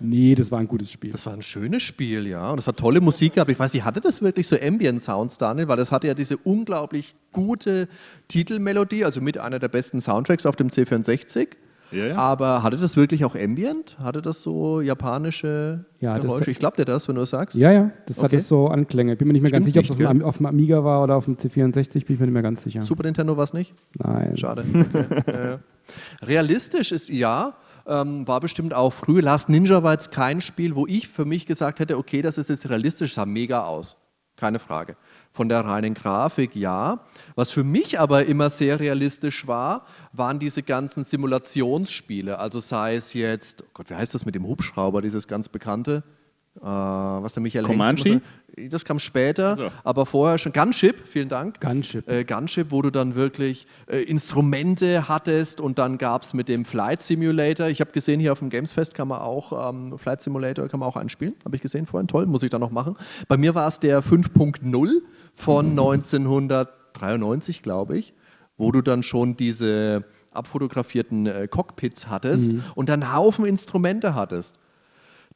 nee, 0.00 0.34
das 0.34 0.50
war 0.50 0.58
ein 0.58 0.68
gutes 0.68 0.92
Spiel. 0.92 1.10
Das 1.10 1.26
war 1.26 1.32
ein 1.32 1.42
schönes 1.42 1.82
Spiel, 1.82 2.26
ja. 2.26 2.50
Und 2.50 2.58
es 2.58 2.66
hat 2.66 2.76
tolle 2.76 3.00
Musik 3.00 3.34
gehabt. 3.34 3.50
Ich 3.50 3.58
weiß 3.58 3.72
nicht, 3.74 3.84
hatte 3.84 4.00
das 4.00 4.22
wirklich 4.22 4.46
so 4.46 4.56
Ambient-Sounds, 4.60 5.38
Daniel? 5.38 5.68
Weil 5.68 5.76
das 5.76 5.92
hatte 5.92 6.06
ja 6.06 6.14
diese 6.14 6.36
unglaublich 6.36 7.14
gute 7.32 7.88
Titelmelodie, 8.28 9.04
also 9.04 9.20
mit 9.20 9.38
einer 9.38 9.58
der 9.58 9.68
besten 9.68 10.00
Soundtracks 10.00 10.46
auf 10.46 10.56
dem 10.56 10.68
C64. 10.68 11.48
Ja, 11.90 12.06
ja. 12.06 12.16
Aber 12.16 12.62
hatte 12.62 12.76
das 12.76 12.96
wirklich 12.96 13.24
auch 13.24 13.34
Ambient? 13.34 13.98
Hatte 13.98 14.20
das 14.22 14.42
so 14.42 14.80
japanische 14.80 15.84
ja, 16.00 16.18
Geräusche? 16.18 16.50
ich 16.50 16.58
glaube 16.58 16.76
dir 16.76 16.84
das, 16.84 17.08
wenn 17.08 17.16
du 17.16 17.22
es 17.22 17.30
sagst. 17.30 17.56
Ja, 17.56 17.72
ja, 17.72 17.90
das 18.06 18.18
okay. 18.18 18.24
hatte 18.24 18.40
so 18.40 18.68
Anklänge. 18.68 19.16
Bin 19.16 19.28
mir 19.28 19.32
nicht 19.32 19.42
mehr 19.42 19.48
Stimmt 19.48 19.64
ganz 19.64 19.86
sicher, 19.86 19.94
ob 19.94 20.00
es 20.00 20.06
auf, 20.06 20.28
auf, 20.28 20.36
dem 20.38 20.46
Amiga 20.46 20.84
war 20.84 21.02
oder 21.02 21.16
auf 21.16 21.24
dem 21.24 21.36
C64, 21.36 22.06
bin 22.06 22.14
ich 22.14 22.20
mir 22.20 22.26
nicht 22.26 22.34
mehr 22.34 22.42
ganz 22.42 22.62
sicher. 22.62 22.82
Super 22.82 23.04
Nintendo 23.04 23.36
war 23.36 23.44
es 23.44 23.52
nicht? 23.52 23.74
Nein. 23.94 24.36
Schade. 24.36 24.64
Okay. 25.28 25.58
Realistisch 26.22 26.92
ist 26.92 27.08
ja, 27.08 27.54
ähm, 27.86 28.28
war 28.28 28.40
bestimmt 28.40 28.74
auch 28.74 28.92
früh. 28.92 29.20
Last 29.20 29.48
Ninja 29.48 29.82
war 29.82 29.92
jetzt 29.92 30.12
kein 30.12 30.40
Spiel, 30.40 30.76
wo 30.76 30.86
ich 30.86 31.08
für 31.08 31.24
mich 31.24 31.46
gesagt 31.46 31.80
hätte, 31.80 31.96
okay, 31.96 32.20
das 32.20 32.36
ist 32.36 32.50
jetzt 32.50 32.68
realistisch, 32.68 33.14
sah 33.14 33.24
mega 33.24 33.64
aus. 33.64 33.96
Keine 34.36 34.58
Frage. 34.58 34.96
Von 35.32 35.48
der 35.48 35.64
reinen 35.64 35.94
Grafik 35.94 36.54
ja. 36.54 37.00
Was 37.38 37.52
für 37.52 37.62
mich 37.62 38.00
aber 38.00 38.26
immer 38.26 38.50
sehr 38.50 38.80
realistisch 38.80 39.46
war, 39.46 39.86
waren 40.12 40.40
diese 40.40 40.64
ganzen 40.64 41.04
Simulationsspiele. 41.04 42.36
Also 42.36 42.58
sei 42.58 42.96
es 42.96 43.14
jetzt, 43.14 43.62
oh 43.62 43.70
Gott, 43.74 43.90
wie 43.90 43.94
heißt 43.94 44.12
das 44.12 44.26
mit 44.26 44.34
dem 44.34 44.44
Hubschrauber, 44.44 45.02
dieses 45.02 45.28
ganz 45.28 45.48
bekannte? 45.48 46.02
Äh, 46.56 46.64
was 46.64 47.34
der 47.34 47.44
Michael 47.44 47.64
Comanche? 47.64 48.20
Hengst, 48.56 48.74
das 48.74 48.84
kam 48.84 48.98
später, 48.98 49.54
so. 49.54 49.68
aber 49.84 50.04
vorher 50.04 50.38
schon 50.38 50.52
Gunship, 50.52 50.96
vielen 51.06 51.28
Dank. 51.28 51.60
Gunship. 51.60 52.08
Äh, 52.08 52.24
Gunship, 52.24 52.72
wo 52.72 52.82
du 52.82 52.90
dann 52.90 53.14
wirklich 53.14 53.68
äh, 53.86 53.98
Instrumente 53.98 55.08
hattest 55.08 55.60
und 55.60 55.78
dann 55.78 55.96
gab 55.96 56.24
es 56.24 56.34
mit 56.34 56.48
dem 56.48 56.64
Flight 56.64 57.02
Simulator, 57.02 57.68
ich 57.68 57.80
habe 57.80 57.92
gesehen, 57.92 58.18
hier 58.18 58.32
auf 58.32 58.40
dem 58.40 58.50
Gamesfest 58.50 58.94
kann 58.94 59.06
man 59.06 59.20
auch, 59.20 59.70
ähm, 59.70 59.96
Flight 59.96 60.22
Simulator 60.22 60.66
kann 60.66 60.80
man 60.80 60.88
auch 60.88 60.96
einspielen, 60.96 61.36
habe 61.44 61.54
ich 61.54 61.62
gesehen 61.62 61.86
vorhin, 61.86 62.08
toll, 62.08 62.26
muss 62.26 62.42
ich 62.42 62.50
dann 62.50 62.62
noch 62.62 62.72
machen. 62.72 62.96
Bei 63.28 63.36
mir 63.36 63.54
war 63.54 63.68
es 63.68 63.78
der 63.78 64.02
5.0 64.02 64.90
von 65.36 65.68
mhm. 65.68 65.74
1993, 67.02 67.62
glaube 67.62 67.98
ich, 67.98 68.14
wo 68.56 68.72
du 68.72 68.82
dann 68.82 69.02
schon 69.02 69.36
diese 69.36 70.04
abfotografierten 70.30 71.26
äh, 71.26 71.48
Cockpits 71.48 72.08
hattest 72.08 72.52
mhm. 72.52 72.64
und 72.74 72.88
dann 72.88 73.12
Haufen 73.12 73.46
Instrumente 73.46 74.14
hattest. 74.14 74.58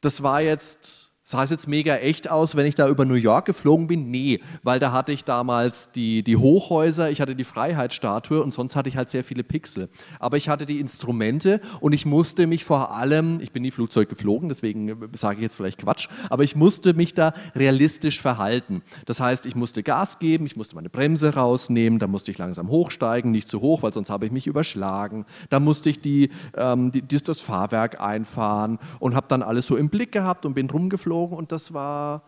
Das 0.01 0.23
war 0.23 0.41
jetzt 0.41 1.12
Sah 1.25 1.41
es 1.41 1.51
jetzt 1.51 1.69
mega 1.69 1.95
echt 1.95 2.29
aus, 2.29 2.57
wenn 2.57 2.65
ich 2.65 2.75
da 2.75 2.89
über 2.89 3.05
New 3.05 3.13
York 3.13 3.45
geflogen 3.45 3.87
bin? 3.87 4.11
Nee, 4.11 4.41
weil 4.61 4.81
da 4.81 4.91
hatte 4.91 5.13
ich 5.13 5.23
damals 5.23 5.89
die, 5.93 6.21
die 6.21 6.35
Hochhäuser, 6.35 7.11
ich 7.11 7.21
hatte 7.21 7.33
die 7.33 7.45
Freiheitsstatue 7.45 8.43
und 8.43 8.53
sonst 8.53 8.75
hatte 8.75 8.89
ich 8.89 8.97
halt 8.97 9.09
sehr 9.09 9.23
viele 9.23 9.45
Pixel. 9.45 9.87
Aber 10.19 10.35
ich 10.35 10.49
hatte 10.49 10.65
die 10.65 10.81
Instrumente 10.81 11.61
und 11.79 11.93
ich 11.93 12.05
musste 12.05 12.45
mich 12.45 12.65
vor 12.65 12.93
allem, 12.93 13.39
ich 13.41 13.53
bin 13.53 13.63
nie 13.63 13.71
Flugzeug 13.71 14.09
geflogen, 14.09 14.49
deswegen 14.49 14.97
sage 15.13 15.37
ich 15.37 15.43
jetzt 15.43 15.55
vielleicht 15.55 15.79
Quatsch, 15.79 16.09
aber 16.29 16.43
ich 16.43 16.57
musste 16.57 16.93
mich 16.93 17.13
da 17.13 17.33
realistisch 17.55 18.21
verhalten. 18.21 18.81
Das 19.05 19.21
heißt, 19.21 19.45
ich 19.45 19.55
musste 19.55 19.81
Gas 19.81 20.19
geben, 20.19 20.45
ich 20.45 20.57
musste 20.57 20.75
meine 20.75 20.89
Bremse 20.89 21.35
rausnehmen, 21.35 21.99
da 21.99 22.07
musste 22.07 22.31
ich 22.31 22.37
langsam 22.37 22.67
hochsteigen, 22.67 23.31
nicht 23.31 23.47
zu 23.47 23.61
hoch, 23.61 23.81
weil 23.81 23.93
sonst 23.93 24.09
habe 24.09 24.25
ich 24.25 24.33
mich 24.33 24.45
überschlagen. 24.45 25.25
Da 25.49 25.61
musste 25.61 25.89
ich 25.89 26.01
die, 26.01 26.31
ähm, 26.57 26.91
die, 26.91 27.01
das 27.01 27.39
Fahrwerk 27.39 28.01
einfahren 28.01 28.77
und 28.99 29.15
habe 29.15 29.27
dann 29.29 29.41
alles 29.41 29.67
so 29.67 29.77
im 29.77 29.87
Blick 29.87 30.11
gehabt 30.11 30.45
und 30.45 30.53
bin 30.53 30.69
rumgeflogen 30.69 31.12
geflogen 31.13 31.37
und 31.37 31.51
das 31.51 31.73
war 31.73 32.23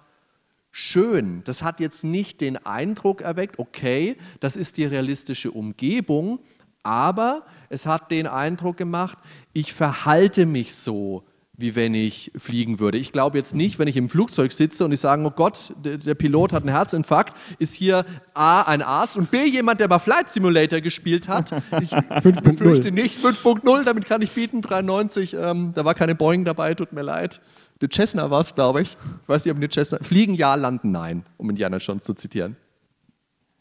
schön. 0.71 1.41
Das 1.45 1.63
hat 1.63 1.79
jetzt 1.79 2.03
nicht 2.03 2.41
den 2.41 2.57
Eindruck 2.65 3.21
erweckt, 3.21 3.59
okay, 3.59 4.17
das 4.39 4.55
ist 4.55 4.77
die 4.77 4.85
realistische 4.85 5.51
Umgebung, 5.51 6.39
aber 6.83 7.43
es 7.69 7.85
hat 7.85 8.11
den 8.11 8.27
Eindruck 8.27 8.77
gemacht, 8.77 9.17
ich 9.53 9.73
verhalte 9.73 10.45
mich 10.45 10.75
so, 10.75 11.23
wie 11.57 11.73
wenn 11.73 11.93
ich 11.93 12.31
fliegen 12.35 12.79
würde. 12.79 12.97
Ich 12.97 13.13
glaube 13.13 13.37
jetzt 13.37 13.55
nicht, 13.55 13.79
wenn 13.79 13.87
ich 13.87 13.95
im 13.95 14.09
Flugzeug 14.09 14.51
sitze 14.51 14.83
und 14.83 14.91
ich 14.91 14.99
sage, 14.99 15.23
oh 15.23 15.31
Gott, 15.31 15.73
der, 15.83 16.13
Pilot 16.13 16.51
hat 16.51 16.63
einen 16.63 16.75
Herzinfarkt, 16.75 17.33
ist 17.59 17.73
hier 17.73 18.05
A 18.33 18.63
ein 18.63 18.81
Arzt 18.81 19.15
und 19.15 19.31
B 19.31 19.45
jemand, 19.45 19.79
der 19.79 19.87
bei 19.87 19.99
Flight 19.99 20.29
Simulator 20.29 20.81
gespielt 20.81 21.29
hat. 21.29 21.51
Ich 21.81 21.91
befürchte 22.23 22.91
nicht. 22.91 23.23
5.0, 23.23 23.83
damit 23.83 24.05
kann 24.05 24.21
ich 24.21 24.31
bieten, 24.31 24.61
93, 24.61 25.33
ähm, 25.33 25.71
da 25.73 25.85
war 25.85 25.93
keine 25.93 26.13
Boeing 26.13 26.43
dabei, 26.43 26.73
tut 26.73 26.91
mir 26.91 27.03
leid. 27.03 27.39
Der 27.81 27.89
Cessna 27.89 28.29
war 28.31 28.41
es, 28.41 28.55
glaube 28.55 28.81
ich. 28.81 28.97
Ich 29.23 29.29
weiß 29.29 29.43
nicht, 29.45 29.51
ob 29.51 29.57
eine 29.57 29.69
Cessna. 29.69 29.99
Fliegen 30.01 30.33
ja, 30.33 30.55
landen 30.55 30.91
nein, 30.91 31.23
um 31.37 31.49
Indiana 31.49 31.77
Jones 31.77 32.03
zu 32.03 32.13
zitieren. 32.13 32.55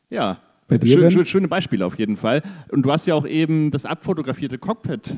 Ja, 0.08 0.38
schön, 0.70 1.10
schön, 1.10 1.26
schöne 1.26 1.48
Beispiele 1.48 1.84
auf 1.84 1.98
jeden 1.98 2.16
Fall. 2.16 2.42
Und 2.70 2.82
du 2.82 2.92
hast 2.92 3.06
ja 3.06 3.14
auch 3.14 3.26
eben 3.26 3.70
das 3.70 3.84
abfotografierte 3.84 4.58
Cockpit 4.58 5.16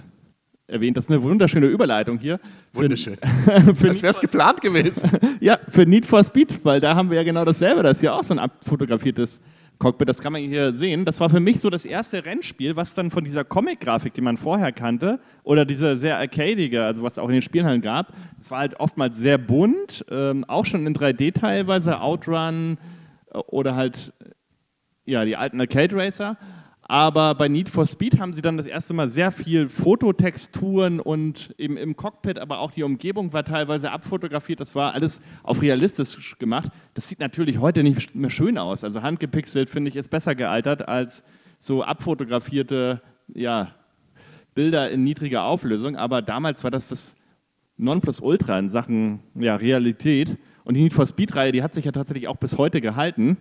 erwähnt. 0.66 0.96
Das 0.96 1.04
ist 1.04 1.10
eine 1.10 1.22
wunderschöne 1.22 1.66
Überleitung 1.66 2.18
hier. 2.18 2.40
Wunderschön. 2.72 3.16
für 3.76 3.90
Als 3.90 4.02
wäre 4.02 4.12
es 4.12 4.20
geplant 4.20 4.60
gewesen. 4.60 5.10
ja, 5.40 5.58
für 5.68 5.86
Need 5.86 6.06
for 6.06 6.24
Speed, 6.24 6.64
weil 6.64 6.80
da 6.80 6.94
haben 6.94 7.10
wir 7.10 7.16
ja 7.16 7.22
genau 7.22 7.44
dasselbe. 7.44 7.82
Das 7.82 7.98
ist 7.98 8.02
ja 8.02 8.14
auch 8.14 8.24
so 8.24 8.34
ein 8.34 8.38
abfotografiertes 8.38 9.32
Cockpit, 9.34 9.46
das 9.78 10.20
kann 10.20 10.32
man 10.32 10.42
hier 10.42 10.72
sehen. 10.72 11.04
Das 11.04 11.20
war 11.20 11.28
für 11.28 11.40
mich 11.40 11.60
so 11.60 11.70
das 11.70 11.84
erste 11.84 12.24
Rennspiel, 12.24 12.76
was 12.76 12.94
dann 12.94 13.10
von 13.10 13.24
dieser 13.24 13.44
Comic-Grafik, 13.44 14.14
die 14.14 14.20
man 14.20 14.36
vorher 14.36 14.72
kannte, 14.72 15.20
oder 15.42 15.64
diese 15.64 15.96
sehr 15.98 16.18
arcadige, 16.18 16.84
also 16.84 17.02
was 17.02 17.14
es 17.14 17.18
auch 17.18 17.28
in 17.28 17.34
den 17.34 17.42
Spielhallen 17.42 17.82
gab, 17.82 18.12
es 18.40 18.50
war 18.50 18.60
halt 18.60 18.80
oftmals 18.80 19.16
sehr 19.16 19.38
bunt, 19.38 20.04
ähm, 20.10 20.44
auch 20.44 20.64
schon 20.64 20.86
in 20.86 20.94
3D 20.94 21.34
teilweise, 21.34 22.00
Outrun 22.00 22.78
äh, 23.32 23.38
oder 23.38 23.76
halt 23.76 24.12
ja, 25.04 25.24
die 25.24 25.36
alten 25.36 25.60
Arcade 25.60 25.94
Racer. 25.94 26.36
Aber 26.88 27.34
bei 27.34 27.48
Need 27.48 27.68
for 27.68 27.84
Speed 27.84 28.20
haben 28.20 28.32
sie 28.32 28.42
dann 28.42 28.56
das 28.56 28.66
erste 28.66 28.94
Mal 28.94 29.08
sehr 29.08 29.32
viel 29.32 29.68
Fototexturen 29.68 31.00
und 31.00 31.52
eben 31.58 31.76
im 31.76 31.96
Cockpit, 31.96 32.38
aber 32.38 32.60
auch 32.60 32.70
die 32.70 32.84
Umgebung 32.84 33.32
war 33.32 33.44
teilweise 33.44 33.90
abfotografiert. 33.90 34.60
Das 34.60 34.76
war 34.76 34.94
alles 34.94 35.20
auf 35.42 35.62
realistisch 35.62 36.38
gemacht. 36.38 36.70
Das 36.94 37.08
sieht 37.08 37.18
natürlich 37.18 37.58
heute 37.58 37.82
nicht 37.82 38.14
mehr 38.14 38.30
schön 38.30 38.56
aus. 38.56 38.84
Also 38.84 39.02
handgepixelt 39.02 39.68
finde 39.68 39.88
ich 39.88 39.96
ist 39.96 40.10
besser 40.10 40.36
gealtert 40.36 40.86
als 40.86 41.24
so 41.58 41.82
abfotografierte 41.82 43.02
ja, 43.34 43.74
Bilder 44.54 44.88
in 44.88 45.02
niedriger 45.02 45.42
Auflösung. 45.42 45.96
Aber 45.96 46.22
damals 46.22 46.62
war 46.62 46.70
das 46.70 46.88
das 46.88 47.16
Nonplusultra 47.78 48.58
in 48.60 48.68
Sachen 48.68 49.20
ja, 49.34 49.56
Realität. 49.56 50.38
Und 50.62 50.74
die 50.74 50.82
Need 50.82 50.94
for 50.94 51.06
Speed-Reihe, 51.06 51.50
die 51.50 51.64
hat 51.64 51.74
sich 51.74 51.84
ja 51.84 51.92
tatsächlich 51.92 52.28
auch 52.28 52.36
bis 52.36 52.56
heute 52.58 52.80
gehalten. 52.80 53.38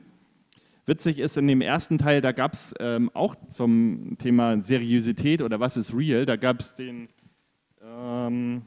Witzig 0.88 1.20
ist, 1.20 1.38
in 1.38 1.48
dem 1.48 1.62
ersten 1.62 1.98
Teil, 1.98 2.22
da 2.22 2.32
gab 2.32 2.54
es 2.54 2.74
ähm, 2.80 3.10
auch 3.14 3.36
zum 3.50 4.18
Thema 4.20 4.62
Seriosität 4.62 5.42
oder 5.42 5.60
was 5.60 5.78
ist 5.78 5.96
real, 5.96 6.26
da 6.26 6.36
gab 6.36 6.60
es 6.60 6.76
den, 6.76 7.10
ähm, 7.84 8.62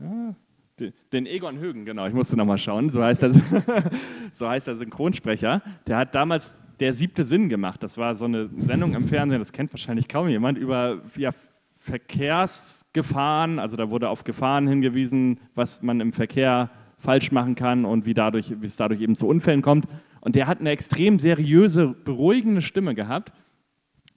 ja, 0.00 0.34
den 1.12 1.26
Egon 1.26 1.58
Högen, 1.58 1.84
genau, 1.84 2.06
ich 2.06 2.14
musste 2.14 2.36
nochmal 2.36 2.58
schauen, 2.58 2.90
so 2.90 3.02
heißt, 3.02 3.22
der, 3.22 3.32
so 4.34 4.48
heißt 4.48 4.66
der 4.66 4.76
Synchronsprecher. 4.76 5.62
Der 5.86 5.96
hat 5.96 6.14
damals 6.14 6.56
der 6.80 6.92
siebte 6.92 7.24
Sinn 7.24 7.48
gemacht. 7.48 7.82
Das 7.82 7.98
war 7.98 8.14
so 8.14 8.24
eine 8.24 8.50
Sendung 8.58 8.94
im 8.94 9.06
Fernsehen, 9.06 9.40
das 9.40 9.52
kennt 9.52 9.72
wahrscheinlich 9.72 10.08
kaum 10.08 10.28
jemand, 10.28 10.58
über 10.58 11.02
ja, 11.16 11.30
Verkehrsgefahren. 11.76 13.58
Also 13.58 13.76
da 13.76 13.90
wurde 13.90 14.08
auf 14.08 14.24
Gefahren 14.24 14.66
hingewiesen, 14.66 15.38
was 15.54 15.82
man 15.82 16.00
im 16.00 16.12
Verkehr 16.12 16.70
falsch 16.98 17.30
machen 17.30 17.54
kann 17.54 17.84
und 17.84 18.06
wie, 18.06 18.14
dadurch, 18.14 18.54
wie 18.60 18.66
es 18.66 18.76
dadurch 18.76 19.00
eben 19.00 19.16
zu 19.16 19.28
Unfällen 19.28 19.62
kommt. 19.62 19.86
Und 20.24 20.34
der 20.34 20.46
hat 20.46 20.58
eine 20.58 20.70
extrem 20.70 21.18
seriöse, 21.18 21.94
beruhigende 22.04 22.62
Stimme 22.62 22.94
gehabt. 22.94 23.32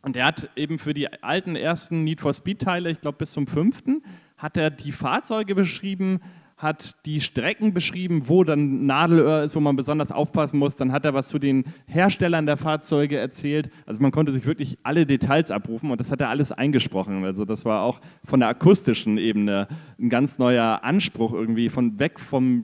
Und 0.02 0.16
der 0.16 0.26
hat 0.26 0.50
eben 0.56 0.80
für 0.80 0.94
die 0.94 1.12
alten 1.22 1.58
ersten 1.58 2.06
Need 2.06 2.22
for 2.22 2.34
Speed-Teile, 2.34 2.90
ich 2.90 3.02
glaube 3.02 3.18
bis 3.18 3.34
zum 3.34 3.46
fünften, 3.46 4.04
hat 4.38 4.56
er 4.56 4.70
die 4.70 4.94
Fahrzeuge 4.94 5.54
beschrieben, 5.54 6.22
hat 6.56 6.96
die 7.06 7.20
Strecken 7.20 7.74
beschrieben, 7.74 8.30
wo 8.30 8.44
dann 8.44 8.86
Nadelöhr 8.86 9.44
ist, 9.44 9.56
wo 9.56 9.60
man 9.60 9.76
besonders 9.76 10.12
aufpassen 10.12 10.58
muss. 10.58 10.78
Dann 10.78 10.92
hat 10.92 11.04
er 11.04 11.14
was 11.14 11.28
zu 11.28 11.40
den 11.40 11.66
Herstellern 11.86 12.46
der 12.46 12.58
Fahrzeuge 12.58 13.18
erzählt. 13.18 13.70
Also 13.86 14.02
man 14.02 14.12
konnte 14.12 14.32
sich 14.32 14.46
wirklich 14.46 14.78
alle 14.84 15.06
Details 15.06 15.52
abrufen 15.52 15.92
und 15.92 16.00
das 16.00 16.10
hat 16.10 16.22
er 16.22 16.30
alles 16.30 16.52
eingesprochen. 16.52 17.24
Also 17.26 17.44
das 17.44 17.66
war 17.66 17.84
auch 17.84 18.00
von 18.24 18.40
der 18.40 18.50
akustischen 18.50 19.18
Ebene 19.18 19.68
ein 20.00 20.10
ganz 20.10 20.40
neuer 20.40 20.80
Anspruch 20.84 21.34
irgendwie, 21.34 21.70
von 21.70 22.00
weg 22.00 22.20
vom 22.20 22.64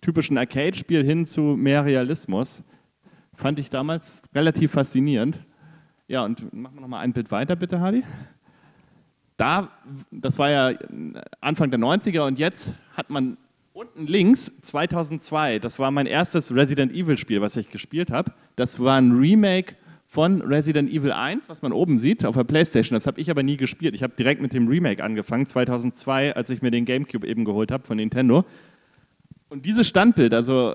typischen 0.00 0.38
Arcade-Spiel 0.38 1.04
hin 1.04 1.26
zu 1.26 1.42
mehr 1.42 1.84
Realismus. 1.84 2.62
Fand 3.34 3.58
ich 3.58 3.70
damals 3.70 4.22
relativ 4.34 4.72
faszinierend. 4.72 5.38
Ja, 6.08 6.24
und 6.24 6.52
machen 6.52 6.76
wir 6.76 6.80
noch 6.82 6.88
mal 6.88 7.00
ein 7.00 7.12
Bild 7.12 7.30
weiter, 7.30 7.56
bitte, 7.56 7.80
Hadi 7.80 8.04
da, 9.42 9.70
das 10.12 10.38
war 10.38 10.50
ja 10.50 10.78
Anfang 11.40 11.70
der 11.70 11.80
90er 11.80 12.26
und 12.26 12.38
jetzt 12.38 12.74
hat 12.96 13.10
man 13.10 13.36
unten 13.72 14.06
links 14.06 14.52
2002, 14.62 15.58
das 15.58 15.80
war 15.80 15.90
mein 15.90 16.06
erstes 16.06 16.54
Resident 16.54 16.92
Evil 16.92 17.18
Spiel, 17.18 17.40
was 17.40 17.56
ich 17.56 17.68
gespielt 17.68 18.12
habe. 18.12 18.32
Das 18.54 18.78
war 18.78 18.98
ein 18.98 19.10
Remake 19.10 19.74
von 20.06 20.42
Resident 20.42 20.90
Evil 20.90 21.10
1, 21.10 21.48
was 21.48 21.60
man 21.60 21.72
oben 21.72 21.98
sieht 21.98 22.24
auf 22.24 22.36
der 22.36 22.44
Playstation. 22.44 22.94
Das 22.94 23.08
habe 23.08 23.20
ich 23.20 23.30
aber 23.30 23.42
nie 23.42 23.56
gespielt. 23.56 23.96
Ich 23.96 24.04
habe 24.04 24.12
direkt 24.16 24.40
mit 24.40 24.52
dem 24.52 24.68
Remake 24.68 25.02
angefangen, 25.02 25.46
2002, 25.46 26.36
als 26.36 26.50
ich 26.50 26.62
mir 26.62 26.70
den 26.70 26.84
GameCube 26.84 27.26
eben 27.26 27.44
geholt 27.44 27.72
habe 27.72 27.84
von 27.84 27.96
Nintendo. 27.96 28.44
Und 29.52 29.66
dieses 29.66 29.86
Standbild, 29.86 30.32
also 30.32 30.72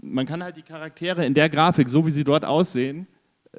man 0.00 0.24
kann 0.24 0.40
halt 0.40 0.56
die 0.56 0.62
Charaktere 0.62 1.26
in 1.26 1.34
der 1.34 1.48
Grafik, 1.48 1.88
so 1.88 2.06
wie 2.06 2.12
sie 2.12 2.22
dort 2.22 2.44
aussehen, 2.44 3.08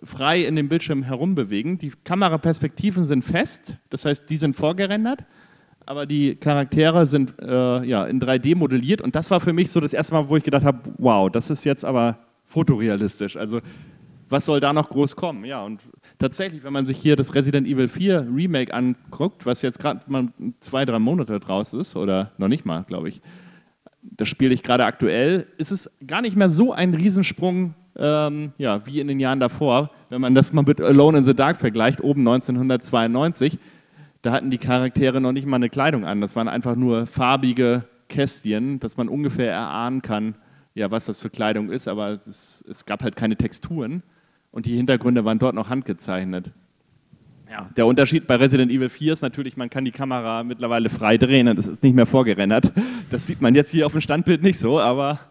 frei 0.01 0.45
in 0.45 0.56
dem 0.56 0.70
Bildschirm 0.70 1.03
herumbewegen. 1.03 1.78
Die 1.78 1.91
Kameraperspektiven 2.06 3.03
sind 3.03 3.26
fest, 3.26 3.76
das 3.89 4.06
heißt, 4.06 4.30
die 4.30 4.38
sind 4.38 4.56
vorgerendert, 4.56 5.26
aber 5.86 6.06
die 6.06 6.38
Charaktere 6.38 7.06
sind 7.06 7.34
äh, 7.41 7.84
ja, 7.84 8.06
in 8.06 8.22
3D 8.22 8.56
modelliert 8.56 9.01
und 9.01 9.14
das 9.14 9.30
war 9.30 9.41
für 9.41 9.51
mich 9.51 9.72
so 9.72 9.82
das 9.82 9.91
erste 9.91 10.14
Mal, 10.14 10.30
wo 10.30 10.38
ich 10.38 10.43
gedacht 10.45 10.64
habe, 10.64 10.80
wow, 10.99 11.30
das 11.30 11.49
ist 11.49 11.66
jetzt 11.66 11.84
aber 11.84 12.20
fotorealistisch. 12.45 13.36
Also 13.36 13.60
was 14.30 14.45
soll 14.45 14.62
da 14.62 14.72
noch 14.72 14.88
groß 14.88 15.18
kommen? 15.18 15.43
Ja, 15.43 15.66
und 15.66 15.82
tatsächlich, 16.18 16.64
wenn 16.64 16.72
man 16.72 16.86
sich 16.86 16.97
hier 16.97 17.18
das 17.18 17.36
Resident 17.36 17.68
Evil 17.68 17.89
4 17.89 18.30
Remake 18.34 18.74
anguckt, 18.74 19.45
was 19.45 19.62
jetzt 19.62 19.80
gerade 19.80 19.99
mal 20.08 20.30
zwei, 20.62 20.86
drei 20.86 20.99
Monate 20.99 21.41
draus 21.41 21.74
ist, 21.74 21.97
oder 21.97 22.32
noch 22.38 22.47
nicht 22.47 22.66
mal, 22.66 22.86
glaube 22.86 23.10
ich, 23.10 23.22
das 24.12 24.28
spiele 24.28 24.53
ich 24.53 24.64
gerade 24.64 24.86
aktuell, 24.86 25.47
ist 25.58 25.72
es 25.72 25.89
gar 26.06 26.22
nicht 26.22 26.36
mehr 26.36 26.49
so 26.49 26.74
ein 26.74 26.93
Riesensprung 26.93 27.74
ähm, 27.97 28.51
ja, 28.58 28.86
wie 28.86 28.99
in 28.99 29.08
den 29.08 29.20
Jahren 29.20 29.39
davor. 29.39 29.91
Wenn 30.10 30.22
man 30.22 30.36
das 30.36 30.53
mal 30.53 30.64
mit 30.64 30.82
Alone 30.82 31.20
in 31.20 31.24
the 31.24 31.34
Dark 31.34 31.58
vergleicht, 31.58 32.01
oben 32.01 32.22
1992, 32.22 33.58
da 34.22 34.32
hatten 34.32 34.49
die 34.49 34.58
Charaktere 34.58 35.22
noch 35.22 35.32
nicht 35.32 35.45
mal 35.45 35.58
eine 35.58 35.70
Kleidung 35.70 36.06
an. 36.06 36.22
Das 36.22 36.36
waren 36.36 36.47
einfach 36.47 36.76
nur 36.76 37.06
farbige 37.08 37.84
Kästchen, 38.10 38.80
dass 38.80 38.97
man 38.97 39.10
ungefähr 39.10 39.51
erahnen 39.51 40.01
kann, 40.01 40.36
ja, 40.74 40.91
was 40.91 41.06
das 41.06 41.22
für 41.22 41.30
Kleidung 41.30 41.70
ist, 41.70 41.88
aber 41.88 42.10
es, 42.10 42.28
ist, 42.28 42.66
es 42.70 42.86
gab 42.86 43.01
halt 43.01 43.16
keine 43.16 43.38
Texturen 43.38 44.03
und 44.51 44.66
die 44.66 44.76
Hintergründe 44.76 45.26
waren 45.26 45.39
dort 45.39 45.56
noch 45.56 45.70
handgezeichnet. 45.70 46.51
Ja, 47.56 47.70
der 47.78 47.86
Unterschied 47.86 48.28
bei 48.28 48.36
Resident 48.36 48.70
Evil 48.70 48.89
4 48.89 49.14
ist 49.14 49.22
natürlich, 49.22 49.56
man 49.56 49.70
kann 49.70 49.86
die 49.86 49.91
Kamera 49.91 50.43
mittlerweile 50.43 50.89
frei 50.89 51.18
drehen 51.18 51.47
und 51.47 51.58
es 51.58 51.68
ist 51.68 51.84
nicht 51.84 51.95
mehr 51.95 52.06
vorgerendert. 52.06 52.74
Das 53.10 53.28
sieht 53.28 53.39
man 53.39 53.56
jetzt 53.56 53.72
hier 53.72 53.86
auf 53.86 53.93
dem 53.93 54.01
Standbild 54.01 54.43
nicht 54.43 54.60
so, 54.60 54.78
aber 54.78 55.22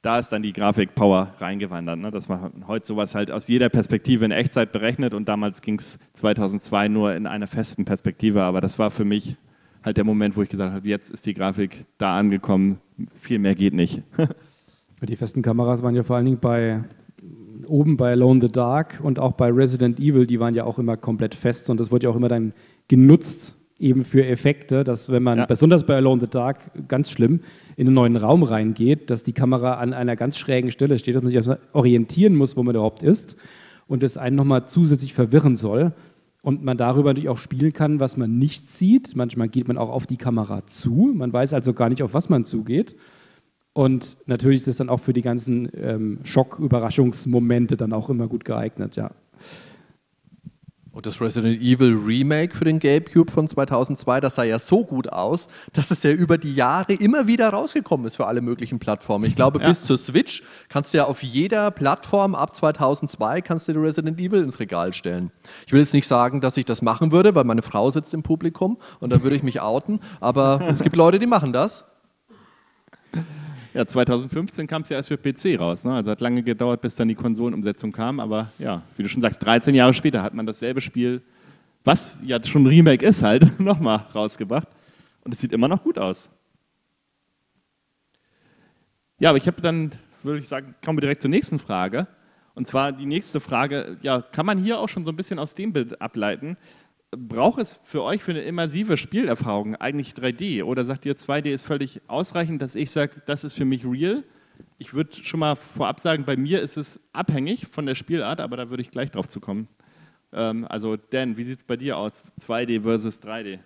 da 0.00 0.20
ist 0.20 0.28
dann 0.28 0.42
die 0.42 0.52
Grafik-Power 0.52 1.34
reingewandert, 1.40 1.98
ne? 1.98 2.12
dass 2.12 2.28
man 2.28 2.52
heute 2.68 2.86
sowas 2.86 3.16
halt 3.16 3.32
aus 3.32 3.48
jeder 3.48 3.68
Perspektive 3.68 4.24
in 4.24 4.30
Echtzeit 4.30 4.70
berechnet 4.70 5.12
und 5.12 5.28
damals 5.28 5.60
ging 5.60 5.80
es 5.80 5.98
2002 6.14 6.86
nur 6.86 7.16
in 7.16 7.26
einer 7.26 7.48
festen 7.48 7.84
Perspektive, 7.84 8.44
aber 8.44 8.60
das 8.60 8.78
war 8.78 8.92
für 8.92 9.04
mich 9.04 9.34
halt 9.82 9.96
der 9.96 10.04
Moment, 10.04 10.36
wo 10.36 10.42
ich 10.42 10.48
gesagt 10.48 10.72
habe, 10.72 10.86
jetzt 10.86 11.10
ist 11.10 11.26
die 11.26 11.34
Grafik 11.34 11.84
da 11.98 12.16
angekommen, 12.16 12.78
viel 13.20 13.40
mehr 13.40 13.56
geht 13.56 13.74
nicht. 13.74 14.04
die 15.02 15.16
festen 15.16 15.42
Kameras 15.42 15.82
waren 15.82 15.96
ja 15.96 16.04
vor 16.04 16.14
allen 16.14 16.26
Dingen 16.26 16.38
bei 16.38 16.84
oben 17.66 17.96
bei 17.96 18.12
Alone 18.12 18.34
in 18.34 18.40
the 18.40 18.52
Dark 18.52 19.00
und 19.02 19.18
auch 19.18 19.32
bei 19.32 19.50
Resident 19.50 19.98
Evil, 19.98 20.26
die 20.26 20.40
waren 20.40 20.54
ja 20.54 20.64
auch 20.64 20.78
immer 20.78 20.96
komplett 20.96 21.34
fest 21.34 21.70
und 21.70 21.80
das 21.80 21.90
wurde 21.90 22.04
ja 22.04 22.10
auch 22.10 22.16
immer 22.16 22.28
dann 22.28 22.52
genutzt 22.88 23.56
eben 23.78 24.04
für 24.04 24.24
Effekte, 24.24 24.84
dass 24.84 25.10
wenn 25.10 25.22
man, 25.22 25.38
ja. 25.38 25.46
besonders 25.46 25.84
bei 25.84 25.96
Alone 25.96 26.20
in 26.20 26.26
the 26.26 26.30
Dark, 26.30 26.88
ganz 26.88 27.10
schlimm, 27.10 27.40
in 27.76 27.86
einen 27.86 27.94
neuen 27.94 28.16
Raum 28.16 28.42
reingeht, 28.42 29.10
dass 29.10 29.22
die 29.22 29.32
Kamera 29.32 29.74
an 29.74 29.92
einer 29.92 30.16
ganz 30.16 30.38
schrägen 30.38 30.70
Stelle 30.70 30.98
steht, 30.98 31.14
dass 31.14 31.22
man 31.22 31.30
sich 31.30 31.56
orientieren 31.72 32.34
muss, 32.36 32.56
wo 32.56 32.62
man 32.62 32.74
überhaupt 32.74 33.02
ist 33.02 33.36
und 33.86 34.02
es 34.02 34.16
einen 34.16 34.36
nochmal 34.36 34.66
zusätzlich 34.66 35.12
verwirren 35.12 35.56
soll 35.56 35.92
und 36.42 36.64
man 36.64 36.78
darüber 36.78 37.10
natürlich 37.10 37.28
auch 37.28 37.38
spielen 37.38 37.72
kann, 37.72 38.00
was 38.00 38.16
man 38.16 38.38
nicht 38.38 38.70
sieht. 38.70 39.14
Manchmal 39.14 39.48
geht 39.48 39.68
man 39.68 39.76
auch 39.76 39.90
auf 39.90 40.06
die 40.06 40.16
Kamera 40.16 40.66
zu, 40.66 41.12
man 41.14 41.32
weiß 41.32 41.52
also 41.52 41.74
gar 41.74 41.90
nicht, 41.90 42.02
auf 42.02 42.14
was 42.14 42.28
man 42.28 42.44
zugeht. 42.44 42.96
Und 43.76 44.16
natürlich 44.24 44.62
ist 44.62 44.68
es 44.68 44.76
dann 44.78 44.88
auch 44.88 45.00
für 45.00 45.12
die 45.12 45.20
ganzen 45.20 45.68
ähm, 45.76 46.20
Schock-Überraschungsmomente 46.24 47.76
dann 47.76 47.92
auch 47.92 48.08
immer 48.08 48.26
gut 48.26 48.46
geeignet, 48.46 48.96
ja. 48.96 49.10
Und 50.92 51.04
das 51.04 51.20
Resident 51.20 51.60
Evil 51.60 51.92
Remake 51.92 52.56
für 52.56 52.64
den 52.64 52.78
GameCube 52.78 53.30
von 53.30 53.46
2002, 53.46 54.20
das 54.20 54.36
sah 54.36 54.44
ja 54.44 54.58
so 54.58 54.82
gut 54.86 55.10
aus, 55.10 55.48
dass 55.74 55.90
es 55.90 56.02
ja 56.02 56.10
über 56.10 56.38
die 56.38 56.54
Jahre 56.54 56.94
immer 56.94 57.26
wieder 57.26 57.50
rausgekommen 57.50 58.06
ist 58.06 58.16
für 58.16 58.26
alle 58.26 58.40
möglichen 58.40 58.78
Plattformen. 58.78 59.26
Ich 59.26 59.36
glaube, 59.36 59.58
ja. 59.60 59.68
bis 59.68 59.82
zur 59.82 59.98
Switch 59.98 60.42
kannst 60.70 60.94
du 60.94 60.96
ja 60.96 61.04
auf 61.04 61.22
jeder 61.22 61.70
Plattform 61.70 62.34
ab 62.34 62.56
2002 62.56 63.42
kannst 63.42 63.68
du 63.68 63.72
Resident 63.72 64.18
Evil 64.18 64.42
ins 64.42 64.58
Regal 64.58 64.94
stellen. 64.94 65.30
Ich 65.66 65.74
will 65.74 65.80
jetzt 65.80 65.92
nicht 65.92 66.08
sagen, 66.08 66.40
dass 66.40 66.56
ich 66.56 66.64
das 66.64 66.80
machen 66.80 67.12
würde, 67.12 67.34
weil 67.34 67.44
meine 67.44 67.60
Frau 67.60 67.90
sitzt 67.90 68.14
im 68.14 68.22
Publikum 68.22 68.78
und 69.00 69.12
dann 69.12 69.22
würde 69.22 69.36
ich 69.36 69.42
mich 69.42 69.60
outen, 69.60 70.00
aber 70.18 70.62
es 70.66 70.82
gibt 70.82 70.96
Leute, 70.96 71.18
die 71.18 71.26
machen 71.26 71.52
das. 71.52 71.84
Ja, 73.76 73.86
2015 73.86 74.66
kam 74.66 74.80
es 74.80 74.88
ja 74.88 74.96
erst 74.96 75.08
für 75.08 75.18
PC 75.18 75.60
raus. 75.60 75.84
Ne? 75.84 75.92
Also 75.92 76.10
hat 76.10 76.22
lange 76.22 76.42
gedauert, 76.42 76.80
bis 76.80 76.94
dann 76.94 77.08
die 77.08 77.14
Konsolenumsetzung 77.14 77.92
kam. 77.92 78.20
Aber 78.20 78.50
ja, 78.58 78.80
wie 78.96 79.02
du 79.02 79.08
schon 79.10 79.20
sagst, 79.20 79.44
13 79.44 79.74
Jahre 79.74 79.92
später 79.92 80.22
hat 80.22 80.32
man 80.32 80.46
dasselbe 80.46 80.80
Spiel, 80.80 81.20
was 81.84 82.18
ja 82.24 82.42
schon 82.42 82.62
ein 82.62 82.68
Remake 82.68 83.04
ist, 83.04 83.22
halt 83.22 83.60
nochmal 83.60 84.06
rausgebracht. 84.14 84.66
Und 85.24 85.34
es 85.34 85.42
sieht 85.42 85.52
immer 85.52 85.68
noch 85.68 85.82
gut 85.82 85.98
aus. 85.98 86.30
Ja, 89.18 89.28
aber 89.28 89.36
ich 89.36 89.46
habe 89.46 89.60
dann, 89.60 89.92
würde 90.22 90.38
ich 90.38 90.48
sagen, 90.48 90.74
kommen 90.82 90.96
wir 90.96 91.02
direkt 91.02 91.20
zur 91.20 91.30
nächsten 91.30 91.58
Frage. 91.58 92.06
Und 92.54 92.66
zwar 92.66 92.92
die 92.92 93.04
nächste 93.04 93.40
Frage, 93.40 93.98
ja, 94.00 94.22
kann 94.22 94.46
man 94.46 94.56
hier 94.56 94.78
auch 94.78 94.88
schon 94.88 95.04
so 95.04 95.12
ein 95.12 95.16
bisschen 95.16 95.38
aus 95.38 95.54
dem 95.54 95.74
Bild 95.74 96.00
ableiten, 96.00 96.56
braucht 97.10 97.60
es 97.60 97.80
für 97.82 98.02
euch 98.02 98.22
für 98.22 98.32
eine 98.32 98.42
immersive 98.42 98.96
Spielerfahrung 98.96 99.76
eigentlich 99.76 100.10
3D 100.10 100.64
oder 100.64 100.84
sagt 100.84 101.06
ihr 101.06 101.16
2D 101.16 101.52
ist 101.52 101.64
völlig 101.64 102.00
ausreichend, 102.08 102.62
dass 102.62 102.76
ich 102.76 102.90
sage, 102.90 103.22
das 103.26 103.44
ist 103.44 103.54
für 103.54 103.64
mich 103.64 103.84
real? 103.84 104.24
Ich 104.78 104.94
würde 104.94 105.14
schon 105.14 105.40
mal 105.40 105.54
vorab 105.54 106.00
sagen, 106.00 106.24
bei 106.24 106.36
mir 106.36 106.60
ist 106.62 106.76
es 106.76 107.00
abhängig 107.12 107.66
von 107.66 107.86
der 107.86 107.94
Spielart, 107.94 108.40
aber 108.40 108.56
da 108.56 108.70
würde 108.70 108.82
ich 108.82 108.90
gleich 108.90 109.10
drauf 109.10 109.28
zu 109.28 109.40
kommen. 109.40 109.68
Ähm, 110.32 110.66
also 110.68 110.96
Dan, 110.96 111.36
wie 111.36 111.44
sieht 111.44 111.58
es 111.58 111.64
bei 111.64 111.76
dir 111.76 111.96
aus? 111.98 112.22
2D 112.40 112.82
versus 112.82 113.22
3D? 113.22 113.58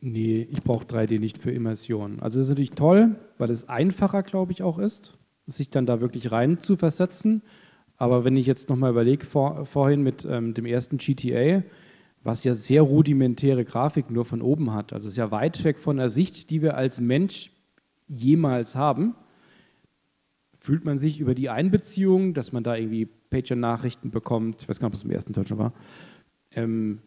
Nee, 0.00 0.48
ich 0.50 0.62
brauche 0.62 0.84
3D 0.84 1.20
nicht 1.20 1.38
für 1.38 1.52
Immersion. 1.52 2.20
Also 2.20 2.38
das 2.38 2.46
ist 2.46 2.50
natürlich 2.50 2.72
toll, 2.72 3.16
weil 3.38 3.50
es 3.50 3.68
einfacher, 3.68 4.22
glaube 4.24 4.52
ich, 4.52 4.62
auch 4.62 4.78
ist, 4.78 5.16
sich 5.46 5.70
dann 5.70 5.86
da 5.86 6.00
wirklich 6.00 6.32
rein 6.32 6.58
zu 6.58 6.76
versetzen. 6.76 7.42
Aber 7.96 8.24
wenn 8.24 8.36
ich 8.36 8.46
jetzt 8.46 8.68
nochmal 8.68 8.90
überlege, 8.90 9.24
vor, 9.24 9.64
vorhin 9.64 10.02
mit 10.02 10.24
ähm, 10.28 10.54
dem 10.54 10.66
ersten 10.66 10.98
GTA, 10.98 11.62
was 12.24 12.44
ja 12.44 12.54
sehr 12.54 12.82
rudimentäre 12.82 13.64
Grafik 13.64 14.10
nur 14.10 14.24
von 14.24 14.42
oben 14.42 14.72
hat. 14.72 14.92
Also 14.92 15.06
es 15.06 15.14
ist 15.14 15.18
ja 15.18 15.30
weit 15.30 15.62
weg 15.64 15.78
von 15.78 15.96
der 15.96 16.10
Sicht, 16.10 16.50
die 16.50 16.62
wir 16.62 16.76
als 16.76 17.00
Mensch 17.00 17.50
jemals 18.08 18.76
haben. 18.76 19.14
Fühlt 20.58 20.84
man 20.84 20.98
sich 20.98 21.18
über 21.18 21.34
die 21.34 21.50
Einbeziehung, 21.50 22.34
dass 22.34 22.52
man 22.52 22.62
da 22.62 22.76
irgendwie 22.76 23.06
Pager-Nachrichten 23.30 24.10
bekommt, 24.10 24.62
ich 24.62 24.68
weiß 24.68 24.78
gar 24.78 24.88
nicht, 24.88 24.94
ob 24.94 24.98
es 24.98 25.04
im 25.04 25.10
ersten 25.10 25.32
Teil 25.32 25.46
schon 25.46 25.58
war, 25.58 25.72
ähm, 26.52 27.00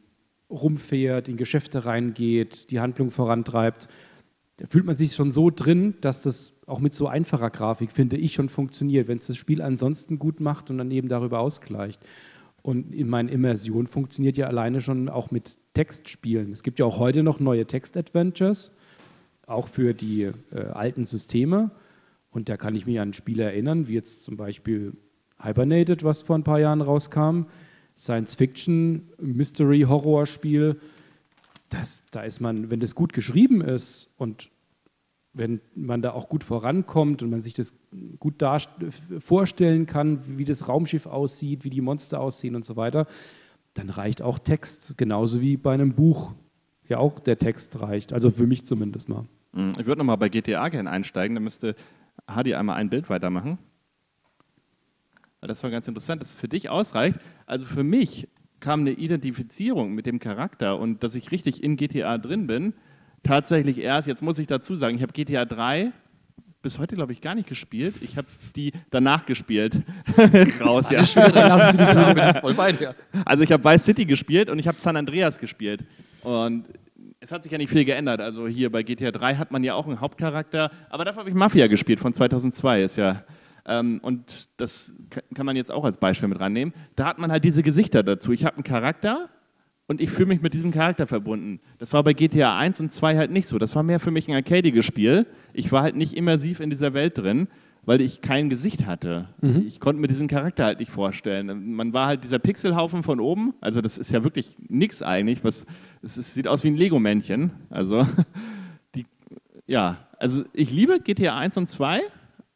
rumfährt, 0.50 1.30
in 1.30 1.38
Geschäfte 1.38 1.86
reingeht, 1.86 2.72
die 2.72 2.80
Handlung 2.80 3.12
vorantreibt. 3.12 3.88
da 4.58 4.68
fühlt 4.68 4.86
man 4.86 4.96
sich 4.96 5.14
schon 5.14 5.32
so 5.32 5.50
drin, 5.50 5.96
dass 6.02 6.22
das 6.22 6.62
auch 6.66 6.80
mit 6.80 6.94
so 6.94 7.08
einfacher 7.08 7.50
Grafik, 7.50 7.92
finde 7.92 8.18
ich, 8.18 8.34
schon 8.34 8.48
funktioniert, 8.50 9.08
wenn 9.08 9.18
es 9.18 9.28
das 9.28 9.38
Spiel 9.38 9.62
ansonsten 9.62 10.18
gut 10.18 10.40
macht 10.40 10.70
und 10.70 10.78
dann 10.78 10.92
eben 10.92 11.10
darüber 11.10 11.40
ausgleicht. 11.40 12.02
Und 12.66 12.96
in 12.96 13.08
meiner 13.08 13.32
Immersion 13.32 13.86
funktioniert 13.86 14.38
ja 14.38 14.48
alleine 14.48 14.82
schon 14.82 15.08
auch 15.08 15.30
mit 15.30 15.60
Textspielen. 15.76 16.52
Es 16.52 16.64
gibt 16.64 16.80
ja 16.80 16.86
auch 16.88 16.98
heute 16.98 17.22
noch 17.22 17.40
neue 17.40 17.68
Text-Adventures, 17.68 18.72
auch 19.46 19.68
für 19.68 19.94
die 19.94 20.32
äh, 20.52 20.62
alten 20.74 21.06
Systeme. 21.06 21.70
Und 22.32 22.50
da 22.50 22.58
kann 22.58 22.74
ich 22.74 22.88
mich 22.88 23.00
an 23.00 23.14
Spiele 23.14 23.44
erinnern, 23.44 23.88
wie 23.88 23.94
jetzt 23.94 24.24
zum 24.24 24.36
Beispiel 24.36 24.94
Hibernated, 25.40 26.04
was 26.04 26.24
vor 26.24 26.36
ein 26.36 26.44
paar 26.44 26.60
Jahren 26.60 26.82
rauskam, 26.82 27.44
Science-Fiction, 27.96 29.12
Mystery-Horror-Spiel. 29.22 30.78
da 32.10 32.24
ist 32.24 32.40
man, 32.40 32.72
wenn 32.72 32.80
das 32.80 32.96
gut 32.96 33.14
geschrieben 33.14 33.62
ist 33.62 34.12
und 34.18 34.50
wenn 35.36 35.60
man 35.76 36.02
da 36.02 36.12
auch 36.12 36.30
gut 36.30 36.44
vorankommt 36.44 37.22
und 37.22 37.30
man 37.30 37.42
sich 37.42 37.54
das 37.54 37.74
gut 38.20 38.44
vorstellen 39.20 39.86
kann, 39.86 40.38
wie 40.38 40.46
das 40.46 40.68
Raumschiff 40.68 41.06
aussieht, 41.06 41.66
wie 41.66 41.70
die 41.70 41.82
Monster 41.82 42.22
aussehen 42.22 42.56
und 42.56 42.64
so 42.64 42.78
weiter, 42.78 43.06
dann 43.74 43.90
reicht 43.90 44.22
auch 44.22 44.40
Text, 44.40 44.98
genauso 44.98 45.42
wie 45.42 45.58
bei 45.58 45.74
einem 45.74 45.94
Buch 45.94 46.34
ja 46.88 47.00
auch 47.00 47.20
der 47.20 47.38
Text 47.38 47.82
reicht. 47.82 48.14
Also 48.14 48.32
für 48.32 48.48
mich 48.48 48.66
zumindest 48.66 49.10
mal. 49.10 49.26
Hm, 49.54 49.74
ich 49.78 49.86
würde 49.86 50.00
nochmal 50.00 50.18
bei 50.18 50.30
GTA 50.30 50.70
gerne 50.70 50.90
einsteigen, 50.90 51.36
da 51.36 51.42
müsste 51.42 51.76
Hadi 52.28 52.56
einmal 52.56 52.78
ein 52.78 52.90
Bild 52.90 53.10
weitermachen. 53.10 53.58
Das 55.42 55.62
war 55.64 55.70
ganz 55.70 55.88
interessant, 55.88 56.22
dass 56.22 56.32
es 56.32 56.40
für 56.40 56.48
dich 56.48 56.70
ausreicht. 56.70 57.20
Also 57.46 57.66
für 57.66 57.84
mich 57.84 58.30
kam 58.62 58.80
eine 58.80 58.92
Identifizierung 58.92 59.94
mit 59.94 60.06
dem 60.06 60.20
Charakter 60.20 60.80
und 60.80 61.04
dass 61.04 61.14
ich 61.14 61.32
richtig 61.32 61.62
in 61.62 61.76
GTA 61.76 62.18
drin 62.18 62.48
bin, 62.48 62.74
tatsächlich 63.26 63.78
erst, 63.80 64.08
jetzt 64.08 64.22
muss 64.22 64.40
ich 64.40 64.48
dazu 64.48 64.76
sagen, 64.76 64.96
ich 64.96 65.02
habe 65.02 65.14
GTA 65.14 65.46
3 65.46 65.92
bis 66.62 66.80
heute, 66.80 66.96
glaube 66.96 67.12
ich, 67.12 67.22
gar 67.22 67.36
nicht 67.36 67.48
gespielt. 67.48 67.96
Ich 68.02 68.18
habe 68.18 68.28
die 68.56 68.72
danach 68.90 69.26
gespielt. 69.26 69.76
Raus, 70.60 70.90
ja. 70.90 71.02
also 73.24 73.44
ich 73.44 73.52
habe 73.52 73.64
Vice 73.64 73.86
City 73.86 74.06
gespielt 74.06 74.50
und 74.50 74.58
ich 74.58 74.68
habe 74.68 74.80
San 74.80 74.98
Andreas 74.98 75.38
gespielt. 75.38 75.84
Und 76.24 76.66
es 77.20 77.32
hat 77.32 77.44
sich 77.44 77.52
ja 77.52 77.60
nicht 77.60 77.70
viel 77.70 77.86
geändert. 77.86 78.20
Also 78.20 78.48
hier 78.48 78.72
bei 78.72 78.82
GTA 78.82 79.12
3 79.12 79.36
hat 79.36 79.52
man 79.52 79.64
ja 79.64 79.76
auch 79.76 79.86
einen 79.86 80.02
Hauptcharakter, 80.02 80.72
aber 80.90 81.06
dafür 81.06 81.20
habe 81.20 81.30
ich 81.30 81.36
Mafia 81.36 81.68
gespielt 81.68 82.00
von 82.00 82.14
2002, 82.14 82.82
ist 82.82 82.98
ja 82.98 83.24
ähm, 83.68 84.00
und 84.02 84.48
das 84.58 84.96
kann 85.34 85.46
man 85.46 85.56
jetzt 85.56 85.72
auch 85.72 85.84
als 85.84 85.98
Beispiel 85.98 86.30
mit 86.30 86.40
rannehmen. 86.40 86.74
Da 86.96 87.06
hat 87.06 87.18
man 87.18 87.32
halt 87.32 87.44
diese 87.44 87.64
Gesichter 87.64 88.04
dazu. 88.04 88.32
Ich 88.32 88.46
habe 88.46 88.58
einen 88.58 88.64
Charakter 88.64 89.30
und 89.88 90.02
ich 90.02 90.10
fühle 90.10 90.28
mich 90.28 90.42
mit 90.42 90.54
diesem 90.54 90.72
Charakter 90.72 91.08
verbunden. 91.08 91.60
Das 91.78 91.94
war 91.94 92.04
bei 92.04 92.14
GTA 92.14 92.58
1 92.58 92.80
und 92.82 92.92
2 92.92 93.18
halt 93.18 93.32
nicht 93.32 93.48
so. 93.48 93.60
Das 93.60 93.76
war 93.76 93.84
mehr 93.84 94.00
für 94.00 94.12
mich 94.12 94.28
ein 94.28 94.34
arcadiges 94.34 94.86
Spiel. 94.86 95.28
Ich 95.54 95.72
war 95.72 95.84
halt 95.84 95.96
nicht 95.96 96.16
immersiv 96.16 96.60
in 96.60 96.70
dieser 96.70 96.94
Welt 96.94 97.18
drin, 97.18 97.48
weil 97.84 98.02
ich 98.02 98.22
kein 98.22 98.50
Gesicht 98.50 98.88
hatte. 98.88 99.30
Mhm. 99.42 99.64
Ich 99.68 99.80
konnte 99.80 100.02
mir 100.02 100.08
diesen 100.08 100.28
Charakter 100.28 100.66
halt 100.66 100.80
nicht 100.80 100.92
vorstellen. 100.92 101.76
Man 101.76 101.94
war 101.94 102.08
halt 102.08 102.24
dieser 102.24 102.40
Pixelhaufen 102.40 103.04
von 103.04 103.20
oben. 103.20 103.54
Also 103.62 103.82
das 103.82 104.00
ist 104.00 104.12
ja 104.12 104.24
wirklich 104.24 104.58
nichts 104.68 105.04
eigentlich. 105.04 105.44
Was, 105.44 105.68
es 106.02 106.34
sieht 106.34 106.48
aus 106.48 106.64
wie 106.64 106.70
ein 106.70 106.78
Lego-Männchen. 106.78 107.52
Also 107.70 108.08
die, 108.96 109.06
ja, 109.68 109.98
also 110.18 110.46
ich 110.54 110.72
liebe 110.72 111.00
GTA 111.00 111.38
1 111.38 111.58
und 111.58 111.70
2 111.70 112.02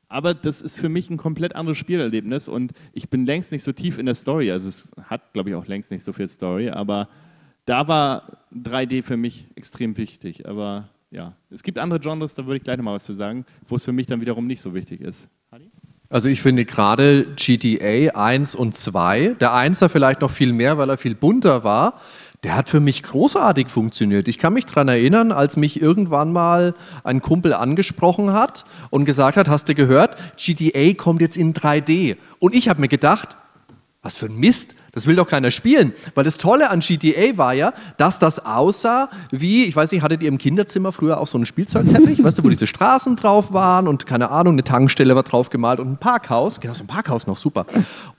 aber 0.09 0.33
das 0.33 0.61
ist 0.61 0.77
für 0.77 0.89
mich 0.89 1.09
ein 1.09 1.17
komplett 1.17 1.55
anderes 1.55 1.77
Spielerlebnis 1.77 2.47
und 2.47 2.73
ich 2.93 3.09
bin 3.09 3.25
längst 3.25 3.51
nicht 3.51 3.63
so 3.63 3.71
tief 3.71 3.99
in 3.99 4.07
der 4.07 4.15
Story. 4.15 4.51
Also 4.51 4.67
es 4.67 4.91
hat, 5.03 5.33
glaube 5.33 5.51
ich, 5.51 5.55
auch 5.55 5.67
längst 5.67 5.91
nicht 5.91 6.03
so 6.03 6.11
viel 6.11 6.27
Story, 6.27 6.69
aber 6.69 7.07
da 7.65 7.87
war 7.87 8.39
3D 8.53 9.03
für 9.03 9.17
mich 9.17 9.45
extrem 9.55 9.95
wichtig. 9.97 10.47
Aber 10.47 10.89
ja, 11.11 11.33
es 11.51 11.61
gibt 11.61 11.77
andere 11.77 11.99
Genres, 11.99 12.33
da 12.33 12.45
würde 12.45 12.57
ich 12.57 12.63
gleich 12.63 12.77
nochmal 12.77 12.95
was 12.95 13.05
zu 13.05 13.13
sagen, 13.13 13.45
wo 13.67 13.75
es 13.75 13.85
für 13.85 13.91
mich 13.91 14.07
dann 14.07 14.19
wiederum 14.19 14.47
nicht 14.47 14.61
so 14.61 14.73
wichtig 14.73 15.01
ist. 15.01 15.29
Also 16.11 16.27
ich 16.27 16.41
finde 16.41 16.65
gerade 16.65 17.35
GTA 17.35 18.15
1 18.19 18.55
und 18.55 18.73
2, 18.73 19.35
der 19.39 19.51
1er 19.51 19.89
vielleicht 19.89 20.21
noch 20.21 20.31
viel 20.31 20.53
mehr, 20.53 20.79
weil 20.79 20.89
er 20.89 20.97
viel 20.97 21.13
bunter 21.13 21.63
war, 21.63 22.01
der 22.43 22.55
hat 22.55 22.69
für 22.69 22.79
mich 22.79 23.03
großartig 23.03 23.67
funktioniert. 23.67 24.27
Ich 24.27 24.37
kann 24.37 24.53
mich 24.53 24.65
daran 24.65 24.87
erinnern, 24.87 25.31
als 25.31 25.57
mich 25.57 25.81
irgendwann 25.81 26.31
mal 26.31 26.73
ein 27.03 27.21
Kumpel 27.21 27.53
angesprochen 27.53 28.31
hat 28.31 28.63
und 28.89 29.05
gesagt 29.05 29.35
hat, 29.35 29.49
hast 29.49 29.67
du 29.67 29.75
gehört, 29.75 30.15
GTA 30.37 30.93
kommt 30.93 31.21
jetzt 31.21 31.35
in 31.35 31.53
3D. 31.53 32.15
Und 32.39 32.55
ich 32.55 32.69
habe 32.69 32.79
mir 32.79 32.87
gedacht, 32.87 33.37
was 34.01 34.17
für 34.17 34.27
ein 34.27 34.37
Mist, 34.37 34.75
das 34.91 35.07
will 35.07 35.15
doch 35.15 35.27
keiner 35.27 35.51
spielen. 35.51 35.93
Weil 36.15 36.23
das 36.23 36.37
Tolle 36.37 36.69
an 36.69 36.79
GTA 36.79 37.37
war 37.37 37.53
ja, 37.53 37.73
dass 37.97 38.19
das 38.19 38.45
aussah 38.45 39.09
wie, 39.31 39.65
ich 39.65 39.75
weiß 39.75 39.91
nicht, 39.91 40.01
hattet 40.01 40.21
ihr 40.21 40.29
im 40.29 40.37
Kinderzimmer 40.37 40.91
früher 40.91 41.19
auch 41.19 41.27
so 41.27 41.37
einen 41.37 41.45
Spielzeugteppich, 41.45 42.23
weißt 42.23 42.37
du, 42.37 42.43
wo 42.43 42.49
diese 42.49 42.67
Straßen 42.67 43.15
drauf 43.15 43.53
waren 43.53 43.87
und 43.87 44.05
keine 44.05 44.29
Ahnung, 44.29 44.53
eine 44.53 44.63
Tankstelle 44.63 45.15
war 45.15 45.23
drauf 45.23 45.49
gemalt 45.49 45.79
und 45.79 45.91
ein 45.91 45.97
Parkhaus. 45.97 46.59
Genau, 46.59 46.73
so 46.73 46.83
ein 46.83 46.87
Parkhaus 46.87 47.27
noch, 47.27 47.37
super. 47.37 47.65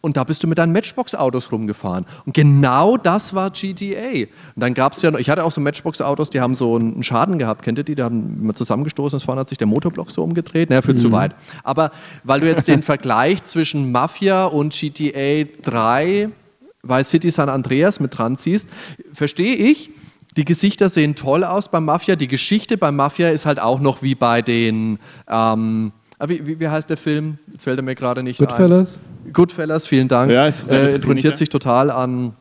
Und 0.01 0.17
da 0.17 0.25
bist 0.25 0.43
du 0.43 0.47
mit 0.47 0.59
deinen 0.59 0.73
Matchbox-Autos 0.73 1.53
rumgefahren. 1.53 2.07
Und 2.27 2.35
genau 2.35 2.97
das 2.97 3.35
war 3.35 3.51
GTA. 3.51 4.23
Und 4.23 4.29
dann 4.57 4.75
gab 4.75 4.95
es 4.95 5.03
ja 5.03 5.11
noch, 5.11 5.19
ich 5.19 5.31
hatte 5.31 5.45
auch 5.45 5.53
so 5.53 5.61
Matchbox-Autos, 5.61 6.31
die 6.31 6.41
haben 6.41 6.55
so 6.55 6.77
einen 6.77 7.03
Schaden 7.03 7.39
gehabt, 7.39 7.63
kennt 7.63 7.79
ihr 7.79 7.85
die? 7.85 7.95
Die 7.95 8.03
haben 8.03 8.39
immer 8.41 8.55
zusammengestoßen, 8.55 9.19
und 9.19 9.25
vorne 9.25 9.41
hat 9.41 9.49
sich 9.49 9.59
der 9.59 9.67
Motorblock 9.67 10.11
so 10.11 10.23
umgedreht. 10.23 10.71
Naja, 10.71 10.83
führt 10.83 10.99
mhm. 10.99 11.03
zu 11.03 11.13
weit. 11.13 11.35
Aber 11.65 11.91
weil 12.25 12.41
du 12.41 12.47
jetzt 12.47 12.69
den 12.69 12.83
Vergleich 12.83 13.43
zwischen 13.43 13.93
Mafia 13.93 14.47
und 14.47 14.73
GTA 14.73 15.45
3 15.63 16.31
Vice 16.83 17.11
City 17.11 17.31
San 17.31 17.49
Andreas 17.49 18.01
mit 18.01 18.17
dran 18.17 18.37
ziehst, 18.37 18.69
verstehe 19.13 19.55
ich. 19.57 19.91
Die 20.37 20.45
Gesichter 20.45 20.89
sehen 20.89 21.17
toll 21.17 21.45
aus 21.45 21.69
beim 21.69 21.85
Mafia. 21.85 22.17
Die 22.17 22.29
Geschichte 22.29 22.79
beim 22.79 22.97
Mafia 22.97 23.31
ist 23.31 23.47
halt 23.47 23.61
auch 23.61 23.81
noch 23.81 24.03
wie 24.03 24.15
bei 24.15 24.43
den. 24.43 24.99
Ähm, 25.29 25.93
ah, 26.19 26.29
wie, 26.29 26.61
wie, 26.61 26.69
heißt 26.69 26.89
der 26.89 26.97
Film? 26.97 27.39
Jetzt 27.51 27.65
fällt 27.65 27.79
er 27.79 27.83
mir 27.83 27.97
gerade 27.97 28.23
nicht 28.23 28.39
Goodfellas? 28.39 29.01
ein. 29.27 29.33
Goodfellas, 29.33 29.87
vielen 29.87 30.09
Dank. 30.09 30.31
Ja, 30.31 30.47
es 30.47 30.63
äh, 30.65 31.01
orientiert 31.03 31.37
sich 31.37 31.49
total 31.49 31.91
an 31.91 32.35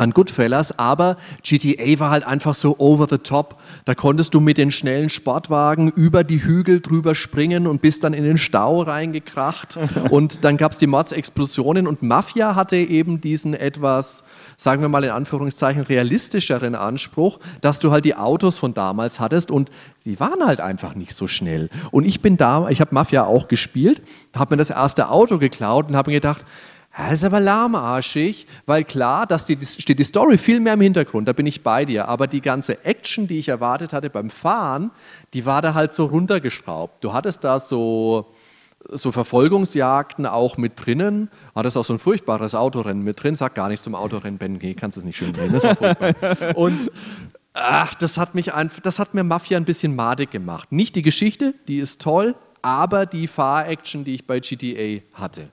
an 0.00 0.12
Goodfellas, 0.12 0.78
aber 0.78 1.16
GTA 1.42 1.98
war 1.98 2.10
halt 2.10 2.24
einfach 2.24 2.54
so 2.54 2.76
over 2.78 3.06
the 3.08 3.18
top. 3.18 3.60
Da 3.84 3.94
konntest 3.94 4.32
du 4.32 4.40
mit 4.40 4.56
den 4.56 4.72
schnellen 4.72 5.10
Sportwagen 5.10 5.90
über 5.90 6.24
die 6.24 6.42
Hügel 6.42 6.80
drüber 6.80 7.14
springen 7.14 7.66
und 7.66 7.82
bist 7.82 8.02
dann 8.02 8.14
in 8.14 8.24
den 8.24 8.38
Stau 8.38 8.80
reingekracht. 8.80 9.78
und 10.10 10.42
dann 10.44 10.56
gab 10.56 10.72
es 10.72 10.78
die 10.78 10.86
Mordsexplosionen 10.86 11.86
und 11.86 12.02
Mafia 12.02 12.54
hatte 12.54 12.76
eben 12.76 13.20
diesen 13.20 13.52
etwas, 13.52 14.24
sagen 14.56 14.80
wir 14.80 14.88
mal 14.88 15.04
in 15.04 15.10
Anführungszeichen, 15.10 15.82
realistischeren 15.82 16.74
Anspruch, 16.74 17.38
dass 17.60 17.78
du 17.78 17.90
halt 17.90 18.06
die 18.06 18.14
Autos 18.14 18.58
von 18.58 18.72
damals 18.72 19.20
hattest 19.20 19.50
und 19.50 19.70
die 20.06 20.18
waren 20.18 20.46
halt 20.46 20.62
einfach 20.62 20.94
nicht 20.94 21.12
so 21.12 21.28
schnell. 21.28 21.68
Und 21.90 22.06
ich 22.06 22.22
bin 22.22 22.38
da, 22.38 22.70
ich 22.70 22.80
habe 22.80 22.94
Mafia 22.94 23.24
auch 23.24 23.48
gespielt, 23.48 24.00
habe 24.34 24.54
mir 24.54 24.58
das 24.58 24.70
erste 24.70 25.10
Auto 25.10 25.36
geklaut 25.36 25.88
und 25.88 25.96
habe 25.96 26.10
mir 26.10 26.16
gedacht, 26.16 26.46
das 26.96 27.12
ist 27.12 27.24
aber 27.24 27.40
lahmarschig, 27.40 28.46
weil 28.66 28.84
klar, 28.84 29.26
da 29.26 29.38
steht 29.38 29.98
die 29.98 30.04
Story 30.04 30.38
viel 30.38 30.58
mehr 30.58 30.74
im 30.74 30.80
Hintergrund, 30.80 31.28
da 31.28 31.32
bin 31.32 31.46
ich 31.46 31.62
bei 31.62 31.84
dir. 31.84 32.08
Aber 32.08 32.26
die 32.26 32.40
ganze 32.40 32.84
Action, 32.84 33.28
die 33.28 33.38
ich 33.38 33.48
erwartet 33.48 33.92
hatte 33.92 34.10
beim 34.10 34.28
Fahren, 34.28 34.90
die 35.32 35.46
war 35.46 35.62
da 35.62 35.74
halt 35.74 35.92
so 35.92 36.06
runtergeschraubt. 36.06 37.02
Du 37.04 37.12
hattest 37.12 37.44
da 37.44 37.60
so, 37.60 38.32
so 38.88 39.12
Verfolgungsjagden 39.12 40.26
auch 40.26 40.56
mit 40.56 40.84
drinnen, 40.84 41.30
hattest 41.54 41.76
auch 41.76 41.84
so 41.84 41.92
ein 41.92 42.00
furchtbares 42.00 42.56
Autorennen 42.56 43.04
mit 43.04 43.22
drin. 43.22 43.36
Sag 43.36 43.54
gar 43.54 43.68
nichts 43.68 43.84
zum 43.84 43.94
Autorennen, 43.94 44.38
Ben, 44.38 44.54
nee, 44.54 44.74
kannst 44.74 44.98
es 44.98 45.04
nicht 45.04 45.16
schön 45.16 45.32
drehen, 45.32 45.52
das 45.52 45.62
war 45.62 45.76
furchtbar. 45.76 46.14
Und 46.56 46.90
ach, 47.52 47.94
das 47.94 48.18
hat, 48.18 48.34
mich 48.34 48.52
einfach, 48.52 48.80
das 48.80 48.98
hat 48.98 49.14
mir 49.14 49.22
Mafia 49.22 49.56
ein 49.58 49.64
bisschen 49.64 49.94
madig 49.94 50.32
gemacht. 50.32 50.72
Nicht 50.72 50.96
die 50.96 51.02
Geschichte, 51.02 51.54
die 51.68 51.78
ist 51.78 52.00
toll, 52.00 52.34
aber 52.62 53.06
die 53.06 53.28
Fahraction, 53.28 54.04
die 54.04 54.14
ich 54.14 54.26
bei 54.26 54.40
GTA 54.40 55.02
hatte. 55.14 55.48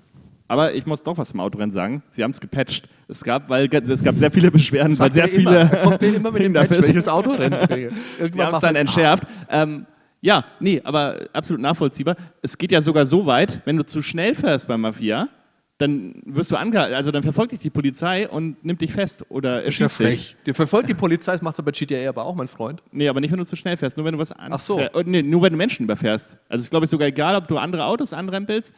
Aber 0.48 0.74
ich 0.74 0.86
muss 0.86 1.04
doch 1.04 1.18
was 1.18 1.30
zum 1.30 1.40
Autorennen 1.40 1.72
sagen. 1.72 2.04
Sie 2.10 2.24
haben 2.24 2.32
es 2.32 2.40
gepatcht. 2.40 2.88
Es 3.08 3.24
gab, 3.24 3.50
weil 3.50 3.70
es 3.74 4.04
gab 4.04 4.16
sehr 4.16 4.32
viele 4.32 4.50
Beschwerden, 4.52 4.98
weil 4.98 5.12
sehr 5.12 5.28
viele. 5.28 5.62
Immer. 5.62 5.70
Kommt 5.70 6.02
mir 6.02 6.16
immer 6.16 6.32
mit 6.32 6.44
dem 6.44 6.54
Patch, 6.54 6.82
wenn 6.82 6.90
ich 6.90 6.96
das 6.96 7.08
Autorennen 7.08 7.68
kriege. 7.68 7.92
Sie 8.20 8.42
haben 8.42 8.56
es 8.56 8.62
dann 8.62 8.76
entschärft. 8.76 9.24
Ähm, 9.50 9.86
ja, 10.22 10.46
nee, 10.60 10.82
aber 10.84 11.28
absolut 11.34 11.62
nachvollziehbar. 11.62 12.16
Es 12.42 12.58
geht 12.58 12.72
ja 12.72 12.82
sogar 12.82 13.06
so 13.06 13.26
weit, 13.26 13.62
wenn 13.66 13.78
du 13.78 13.86
zu 13.86 14.02
schnell 14.02 14.36
fährst 14.36 14.68
bei 14.68 14.78
Mafia, 14.78 15.30
dann 15.78 16.16
wirst 16.26 16.50
du 16.52 16.56
angehalten, 16.56 16.96
also 16.96 17.12
dann 17.12 17.22
verfolgt 17.22 17.52
dich 17.52 17.60
die 17.60 17.70
Polizei 17.70 18.28
und 18.28 18.64
nimmt 18.66 18.82
dich 18.82 18.92
fest 18.92 19.26
oder 19.30 19.62
ist 19.62 19.78
ja 19.78 19.90
frech. 19.90 20.36
Die 20.46 20.54
verfolgt 20.54 20.90
die 20.90 20.96
Polizei, 20.96 21.34
das 21.34 21.44
machst 21.44 21.60
du 21.60 21.64
bei 21.64 21.70
GTA 21.70 22.10
aber 22.10 22.26
auch, 22.26 22.36
mein 22.36 22.48
Freund. 22.48 22.82
Nee, 22.92 23.08
aber 23.08 23.22
nicht, 23.22 23.32
wenn 23.32 23.38
du 23.38 23.46
zu 23.46 23.56
schnell 23.56 23.78
fährst, 23.78 23.96
nur 23.96 24.06
wenn 24.06 24.14
du 24.14 24.20
was 24.20 24.34
Ach 24.36 24.60
so. 24.60 24.82
Nee, 25.06 25.22
nur 25.22 25.44
wenn 25.44 25.54
du 25.54 25.58
Menschen 25.58 25.84
überfährst. 25.84 26.36
Also 26.50 26.64
ist 26.64 26.72
glaube 26.72 26.86
ich 26.86 26.90
sogar 26.90 27.08
egal, 27.08 27.36
ob 27.36 27.48
du 27.48 27.58
andere 27.58 27.86
Autos 27.86 28.12
anrempelst 28.12 28.74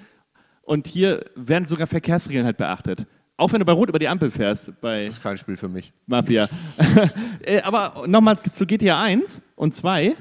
und 0.69 0.85
hier 0.85 1.25
werden 1.35 1.65
sogar 1.65 1.87
Verkehrsregeln 1.87 2.45
halt 2.45 2.57
beachtet. 2.57 3.07
Auch 3.37 3.51
wenn 3.51 3.59
du 3.59 3.65
bei 3.65 3.71
Rot 3.71 3.89
über 3.89 3.97
die 3.97 4.07
Ampel 4.07 4.29
fährst. 4.29 4.79
Bei 4.81 5.05
das 5.05 5.15
ist 5.15 5.23
kein 5.23 5.35
Spiel 5.35 5.57
für 5.57 5.67
mich. 5.67 5.91
Mafia. 6.05 6.47
Äh, 7.41 7.61
aber 7.61 8.05
nochmal 8.05 8.37
zu 8.53 8.65
GTA 8.65 9.01
1 9.01 9.41
und 9.55 9.73
2. 9.73 10.13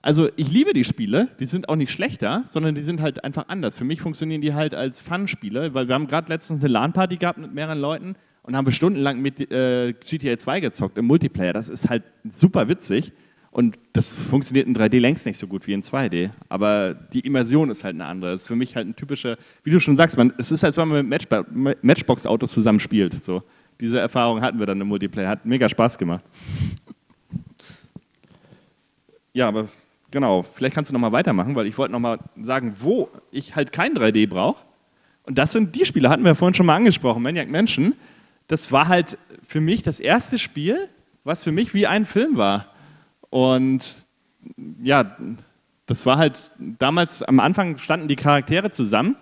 Also 0.00 0.30
ich 0.36 0.50
liebe 0.50 0.72
die 0.72 0.84
Spiele, 0.84 1.28
die 1.40 1.44
sind 1.44 1.68
auch 1.68 1.74
nicht 1.74 1.90
schlechter, 1.90 2.44
sondern 2.46 2.76
die 2.76 2.80
sind 2.80 3.02
halt 3.02 3.24
einfach 3.24 3.48
anders. 3.48 3.76
Für 3.76 3.84
mich 3.84 4.00
funktionieren 4.00 4.40
die 4.40 4.54
halt 4.54 4.74
als 4.74 5.00
Fun-Spiele, 5.00 5.74
weil 5.74 5.88
wir 5.88 5.96
haben 5.96 6.06
gerade 6.06 6.32
letztens 6.32 6.62
eine 6.64 6.72
LAN-Party 6.72 7.16
gehabt 7.16 7.38
mit 7.38 7.52
mehreren 7.52 7.78
Leuten 7.78 8.14
und 8.42 8.56
haben 8.56 8.70
stundenlang 8.70 9.20
mit 9.20 9.50
äh, 9.50 9.92
GTA 9.92 10.38
2 10.38 10.60
gezockt 10.60 10.96
im 10.96 11.06
Multiplayer. 11.06 11.52
Das 11.52 11.68
ist 11.68 11.90
halt 11.90 12.04
super 12.32 12.68
witzig. 12.68 13.12
Und 13.52 13.78
das 13.92 14.14
funktioniert 14.14 14.68
in 14.68 14.76
3D 14.76 15.00
längst 15.00 15.26
nicht 15.26 15.38
so 15.38 15.48
gut 15.48 15.66
wie 15.66 15.72
in 15.72 15.82
2D. 15.82 16.30
Aber 16.48 16.94
die 16.94 17.20
Immersion 17.20 17.68
ist 17.70 17.82
halt 17.82 17.94
eine 17.94 18.06
andere. 18.06 18.32
Das 18.32 18.42
ist 18.42 18.46
für 18.46 18.54
mich 18.54 18.76
halt 18.76 18.86
ein 18.86 18.94
typischer, 18.94 19.38
wie 19.64 19.70
du 19.70 19.80
schon 19.80 19.96
sagst, 19.96 20.16
man, 20.16 20.32
es 20.38 20.52
ist, 20.52 20.62
als 20.62 20.76
wenn 20.76 20.88
man 20.88 21.08
mit 21.08 21.82
Matchbox-Autos 21.82 22.52
zusammen 22.52 22.78
spielt. 22.78 23.24
So. 23.24 23.42
Diese 23.80 23.98
Erfahrung 23.98 24.40
hatten 24.40 24.60
wir 24.60 24.66
dann 24.66 24.80
im 24.80 24.86
Multiplayer. 24.86 25.28
Hat 25.28 25.46
mega 25.46 25.68
Spaß 25.68 25.98
gemacht. 25.98 26.24
Ja, 29.32 29.48
aber 29.48 29.68
genau, 30.10 30.42
vielleicht 30.42 30.74
kannst 30.74 30.90
du 30.90 30.92
nochmal 30.92 31.12
weitermachen, 31.12 31.54
weil 31.56 31.66
ich 31.66 31.76
wollte 31.76 31.92
nochmal 31.92 32.18
sagen, 32.40 32.74
wo 32.78 33.08
ich 33.32 33.56
halt 33.56 33.72
kein 33.72 33.94
3D 33.94 34.28
brauche. 34.28 34.64
Und 35.24 35.38
das 35.38 35.52
sind 35.52 35.74
die 35.74 35.84
Spiele, 35.84 36.08
hatten 36.08 36.24
wir 36.24 36.34
vorhin 36.34 36.54
schon 36.54 36.66
mal 36.66 36.76
angesprochen, 36.76 37.22
Maniac 37.22 37.48
Mansion. 37.48 37.94
Das 38.48 38.72
war 38.72 38.88
halt 38.88 39.18
für 39.46 39.60
mich 39.60 39.82
das 39.82 40.00
erste 40.00 40.38
Spiel, 40.38 40.88
was 41.24 41.44
für 41.44 41.52
mich 41.52 41.74
wie 41.74 41.86
ein 41.86 42.04
Film 42.04 42.36
war. 42.36 42.66
Und 43.30 43.94
ja, 44.82 45.16
das 45.86 46.06
war 46.06 46.18
halt 46.18 46.52
damals, 46.78 47.22
am 47.22 47.40
Anfang 47.40 47.78
standen 47.78 48.08
die 48.08 48.16
Charaktere 48.16 48.70
zusammen 48.70 49.16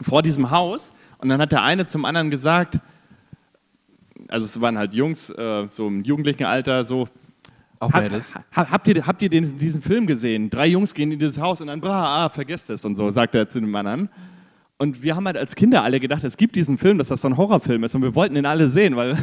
vor 0.00 0.22
diesem 0.22 0.50
Haus 0.50 0.92
und 1.18 1.28
dann 1.28 1.40
hat 1.40 1.52
der 1.52 1.62
eine 1.62 1.86
zum 1.86 2.04
anderen 2.04 2.30
gesagt, 2.30 2.78
also 4.28 4.44
es 4.46 4.60
waren 4.60 4.78
halt 4.78 4.94
Jungs, 4.94 5.30
äh, 5.30 5.66
so 5.68 5.86
im 5.88 6.02
jugendlichen 6.04 6.44
Alter, 6.44 6.84
so, 6.84 7.06
Auch 7.78 7.92
hab, 7.92 8.02
beides. 8.02 8.34
ha- 8.34 8.44
habt 8.70 8.86
ihr, 8.88 9.06
habt 9.06 9.22
ihr 9.22 9.28
den, 9.28 9.58
diesen 9.58 9.82
Film 9.82 10.06
gesehen? 10.06 10.50
Drei 10.50 10.66
Jungs 10.68 10.94
gehen 10.94 11.12
in 11.12 11.18
dieses 11.18 11.38
Haus 11.38 11.60
und 11.60 11.66
dann, 11.68 11.80
bra, 11.80 12.24
ah, 12.24 12.28
vergesst 12.28 12.70
es 12.70 12.84
und 12.84 12.96
so, 12.96 13.10
sagt 13.10 13.34
er 13.34 13.48
zu 13.48 13.60
dem 13.60 13.74
anderen. 13.74 14.08
Und 14.78 15.02
wir 15.02 15.14
haben 15.14 15.26
halt 15.26 15.36
als 15.36 15.54
Kinder 15.54 15.82
alle 15.84 16.00
gedacht, 16.00 16.24
es 16.24 16.36
gibt 16.36 16.56
diesen 16.56 16.78
Film, 16.78 16.98
dass 16.98 17.08
das 17.08 17.20
so 17.20 17.28
ein 17.28 17.36
Horrorfilm 17.36 17.84
ist 17.84 17.94
und 17.94 18.02
wir 18.02 18.14
wollten 18.14 18.34
ihn 18.36 18.46
alle 18.46 18.68
sehen, 18.68 18.96
weil 18.96 19.16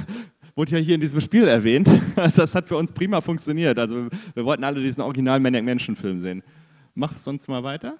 wurde 0.55 0.71
ja 0.71 0.77
hier 0.77 0.95
in 0.95 1.01
diesem 1.01 1.21
Spiel 1.21 1.47
erwähnt. 1.47 1.89
Also 2.15 2.41
das 2.41 2.53
hat 2.53 2.67
für 2.67 2.75
uns 2.75 2.91
prima 2.91 3.21
funktioniert. 3.21 3.79
Also 3.79 4.07
wir 4.33 4.45
wollten 4.45 4.63
alle 4.63 4.81
diesen 4.81 5.01
original 5.01 5.39
Maniac 5.39 5.63
Mansion 5.63 5.95
Film 5.95 6.21
sehen. 6.21 6.43
Mach 6.93 7.15
sonst 7.15 7.47
mal 7.47 7.63
weiter. 7.63 7.97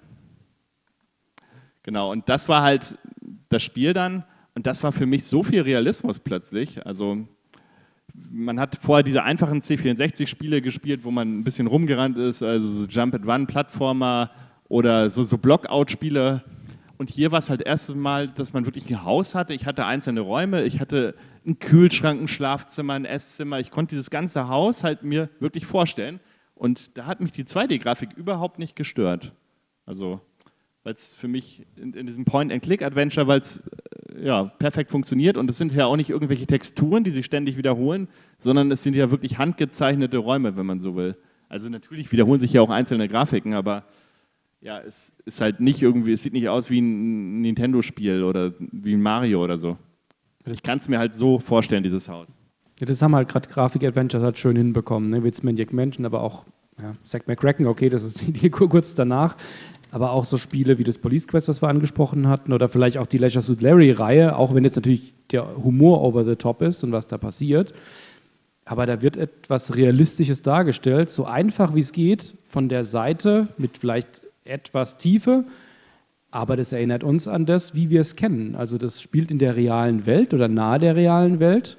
Genau, 1.82 2.12
und 2.12 2.28
das 2.28 2.48
war 2.48 2.62
halt 2.62 2.96
das 3.48 3.62
Spiel 3.62 3.92
dann 3.92 4.24
und 4.54 4.66
das 4.66 4.82
war 4.82 4.92
für 4.92 5.06
mich 5.06 5.24
so 5.24 5.42
viel 5.42 5.62
Realismus 5.62 6.18
plötzlich. 6.18 6.86
Also 6.86 7.26
man 8.30 8.60
hat 8.60 8.76
vorher 8.80 9.02
diese 9.02 9.22
einfachen 9.22 9.60
C64-Spiele 9.60 10.60
gespielt, 10.60 11.04
wo 11.04 11.10
man 11.10 11.38
ein 11.38 11.44
bisschen 11.44 11.66
rumgerannt 11.66 12.18
ist, 12.18 12.42
also 12.42 12.68
so 12.68 12.86
Jump-and-Run-Plattformer 12.86 14.30
oder 14.68 15.08
so, 15.10 15.22
so 15.22 15.38
Blockout-Spiele. 15.38 16.42
Und 16.98 17.10
hier 17.10 17.32
war 17.32 17.38
es 17.38 17.50
halt 17.50 17.62
erst 17.62 17.94
Mal, 17.94 18.28
dass 18.28 18.52
man 18.52 18.64
wirklich 18.66 18.88
ein 18.88 19.04
Haus 19.04 19.34
hatte. 19.34 19.54
Ich 19.54 19.66
hatte 19.66 19.86
einzelne 19.86 20.20
Räume, 20.20 20.64
ich 20.64 20.80
hatte 20.80 21.14
einen 21.44 21.58
Kühlschrank, 21.58 22.20
ein 22.20 22.28
Schlafzimmer, 22.28 22.94
ein 22.94 23.04
Esszimmer. 23.04 23.60
Ich 23.60 23.70
konnte 23.70 23.94
dieses 23.94 24.10
ganze 24.10 24.48
Haus 24.48 24.84
halt 24.84 25.02
mir 25.02 25.28
wirklich 25.40 25.66
vorstellen. 25.66 26.20
Und 26.54 26.96
da 26.96 27.06
hat 27.06 27.20
mich 27.20 27.32
die 27.32 27.44
2D-Grafik 27.44 28.12
überhaupt 28.14 28.58
nicht 28.58 28.76
gestört. 28.76 29.32
Also, 29.84 30.20
weil 30.84 30.94
es 30.94 31.14
für 31.14 31.28
mich 31.28 31.66
in, 31.76 31.92
in 31.94 32.06
diesem 32.06 32.24
Point-and-Click-Adventure, 32.24 33.26
weil 33.26 33.40
es 33.40 33.62
äh, 34.14 34.26
ja, 34.26 34.44
perfekt 34.44 34.90
funktioniert 34.90 35.36
und 35.36 35.48
es 35.50 35.58
sind 35.58 35.72
ja 35.72 35.86
auch 35.86 35.96
nicht 35.96 36.10
irgendwelche 36.10 36.46
Texturen, 36.46 37.04
die 37.04 37.10
sich 37.10 37.26
ständig 37.26 37.56
wiederholen, 37.56 38.08
sondern 38.38 38.70
es 38.70 38.82
sind 38.82 38.94
ja 38.94 39.10
wirklich 39.10 39.38
handgezeichnete 39.38 40.18
Räume, 40.18 40.56
wenn 40.56 40.66
man 40.66 40.80
so 40.80 40.96
will. 40.96 41.16
Also 41.48 41.68
natürlich 41.68 42.10
wiederholen 42.12 42.40
sich 42.40 42.52
ja 42.52 42.62
auch 42.62 42.70
einzelne 42.70 43.08
Grafiken, 43.08 43.54
aber 43.54 43.84
ja, 44.62 44.80
es 44.80 45.12
ist 45.24 45.40
halt 45.40 45.60
nicht 45.60 45.82
irgendwie, 45.82 46.12
es 46.12 46.22
sieht 46.22 46.32
nicht 46.32 46.48
aus 46.48 46.70
wie 46.70 46.80
ein 46.80 47.40
Nintendo-Spiel 47.40 48.22
oder 48.22 48.52
wie 48.58 48.94
ein 48.94 49.02
Mario 49.02 49.42
oder 49.42 49.58
so. 49.58 49.76
Ich 50.46 50.62
kann 50.62 50.78
es 50.78 50.88
mir 50.88 50.98
halt 50.98 51.14
so 51.14 51.38
vorstellen, 51.38 51.82
dieses 51.82 52.08
Haus. 52.08 52.28
Ja, 52.80 52.86
das 52.86 53.02
haben 53.02 53.14
halt 53.14 53.28
gerade 53.28 53.48
Grafik-Adventures 53.48 54.22
halt 54.22 54.38
schön 54.38 54.56
hinbekommen. 54.56 55.10
Ne? 55.10 55.24
Wie 55.24 55.32
Maniac 55.42 55.72
Mansion, 55.72 56.06
aber 56.06 56.22
auch 56.22 56.44
ja, 56.80 56.94
Zack 57.04 57.28
McCracken, 57.28 57.66
okay, 57.66 57.88
das 57.88 58.04
ist 58.04 58.20
die, 58.26 58.32
die 58.32 58.50
kurz 58.50 58.94
danach. 58.94 59.36
Aber 59.90 60.12
auch 60.12 60.24
so 60.24 60.38
Spiele 60.38 60.78
wie 60.78 60.84
das 60.84 60.96
Police 60.96 61.28
Quest, 61.28 61.48
was 61.48 61.60
wir 61.60 61.68
angesprochen 61.68 62.26
hatten, 62.26 62.52
oder 62.52 62.68
vielleicht 62.68 62.96
auch 62.96 63.06
die 63.06 63.18
Leisure 63.18 63.42
Suit 63.42 63.60
Larry-Reihe, 63.60 64.36
auch 64.36 64.54
wenn 64.54 64.64
jetzt 64.64 64.76
natürlich 64.76 65.12
der 65.30 65.56
Humor 65.56 66.02
over 66.02 66.24
the 66.24 66.36
top 66.36 66.62
ist 66.62 66.82
und 66.82 66.92
was 66.92 67.08
da 67.08 67.18
passiert. 67.18 67.74
Aber 68.64 68.86
da 68.86 69.02
wird 69.02 69.16
etwas 69.16 69.76
Realistisches 69.76 70.40
dargestellt, 70.40 71.10
so 71.10 71.24
einfach 71.24 71.74
wie 71.74 71.80
es 71.80 71.92
geht, 71.92 72.36
von 72.46 72.68
der 72.68 72.84
Seite 72.84 73.48
mit 73.58 73.76
vielleicht 73.76 74.22
etwas 74.44 74.98
Tiefe. 74.98 75.44
Aber 76.30 76.56
das 76.56 76.72
erinnert 76.72 77.04
uns 77.04 77.28
an 77.28 77.44
das, 77.44 77.74
wie 77.74 77.90
wir 77.90 78.00
es 78.00 78.16
kennen. 78.16 78.54
Also 78.54 78.78
das 78.78 79.02
spielt 79.02 79.30
in 79.30 79.38
der 79.38 79.54
realen 79.54 80.06
Welt 80.06 80.32
oder 80.32 80.48
nahe 80.48 80.78
der 80.78 80.96
realen 80.96 81.40
Welt. 81.40 81.78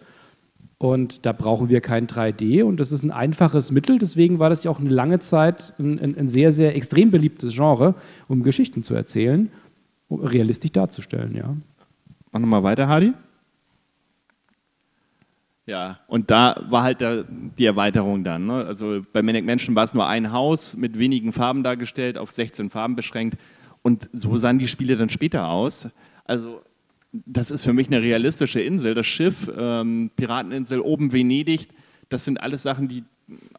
Und 0.78 1.26
da 1.26 1.32
brauchen 1.32 1.70
wir 1.70 1.82
kein 1.82 2.08
3D 2.08 2.64
und 2.64 2.80
das 2.80 2.92
ist 2.92 3.04
ein 3.04 3.12
einfaches 3.12 3.72
Mittel. 3.72 3.98
Deswegen 3.98 4.40
war 4.40 4.50
das 4.50 4.64
ja 4.64 4.70
auch 4.70 4.80
eine 4.80 4.90
lange 4.90 5.20
Zeit 5.20 5.74
ein, 5.80 5.98
ein, 5.98 6.18
ein 6.18 6.28
sehr, 6.28 6.52
sehr 6.52 6.76
extrem 6.76 7.10
beliebtes 7.10 7.56
Genre, 7.56 7.96
um 8.28 8.44
Geschichten 8.44 8.84
zu 8.84 8.94
erzählen, 8.94 9.50
um 10.10 10.20
realistisch 10.20 10.74
darzustellen. 10.74 11.36
Ja. 11.36 11.56
Mach 12.32 12.42
nochmal 12.42 12.64
weiter, 12.64 12.88
Hardy. 12.88 13.14
Ja, 15.66 16.00
und 16.08 16.30
da 16.30 16.62
war 16.70 16.84
halt 16.84 17.00
der, 17.00 17.24
die 17.24 17.66
Erweiterung 17.66 18.24
dann. 18.26 18.48
Ne? 18.48 18.66
Also 18.66 19.02
bei 19.14 19.22
Manic 19.22 19.46
Mansion 19.46 19.76
war 19.76 19.86
es 19.86 19.94
nur 19.94 20.06
ein 20.06 20.34
Haus 20.34 20.76
mit 20.76 21.00
wenigen 21.00 21.32
Farben 21.32 21.64
dargestellt, 21.64 22.18
auf 22.18 22.32
16 22.32 22.70
Farben 22.70 22.96
beschränkt. 22.96 23.38
Und 23.82 24.10
so 24.12 24.36
sahen 24.38 24.60
die 24.60 24.68
Spiele 24.68 24.98
dann 24.98 25.10
später 25.10 25.48
aus. 25.48 25.88
Also 26.26 26.62
das 27.14 27.52
ist 27.52 27.64
für 27.64 27.74
mich 27.74 27.88
eine 27.88 28.02
realistische 28.02 28.60
Insel. 28.60 28.94
Das 28.94 29.06
Schiff, 29.06 29.50
ähm, 29.56 30.12
Pirateninsel, 30.18 30.80
oben 30.80 31.14
Venedig, 31.14 31.70
das 32.10 32.26
sind 32.26 32.42
alles 32.42 32.64
Sachen, 32.64 32.90
die, 32.90 33.04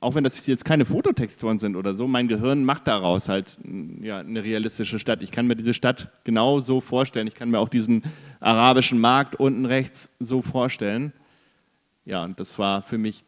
auch 0.01 0.15
wenn 0.15 0.25
das 0.25 0.47
jetzt 0.47 0.65
keine 0.65 0.85
Fototexturen 0.85 1.59
sind 1.59 1.75
oder 1.75 1.95
so, 1.95 2.07
mein 2.07 2.29
Gehirn 2.29 2.65
macht 2.65 2.87
daraus 2.87 3.31
halt 3.31 3.57
ja, 4.03 4.19
eine 4.19 4.45
realistische 4.45 4.99
Stadt. 4.99 5.23
Ich 5.23 5.31
kann 5.31 5.47
mir 5.47 5.57
diese 5.57 5.73
Stadt 5.73 6.11
genau 6.25 6.61
so 6.61 6.83
vorstellen. 6.83 7.29
Ich 7.29 7.35
kann 7.35 7.49
mir 7.49 7.61
auch 7.61 7.71
diesen 7.71 8.03
arabischen 8.41 8.99
Markt 8.99 9.37
unten 9.37 9.65
rechts 9.65 10.11
so 10.21 10.43
vorstellen. 10.43 11.15
Ja, 12.05 12.25
und 12.25 12.39
das 12.39 12.59
war 12.59 12.83
für 12.83 12.99
mich 12.99 13.25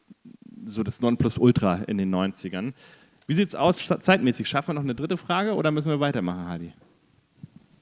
so 0.64 0.82
das 0.82 1.00
Nonplusultra 1.00 1.82
in 1.86 1.98
den 1.98 2.14
90ern. 2.14 2.72
Wie 3.26 3.34
sieht 3.34 3.48
es 3.48 3.54
aus 3.54 3.78
zeitmäßig? 3.78 4.48
Schaffen 4.48 4.68
wir 4.68 4.74
noch 4.74 4.82
eine 4.82 4.94
dritte 4.94 5.16
Frage 5.16 5.54
oder 5.54 5.70
müssen 5.70 5.90
wir 5.90 6.00
weitermachen, 6.00 6.48
Hadi? 6.48 6.72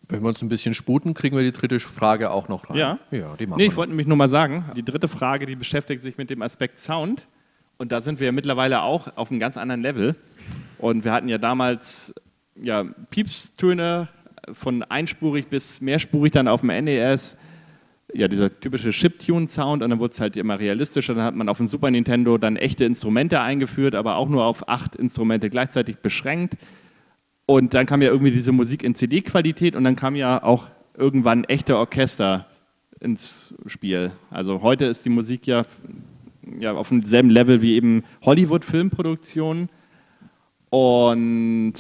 Wenn 0.09 0.23
wir 0.23 0.29
uns 0.29 0.43
ein 0.43 0.49
bisschen 0.49 0.75
sputen, 0.75 1.15
kriegen 1.15 1.37
wir 1.37 1.43
die 1.43 1.53
dritte 1.53 1.81
Frage 1.81 2.31
auch 2.31 2.49
noch 2.49 2.69
rein. 2.69 2.77
Ja. 2.77 2.99
Ja, 3.11 3.37
die 3.37 3.47
machen 3.47 3.59
Nee, 3.59 3.67
ich 3.67 3.77
wollte 3.77 3.91
nämlich 3.91 4.07
nur 4.07 4.17
mal 4.17 4.29
sagen, 4.29 4.65
die 4.77 4.85
dritte 4.85 5.09
Frage, 5.09 5.47
die 5.47 5.57
beschäftigt 5.57 6.03
sich 6.03 6.19
mit 6.19 6.31
dem 6.31 6.43
Aspekt 6.43 6.79
Sound. 6.79 7.27
Und 7.79 7.91
da 7.91 8.01
sind 8.01 8.21
wir 8.21 8.27
ja 8.27 8.33
mittlerweile 8.33 8.83
auch 8.83 9.17
auf 9.17 9.31
einem 9.31 9.41
ganz 9.41 9.57
anderen 9.57 9.83
Level. 9.83 10.15
Und 10.79 11.05
wir 11.05 11.13
hatten 11.13 11.29
ja 11.29 11.39
damals 11.39 12.15
ja, 12.55 12.85
Piepstöne 13.11 14.09
von 14.53 14.83
einspurig 14.83 15.49
bis 15.49 15.81
mehrspurig 15.81 16.33
dann 16.33 16.49
auf 16.49 16.61
dem 16.61 16.69
NES. 16.69 17.37
Ja, 18.17 18.29
dieser 18.29 18.61
typische 18.61 18.91
Chiptune-Sound 18.91 19.83
und 19.83 19.91
dann 19.91 19.99
wurde 19.99 20.13
es 20.13 20.21
halt 20.21 20.37
immer 20.37 20.61
realistischer. 20.61 21.15
Dann 21.15 21.25
hat 21.25 21.35
man 21.35 21.49
auf 21.49 21.57
dem 21.57 21.67
Super 21.67 21.91
Nintendo 21.91 22.39
dann 22.39 22.55
echte 22.55 22.85
Instrumente 22.85 23.41
eingeführt, 23.41 23.97
aber 23.97 24.17
auch 24.17 24.29
nur 24.29 24.45
auf 24.45 24.69
acht 24.69 24.95
Instrumente 24.95 25.51
gleichzeitig 25.51 25.97
beschränkt. 25.97 26.55
Und 27.47 27.75
dann 27.75 27.87
kam 27.87 28.03
ja 28.03 28.11
irgendwie 28.11 28.31
diese 28.31 28.53
Musik 28.53 28.85
in 28.85 28.95
CD-Qualität 28.95 29.75
und 29.75 29.83
dann 29.83 29.97
kam 29.97 30.15
ja 30.15 30.43
auch 30.45 30.69
irgendwann 30.97 31.43
echte 31.43 31.77
Orchester 31.77 32.47
ins 33.01 33.53
Spiel. 33.67 34.13
Also 34.31 34.63
heute 34.63 34.85
ist 34.85 35.05
die 35.05 35.11
Musik 35.11 35.49
ja, 35.49 35.63
ja 36.61 36.73
auf 36.73 36.91
demselben 36.91 37.31
Level 37.31 37.63
wie 37.63 37.75
eben 37.75 38.05
Hollywood-Filmproduktionen 38.23 39.69
und 40.71 41.75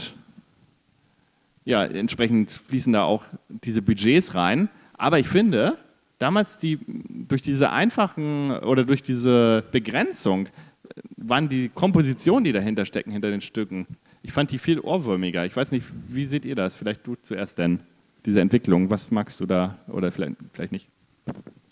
ja, 1.64 1.84
entsprechend 1.84 2.50
fließen 2.50 2.92
da 2.92 3.04
auch 3.04 3.24
diese 3.48 3.82
Budgets 3.82 4.34
rein. 4.34 4.68
Aber 4.98 5.18
ich 5.18 5.28
finde, 5.28 5.78
damals 6.18 6.58
die, 6.58 6.78
durch 6.86 7.42
diese 7.42 7.70
einfachen 7.70 8.50
oder 8.50 8.84
durch 8.84 9.02
diese 9.02 9.64
Begrenzung 9.72 10.46
äh, 10.46 10.48
waren 11.16 11.48
die 11.48 11.68
Kompositionen, 11.68 12.44
die 12.44 12.52
dahinter 12.52 12.84
stecken, 12.84 13.10
hinter 13.10 13.30
den 13.30 13.40
Stücken, 13.40 13.86
ich 14.22 14.32
fand 14.32 14.50
die 14.50 14.58
viel 14.58 14.80
ohrwürmiger. 14.80 15.44
Ich 15.44 15.54
weiß 15.54 15.70
nicht, 15.70 15.84
wie 16.08 16.24
seht 16.24 16.46
ihr 16.46 16.54
das? 16.54 16.76
Vielleicht 16.76 17.06
du 17.06 17.14
zuerst 17.14 17.58
denn, 17.58 17.80
diese 18.24 18.40
Entwicklung. 18.40 18.88
Was 18.88 19.10
magst 19.10 19.38
du 19.38 19.46
da 19.46 19.76
oder 19.86 20.10
vielleicht, 20.10 20.36
vielleicht 20.54 20.72
nicht? 20.72 20.88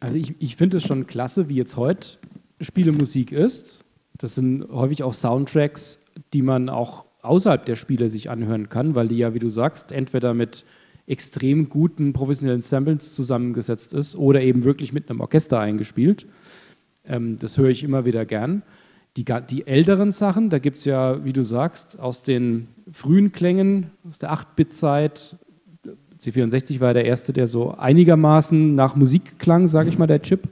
Also 0.00 0.16
ich, 0.16 0.34
ich 0.38 0.56
finde 0.56 0.76
es 0.76 0.82
schon 0.86 1.06
klasse, 1.06 1.48
wie 1.48 1.54
jetzt 1.54 1.76
heute 1.76 2.18
Spielemusik 2.60 3.32
ist. 3.32 3.84
Das 4.18 4.34
sind 4.34 4.68
häufig 4.70 5.02
auch 5.02 5.14
Soundtracks, 5.14 6.04
die 6.34 6.42
man 6.42 6.68
auch 6.68 7.06
außerhalb 7.22 7.64
der 7.64 7.76
Spiele 7.76 8.10
sich 8.10 8.28
anhören 8.28 8.68
kann, 8.68 8.94
weil 8.94 9.08
die 9.08 9.16
ja, 9.16 9.32
wie 9.32 9.38
du 9.38 9.48
sagst, 9.48 9.92
entweder 9.92 10.34
mit 10.34 10.64
extrem 11.06 11.68
guten 11.68 12.12
professionellen 12.12 12.60
Samples 12.60 13.14
zusammengesetzt 13.14 13.92
ist 13.92 14.16
oder 14.16 14.42
eben 14.42 14.64
wirklich 14.64 14.92
mit 14.92 15.10
einem 15.10 15.20
Orchester 15.20 15.58
eingespielt. 15.58 16.26
Ähm, 17.04 17.36
das 17.38 17.58
höre 17.58 17.70
ich 17.70 17.82
immer 17.82 18.04
wieder 18.04 18.24
gern. 18.24 18.62
Die, 19.16 19.24
die 19.50 19.66
älteren 19.66 20.10
Sachen, 20.10 20.48
da 20.48 20.58
gibt 20.58 20.78
es 20.78 20.84
ja, 20.84 21.24
wie 21.24 21.32
du 21.32 21.42
sagst, 21.44 21.98
aus 22.00 22.22
den 22.22 22.68
frühen 22.90 23.32
Klängen, 23.32 23.90
aus 24.08 24.18
der 24.18 24.32
8-Bit-Zeit, 24.32 25.36
C64 26.18 26.80
war 26.80 26.94
der 26.94 27.04
erste, 27.04 27.32
der 27.32 27.46
so 27.46 27.72
einigermaßen 27.72 28.74
nach 28.74 28.94
Musik 28.94 29.38
klang, 29.38 29.66
sage 29.66 29.88
ich 29.88 29.98
mal, 29.98 30.06
der 30.06 30.22
Chip. 30.22 30.48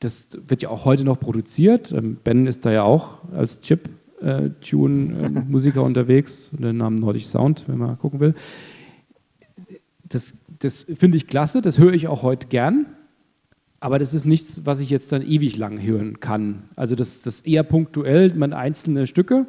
Das 0.00 0.28
wird 0.46 0.62
ja 0.62 0.70
auch 0.70 0.86
heute 0.86 1.04
noch 1.04 1.20
produziert. 1.20 1.92
Ähm, 1.92 2.16
Ben 2.24 2.46
ist 2.46 2.64
da 2.64 2.72
ja 2.72 2.82
auch 2.82 3.18
als 3.32 3.60
Chip 3.60 3.90
Nord-Tune-Musiker 4.22 5.80
äh, 5.80 5.84
unterwegs, 5.84 6.50
unter 6.52 6.68
dem 6.68 6.78
Namen 6.78 6.96
Nordic 6.96 7.24
Sound, 7.24 7.64
wenn 7.66 7.78
man 7.78 7.98
gucken 7.98 8.20
will. 8.20 8.34
Das, 10.14 10.34
das 10.60 10.86
finde 10.98 11.16
ich 11.16 11.26
klasse, 11.26 11.62
das 11.62 11.78
höre 11.78 11.92
ich 11.92 12.08
auch 12.08 12.22
heute 12.22 12.46
gern. 12.48 12.86
Aber 13.80 13.98
das 13.98 14.14
ist 14.14 14.26
nichts, 14.26 14.62
was 14.64 14.78
ich 14.78 14.90
jetzt 14.90 15.10
dann 15.10 15.22
ewig 15.22 15.56
lang 15.56 15.82
hören 15.82 16.20
kann. 16.20 16.62
Also 16.76 16.94
das, 16.94 17.22
das 17.22 17.40
eher 17.40 17.64
punktuell, 17.64 18.32
man 18.34 18.52
einzelne 18.52 19.08
Stücke 19.08 19.46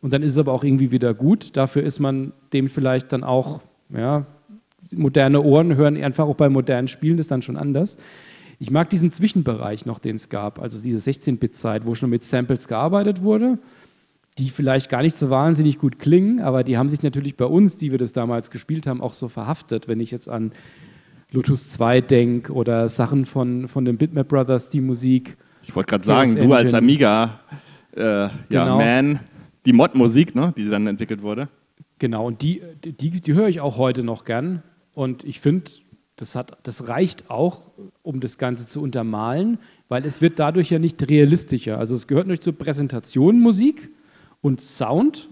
und 0.00 0.12
dann 0.12 0.22
ist 0.22 0.32
es 0.32 0.38
aber 0.38 0.52
auch 0.52 0.64
irgendwie 0.64 0.90
wieder 0.90 1.12
gut. 1.12 1.56
Dafür 1.56 1.82
ist 1.82 1.98
man 1.98 2.32
dem 2.52 2.68
vielleicht 2.68 3.12
dann 3.12 3.24
auch, 3.24 3.60
ja, 3.94 4.26
moderne 4.92 5.42
Ohren 5.42 5.76
hören 5.76 6.02
einfach 6.02 6.26
auch 6.26 6.36
bei 6.36 6.48
modernen 6.48 6.88
Spielen, 6.88 7.16
das 7.16 7.24
ist 7.26 7.30
dann 7.30 7.42
schon 7.42 7.56
anders. 7.56 7.96
Ich 8.58 8.70
mag 8.70 8.90
diesen 8.90 9.12
Zwischenbereich 9.12 9.86
noch, 9.86 9.98
den 9.98 10.16
es 10.16 10.28
gab, 10.28 10.60
also 10.60 10.80
diese 10.82 11.10
16-Bit-Zeit, 11.10 11.84
wo 11.84 11.94
schon 11.94 12.10
mit 12.10 12.24
Samples 12.24 12.68
gearbeitet 12.68 13.22
wurde, 13.22 13.58
die 14.38 14.50
vielleicht 14.50 14.88
gar 14.88 15.02
nicht 15.02 15.16
so 15.16 15.30
wahnsinnig 15.30 15.78
gut 15.78 15.98
klingen, 15.98 16.40
aber 16.40 16.64
die 16.64 16.78
haben 16.78 16.88
sich 16.88 17.02
natürlich 17.02 17.36
bei 17.36 17.44
uns, 17.44 17.76
die 17.76 17.90
wir 17.90 17.98
das 17.98 18.12
damals 18.12 18.50
gespielt 18.50 18.86
haben, 18.86 19.00
auch 19.00 19.12
so 19.12 19.28
verhaftet. 19.28 19.88
Wenn 19.88 20.00
ich 20.00 20.10
jetzt 20.10 20.28
an 20.28 20.52
Lotus 21.30 21.68
2 21.70 22.00
denke 22.00 22.52
oder 22.52 22.88
Sachen 22.88 23.26
von, 23.26 23.68
von 23.68 23.84
den 23.84 23.98
Bitmap 23.98 24.28
Brothers, 24.28 24.68
die 24.68 24.80
Musik. 24.80 25.36
Ich 25.62 25.74
wollte 25.74 25.90
gerade 25.90 26.04
sagen, 26.04 26.36
du 26.36 26.52
als 26.54 26.72
Amiga 26.72 27.40
äh, 27.96 28.02
ja, 28.02 28.30
genau. 28.48 28.78
Man, 28.78 29.20
die 29.66 29.72
Mod-Musik, 29.72 30.34
ne, 30.34 30.54
die 30.56 30.68
dann 30.68 30.86
entwickelt 30.86 31.22
wurde. 31.22 31.48
Genau, 31.98 32.26
und 32.26 32.42
die, 32.42 32.62
die, 32.84 33.10
die 33.10 33.34
höre 33.34 33.48
ich 33.48 33.60
auch 33.60 33.76
heute 33.76 34.04
noch 34.04 34.24
gern. 34.24 34.62
Und 34.94 35.24
ich 35.24 35.40
finde, 35.40 35.70
das, 36.16 36.38
das 36.62 36.88
reicht 36.88 37.28
auch, 37.30 37.70
um 38.02 38.20
das 38.20 38.38
Ganze 38.38 38.66
zu 38.66 38.80
untermalen, 38.80 39.58
weil 39.88 40.06
es 40.06 40.22
wird 40.22 40.38
dadurch 40.38 40.70
ja 40.70 40.78
nicht 40.78 41.08
realistischer. 41.08 41.78
Also 41.78 41.94
es 41.94 42.06
gehört 42.06 42.28
nicht 42.28 42.42
zur 42.42 42.56
Präsentation 42.56 43.40
Musik 43.40 43.90
und 44.40 44.60
Sound, 44.60 45.28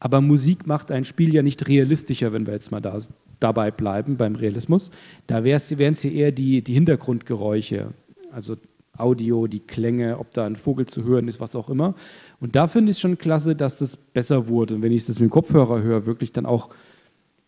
aber 0.00 0.20
Musik 0.20 0.66
macht 0.66 0.90
ein 0.90 1.04
Spiel 1.04 1.32
ja 1.34 1.42
nicht 1.42 1.68
realistischer, 1.68 2.32
wenn 2.32 2.46
wir 2.46 2.54
jetzt 2.54 2.70
mal 2.72 2.80
da 2.80 2.98
dabei 3.38 3.70
bleiben 3.70 4.16
beim 4.16 4.36
Realismus. 4.36 4.90
Da 5.26 5.44
wären 5.44 5.92
es 5.92 6.02
ja 6.02 6.10
eher 6.10 6.32
die, 6.32 6.62
die 6.62 6.74
Hintergrundgeräusche, 6.74 7.92
also 8.30 8.56
Audio, 8.96 9.46
die 9.46 9.60
Klänge, 9.60 10.18
ob 10.18 10.32
da 10.32 10.46
ein 10.46 10.56
Vogel 10.56 10.86
zu 10.86 11.04
hören 11.04 11.28
ist, 11.28 11.40
was 11.40 11.56
auch 11.56 11.70
immer. 11.70 11.94
Und 12.40 12.56
da 12.56 12.68
finde 12.68 12.90
ich 12.90 12.96
es 12.96 13.00
schon 13.00 13.18
klasse, 13.18 13.56
dass 13.56 13.76
das 13.76 13.96
besser 13.96 14.48
wurde. 14.48 14.76
Und 14.76 14.82
wenn 14.82 14.92
ich 14.92 15.06
das 15.06 15.18
mit 15.18 15.30
dem 15.30 15.32
Kopfhörer 15.32 15.82
höre, 15.82 16.06
wirklich 16.06 16.32
dann 16.32 16.46
auch 16.46 16.70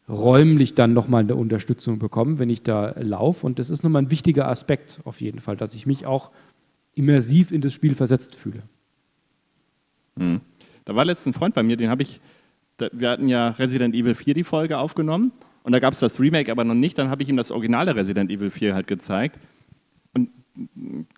räumlich 0.09 0.75
dann 0.75 0.93
nochmal 0.93 1.23
eine 1.23 1.37
Unterstützung 1.37 1.99
bekommen, 1.99 2.39
wenn 2.39 2.51
ich 2.51 2.63
da 2.63 2.95
laufe. 2.99 3.47
Und 3.47 3.59
das 3.59 3.71
ist 3.71 3.85
nochmal 3.85 4.03
ein 4.03 4.11
wichtiger 4.11 4.49
Aspekt 4.49 5.01
auf 5.05 5.21
jeden 5.21 5.41
Fall, 5.41 5.57
dass 5.57 5.75
ich 5.75 5.87
mich 5.87 6.07
auch 6.07 6.31
immersiv 6.95 7.53
in 7.53 7.61
das 7.61 7.73
Spiel 7.73 7.95
versetzt 7.95 8.35
fühle. 8.35 8.63
Hm. 10.19 10.41
Da 10.85 10.95
war 10.95 11.05
letztens 11.05 11.35
ein 11.35 11.39
Freund 11.39 11.55
bei 11.55 11.62
mir, 11.62 11.76
den 11.76 11.91
habe 11.91 12.03
ich, 12.03 12.20
wir 12.93 13.11
hatten 13.11 13.28
ja 13.28 13.51
Resident 13.51 13.95
Evil 13.95 14.14
4 14.14 14.35
die 14.35 14.45
Folge 14.45 14.78
aufgenommen 14.78 15.32
und 15.64 15.72
da 15.72 15.78
gab 15.78 15.95
es 15.95 16.01
das 16.01 16.20
Remake 16.20 16.53
aber 16.53 16.62
noch 16.64 16.74
nicht. 16.74 16.99
Dann 16.99 17.09
habe 17.09 17.22
ich 17.22 17.28
ihm 17.28 17.37
das 17.37 17.51
originale 17.51 17.97
Resident 17.97 18.30
Evil 18.30 18.51
4 18.51 18.74
halt 18.74 18.87
gezeigt. 18.87 19.39
Und 20.12 20.28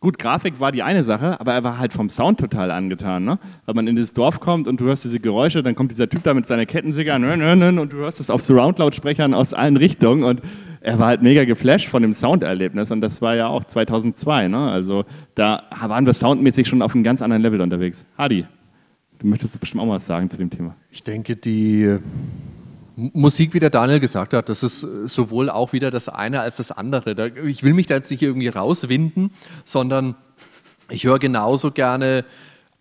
gut, 0.01 0.21
Grafik 0.21 0.61
war 0.61 0.71
die 0.71 0.85
eine 0.85 1.03
Sache, 1.03 1.41
aber 1.41 1.53
er 1.53 1.65
war 1.65 1.79
halt 1.79 1.93
vom 1.93 2.09
Sound 2.09 2.39
total 2.39 2.71
angetan. 2.71 3.25
Ne? 3.25 3.41
Weil 3.65 3.75
man 3.75 3.89
in 3.89 3.97
das 3.97 4.13
Dorf 4.13 4.39
kommt 4.39 4.69
und 4.69 4.81
du 4.81 4.85
hörst 4.85 5.05
diese 5.05 5.19
Geräusche, 5.19 5.65
dann 5.65 5.75
kommt 5.75 5.91
dieser 5.91 6.09
Typ 6.09 6.23
da 6.23 6.33
mit 6.33 6.47
seiner 6.47 6.65
Kettensäge 6.65 7.13
und 7.13 7.93
du 7.93 7.97
hörst 7.97 8.21
es 8.21 8.31
auf 8.31 8.41
Surround-Lautsprechern 8.41 9.35
aus 9.35 9.53
allen 9.53 9.77
Richtungen 9.77 10.23
und 10.23 10.43
er 10.81 11.01
war 11.01 11.09
halt 11.09 11.23
mega 11.23 11.45
geflasht 11.45 11.89
von 11.89 12.03
dem 12.03 12.13
Sounderlebnis 12.13 12.93
und 12.93 13.01
das 13.01 13.21
war 13.21 13.35
ja 13.35 13.49
auch 13.49 13.65
2002. 13.65 14.47
Ne? 14.47 14.71
Also 14.71 15.05
da 15.35 15.65
waren 15.81 16.07
wir 16.07 16.15
soundmäßig 16.15 16.69
schon 16.69 16.83
auf 16.83 16.95
einem 16.95 17.03
ganz 17.03 17.21
anderen 17.21 17.43
Level 17.43 17.61
unterwegs. 17.61 18.07
Hadi, 18.17 18.47
du 19.19 19.27
möchtest 19.27 19.59
bestimmt 19.61 19.83
auch 19.83 19.87
mal 19.87 19.97
was 19.97 20.07
sagen 20.07 20.31
zu 20.31 20.37
dem 20.37 20.51
Thema. 20.51 20.75
Ich 20.91 21.03
denke, 21.03 21.37
die 21.37 21.99
Musik, 22.97 23.53
wie 23.53 23.61
der 23.61 23.71
Daniel 23.71 24.01
gesagt 24.01 24.33
hat, 24.33 24.49
das 24.49 24.63
ist 24.63 24.83
äh, 24.83 25.07
sowohl 25.07 25.51
auch 25.51 25.73
wieder 25.73 25.91
das 25.91 26.09
eine 26.09 26.41
als 26.41 26.57
das 26.57 26.73
andere. 26.73 27.31
ich 27.47 27.63
will 27.63 27.75
mich 27.75 27.87
da 27.87 27.95
jetzt 27.95 28.11
nicht 28.11 28.23
irgendwie 28.23 28.49
rauswinden, 28.49 29.31
sondern 29.65 30.15
ich 30.89 31.05
höre 31.05 31.19
genauso 31.19 31.71
gerne 31.73 32.25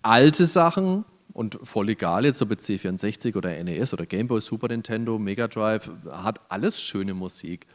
alte 0.03 0.45
Sachen 0.45 1.03
und 1.33 1.59
voll 1.63 1.89
egal 1.89 2.23
jetzt, 2.23 2.41
ob 2.41 2.51
jetzt 2.51 2.69
C64 2.69 3.35
oder 3.35 3.61
NES 3.61 3.93
oder 3.93 4.05
Game 4.05 4.27
Boy, 4.27 4.39
Super 4.39 4.69
Nintendo, 4.69 5.19
Mega 5.19 5.49
Drive, 5.49 5.91
hat 6.09 6.39
alles 6.47 6.79
schöne 6.81 7.13
Musik 7.13 7.65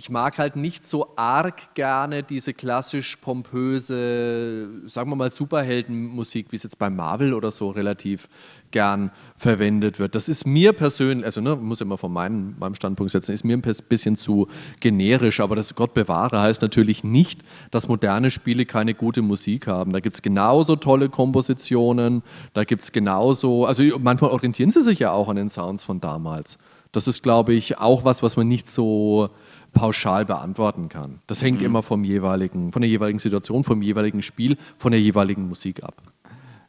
ich 0.00 0.08
mag 0.08 0.38
halt 0.38 0.56
nicht 0.56 0.86
so 0.86 1.12
arg 1.16 1.74
gerne 1.74 2.22
diese 2.22 2.54
klassisch 2.54 3.16
pompöse, 3.16 4.88
sagen 4.88 5.10
wir 5.10 5.14
mal, 5.14 5.30
Superheldenmusik, 5.30 6.52
wie 6.52 6.56
es 6.56 6.62
jetzt 6.62 6.78
bei 6.78 6.88
Marvel 6.88 7.34
oder 7.34 7.50
so 7.50 7.68
relativ 7.68 8.30
gern 8.70 9.10
verwendet 9.36 9.98
wird. 9.98 10.14
Das 10.14 10.30
ist 10.30 10.46
mir 10.46 10.72
persönlich, 10.72 11.26
also 11.26 11.42
ne, 11.42 11.54
muss 11.54 11.84
mal 11.84 11.98
von 11.98 12.14
meinem, 12.14 12.56
meinem 12.58 12.74
Standpunkt 12.74 13.12
setzen, 13.12 13.32
ist 13.32 13.44
mir 13.44 13.54
ein 13.54 13.62
bisschen 13.90 14.16
zu 14.16 14.48
generisch, 14.80 15.38
aber 15.40 15.54
das 15.54 15.74
Gott 15.74 15.92
bewahre 15.92 16.40
heißt 16.40 16.62
natürlich 16.62 17.04
nicht, 17.04 17.42
dass 17.70 17.86
moderne 17.86 18.30
Spiele 18.30 18.64
keine 18.64 18.94
gute 18.94 19.20
Musik 19.20 19.66
haben. 19.66 19.92
Da 19.92 20.00
gibt 20.00 20.14
es 20.14 20.22
genauso 20.22 20.76
tolle 20.76 21.10
Kompositionen, 21.10 22.22
da 22.54 22.64
gibt 22.64 22.84
es 22.84 22.92
genauso, 22.92 23.66
also 23.66 23.82
manchmal 23.98 24.30
orientieren 24.30 24.70
sie 24.70 24.82
sich 24.82 25.00
ja 25.00 25.12
auch 25.12 25.28
an 25.28 25.36
den 25.36 25.50
Sounds 25.50 25.84
von 25.84 26.00
damals. 26.00 26.56
Das 26.92 27.06
ist, 27.06 27.22
glaube 27.22 27.52
ich, 27.52 27.78
auch 27.78 28.04
was, 28.04 28.22
was 28.22 28.36
man 28.36 28.48
nicht 28.48 28.66
so 28.66 29.30
pauschal 29.72 30.24
beantworten 30.24 30.88
kann. 30.88 31.20
Das 31.26 31.42
hängt 31.42 31.60
mhm. 31.60 31.66
immer 31.66 31.82
vom 31.82 32.04
jeweiligen, 32.04 32.72
von 32.72 32.82
der 32.82 32.90
jeweiligen 32.90 33.18
Situation, 33.18 33.64
vom 33.64 33.82
jeweiligen 33.82 34.22
Spiel, 34.22 34.56
von 34.78 34.92
der 34.92 35.00
jeweiligen 35.00 35.48
Musik 35.48 35.82
ab. 35.82 35.94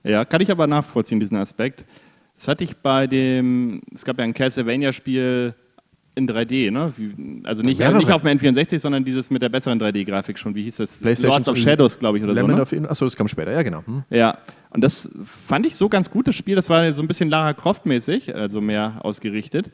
Ja, 0.04 0.26
kann 0.26 0.41
ich 0.41 0.52
aber 0.52 0.68
nachvollziehen, 0.68 1.20
diesen 1.20 1.38
Aspekt. 1.38 1.86
Das 2.36 2.47
hatte 2.47 2.64
ich 2.64 2.78
bei 2.78 3.08
dem, 3.08 3.82
es 3.93 4.04
gab 4.04 4.18
ja 4.18 4.24
ein 4.24 4.34
Castlevania-Spiel 4.34 5.54
in 6.16 6.28
3D, 6.28 6.72
ne? 6.72 6.93
Also 7.43 7.64
nicht, 7.64 7.82
also 7.82 7.97
nicht 7.97 8.12
auf 8.12 8.24
dem 8.24 8.38
N64, 8.38 8.80
sondern 8.80 9.06
dieses 9.06 9.30
mit 9.30 9.41
der 9.41 9.49
besseren 9.49 9.80
3D-Grafik 9.80 10.38
schon. 10.38 10.56
Wie 10.56 10.64
hieß 10.64 10.78
das? 10.78 11.02
Lords 11.02 11.47
of 11.47 11.58
Shadows, 11.58 11.99
glaube 11.99 12.18
ich, 12.18 12.24
oder 12.24 12.34
Lemon 12.34 12.66
so. 12.66 12.76
Ne? 12.76 12.89
Achso, 12.89 13.06
das 13.06 13.16
kam 13.16 13.28
später, 13.28 13.52
ja, 13.52 13.62
genau. 13.62 13.84
Hm. 13.86 14.04
Ja, 14.10 14.38
und 14.72 14.84
das 14.84 15.10
fand 15.24 15.66
ich 15.66 15.76
so 15.76 15.88
ganz 15.88 16.10
gut, 16.10 16.28
das 16.28 16.36
Spiel. 16.36 16.56
Das 16.56 16.70
war 16.70 16.91
so 16.91 17.02
ein 17.02 17.08
bisschen 17.08 17.30
Lara 17.30 17.54
Croft-mäßig, 17.54 18.36
also 18.36 18.60
mehr 18.60 18.95
ausgerichtet. 19.04 19.72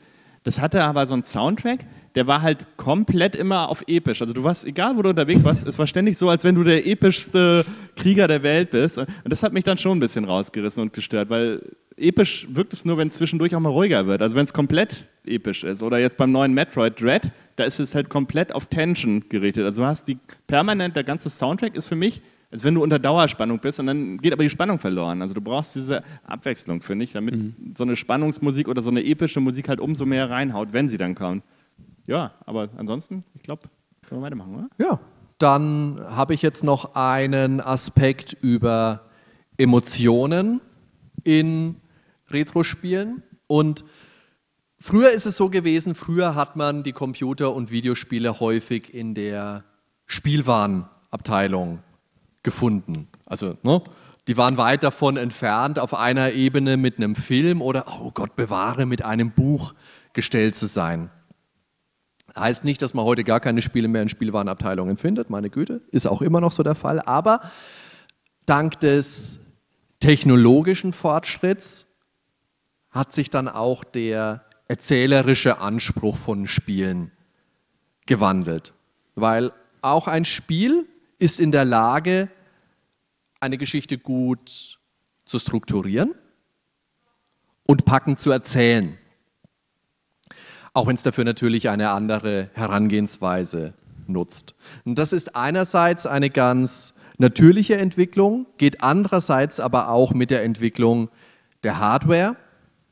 Das 0.48 0.60
hatte 0.60 0.82
aber 0.82 1.06
so 1.06 1.12
einen 1.12 1.24
Soundtrack, 1.24 1.80
der 2.14 2.26
war 2.26 2.40
halt 2.40 2.78
komplett 2.78 3.36
immer 3.36 3.68
auf 3.68 3.84
episch. 3.86 4.22
Also 4.22 4.32
du 4.32 4.44
warst, 4.44 4.64
egal 4.64 4.96
wo 4.96 5.02
du 5.02 5.10
unterwegs 5.10 5.44
warst, 5.44 5.66
es 5.66 5.78
war 5.78 5.86
ständig 5.86 6.16
so, 6.16 6.30
als 6.30 6.42
wenn 6.42 6.54
du 6.54 6.64
der 6.64 6.86
epischste 6.86 7.66
Krieger 7.96 8.26
der 8.28 8.42
Welt 8.42 8.70
bist. 8.70 8.96
Und 8.96 9.06
das 9.26 9.42
hat 9.42 9.52
mich 9.52 9.64
dann 9.64 9.76
schon 9.76 9.98
ein 9.98 10.00
bisschen 10.00 10.24
rausgerissen 10.24 10.82
und 10.82 10.94
gestört, 10.94 11.28
weil 11.28 11.60
episch 11.98 12.46
wirkt 12.50 12.72
es 12.72 12.86
nur, 12.86 12.96
wenn 12.96 13.08
es 13.08 13.16
zwischendurch 13.16 13.54
auch 13.54 13.60
mal 13.60 13.68
ruhiger 13.68 14.06
wird. 14.06 14.22
Also 14.22 14.36
wenn 14.36 14.46
es 14.46 14.54
komplett 14.54 15.10
episch 15.26 15.64
ist. 15.64 15.82
Oder 15.82 15.98
jetzt 15.98 16.16
beim 16.16 16.32
neuen 16.32 16.54
Metroid 16.54 16.98
Dread, 16.98 17.30
da 17.56 17.64
ist 17.64 17.78
es 17.78 17.94
halt 17.94 18.08
komplett 18.08 18.54
auf 18.54 18.64
Tension 18.68 19.28
gerichtet. 19.28 19.66
Also 19.66 19.82
du 19.82 19.86
hast 19.86 20.08
die 20.08 20.16
permanent, 20.46 20.96
der 20.96 21.04
ganze 21.04 21.28
Soundtrack 21.28 21.76
ist 21.76 21.88
für 21.88 21.94
mich 21.94 22.22
als 22.50 22.64
wenn 22.64 22.74
du 22.74 22.82
unter 22.82 22.98
Dauerspannung 22.98 23.58
bist 23.58 23.78
und 23.78 23.86
dann 23.86 24.18
geht 24.18 24.32
aber 24.32 24.42
die 24.42 24.50
Spannung 24.50 24.78
verloren. 24.78 25.20
Also 25.20 25.34
du 25.34 25.40
brauchst 25.40 25.76
diese 25.76 26.02
Abwechslung, 26.24 26.80
finde 26.80 27.04
ich, 27.04 27.12
damit 27.12 27.36
mhm. 27.36 27.74
so 27.76 27.84
eine 27.84 27.94
Spannungsmusik 27.94 28.68
oder 28.68 28.80
so 28.80 28.90
eine 28.90 29.04
epische 29.04 29.40
Musik 29.40 29.68
halt 29.68 29.80
umso 29.80 30.06
mehr 30.06 30.30
reinhaut, 30.30 30.72
wenn 30.72 30.88
sie 30.88 30.96
dann 30.96 31.14
kommt. 31.14 31.44
Ja, 32.06 32.32
aber 32.46 32.70
ansonsten, 32.78 33.24
ich 33.34 33.42
glaube, 33.42 33.68
können 34.06 34.22
wir 34.22 34.26
weitermachen, 34.26 34.54
oder? 34.54 34.68
Ja, 34.78 34.98
dann 35.36 36.00
habe 36.08 36.32
ich 36.32 36.40
jetzt 36.40 36.64
noch 36.64 36.94
einen 36.94 37.60
Aspekt 37.60 38.36
über 38.40 39.02
Emotionen 39.58 40.60
in 41.22 41.76
Retro-Spielen. 42.30 43.22
Und 43.46 43.84
früher 44.78 45.10
ist 45.10 45.26
es 45.26 45.36
so 45.36 45.50
gewesen, 45.50 45.94
früher 45.94 46.34
hat 46.34 46.56
man 46.56 46.82
die 46.82 46.92
Computer- 46.92 47.54
und 47.54 47.70
Videospiele 47.70 48.40
häufig 48.40 48.94
in 48.94 49.14
der 49.14 49.64
Spielwarenabteilung 50.06 51.80
gefunden. 52.48 53.08
Also, 53.26 53.58
ne? 53.62 53.82
die 54.26 54.38
waren 54.38 54.56
weit 54.56 54.82
davon 54.82 55.18
entfernt, 55.18 55.78
auf 55.78 55.92
einer 55.92 56.32
Ebene 56.32 56.78
mit 56.78 56.96
einem 56.96 57.14
Film 57.14 57.60
oder, 57.60 57.84
oh 58.00 58.10
Gott 58.10 58.36
bewahre, 58.36 58.86
mit 58.86 59.04
einem 59.04 59.32
Buch 59.32 59.74
gestellt 60.14 60.56
zu 60.56 60.66
sein. 60.66 61.10
Heißt 62.34 62.64
nicht, 62.64 62.80
dass 62.80 62.94
man 62.94 63.04
heute 63.04 63.22
gar 63.22 63.40
keine 63.40 63.60
Spiele 63.60 63.88
mehr 63.88 64.00
in 64.00 64.08
Spielwarenabteilungen 64.08 64.96
findet, 64.96 65.28
meine 65.28 65.50
Güte, 65.50 65.82
ist 65.90 66.06
auch 66.06 66.22
immer 66.22 66.40
noch 66.40 66.52
so 66.52 66.62
der 66.62 66.74
Fall. 66.74 67.00
Aber 67.00 67.42
dank 68.46 68.80
des 68.80 69.40
technologischen 70.00 70.94
Fortschritts 70.94 71.86
hat 72.90 73.12
sich 73.12 73.28
dann 73.28 73.46
auch 73.46 73.84
der 73.84 74.44
erzählerische 74.68 75.58
Anspruch 75.58 76.16
von 76.16 76.46
Spielen 76.46 77.12
gewandelt. 78.06 78.72
Weil 79.14 79.52
auch 79.82 80.08
ein 80.08 80.24
Spiel 80.24 80.86
ist 81.18 81.40
in 81.40 81.52
der 81.52 81.64
Lage, 81.64 82.28
eine 83.40 83.58
Geschichte 83.58 83.98
gut 83.98 84.78
zu 85.24 85.38
strukturieren 85.38 86.14
und 87.66 87.84
packend 87.84 88.18
zu 88.18 88.30
erzählen. 88.30 88.96
Auch 90.72 90.86
wenn 90.86 90.96
es 90.96 91.02
dafür 91.02 91.24
natürlich 91.24 91.68
eine 91.68 91.90
andere 91.90 92.50
Herangehensweise 92.54 93.74
nutzt. 94.06 94.54
Und 94.84 94.98
das 94.98 95.12
ist 95.12 95.36
einerseits 95.36 96.06
eine 96.06 96.30
ganz 96.30 96.94
natürliche 97.18 97.76
Entwicklung, 97.76 98.46
geht 98.56 98.82
andererseits 98.82 99.60
aber 99.60 99.90
auch 99.90 100.12
mit 100.12 100.30
der 100.30 100.44
Entwicklung 100.44 101.10
der 101.62 101.78
Hardware 101.78 102.36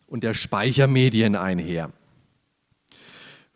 und 0.07 0.24
der 0.24 0.34
Speichermedien 0.34 1.36
einher. 1.36 1.90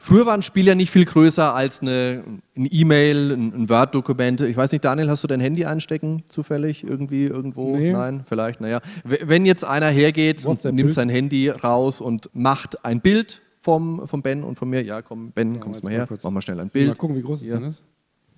Früher 0.03 0.25
war 0.25 0.33
ein 0.33 0.43
Spiel 0.43 0.67
ja 0.67 0.75
nicht 0.75 0.91
viel 0.91 1.05
größer 1.05 1.55
als 1.55 1.83
eine 1.83 2.25
E-Mail, 2.57 3.33
ein, 3.33 3.53
ein 3.55 3.69
Word-Dokument. 3.69 4.41
Ich 4.41 4.57
weiß 4.57 4.73
nicht, 4.73 4.83
Daniel, 4.83 5.11
hast 5.11 5.23
du 5.23 5.29
dein 5.29 5.41
Handy 5.41 5.67
einstecken 5.67 6.25
zufällig 6.27 6.85
irgendwie 6.85 7.27
irgendwo? 7.27 7.77
Nee. 7.77 7.93
Nein, 7.93 8.25
vielleicht. 8.27 8.63
Naja, 8.63 8.81
wenn 9.05 9.45
jetzt 9.45 9.63
einer 9.63 9.89
hergeht 9.89 10.47
und 10.47 10.65
nimmt 10.65 10.95
sein 10.95 11.11
Handy 11.11 11.51
raus 11.51 12.01
und 12.01 12.31
macht 12.33 12.83
ein 12.83 13.03
Bild 13.03 13.43
vom, 13.61 14.09
vom 14.09 14.23
Ben 14.23 14.43
und 14.43 14.59
von 14.59 14.71
mir, 14.71 14.83
ja, 14.83 15.03
komm, 15.03 15.33
Ben, 15.33 15.61
kommst 15.61 15.81
jetzt 15.81 15.85
mal 15.85 15.91
mal 15.91 16.07
her, 16.09 16.19
mach 16.23 16.31
mal 16.31 16.41
schnell 16.41 16.61
ein 16.61 16.69
Mal 16.69 16.71
Bild. 16.73 16.97
gucken, 16.99 17.15
wie 17.15 17.23
groß 17.23 17.41
es 17.43 17.45
Hier. 17.45 17.57
denn 17.57 17.65
ist. 17.65 17.85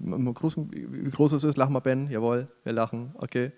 Mal 0.00 0.32
groß, 0.34 0.56
wie 0.68 1.10
groß 1.10 1.30
es 1.34 1.44
ist, 1.44 1.56
lach 1.56 1.68
mal 1.68 1.78
Ben, 1.78 2.10
jawohl, 2.10 2.48
wir 2.64 2.72
lachen, 2.72 3.12
okay. 3.14 3.52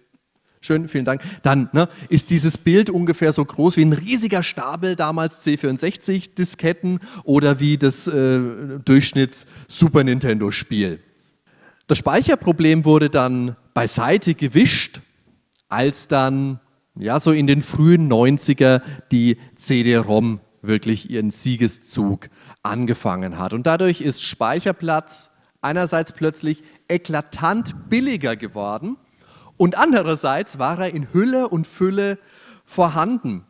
Schön, 0.65 0.89
vielen 0.89 1.05
Dank. 1.05 1.21
Dann 1.43 1.69
ne, 1.75 1.91
ist 2.09 2.31
dieses 2.31 2.57
Bild 2.57 2.89
ungefähr 2.89 3.35
so 3.35 3.45
groß 3.45 3.77
wie 3.77 3.85
ein 3.85 3.93
riesiger 3.93 4.43
Stapel 4.43 4.97
damals 4.97 5.47
C64-Disketten 5.47 7.01
oder 7.23 7.61
wie 7.61 7.77
das 7.77 8.07
äh, 8.07 8.41
Durchschnitts-Super 8.83 10.05
Nintendo-Spiel. 10.05 11.01
Das 11.87 11.99
Speicherproblem 11.99 12.87
wurde 12.87 13.11
dann 13.11 13.57
beiseite 13.75 14.33
gewischt, 14.33 15.03
als 15.69 16.09
dann 16.09 16.61
ja 16.95 17.21
so 17.21 17.33
in 17.33 17.47
den 17.47 17.61
frühen 17.61 18.11
90er 18.11 18.81
die 19.13 19.37
CD-ROM 19.57 20.41
wirklich 20.63 21.11
ihren 21.11 21.31
Siegeszug 21.31 22.31
angefangen 22.63 23.37
hat. 23.39 23.53
Und 23.53 23.67
dadurch 23.67 24.01
ist 24.01 24.23
Speicherplatz 24.23 25.31
einerseits 25.61 26.15
plötzlich 26.15 26.63
eklatant 26.89 27.91
billiger 27.91 28.35
geworden 28.37 28.97
und 29.57 29.77
andererseits 29.77 30.59
war 30.59 30.79
er 30.81 30.95
in 30.95 31.13
Hülle 31.13 31.49
und 31.49 31.67
Fülle 31.67 32.19
vorhanden. 32.65 33.45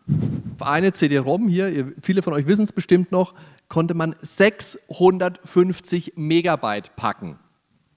Auf 0.58 0.66
eine 0.66 0.92
CD-ROM 0.92 1.48
hier, 1.48 1.92
viele 2.02 2.22
von 2.22 2.32
euch 2.32 2.46
wissen 2.46 2.64
es 2.64 2.72
bestimmt 2.72 3.12
noch, 3.12 3.34
konnte 3.68 3.94
man 3.94 4.14
650 4.20 6.14
Megabyte 6.16 6.94
packen. 6.96 7.38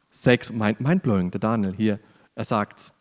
Sechs, 0.09 0.51
mind, 0.51 0.79
mindblowing, 0.81 1.31
der 1.31 1.39
Daniel 1.39 1.73
hier, 1.75 1.99
er 2.35 2.45
sagt's. 2.45 2.93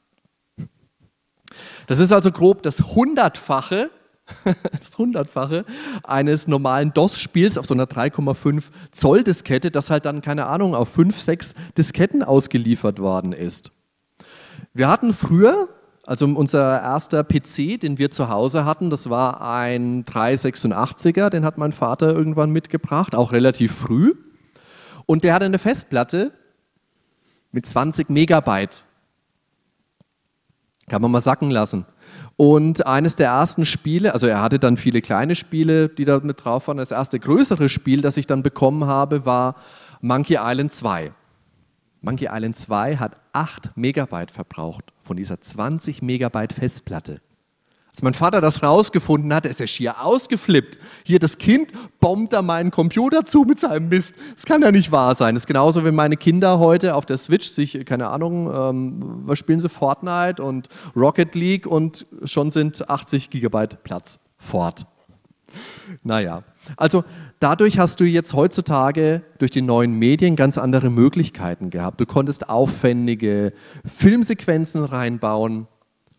Das 1.86 1.98
ist 1.98 2.12
also 2.12 2.32
grob 2.32 2.62
das 2.62 2.80
Hundertfache, 2.80 3.90
das 4.80 4.98
Hundertfache 4.98 5.64
eines 6.02 6.48
normalen 6.48 6.92
DOS-Spiels 6.92 7.56
auf 7.56 7.66
so 7.66 7.74
einer 7.74 7.86
3,5 7.86 8.64
Zoll 8.90 9.22
Diskette, 9.22 9.70
das 9.70 9.88
halt 9.90 10.04
dann, 10.04 10.20
keine 10.20 10.46
Ahnung, 10.46 10.74
auf 10.74 10.88
5, 10.88 11.18
6 11.18 11.54
Disketten 11.78 12.24
ausgeliefert 12.24 12.98
worden 12.98 13.32
ist. 13.32 13.70
Wir 14.76 14.88
hatten 14.88 15.14
früher, 15.14 15.70
also 16.04 16.26
unser 16.26 16.82
erster 16.82 17.24
PC, 17.24 17.80
den 17.80 17.96
wir 17.96 18.10
zu 18.10 18.28
Hause 18.28 18.66
hatten, 18.66 18.90
das 18.90 19.08
war 19.08 19.40
ein 19.40 20.04
386er, 20.04 21.30
den 21.30 21.46
hat 21.46 21.56
mein 21.56 21.72
Vater 21.72 22.14
irgendwann 22.14 22.50
mitgebracht, 22.50 23.14
auch 23.14 23.32
relativ 23.32 23.74
früh. 23.74 24.14
Und 25.06 25.24
der 25.24 25.32
hatte 25.32 25.46
eine 25.46 25.58
Festplatte 25.58 26.30
mit 27.52 27.64
20 27.64 28.10
Megabyte. 28.10 28.84
Kann 30.90 31.00
man 31.00 31.10
mal 31.10 31.22
sacken 31.22 31.50
lassen. 31.50 31.86
Und 32.36 32.86
eines 32.86 33.16
der 33.16 33.28
ersten 33.28 33.64
Spiele, 33.64 34.12
also 34.12 34.26
er 34.26 34.42
hatte 34.42 34.58
dann 34.58 34.76
viele 34.76 35.00
kleine 35.00 35.36
Spiele, 35.36 35.88
die 35.88 36.04
da 36.04 36.20
mit 36.20 36.44
drauf 36.44 36.68
waren. 36.68 36.76
Das 36.76 36.90
erste 36.90 37.18
größere 37.18 37.70
Spiel, 37.70 38.02
das 38.02 38.18
ich 38.18 38.26
dann 38.26 38.42
bekommen 38.42 38.84
habe, 38.84 39.24
war 39.24 39.56
Monkey 40.02 40.36
Island 40.38 40.74
2. 40.74 41.12
Monkey 42.00 42.28
Island 42.30 42.56
2 42.56 42.96
hat 42.96 43.16
8 43.32 43.76
Megabyte 43.76 44.30
verbraucht 44.30 44.92
von 45.02 45.16
dieser 45.16 45.40
20 45.40 46.02
Megabyte 46.02 46.52
Festplatte. 46.52 47.20
Als 47.96 48.02
mein 48.02 48.12
Vater 48.12 48.42
das 48.42 48.62
rausgefunden 48.62 49.32
hat, 49.32 49.46
ist 49.46 49.58
er 49.58 49.66
schier 49.66 50.04
ausgeflippt. 50.04 50.78
Hier, 51.02 51.18
das 51.18 51.38
Kind 51.38 51.72
bombt 51.98 52.34
da 52.34 52.42
meinen 52.42 52.70
Computer 52.70 53.24
zu 53.24 53.44
mit 53.44 53.58
seinem 53.58 53.88
Mist. 53.88 54.16
Das 54.34 54.44
kann 54.44 54.60
ja 54.60 54.70
nicht 54.70 54.92
wahr 54.92 55.14
sein. 55.14 55.34
Das 55.34 55.44
ist 55.44 55.46
genauso, 55.46 55.82
wenn 55.82 55.94
meine 55.94 56.18
Kinder 56.18 56.58
heute 56.58 56.94
auf 56.94 57.06
der 57.06 57.16
Switch 57.16 57.48
sich, 57.48 57.86
keine 57.86 58.08
Ahnung, 58.08 58.54
ähm, 58.54 59.22
was 59.24 59.38
spielen 59.38 59.60
sie? 59.60 59.70
Fortnite 59.70 60.42
und 60.42 60.68
Rocket 60.94 61.34
League 61.34 61.66
und 61.66 62.04
schon 62.24 62.50
sind 62.50 62.86
80 62.90 63.30
Gigabyte 63.30 63.82
Platz 63.82 64.18
fort. 64.36 64.84
Naja, 66.02 66.42
also 66.76 67.04
dadurch 67.38 67.78
hast 67.78 68.00
du 68.00 68.04
jetzt 68.04 68.34
heutzutage 68.34 69.22
durch 69.38 69.50
die 69.50 69.62
neuen 69.62 69.98
Medien 69.98 70.36
ganz 70.36 70.58
andere 70.58 70.90
Möglichkeiten 70.90 71.70
gehabt. 71.70 72.00
Du 72.00 72.06
konntest 72.06 72.48
aufwendige 72.48 73.52
Filmsequenzen 73.84 74.84
reinbauen 74.84 75.68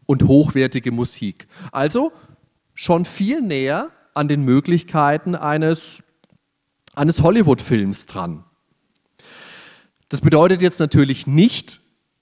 und 0.06 0.24
hochwertige 0.24 0.91
Musik. 0.91 1.48
Also 1.72 2.12
schon 2.74 3.06
viel 3.06 3.41
näher 3.41 3.91
an 4.14 4.28
den 4.28 4.43
Möglichkeiten 4.43 5.36
eines, 5.36 6.02
eines 6.95 7.22
Hollywood-Films 7.22 8.06
dran. 8.06 8.43
Das 10.10 10.22
bedeutet 10.22 10.62
jetzt 10.62 10.80
natürlich 10.80 11.28
nicht, 11.28 11.82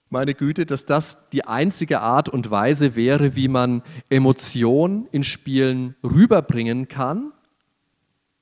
meine 0.10 0.34
Güte, 0.34 0.66
dass 0.66 0.86
das 0.86 1.30
die 1.30 1.46
einzige 1.46 2.02
Art 2.02 2.30
und 2.30 2.50
Weise 2.50 2.96
wäre, 2.96 3.36
wie 3.36 3.48
man 3.48 3.84
Emotionen 4.10 5.08
in 5.12 5.24
Spielen 5.24 5.96
rüberbringen 6.04 6.88
kann 6.88 7.32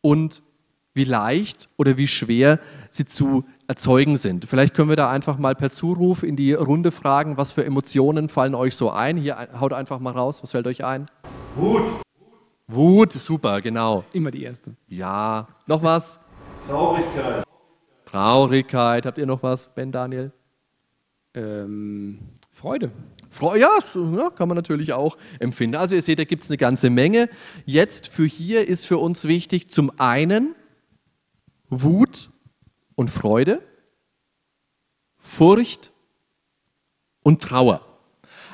und 0.03 0.43
wie 0.93 1.05
leicht 1.05 1.69
oder 1.77 1.97
wie 1.97 2.07
schwer 2.07 2.59
sie 2.91 3.05
zu 3.05 3.45
erzeugen 3.67 4.17
sind. 4.17 4.45
Vielleicht 4.45 4.75
können 4.75 4.89
wir 4.89 4.95
da 4.95 5.09
einfach 5.09 5.39
mal 5.39 5.55
per 5.55 5.71
Zuruf 5.71 6.21
in 6.21 6.35
die 6.35 6.53
Runde 6.53 6.91
fragen, 6.91 7.35
was 7.37 7.51
für 7.51 7.65
Emotionen 7.65 8.29
fallen 8.29 8.53
euch 8.53 8.75
so 8.75 8.91
ein? 8.91 9.17
Hier, 9.17 9.37
ein- 9.39 9.59
haut 9.59 9.73
einfach 9.73 9.99
mal 9.99 10.11
raus, 10.11 10.43
was 10.43 10.51
fällt 10.51 10.67
euch 10.67 10.83
ein? 10.85 11.07
Wut. 11.55 11.81
Wut, 12.67 13.11
super, 13.13 13.59
genau. 13.61 14.03
Immer 14.13 14.29
die 14.29 14.43
erste. 14.43 14.75
Ja, 14.87 15.47
noch 15.65 15.81
was? 15.81 16.19
Traurigkeit. 16.67 17.43
Traurigkeit, 18.05 19.05
habt 19.07 19.17
ihr 19.17 19.25
noch 19.25 19.41
was, 19.41 19.69
Ben, 19.73 19.91
Daniel? 19.91 20.31
Ähm, 21.33 22.19
Freude. 22.51 22.91
Ja, 23.41 23.79
kann 24.35 24.47
man 24.47 24.55
natürlich 24.55 24.93
auch 24.93 25.17
empfinden. 25.39 25.75
Also 25.75 25.95
ihr 25.95 26.01
seht, 26.01 26.19
da 26.19 26.23
gibt 26.23 26.43
es 26.43 26.49
eine 26.49 26.57
ganze 26.57 26.89
Menge. 26.89 27.29
Jetzt 27.65 28.07
für 28.07 28.25
hier 28.25 28.67
ist 28.67 28.85
für 28.85 28.97
uns 28.97 29.27
wichtig 29.27 29.69
zum 29.69 29.91
einen 29.99 30.55
Wut 31.69 32.29
und 32.95 33.09
Freude, 33.09 33.61
Furcht 35.17 35.91
und 37.23 37.41
Trauer. 37.41 37.81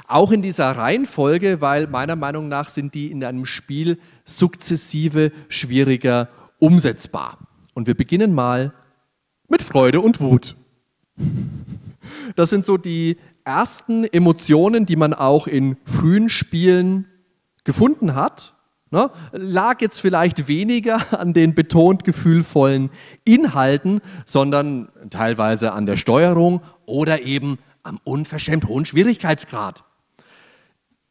Auch 0.07 0.31
in 0.31 0.41
dieser 0.41 0.71
Reihenfolge, 0.71 1.61
weil 1.61 1.87
meiner 1.87 2.15
Meinung 2.15 2.47
nach 2.47 2.69
sind 2.69 2.95
die 2.95 3.11
in 3.11 3.23
einem 3.23 3.45
Spiel 3.45 3.99
sukzessive 4.25 5.31
schwieriger 5.49 6.29
umsetzbar. 6.57 7.37
Und 7.73 7.87
wir 7.87 7.95
beginnen 7.95 8.33
mal 8.33 8.73
mit 9.47 9.61
Freude 9.61 10.01
und 10.01 10.19
Wut. 10.19 10.55
Das 12.35 12.49
sind 12.49 12.65
so 12.65 12.77
die 12.77 13.17
ersten 13.49 14.03
Emotionen, 14.03 14.85
die 14.85 14.95
man 14.95 15.15
auch 15.15 15.47
in 15.47 15.75
frühen 15.83 16.29
Spielen 16.29 17.07
gefunden 17.63 18.13
hat. 18.13 18.53
Ne? 18.91 19.09
Lag 19.31 19.81
jetzt 19.81 19.99
vielleicht 19.99 20.47
weniger 20.47 21.19
an 21.19 21.33
den 21.33 21.55
betont 21.55 22.03
gefühlvollen 22.03 22.91
Inhalten, 23.25 24.01
sondern 24.25 24.89
teilweise 25.09 25.71
an 25.71 25.87
der 25.87 25.97
Steuerung 25.97 26.61
oder 26.85 27.23
eben 27.23 27.57
am 27.81 27.99
unverschämt 28.03 28.67
hohen 28.67 28.85
Schwierigkeitsgrad. 28.85 29.83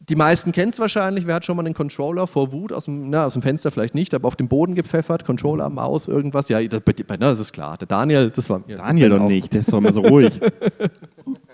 Die 0.08 0.16
meisten 0.16 0.52
kennen 0.52 0.70
es 0.70 0.78
wahrscheinlich. 0.78 1.26
Wer 1.26 1.34
hat 1.34 1.44
schon 1.44 1.56
mal 1.56 1.66
einen 1.66 1.74
Controller 1.74 2.28
vor 2.28 2.52
Wut 2.52 2.72
aus 2.72 2.84
dem, 2.84 3.10
na, 3.10 3.26
aus 3.26 3.32
dem 3.32 3.42
Fenster 3.42 3.72
vielleicht 3.72 3.96
nicht, 3.96 4.14
aber 4.14 4.28
auf 4.28 4.36
den 4.36 4.46
Boden 4.46 4.76
gepfeffert? 4.76 5.24
Controller, 5.24 5.68
Maus, 5.70 6.06
irgendwas? 6.06 6.48
Ja, 6.48 6.62
das, 6.62 6.82
na, 7.08 7.16
das 7.16 7.40
ist 7.40 7.52
klar. 7.52 7.76
Der 7.78 7.88
Daniel, 7.88 8.30
das 8.30 8.48
war. 8.48 8.60
Daniel 8.60 9.10
doch 9.10 9.28
nicht, 9.28 9.52
der 9.52 9.62
ist 9.62 9.72
doch 9.72 9.78
immer 9.78 9.92
so 9.92 10.02
ruhig. 10.02 10.40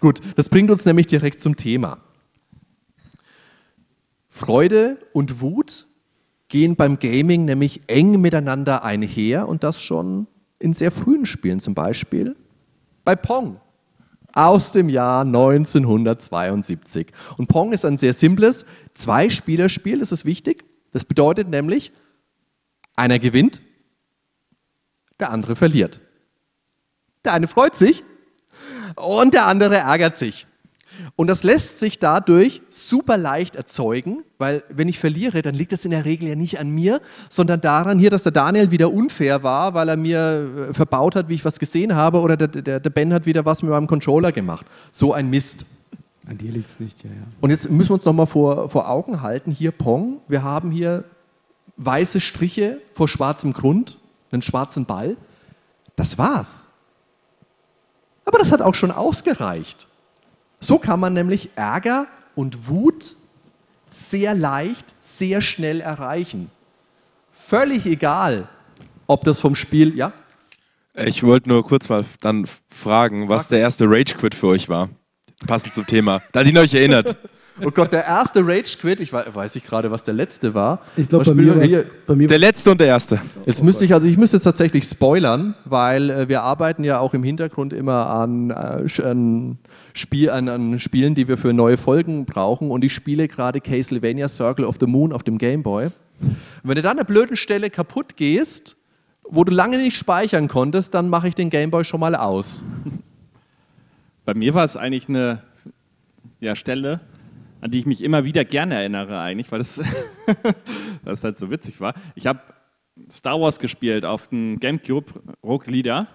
Gut, 0.00 0.20
das 0.36 0.48
bringt 0.48 0.70
uns 0.70 0.84
nämlich 0.84 1.06
direkt 1.06 1.40
zum 1.40 1.56
Thema. 1.56 2.00
Freude 4.28 4.98
und 5.12 5.40
Wut 5.40 5.86
gehen 6.48 6.76
beim 6.76 6.98
Gaming 6.98 7.44
nämlich 7.44 7.82
eng 7.86 8.20
miteinander 8.20 8.84
einher 8.84 9.48
und 9.48 9.62
das 9.62 9.80
schon 9.80 10.26
in 10.58 10.74
sehr 10.74 10.90
frühen 10.90 11.26
Spielen, 11.26 11.60
zum 11.60 11.74
Beispiel 11.74 12.36
bei 13.04 13.16
Pong 13.16 13.60
aus 14.32 14.72
dem 14.72 14.88
Jahr 14.88 15.22
1972. 15.22 17.08
Und 17.36 17.48
Pong 17.48 17.72
ist 17.72 17.84
ein 17.84 17.98
sehr 17.98 18.14
simples 18.14 18.64
Zwei-Spieler-Spiel, 18.94 19.98
das 19.98 20.12
ist 20.12 20.24
wichtig. 20.24 20.64
Das 20.92 21.04
bedeutet 21.04 21.48
nämlich, 21.48 21.92
einer 22.96 23.18
gewinnt, 23.18 23.62
der 25.20 25.30
andere 25.30 25.56
verliert. 25.56 26.00
Der 27.24 27.34
eine 27.34 27.48
freut 27.48 27.76
sich 27.76 28.04
und 28.96 29.34
der 29.34 29.46
andere 29.46 29.76
ärgert 29.76 30.16
sich. 30.16 30.46
Und 31.16 31.28
das 31.28 31.42
lässt 31.42 31.78
sich 31.78 31.98
dadurch 31.98 32.62
super 32.70 33.16
leicht 33.16 33.56
erzeugen, 33.56 34.24
weil 34.38 34.62
wenn 34.68 34.88
ich 34.88 34.98
verliere, 34.98 35.42
dann 35.42 35.54
liegt 35.54 35.72
das 35.72 35.84
in 35.84 35.90
der 35.90 36.04
Regel 36.04 36.28
ja 36.28 36.34
nicht 36.34 36.58
an 36.58 36.70
mir, 36.70 37.00
sondern 37.28 37.60
daran 37.60 37.98
hier, 37.98 38.10
dass 38.10 38.22
der 38.22 38.32
Daniel 38.32 38.70
wieder 38.70 38.92
unfair 38.92 39.42
war, 39.42 39.74
weil 39.74 39.88
er 39.88 39.96
mir 39.96 40.68
äh, 40.70 40.74
verbaut 40.74 41.16
hat, 41.16 41.28
wie 41.28 41.34
ich 41.34 41.44
was 41.44 41.58
gesehen 41.58 41.94
habe, 41.94 42.20
oder 42.20 42.36
der, 42.36 42.48
der, 42.48 42.80
der 42.80 42.90
Ben 42.90 43.12
hat 43.12 43.26
wieder 43.26 43.44
was 43.44 43.62
mit 43.62 43.70
meinem 43.70 43.86
Controller 43.86 44.32
gemacht. 44.32 44.66
So 44.90 45.12
ein 45.12 45.30
Mist. 45.30 45.64
An 46.26 46.38
dir 46.38 46.52
liegt 46.52 46.70
es 46.70 46.80
nicht, 46.80 47.02
ja, 47.02 47.10
ja. 47.10 47.26
Und 47.40 47.50
jetzt 47.50 47.70
müssen 47.70 47.90
wir 47.90 47.94
uns 47.94 48.04
nochmal 48.04 48.26
vor, 48.26 48.68
vor 48.68 48.88
Augen 48.88 49.22
halten, 49.22 49.50
hier 49.50 49.72
Pong, 49.72 50.20
wir 50.28 50.42
haben 50.42 50.70
hier 50.70 51.04
weiße 51.76 52.20
Striche 52.20 52.80
vor 52.94 53.08
schwarzem 53.08 53.52
Grund, 53.52 53.98
einen 54.30 54.42
schwarzen 54.42 54.86
Ball. 54.86 55.16
Das 55.96 56.18
war's. 56.18 56.66
Aber 58.24 58.38
das 58.38 58.52
hat 58.52 58.62
auch 58.62 58.74
schon 58.74 58.90
ausgereicht. 58.90 59.86
So 60.60 60.78
kann 60.78 61.00
man 61.00 61.12
nämlich 61.12 61.50
Ärger 61.56 62.06
und 62.34 62.68
Wut 62.68 63.16
sehr 63.90 64.34
leicht, 64.34 64.94
sehr 65.00 65.40
schnell 65.40 65.80
erreichen. 65.80 66.50
Völlig 67.32 67.86
egal, 67.86 68.48
ob 69.06 69.24
das 69.24 69.40
vom 69.40 69.54
Spiel, 69.54 69.96
ja? 69.96 70.12
Ich 70.94 71.22
wollte 71.22 71.48
nur 71.48 71.66
kurz 71.66 71.88
mal 71.88 72.04
dann 72.20 72.46
fragen, 72.70 73.28
was 73.28 73.48
der 73.48 73.60
erste 73.60 73.86
Rage-Quit 73.86 74.34
für 74.34 74.48
euch 74.48 74.68
war. 74.68 74.90
Passend 75.46 75.72
zum 75.72 75.86
Thema. 75.86 76.22
Da 76.32 76.42
ihr 76.42 76.60
euch 76.60 76.74
erinnert. 76.74 77.16
Oh 77.60 77.70
Gott, 77.70 77.92
der 77.92 78.04
erste 78.04 78.40
Rage-Quit, 78.40 79.00
ich 79.00 79.12
weiß, 79.12 79.34
weiß 79.34 79.56
ich 79.56 79.64
gerade, 79.64 79.90
was 79.90 80.04
der 80.04 80.14
letzte 80.14 80.54
war. 80.54 80.80
Ich 80.96 81.08
glaube, 81.08 81.24
bei, 81.24 81.34
mir 81.34 81.62
hier? 81.62 81.84
bei 82.06 82.14
mir 82.14 82.26
Der 82.26 82.38
letzte 82.38 82.70
und 82.70 82.80
der 82.80 82.86
erste. 82.86 83.20
Jetzt 83.44 83.62
müsste 83.62 83.84
ich, 83.84 83.92
also 83.92 84.06
ich 84.06 84.16
müsste 84.16 84.38
jetzt 84.38 84.44
tatsächlich 84.44 84.84
spoilern, 84.84 85.54
weil 85.64 86.10
äh, 86.10 86.28
wir 86.28 86.42
arbeiten 86.42 86.82
ja 86.82 86.98
auch 86.98 87.14
im 87.14 87.22
Hintergrund 87.22 87.72
immer 87.72 88.06
an, 88.08 88.50
äh, 88.50 89.02
an, 89.02 89.58
Spiel, 89.92 90.30
an, 90.30 90.48
an 90.48 90.78
Spielen, 90.78 91.14
die 91.14 91.28
wir 91.28 91.36
für 91.36 91.52
neue 91.52 91.76
Folgen 91.76 92.24
brauchen 92.24 92.70
und 92.70 92.84
ich 92.84 92.94
spiele 92.94 93.28
gerade 93.28 93.60
Castlevania 93.60 94.28
Circle 94.28 94.64
of 94.64 94.76
the 94.80 94.86
Moon 94.86 95.12
auf 95.12 95.22
dem 95.22 95.36
Game 95.36 95.62
Boy. 95.62 95.86
Und 96.20 96.36
wenn 96.62 96.76
du 96.76 96.82
da 96.82 96.92
an 96.92 96.98
einer 96.98 97.04
blöden 97.04 97.36
Stelle 97.36 97.68
kaputt 97.68 98.16
gehst, 98.16 98.76
wo 99.24 99.44
du 99.44 99.52
lange 99.52 99.78
nicht 99.78 99.96
speichern 99.96 100.48
konntest, 100.48 100.94
dann 100.94 101.08
mache 101.08 101.28
ich 101.28 101.34
den 101.34 101.50
Game 101.50 101.70
Boy 101.70 101.84
schon 101.84 102.00
mal 102.00 102.14
aus. 102.14 102.64
Bei 104.24 104.34
mir 104.34 104.54
war 104.54 104.64
es 104.64 104.76
eigentlich 104.76 105.08
eine 105.08 105.42
ja, 106.40 106.54
Stelle, 106.54 107.00
an 107.62 107.70
die 107.70 107.78
ich 107.78 107.86
mich 107.86 108.02
immer 108.02 108.24
wieder 108.24 108.44
gerne 108.44 108.74
erinnere, 108.74 109.20
eigentlich, 109.20 109.50
weil 109.52 109.60
das, 109.60 109.80
das 111.04 111.24
halt 111.24 111.38
so 111.38 111.50
witzig 111.50 111.80
war. 111.80 111.94
Ich 112.16 112.26
habe 112.26 112.40
Star 113.10 113.40
Wars 113.40 113.60
gespielt 113.60 114.04
auf 114.04 114.28
dem 114.28 114.58
Gamecube, 114.58 115.12
Rogue 115.44 115.70
Leader, 115.70 116.08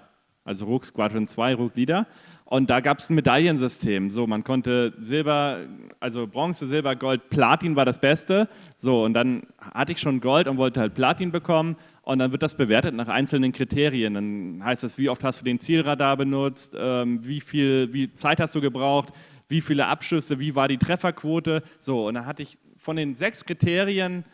also 0.44 0.66
Rogue 0.66 0.86
Squadron 0.86 1.28
2, 1.28 1.56
Rogue 1.56 1.72
Leader. 1.76 2.06
Und 2.44 2.70
da 2.70 2.82
gab 2.82 3.00
es 3.00 3.10
ein 3.10 3.16
Medaillensystem. 3.16 4.10
So, 4.10 4.28
man 4.28 4.44
konnte 4.44 4.94
Silber, 5.00 5.60
also 6.00 6.28
Bronze, 6.28 6.68
Silber, 6.68 6.96
Gold, 6.96 7.30
Platin 7.30 7.76
war 7.76 7.84
das 7.84 8.00
Beste. 8.00 8.48
So, 8.78 9.04
und 9.04 9.14
dann 9.14 9.44
hatte 9.60 9.92
ich 9.94 10.00
schon 10.00 10.22
Gold 10.22 10.48
und 10.48 10.58
wollte 10.58 10.80
halt 10.80 10.94
Platin 10.94 11.32
bekommen. 11.32 11.76
Und 12.04 12.20
dann 12.20 12.32
wird 12.32 12.42
das 12.42 12.56
bewertet 12.56 12.96
nach 12.96 13.10
einzelnen 13.10 13.52
Kriterien. 13.52 14.14
Dann 14.14 14.62
heißt 14.64 14.86
es, 14.86 14.98
wie 14.98 15.10
oft 15.10 15.26
hast 15.26 15.42
du 15.42 15.46
den 15.46 15.60
Zielradar 15.60 16.16
benutzt, 16.16 16.74
ähm, 16.78 17.26
wie 17.26 17.42
viel 17.42 17.92
wie 17.92 18.14
Zeit 18.14 18.40
hast 18.40 18.56
du 18.56 18.62
gebraucht, 18.62 19.14
wie 19.50 19.62
viele 19.62 19.88
Abschüsse, 19.88 20.40
wie 20.40 20.56
war 20.56 20.68
die 20.68 20.78
Trefferquote. 20.78 21.64
So, 21.80 22.08
und 22.08 22.16
dann 22.16 22.26
hatte 22.26 22.44
ich 22.44 22.58
von 22.78 22.96
den 22.96 23.16
sechs 23.16 23.46
Kriterien, 23.46 24.26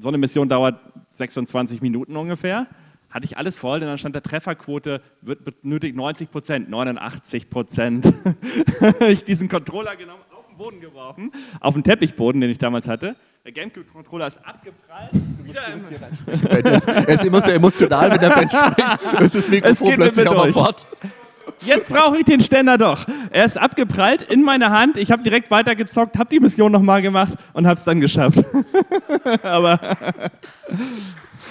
so 0.00 0.08
eine 0.08 0.18
Mission 0.18 0.48
dauert 0.48 0.80
26 1.12 1.80
Minuten 1.82 2.16
ungefähr, 2.16 2.66
hatte 3.10 3.24
ich 3.24 3.38
alles 3.38 3.56
voll, 3.56 3.80
denn 3.80 3.88
dann 3.88 3.98
stand 3.98 4.14
der 4.14 4.22
Trefferquote, 4.22 5.00
wird 5.22 5.44
benötigt 5.62 5.96
90 5.96 6.30
Prozent, 6.30 6.68
89 6.68 7.48
Prozent. 7.48 8.12
ich 9.08 9.24
diesen 9.24 9.48
Controller 9.48 9.96
genommen, 9.96 10.22
auf 10.30 10.46
den 10.46 10.56
Boden 10.58 10.80
geworfen, 10.80 11.32
auf 11.60 11.74
den 11.74 11.84
Teppichboden, 11.84 12.40
den 12.40 12.50
ich 12.50 12.58
damals 12.58 12.86
hatte. 12.86 13.16
Der 13.44 13.52
Gamecube-Controller 13.52 14.26
ist 14.26 14.38
abgeprallt. 14.44 15.10
Wieder 15.42 15.62
im 15.68 15.80
Er 16.26 17.08
ist 17.08 17.24
immer 17.24 17.40
so 17.40 17.50
emotional, 17.50 18.10
wenn 18.10 18.20
der 18.20 18.28
Band 18.28 18.52
springt. 18.52 18.98
Das 19.12 19.34
ist 19.34 19.36
das 19.36 19.48
Mikrofon 19.48 19.94
plötzlich 19.94 20.28
auch 20.28 20.36
mal 20.36 20.52
fort. 20.52 20.86
Jetzt 21.60 21.88
brauche 21.88 22.18
ich 22.18 22.24
den 22.24 22.40
Ständer 22.40 22.78
doch. 22.78 23.06
Er 23.30 23.44
ist 23.44 23.56
abgeprallt 23.56 24.22
in 24.22 24.42
meine 24.42 24.70
Hand. 24.70 24.96
Ich 24.96 25.10
habe 25.10 25.22
direkt 25.22 25.50
weitergezockt, 25.50 26.18
habe 26.18 26.30
die 26.30 26.40
Mission 26.40 26.72
nochmal 26.72 27.02
gemacht 27.02 27.34
und 27.52 27.66
habe 27.66 27.78
es 27.78 27.84
dann 27.84 28.00
geschafft. 28.00 28.42
Aber 29.42 29.96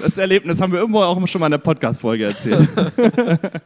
das 0.01 0.17
Erlebnis 0.17 0.61
haben 0.61 0.71
wir 0.71 0.79
irgendwo 0.79 1.01
auch 1.01 1.27
schon 1.27 1.39
mal 1.39 1.47
in 1.47 1.51
der 1.51 1.57
Podcast-Folge 1.59 2.25
erzählt. 2.25 2.69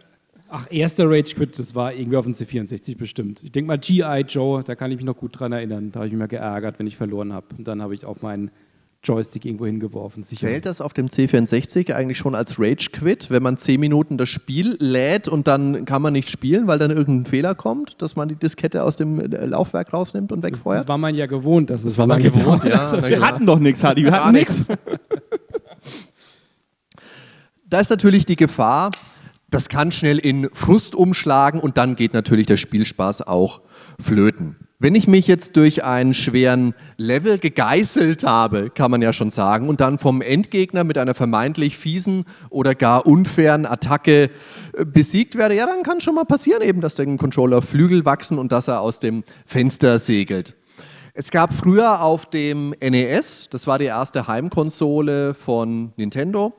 Ach, 0.53 0.68
erster 0.70 1.10
Rage 1.10 1.34
Quit, 1.34 1.58
das 1.58 1.74
war 1.76 1.94
irgendwie 1.94 2.18
auf 2.18 2.26
dem 2.26 2.34
C64 2.34 2.98
bestimmt. 2.98 3.41
Ich 3.41 3.53
denke 3.53 3.68
mal 3.68 3.78
G.I. 3.78 4.26
Joe, 4.28 4.64
da 4.64 4.76
kann 4.76 4.91
ich 4.91 4.98
mich 4.98 5.06
noch 5.06 5.16
gut 5.16 5.40
dran 5.40 5.53
erinnern. 5.53 5.94
Da 5.94 5.99
habe 5.99 6.08
ich 6.08 6.14
mich 6.14 6.20
mal 6.20 6.28
geärgert, 6.28 6.78
wenn 6.78 6.88
ich 6.88 6.98
verloren 6.98 7.32
habe. 7.32 7.45
Und 7.58 7.68
dann 7.68 7.82
habe 7.82 7.95
ich 7.95 8.03
auch 8.03 8.22
meinen 8.22 8.52
Joystick 9.03 9.45
irgendwo 9.45 9.65
hingeworfen. 9.65 10.23
Sicher. 10.23 10.48
Zählt 10.48 10.65
das 10.65 10.80
auf 10.80 10.94
dem 10.94 11.07
C64 11.07 11.94
eigentlich 11.94 12.19
schon 12.19 12.36
als 12.36 12.60
Rage 12.60 12.90
Quit, 12.94 13.32
wenn 13.32 13.41
man 13.41 13.57
10 13.57 13.80
Minuten 13.80 14.18
das 14.18 14.30
Spiel 14.30 14.78
lädt 14.80 15.28
und 15.28 15.48
dann 15.48 15.86
kann 15.86 16.02
man 16.03 16.14
nicht 16.14 16.30
spielen, 16.30 16.68
weil 16.68 16.78
dann 16.78 16.91
irgendein 16.91 17.26
Fehler 17.26 17.56
kommt, 17.56 18.02
dass 18.02 18.15
man 18.15 18.30
die 18.30 18.36
Diskette 18.36 18.84
aus 18.84 18.98
dem 18.98 19.19
äh, 19.19 19.45
Laufwerk 19.45 19.91
rausnimmt 19.91 20.32
und 20.32 20.44
Das 20.44 20.52
wegfeuert? 20.52 20.88
war 20.88 20.99
man 20.99 21.15
ja 21.15 21.26
gewohnt. 21.26 21.72
Dass 21.72 21.84
es 21.84 21.98
war 21.98 22.06
man 22.06 22.22
gewohnt, 22.22 22.64
ja. 22.64 22.88
na 22.91 23.10
Wir 23.10 23.22
hatten 23.22 23.45
doch 23.45 23.60
nichts, 23.60 23.84
Hadi. 23.84 24.03
Wir 24.03 24.11
hatten 24.11 24.34
nichts. 24.34 24.68
Da 27.72 27.80
ist 27.80 27.90
natürlich 27.90 28.26
die 28.26 28.36
Gefahr, 28.36 28.91
das 29.49 29.69
kann 29.69 29.94
schnell 29.94 30.18
in 30.19 30.49
Frust 30.52 30.94
umschlagen 30.94 31.61
und 31.61 31.78
dann 31.78 31.95
geht 31.95 32.14
natürlich 32.14 32.45
der 32.45 32.57
Spielspaß 32.57 33.22
auch 33.22 33.61
flöten. 33.98 34.57
Wenn 34.84 34.95
ich 34.95 35.08
mich 35.08 35.28
jetzt 35.28 35.58
durch 35.58 35.84
einen 35.84 36.16
schweren 36.16 36.74
Level 36.98 37.38
gegeißelt 37.38 38.24
habe, 38.24 38.72
kann 38.72 38.90
man 38.90 39.03
ja 39.03 39.14
schon 39.14 39.30
sagen, 39.30 39.70
und 39.70 39.80
dann 39.80 39.99
vom 39.99 40.24
Endgegner 40.24 40.84
mit 40.84 40.98
einer 40.98 41.14
vermeintlich 41.14 41.78
fiesen 41.78 42.26
oder 42.49 42.74
gar 42.74 43.06
unfairen 43.06 43.68
Attacke 43.68 44.32
äh, 44.74 44.84
besiegt 44.84 45.36
werde, 45.36 45.53
ja, 45.56 45.68
dann 45.68 45.84
kann 45.84 46.02
schon 46.02 46.16
mal 46.16 46.26
passieren 46.26 46.64
eben, 46.64 46.82
dass 46.82 46.95
der 46.95 47.06
Controller 47.18 47.62
Flügel 47.62 48.06
wachsen 48.06 48.40
und 48.40 48.52
dass 48.52 48.68
er 48.68 48.82
aus 48.82 48.99
dem 48.99 49.24
Fenster 49.45 49.99
segelt. 49.99 50.56
Es 51.14 51.30
gab 51.30 51.53
früher 51.53 52.02
auf 52.02 52.26
dem 52.26 52.74
NES, 52.82 53.49
das 53.52 53.68
war 53.68 53.78
die 53.78 53.86
erste 53.86 54.26
Heimkonsole 54.26 55.36
von 55.36 55.94
Nintendo, 55.95 56.53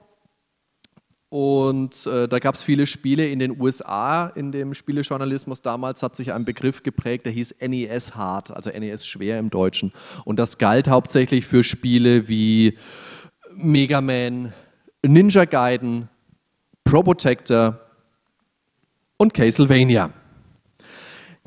und 1.32 2.06
äh, 2.06 2.28
da 2.28 2.40
gab 2.40 2.56
es 2.56 2.62
viele 2.62 2.86
Spiele 2.86 3.26
in 3.26 3.38
den 3.38 3.58
USA. 3.58 4.26
In 4.26 4.52
dem 4.52 4.74
Spielejournalismus 4.74 5.62
damals 5.62 6.02
hat 6.02 6.14
sich 6.14 6.30
ein 6.34 6.44
Begriff 6.44 6.82
geprägt, 6.82 7.24
der 7.24 7.32
hieß 7.32 7.54
NES 7.66 8.14
Hard, 8.14 8.50
also 8.50 8.68
NES 8.68 9.06
schwer 9.06 9.38
im 9.38 9.48
Deutschen. 9.48 9.94
Und 10.26 10.38
das 10.38 10.58
galt 10.58 10.88
hauptsächlich 10.88 11.46
für 11.46 11.64
Spiele 11.64 12.28
wie 12.28 12.76
Mega 13.54 14.02
Man, 14.02 14.52
Ninja 15.02 15.46
Gaiden, 15.46 16.10
Probotector 16.84 17.80
und 19.16 19.32
Castlevania. 19.32 20.10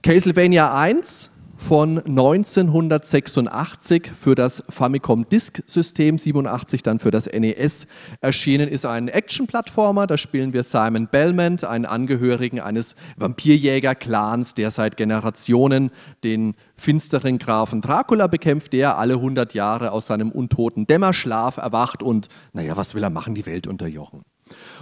Castlevania 0.01 0.75
1 0.75 1.29
von 1.57 1.99
1986 1.99 4.11
für 4.19 4.35
das 4.35 4.63
Famicom 4.69 5.27
Disk 5.29 5.63
System, 5.65 6.17
87 6.17 6.83
dann 6.83 6.99
für 6.99 7.11
das 7.11 7.27
NES 7.27 7.87
erschienen, 8.21 8.67
ist 8.67 8.85
ein 8.85 9.07
Action-Plattformer. 9.07 10.07
Da 10.07 10.17
spielen 10.17 10.53
wir 10.53 10.63
Simon 10.63 11.07
Belmont, 11.07 11.63
einen 11.63 11.85
Angehörigen 11.85 12.59
eines 12.59 12.95
Vampirjäger-Clans, 13.17 14.53
der 14.53 14.71
seit 14.71 14.97
Generationen 14.97 15.91
den 16.23 16.55
finsteren 16.75 17.39
Grafen 17.39 17.81
Dracula 17.81 18.27
bekämpft, 18.27 18.73
der 18.73 18.97
alle 18.97 19.15
100 19.15 19.53
Jahre 19.53 19.91
aus 19.91 20.07
seinem 20.07 20.31
untoten 20.31 20.87
Dämmerschlaf 20.87 21.57
erwacht 21.57 22.03
und, 22.03 22.27
naja, 22.53 22.77
was 22.77 22.95
will 22.95 23.03
er 23.03 23.09
machen, 23.09 23.35
die 23.35 23.45
Welt 23.45 23.67
unterjochen. 23.67 24.23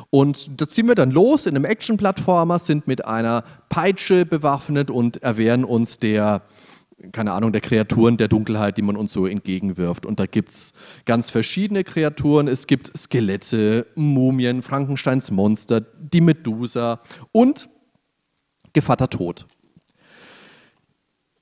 Und 0.09 0.61
da 0.61 0.67
ziehen 0.67 0.87
wir 0.87 0.95
dann 0.95 1.11
los 1.11 1.45
in 1.45 1.55
einem 1.55 1.65
Action-Plattformer, 1.65 2.59
sind 2.59 2.87
mit 2.87 3.05
einer 3.05 3.43
Peitsche 3.69 4.25
bewaffnet 4.25 4.91
und 4.91 5.23
erwehren 5.23 5.63
uns 5.63 5.97
der, 5.97 6.41
keine 7.11 7.33
Ahnung, 7.33 7.51
der 7.51 7.61
Kreaturen 7.61 8.17
der 8.17 8.27
Dunkelheit, 8.27 8.77
die 8.77 8.81
man 8.81 8.95
uns 8.95 9.13
so 9.13 9.25
entgegenwirft. 9.25 10.05
Und 10.05 10.19
da 10.19 10.25
gibt 10.25 10.49
es 10.49 10.73
ganz 11.05 11.29
verschiedene 11.29 11.83
Kreaturen. 11.83 12.47
Es 12.47 12.67
gibt 12.67 12.95
Skelette, 12.97 13.87
Mumien, 13.95 14.63
Frankensteins 14.63 15.31
Monster, 15.31 15.81
die 15.81 16.21
Medusa 16.21 17.01
und 17.31 17.69
Gevatter 18.73 19.09
Tod. 19.09 19.45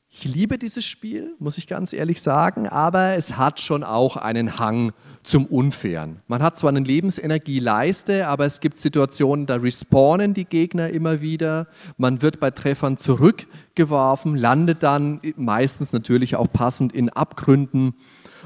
Ich 0.09 0.25
liebe 0.25 0.57
dieses 0.57 0.85
Spiel, 0.85 1.35
muss 1.39 1.57
ich 1.57 1.67
ganz 1.67 1.93
ehrlich 1.93 2.21
sagen, 2.21 2.67
aber 2.67 3.13
es 3.13 3.37
hat 3.37 3.61
schon 3.61 3.83
auch 3.83 4.17
einen 4.17 4.59
Hang 4.59 4.91
zum 5.23 5.45
Unfairen. 5.45 6.19
Man 6.27 6.41
hat 6.41 6.57
zwar 6.57 6.69
eine 6.69 6.79
Lebensenergieleiste, 6.79 8.27
aber 8.27 8.45
es 8.45 8.59
gibt 8.59 8.77
Situationen, 8.77 9.45
da 9.45 9.55
respawnen 9.55 10.33
die 10.33 10.45
Gegner 10.45 10.89
immer 10.89 11.21
wieder. 11.21 11.67
Man 11.97 12.21
wird 12.21 12.39
bei 12.39 12.51
Treffern 12.51 12.97
zurückgeworfen, 12.97 14.35
landet 14.35 14.83
dann 14.83 15.21
meistens 15.35 15.93
natürlich 15.93 16.35
auch 16.35 16.51
passend 16.51 16.93
in 16.93 17.09
Abgründen 17.09 17.93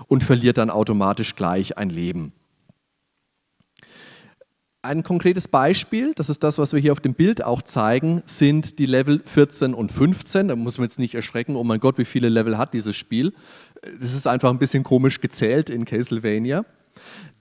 und 0.08 0.24
verliert 0.24 0.58
dann 0.58 0.70
automatisch 0.70 1.36
gleich 1.36 1.78
ein 1.78 1.90
Leben. 1.90 2.34
Ein 4.86 5.02
konkretes 5.02 5.48
Beispiel, 5.48 6.14
das 6.14 6.30
ist 6.30 6.44
das, 6.44 6.60
was 6.60 6.72
wir 6.72 6.80
hier 6.80 6.92
auf 6.92 7.00
dem 7.00 7.16
Bild 7.16 7.44
auch 7.44 7.64
zeigen, 7.64 8.22
sind 8.28 8.78
die 8.78 8.86
Level 8.86 9.20
14 9.26 9.74
und 9.74 9.92
15. 9.92 10.50
Da 10.50 10.56
muss 10.56 10.78
man 10.78 10.86
jetzt 10.86 11.00
nicht 11.00 11.16
erschrecken, 11.16 11.56
oh 11.56 11.64
mein 11.64 11.80
Gott, 11.80 11.98
wie 11.98 12.06
viele 12.06 12.30
Level 12.30 12.60
hat 12.60 12.76
dieses 12.76 12.96
Spiel. 12.96 13.34
Das 14.00 14.14
ist 14.14 14.28
einfach 14.28 14.52
ein 14.52 14.60
bisschen 14.60 14.84
komisch 14.84 15.22
gezählt 15.22 15.72
in 15.72 15.86
Castlevania. 15.86 16.66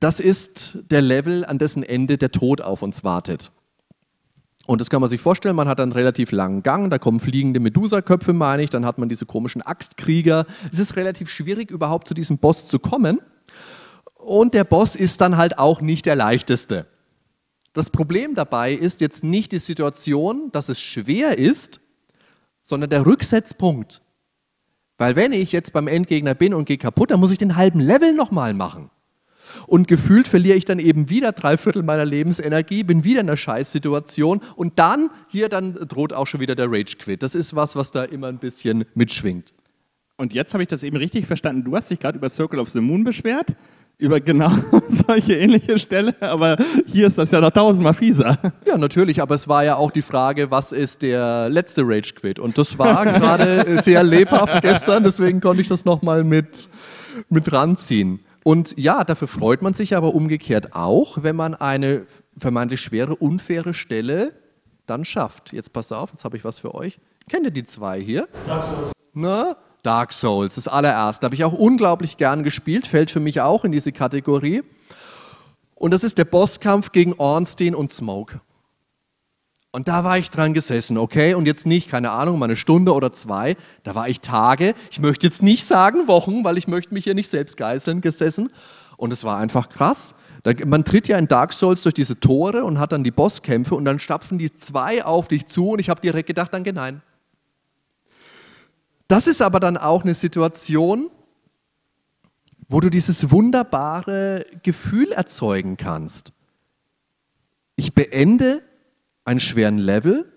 Das 0.00 0.20
ist 0.20 0.78
der 0.90 1.02
Level, 1.02 1.44
an 1.44 1.58
dessen 1.58 1.82
Ende 1.82 2.16
der 2.16 2.30
Tod 2.32 2.62
auf 2.62 2.80
uns 2.80 3.04
wartet. 3.04 3.50
Und 4.64 4.80
das 4.80 4.88
kann 4.88 5.02
man 5.02 5.10
sich 5.10 5.20
vorstellen, 5.20 5.54
man 5.54 5.68
hat 5.68 5.80
einen 5.80 5.92
relativ 5.92 6.32
langen 6.32 6.62
Gang, 6.62 6.90
da 6.90 6.96
kommen 6.96 7.20
fliegende 7.20 7.60
Medusa-Köpfe, 7.60 8.32
meine 8.32 8.62
ich, 8.62 8.70
dann 8.70 8.86
hat 8.86 8.96
man 8.96 9.10
diese 9.10 9.26
komischen 9.26 9.60
Axtkrieger. 9.60 10.46
Es 10.72 10.78
ist 10.78 10.96
relativ 10.96 11.28
schwierig, 11.28 11.70
überhaupt 11.70 12.08
zu 12.08 12.14
diesem 12.14 12.38
Boss 12.38 12.68
zu 12.68 12.78
kommen. 12.78 13.20
Und 14.16 14.54
der 14.54 14.64
Boss 14.64 14.96
ist 14.96 15.20
dann 15.20 15.36
halt 15.36 15.58
auch 15.58 15.82
nicht 15.82 16.06
der 16.06 16.16
leichteste. 16.16 16.86
Das 17.74 17.90
Problem 17.90 18.34
dabei 18.34 18.72
ist 18.72 19.00
jetzt 19.00 19.24
nicht 19.24 19.52
die 19.52 19.58
Situation, 19.58 20.50
dass 20.52 20.68
es 20.68 20.80
schwer 20.80 21.38
ist, 21.38 21.80
sondern 22.62 22.88
der 22.88 23.04
Rücksetzpunkt. 23.04 24.00
Weil 24.96 25.16
wenn 25.16 25.32
ich 25.32 25.50
jetzt 25.52 25.72
beim 25.72 25.88
Endgegner 25.88 26.34
bin 26.34 26.54
und 26.54 26.66
gehe 26.66 26.78
kaputt, 26.78 27.10
dann 27.10 27.20
muss 27.20 27.32
ich 27.32 27.38
den 27.38 27.56
halben 27.56 27.80
Level 27.80 28.14
nochmal 28.14 28.54
machen. 28.54 28.90
Und 29.66 29.88
gefühlt 29.88 30.28
verliere 30.28 30.56
ich 30.56 30.64
dann 30.64 30.78
eben 30.78 31.10
wieder 31.10 31.32
drei 31.32 31.56
Viertel 31.56 31.82
meiner 31.82 32.04
Lebensenergie, 32.04 32.84
bin 32.84 33.04
wieder 33.04 33.20
in 33.20 33.28
einer 33.28 33.36
Scheißsituation 33.36 34.40
und 34.56 34.78
dann, 34.78 35.10
hier 35.28 35.48
dann 35.48 35.74
droht 35.74 36.12
auch 36.12 36.26
schon 36.26 36.40
wieder 36.40 36.54
der 36.54 36.70
Rage-Quit. 36.70 37.22
Das 37.22 37.34
ist 37.34 37.54
was, 37.54 37.76
was 37.76 37.90
da 37.90 38.04
immer 38.04 38.28
ein 38.28 38.38
bisschen 38.38 38.84
mitschwingt. 38.94 39.52
Und 40.16 40.32
jetzt 40.32 40.54
habe 40.54 40.62
ich 40.62 40.68
das 40.68 40.84
eben 40.84 40.96
richtig 40.96 41.26
verstanden. 41.26 41.64
Du 41.64 41.76
hast 41.76 41.90
dich 41.90 41.98
gerade 41.98 42.18
über 42.18 42.28
Circle 42.28 42.60
of 42.60 42.70
the 42.70 42.80
Moon 42.80 43.02
beschwert, 43.02 43.48
über 44.04 44.20
genau 44.20 44.52
solche 44.90 45.34
ähnliche 45.34 45.78
Stelle, 45.78 46.14
aber 46.20 46.56
hier 46.86 47.06
ist 47.06 47.16
das 47.16 47.30
ja 47.30 47.40
noch 47.40 47.50
tausendmal 47.50 47.94
fieser. 47.94 48.38
Ja, 48.66 48.76
natürlich, 48.76 49.22
aber 49.22 49.34
es 49.34 49.48
war 49.48 49.64
ja 49.64 49.76
auch 49.76 49.90
die 49.90 50.02
Frage, 50.02 50.50
was 50.50 50.72
ist 50.72 51.02
der 51.02 51.48
letzte 51.48 51.82
Rage-Quit? 51.84 52.38
Und 52.38 52.58
das 52.58 52.78
war 52.78 53.04
gerade 53.04 53.80
sehr 53.80 54.02
lebhaft 54.02 54.62
gestern, 54.62 55.04
deswegen 55.04 55.40
konnte 55.40 55.62
ich 55.62 55.68
das 55.68 55.84
nochmal 55.84 56.22
mit, 56.22 56.68
mit 57.30 57.50
ranziehen. 57.50 58.20
Und 58.44 58.78
ja, 58.78 59.04
dafür 59.04 59.26
freut 59.26 59.62
man 59.62 59.72
sich 59.72 59.96
aber 59.96 60.14
umgekehrt 60.14 60.74
auch, 60.74 61.22
wenn 61.22 61.34
man 61.34 61.54
eine 61.54 62.06
vermeintlich 62.36 62.82
schwere, 62.82 63.16
unfaire 63.16 63.72
Stelle 63.72 64.32
dann 64.86 65.06
schafft. 65.06 65.52
Jetzt 65.52 65.72
pass 65.72 65.92
auf, 65.92 66.10
jetzt 66.12 66.26
habe 66.26 66.36
ich 66.36 66.44
was 66.44 66.58
für 66.58 66.74
euch. 66.74 66.98
Kennt 67.30 67.46
ihr 67.46 67.50
die 67.50 67.64
zwei 67.64 67.98
hier? 68.00 68.28
Na? 69.14 69.56
Dark 69.84 70.12
Souls, 70.12 70.56
das 70.56 70.66
allererste. 70.66 71.26
Habe 71.26 71.34
ich 71.34 71.44
auch 71.44 71.52
unglaublich 71.52 72.16
gern 72.16 72.42
gespielt, 72.42 72.86
fällt 72.86 73.10
für 73.10 73.20
mich 73.20 73.40
auch 73.40 73.64
in 73.64 73.70
diese 73.70 73.92
Kategorie. 73.92 74.62
Und 75.74 75.92
das 75.92 76.02
ist 76.02 76.18
der 76.18 76.24
Bosskampf 76.24 76.90
gegen 76.92 77.14
Ornstein 77.14 77.74
und 77.74 77.92
Smoke. 77.92 78.40
Und 79.72 79.88
da 79.88 80.04
war 80.04 80.18
ich 80.18 80.30
dran 80.30 80.54
gesessen, 80.54 80.96
okay? 80.96 81.34
Und 81.34 81.46
jetzt 81.46 81.66
nicht, 81.66 81.90
keine 81.90 82.12
Ahnung, 82.12 82.38
mal 82.38 82.46
eine 82.46 82.56
Stunde 82.56 82.94
oder 82.94 83.12
zwei. 83.12 83.56
Da 83.82 83.94
war 83.94 84.08
ich 84.08 84.20
Tage. 84.20 84.74
Ich 84.90 85.00
möchte 85.00 85.26
jetzt 85.26 85.42
nicht 85.42 85.64
sagen 85.64 86.06
Wochen, 86.06 86.44
weil 86.44 86.56
ich 86.56 86.68
möchte 86.68 86.94
mich 86.94 87.04
hier 87.04 87.14
nicht 87.14 87.28
selbst 87.28 87.56
geißeln, 87.56 88.00
gesessen. 88.00 88.50
Und 88.96 89.12
es 89.12 89.24
war 89.24 89.36
einfach 89.36 89.68
krass. 89.68 90.14
Man 90.64 90.84
tritt 90.84 91.08
ja 91.08 91.18
in 91.18 91.26
Dark 91.26 91.52
Souls 91.52 91.82
durch 91.82 91.94
diese 91.94 92.20
Tore 92.20 92.64
und 92.64 92.78
hat 92.78 92.92
dann 92.92 93.02
die 93.02 93.10
Bosskämpfe 93.10 93.74
und 93.74 93.84
dann 93.84 93.98
stapfen 93.98 94.38
die 94.38 94.54
zwei 94.54 95.04
auf 95.04 95.26
dich 95.26 95.46
zu 95.46 95.70
und 95.70 95.80
ich 95.80 95.90
habe 95.90 96.00
direkt 96.00 96.28
gedacht, 96.28 96.54
danke, 96.54 96.72
nein. 96.72 97.02
Das 99.14 99.28
ist 99.28 99.42
aber 99.42 99.60
dann 99.60 99.76
auch 99.76 100.02
eine 100.02 100.14
Situation, 100.14 101.08
wo 102.68 102.80
du 102.80 102.90
dieses 102.90 103.30
wunderbare 103.30 104.44
Gefühl 104.64 105.12
erzeugen 105.12 105.76
kannst. 105.76 106.32
Ich 107.76 107.94
beende 107.94 108.60
einen 109.24 109.38
schweren 109.38 109.78
Level 109.78 110.32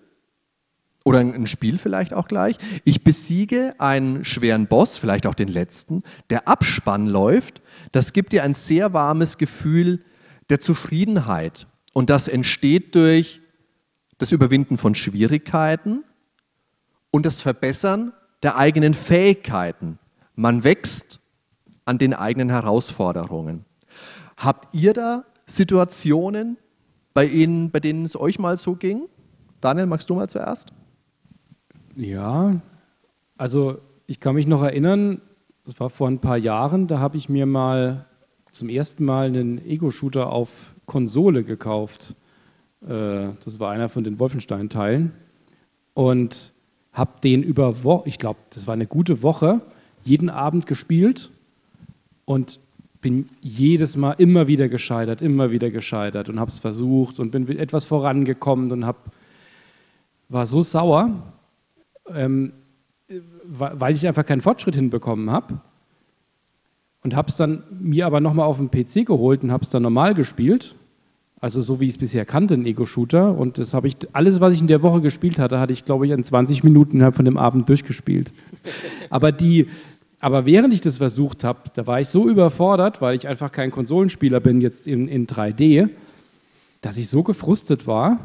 oder 1.04 1.18
ein 1.18 1.48
Spiel 1.48 1.76
vielleicht 1.76 2.14
auch 2.14 2.28
gleich. 2.28 2.56
Ich 2.84 3.02
besiege 3.02 3.74
einen 3.78 4.24
schweren 4.24 4.68
Boss, 4.68 4.96
vielleicht 4.96 5.26
auch 5.26 5.34
den 5.34 5.48
letzten. 5.48 6.04
Der 6.30 6.46
Abspann 6.46 7.08
läuft. 7.08 7.60
Das 7.90 8.12
gibt 8.12 8.32
dir 8.32 8.44
ein 8.44 8.54
sehr 8.54 8.92
warmes 8.92 9.38
Gefühl 9.38 10.04
der 10.50 10.60
Zufriedenheit. 10.60 11.66
Und 11.94 12.10
das 12.10 12.28
entsteht 12.28 12.94
durch 12.94 13.40
das 14.18 14.30
Überwinden 14.30 14.78
von 14.78 14.94
Schwierigkeiten 14.94 16.04
und 17.10 17.26
das 17.26 17.40
Verbessern 17.40 18.12
der 18.42 18.56
eigenen 18.56 18.94
Fähigkeiten. 18.94 19.98
Man 20.34 20.64
wächst 20.64 21.20
an 21.84 21.98
den 21.98 22.14
eigenen 22.14 22.50
Herausforderungen. 22.50 23.64
Habt 24.36 24.74
ihr 24.74 24.92
da 24.92 25.24
Situationen, 25.46 26.58
bei, 27.14 27.26
Ihnen, 27.26 27.70
bei 27.70 27.80
denen 27.80 28.04
es 28.04 28.14
euch 28.14 28.38
mal 28.38 28.58
so 28.58 28.76
ging? 28.76 29.08
Daniel, 29.60 29.86
magst 29.86 30.08
du 30.08 30.14
mal 30.14 30.28
zuerst? 30.28 30.72
Ja, 31.96 32.60
also 33.36 33.78
ich 34.06 34.20
kann 34.20 34.36
mich 34.36 34.46
noch 34.46 34.62
erinnern, 34.62 35.20
das 35.64 35.80
war 35.80 35.90
vor 35.90 36.06
ein 36.08 36.20
paar 36.20 36.36
Jahren, 36.36 36.86
da 36.86 37.00
habe 37.00 37.16
ich 37.16 37.28
mir 37.28 37.46
mal 37.46 38.06
zum 38.52 38.68
ersten 38.68 39.04
Mal 39.04 39.26
einen 39.26 39.58
Ego-Shooter 39.64 40.30
auf 40.30 40.74
Konsole 40.86 41.44
gekauft. 41.44 42.14
Äh, 42.82 43.30
das 43.44 43.58
war 43.58 43.70
einer 43.70 43.88
von 43.88 44.04
den 44.04 44.18
Wolfenstein-Teilen. 44.18 45.12
Und 45.94 46.52
habe 46.98 47.12
den 47.22 47.42
über 47.42 47.84
Woche, 47.84 48.08
ich 48.08 48.18
glaube, 48.18 48.40
das 48.50 48.66
war 48.66 48.74
eine 48.74 48.86
gute 48.86 49.22
Woche, 49.22 49.60
jeden 50.04 50.28
Abend 50.28 50.66
gespielt. 50.66 51.30
Und 52.24 52.60
bin 53.00 53.28
jedes 53.40 53.96
Mal 53.96 54.12
immer 54.12 54.46
wieder 54.48 54.68
gescheitert, 54.68 55.22
immer 55.22 55.50
wieder 55.50 55.70
gescheitert 55.70 56.28
und 56.28 56.40
habe 56.40 56.50
es 56.50 56.58
versucht 56.58 57.20
und 57.20 57.30
bin 57.30 57.48
etwas 57.58 57.84
vorangekommen 57.84 58.72
und 58.72 58.86
hab, 58.86 59.12
war 60.28 60.46
so 60.46 60.62
sauer, 60.62 61.10
ähm, 62.12 62.52
weil 63.44 63.94
ich 63.94 64.06
einfach 64.06 64.26
keinen 64.26 64.40
Fortschritt 64.40 64.74
hinbekommen 64.74 65.30
habe. 65.30 65.60
Und 67.02 67.14
habe 67.14 67.28
es 67.30 67.36
dann 67.36 67.62
mir 67.70 68.06
aber 68.06 68.20
nochmal 68.20 68.46
auf 68.46 68.58
den 68.58 68.70
PC 68.70 69.06
geholt 69.06 69.42
und 69.42 69.52
habe 69.52 69.62
es 69.62 69.70
dann 69.70 69.82
normal 69.82 70.14
gespielt. 70.14 70.74
Also 71.40 71.62
so 71.62 71.78
wie 71.78 71.84
ich 71.84 71.92
es 71.92 71.98
bisher 71.98 72.24
kannte, 72.24 72.54
ein 72.54 72.66
Ego-Shooter. 72.66 73.36
Und 73.36 73.58
das 73.58 73.72
habe 73.72 73.86
ich, 73.86 73.96
alles, 74.12 74.40
was 74.40 74.54
ich 74.54 74.60
in 74.60 74.66
der 74.66 74.82
Woche 74.82 75.00
gespielt 75.00 75.38
hatte, 75.38 75.60
hatte 75.60 75.72
ich, 75.72 75.84
glaube 75.84 76.06
ich, 76.06 76.12
in 76.12 76.24
20 76.24 76.64
Minuten 76.64 76.96
innerhalb 76.96 77.14
von 77.14 77.24
dem 77.24 77.36
Abend 77.36 77.68
durchgespielt. 77.68 78.32
Aber 79.10 79.32
die, 79.32 79.66
aber 80.20 80.46
während 80.46 80.74
ich 80.74 80.80
das 80.80 80.98
versucht 80.98 81.44
habe, 81.44 81.60
da 81.74 81.86
war 81.86 82.00
ich 82.00 82.08
so 82.08 82.28
überfordert, 82.28 83.00
weil 83.00 83.16
ich 83.16 83.28
einfach 83.28 83.52
kein 83.52 83.70
Konsolenspieler 83.70 84.40
bin 84.40 84.60
jetzt 84.60 84.88
in, 84.88 85.06
in 85.06 85.28
3D, 85.28 85.88
dass 86.80 86.98
ich 86.98 87.08
so 87.08 87.22
gefrustet 87.22 87.86
war. 87.86 88.18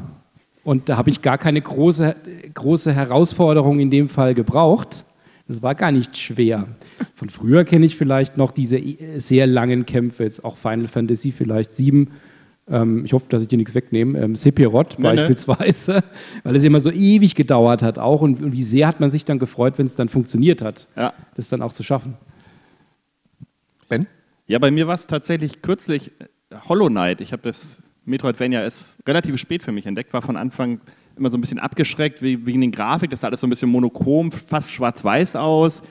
Und 0.64 0.88
da 0.88 0.96
habe 0.96 1.10
ich 1.10 1.22
gar 1.22 1.38
keine 1.38 1.60
große, 1.60 2.16
große 2.52 2.92
Herausforderung 2.92 3.78
in 3.78 3.90
dem 3.90 4.08
Fall 4.08 4.34
gebraucht. 4.34 5.04
Das 5.46 5.62
war 5.62 5.76
gar 5.76 5.92
nicht 5.92 6.16
schwer. 6.16 6.66
Von 7.14 7.28
früher 7.28 7.64
kenne 7.64 7.86
ich 7.86 7.96
vielleicht 7.96 8.38
noch 8.38 8.50
diese 8.50 8.80
sehr 9.18 9.46
langen 9.46 9.86
Kämpfe, 9.86 10.24
jetzt 10.24 10.44
auch 10.44 10.56
Final 10.56 10.88
Fantasy 10.88 11.30
vielleicht 11.30 11.74
7 11.74 11.96
ähm, 11.96 12.08
ich 12.66 13.12
hoffe, 13.12 13.26
dass 13.28 13.42
ich 13.42 13.48
dir 13.48 13.58
nichts 13.58 13.74
wegnehme, 13.74 14.18
ähm, 14.18 14.36
Sephiroth 14.36 14.98
nee, 14.98 15.02
beispielsweise, 15.02 15.96
nee. 15.96 16.00
weil 16.44 16.56
es 16.56 16.64
immer 16.64 16.80
so 16.80 16.90
ewig 16.90 17.34
gedauert 17.34 17.82
hat 17.82 17.98
auch 17.98 18.22
und, 18.22 18.42
und 18.42 18.52
wie 18.52 18.62
sehr 18.62 18.88
hat 18.88 19.00
man 19.00 19.10
sich 19.10 19.26
dann 19.26 19.38
gefreut, 19.38 19.74
wenn 19.76 19.84
es 19.84 19.96
dann 19.96 20.08
funktioniert 20.08 20.62
hat, 20.62 20.88
ja. 20.96 21.12
das 21.34 21.50
dann 21.50 21.60
auch 21.60 21.74
zu 21.74 21.82
schaffen. 21.82 22.14
Ben? 23.90 24.06
Ja, 24.46 24.58
bei 24.58 24.70
mir 24.70 24.86
war 24.86 24.94
es 24.94 25.06
tatsächlich 25.06 25.60
kürzlich 25.60 26.12
äh, 26.20 26.56
Hollow 26.66 26.88
Knight. 26.88 27.20
Ich 27.20 27.32
habe 27.32 27.42
das 27.42 27.82
Metroidvania 28.06 28.64
ist 28.64 28.96
relativ 29.06 29.36
spät 29.38 29.62
für 29.62 29.72
mich 29.72 29.84
entdeckt, 29.84 30.14
war 30.14 30.22
von 30.22 30.36
Anfang 30.36 30.80
immer 31.16 31.30
so 31.30 31.36
ein 31.38 31.40
bisschen 31.40 31.58
abgeschreckt 31.58 32.22
wegen 32.22 32.60
den 32.60 32.72
Grafik, 32.72 33.10
das 33.10 33.20
sah 33.20 33.28
alles 33.28 33.40
so 33.40 33.46
ein 33.46 33.50
bisschen 33.50 33.70
monochrom, 33.70 34.32
fast 34.32 34.72
schwarz-weiß 34.72 35.36
aus, 35.36 35.82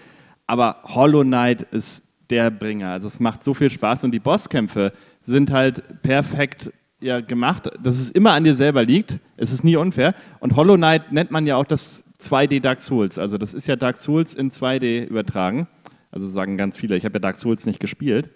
aber 0.45 0.77
Hollow 0.83 1.23
Knight 1.23 1.61
ist 1.71 2.03
der 2.29 2.51
Bringer. 2.51 2.91
Also 2.91 3.07
es 3.07 3.19
macht 3.19 3.43
so 3.43 3.53
viel 3.53 3.69
Spaß 3.69 4.03
und 4.03 4.11
die 4.11 4.19
Bosskämpfe, 4.19 4.93
sind 5.23 5.51
halt 5.51 6.01
perfekt 6.03 6.71
ja, 6.99 7.19
gemacht, 7.21 7.69
dass 7.81 7.99
es 7.99 8.11
immer 8.11 8.31
an 8.31 8.43
dir 8.43 8.55
selber 8.55 8.83
liegt. 8.83 9.19
Es 9.35 9.51
ist 9.51 9.63
nie 9.63 9.75
unfair. 9.75 10.15
Und 10.39 10.55
Hollow 10.55 10.75
Knight 10.75 11.11
nennt 11.11 11.31
man 11.31 11.45
ja 11.45 11.57
auch 11.57 11.65
das 11.65 12.03
2D 12.21 12.61
Dark 12.61 12.79
Souls. 12.79 13.19
Also 13.19 13.37
das 13.37 13.53
ist 13.53 13.67
ja 13.67 13.75
Dark 13.75 13.97
Souls 13.97 14.33
in 14.33 14.51
2D 14.51 15.05
übertragen. 15.05 15.67
Also 16.11 16.27
sagen 16.27 16.57
ganz 16.57 16.77
viele, 16.77 16.95
ich 16.95 17.05
habe 17.05 17.15
ja 17.15 17.19
Dark 17.19 17.37
Souls 17.37 17.65
nicht 17.65 17.79
gespielt. 17.79 18.29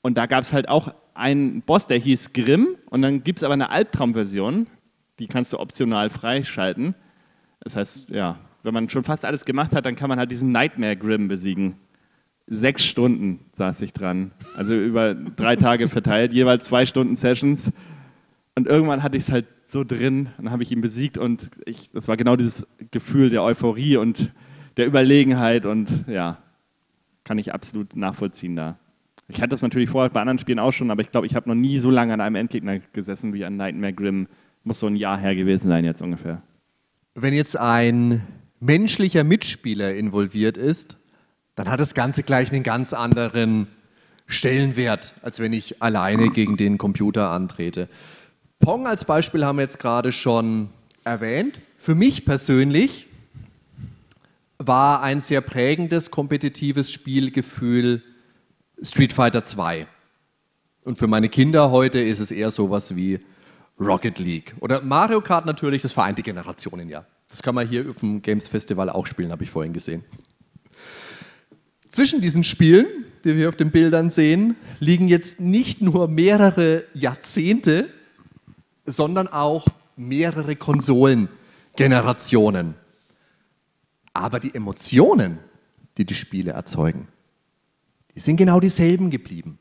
Und 0.00 0.18
da 0.18 0.26
gab 0.26 0.42
es 0.42 0.52
halt 0.52 0.68
auch 0.68 0.94
einen 1.14 1.62
Boss, 1.62 1.86
der 1.86 1.98
hieß 1.98 2.32
Grimm. 2.32 2.76
Und 2.90 3.02
dann 3.02 3.22
gibt 3.22 3.38
es 3.38 3.44
aber 3.44 3.54
eine 3.54 3.70
Albtraumversion, 3.70 4.66
die 5.18 5.28
kannst 5.28 5.52
du 5.52 5.60
optional 5.60 6.10
freischalten. 6.10 6.94
Das 7.60 7.76
heißt, 7.76 8.08
ja, 8.10 8.38
wenn 8.64 8.74
man 8.74 8.88
schon 8.88 9.04
fast 9.04 9.24
alles 9.24 9.44
gemacht 9.44 9.72
hat, 9.72 9.86
dann 9.86 9.94
kann 9.94 10.08
man 10.08 10.18
halt 10.18 10.32
diesen 10.32 10.50
Nightmare 10.50 10.96
Grimm 10.96 11.28
besiegen 11.28 11.76
sechs 12.46 12.84
Stunden 12.84 13.40
saß 13.54 13.82
ich 13.82 13.92
dran. 13.92 14.32
Also 14.56 14.74
über 14.74 15.14
drei 15.14 15.56
Tage 15.56 15.88
verteilt, 15.88 16.32
jeweils 16.32 16.64
zwei 16.64 16.86
Stunden 16.86 17.16
Sessions. 17.16 17.72
Und 18.54 18.66
irgendwann 18.66 19.02
hatte 19.02 19.16
ich 19.16 19.24
es 19.24 19.32
halt 19.32 19.46
so 19.66 19.84
drin, 19.84 20.28
dann 20.36 20.50
habe 20.50 20.62
ich 20.62 20.70
ihn 20.70 20.82
besiegt 20.82 21.16
und 21.16 21.50
ich, 21.64 21.90
das 21.92 22.06
war 22.06 22.18
genau 22.18 22.36
dieses 22.36 22.66
Gefühl 22.90 23.30
der 23.30 23.42
Euphorie 23.42 23.96
und 23.96 24.30
der 24.76 24.86
Überlegenheit 24.86 25.64
und 25.64 26.04
ja, 26.06 26.38
kann 27.24 27.38
ich 27.38 27.54
absolut 27.54 27.96
nachvollziehen 27.96 28.54
da. 28.54 28.78
Ich 29.28 29.40
hatte 29.40 29.50
das 29.50 29.62
natürlich 29.62 29.88
vorher 29.88 30.10
bei 30.10 30.20
anderen 30.20 30.38
Spielen 30.38 30.58
auch 30.58 30.72
schon, 30.72 30.90
aber 30.90 31.00
ich 31.00 31.10
glaube, 31.10 31.26
ich 31.26 31.34
habe 31.34 31.48
noch 31.48 31.54
nie 31.54 31.78
so 31.78 31.90
lange 31.90 32.12
an 32.12 32.20
einem 32.20 32.36
Endgegner 32.36 32.80
gesessen 32.92 33.32
wie 33.32 33.46
an 33.46 33.56
Nightmare 33.56 33.94
Grimm. 33.94 34.28
Muss 34.62 34.80
so 34.80 34.86
ein 34.86 34.96
Jahr 34.96 35.18
her 35.18 35.34
gewesen 35.34 35.68
sein 35.68 35.84
jetzt 35.86 36.02
ungefähr. 36.02 36.42
Wenn 37.14 37.32
jetzt 37.32 37.58
ein 37.58 38.20
menschlicher 38.60 39.24
Mitspieler 39.24 39.94
involviert 39.94 40.56
ist, 40.56 40.98
dann 41.62 41.70
hat 41.70 41.78
das 41.78 41.94
Ganze 41.94 42.24
gleich 42.24 42.50
einen 42.50 42.64
ganz 42.64 42.92
anderen 42.92 43.68
Stellenwert, 44.26 45.14
als 45.22 45.38
wenn 45.38 45.52
ich 45.52 45.80
alleine 45.80 46.30
gegen 46.30 46.56
den 46.56 46.76
Computer 46.76 47.30
antrete. 47.30 47.88
Pong 48.58 48.88
als 48.88 49.04
Beispiel 49.04 49.44
haben 49.44 49.58
wir 49.58 49.62
jetzt 49.62 49.78
gerade 49.78 50.10
schon 50.10 50.70
erwähnt. 51.04 51.60
Für 51.78 51.94
mich 51.94 52.24
persönlich 52.24 53.06
war 54.58 55.02
ein 55.02 55.20
sehr 55.20 55.40
prägendes 55.40 56.10
kompetitives 56.10 56.90
Spielgefühl 56.90 58.02
Street 58.82 59.12
Fighter 59.12 59.44
2. 59.44 59.86
Und 60.82 60.98
für 60.98 61.06
meine 61.06 61.28
Kinder 61.28 61.70
heute 61.70 62.00
ist 62.00 62.18
es 62.18 62.32
eher 62.32 62.50
sowas 62.50 62.96
wie 62.96 63.20
Rocket 63.78 64.18
League. 64.18 64.56
Oder 64.58 64.82
Mario 64.82 65.20
Kart 65.20 65.46
natürlich, 65.46 65.82
das 65.82 65.92
vereint 65.92 66.18
die 66.18 66.24
Generationen 66.24 66.88
ja. 66.88 67.06
Das 67.28 67.40
kann 67.40 67.54
man 67.54 67.68
hier 67.68 67.88
auf 67.88 68.00
dem 68.00 68.20
Games 68.20 68.48
Festival 68.48 68.90
auch 68.90 69.06
spielen, 69.06 69.30
habe 69.30 69.44
ich 69.44 69.50
vorhin 69.52 69.72
gesehen. 69.72 70.04
Zwischen 71.92 72.20
diesen 72.22 72.42
Spielen, 72.42 72.86
die 73.22 73.36
wir 73.36 73.50
auf 73.50 73.56
den 73.56 73.70
Bildern 73.70 74.08
sehen, 74.08 74.56
liegen 74.80 75.08
jetzt 75.08 75.40
nicht 75.40 75.82
nur 75.82 76.08
mehrere 76.08 76.84
Jahrzehnte, 76.94 77.86
sondern 78.86 79.28
auch 79.28 79.66
mehrere 79.94 80.56
Konsolengenerationen. 80.56 82.76
Aber 84.14 84.40
die 84.40 84.54
Emotionen, 84.54 85.38
die 85.98 86.06
die 86.06 86.14
Spiele 86.14 86.52
erzeugen, 86.52 87.08
die 88.14 88.20
sind 88.20 88.38
genau 88.38 88.58
dieselben 88.58 89.10
geblieben. 89.10 89.58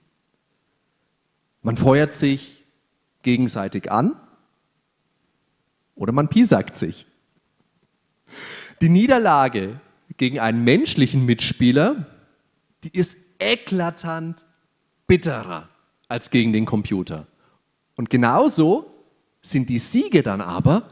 Man 1.62 1.76
feuert 1.76 2.14
sich 2.14 2.64
gegenseitig 3.24 3.92
an 3.92 4.16
oder 5.96 6.14
man 6.14 6.30
piesackt 6.30 6.78
sich. 6.78 7.06
Die 8.80 8.88
Niederlage 8.88 9.82
gegen 10.16 10.40
einen 10.40 10.64
menschlichen 10.64 11.26
Mitspieler, 11.26 12.06
die 12.84 12.98
ist 12.98 13.18
eklatant 13.40 14.46
bitterer 15.08 15.70
als 16.08 16.30
gegen 16.30 16.54
den 16.54 16.66
Computer. 16.66 17.28
Und 17.98 18.10
genauso 18.10 18.92
sind 19.42 19.70
die 19.70 19.80
Siege 19.80 20.24
dann 20.24 20.42
aber 20.42 20.90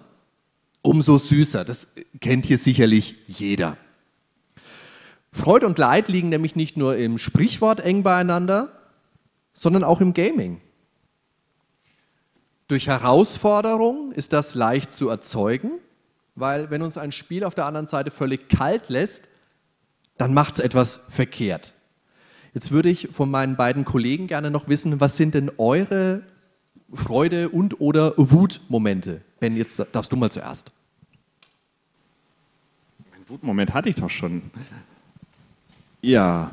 umso 0.82 1.18
süßer. 1.18 1.66
Das 1.66 1.88
kennt 2.20 2.46
hier 2.46 2.58
sicherlich 2.58 3.16
jeder. 3.28 3.78
Freude 5.32 5.68
und 5.68 5.78
Leid 5.78 6.08
liegen 6.08 6.30
nämlich 6.30 6.56
nicht 6.56 6.78
nur 6.78 6.98
im 6.98 7.18
Sprichwort 7.18 7.80
eng 7.80 8.04
beieinander, 8.04 8.72
sondern 9.54 9.84
auch 9.84 10.02
im 10.02 10.14
Gaming. 10.14 10.62
Durch 12.68 12.88
Herausforderung 12.88 14.12
ist 14.12 14.34
das 14.34 14.56
leicht 14.56 14.92
zu 14.92 15.10
erzeugen, 15.10 15.72
weil 16.36 16.70
wenn 16.70 16.82
uns 16.82 16.98
ein 16.98 17.12
Spiel 17.12 17.44
auf 17.44 17.56
der 17.56 17.66
anderen 17.66 17.88
Seite 17.88 18.12
völlig 18.12 18.48
kalt 18.48 18.90
lässt, 18.90 19.28
dann 20.18 20.34
macht 20.34 20.56
es 20.56 20.60
etwas 20.60 21.02
verkehrt. 21.10 21.74
Jetzt 22.54 22.72
würde 22.72 22.90
ich 22.90 23.10
von 23.12 23.30
meinen 23.30 23.56
beiden 23.56 23.86
Kollegen 23.86 24.28
gerne 24.28 24.52
noch 24.52 24.68
wissen, 24.68 25.00
was 25.00 25.18
sind 25.18 25.34
denn 25.34 25.52
eure 25.58 26.22
Freude 26.94 27.50
und 27.50 27.80
oder 27.80 28.14
Wutmomente? 28.18 29.22
Ben, 29.40 29.56
jetzt 29.56 29.84
darfst 29.92 30.12
du 30.12 30.16
mal 30.16 30.32
zuerst. 30.32 30.72
Mein 33.12 33.22
Wutmoment 33.28 33.74
hatte 33.74 33.90
ich 33.90 33.96
doch 33.96 34.10
schon. 34.10 34.42
Ja. 36.02 36.52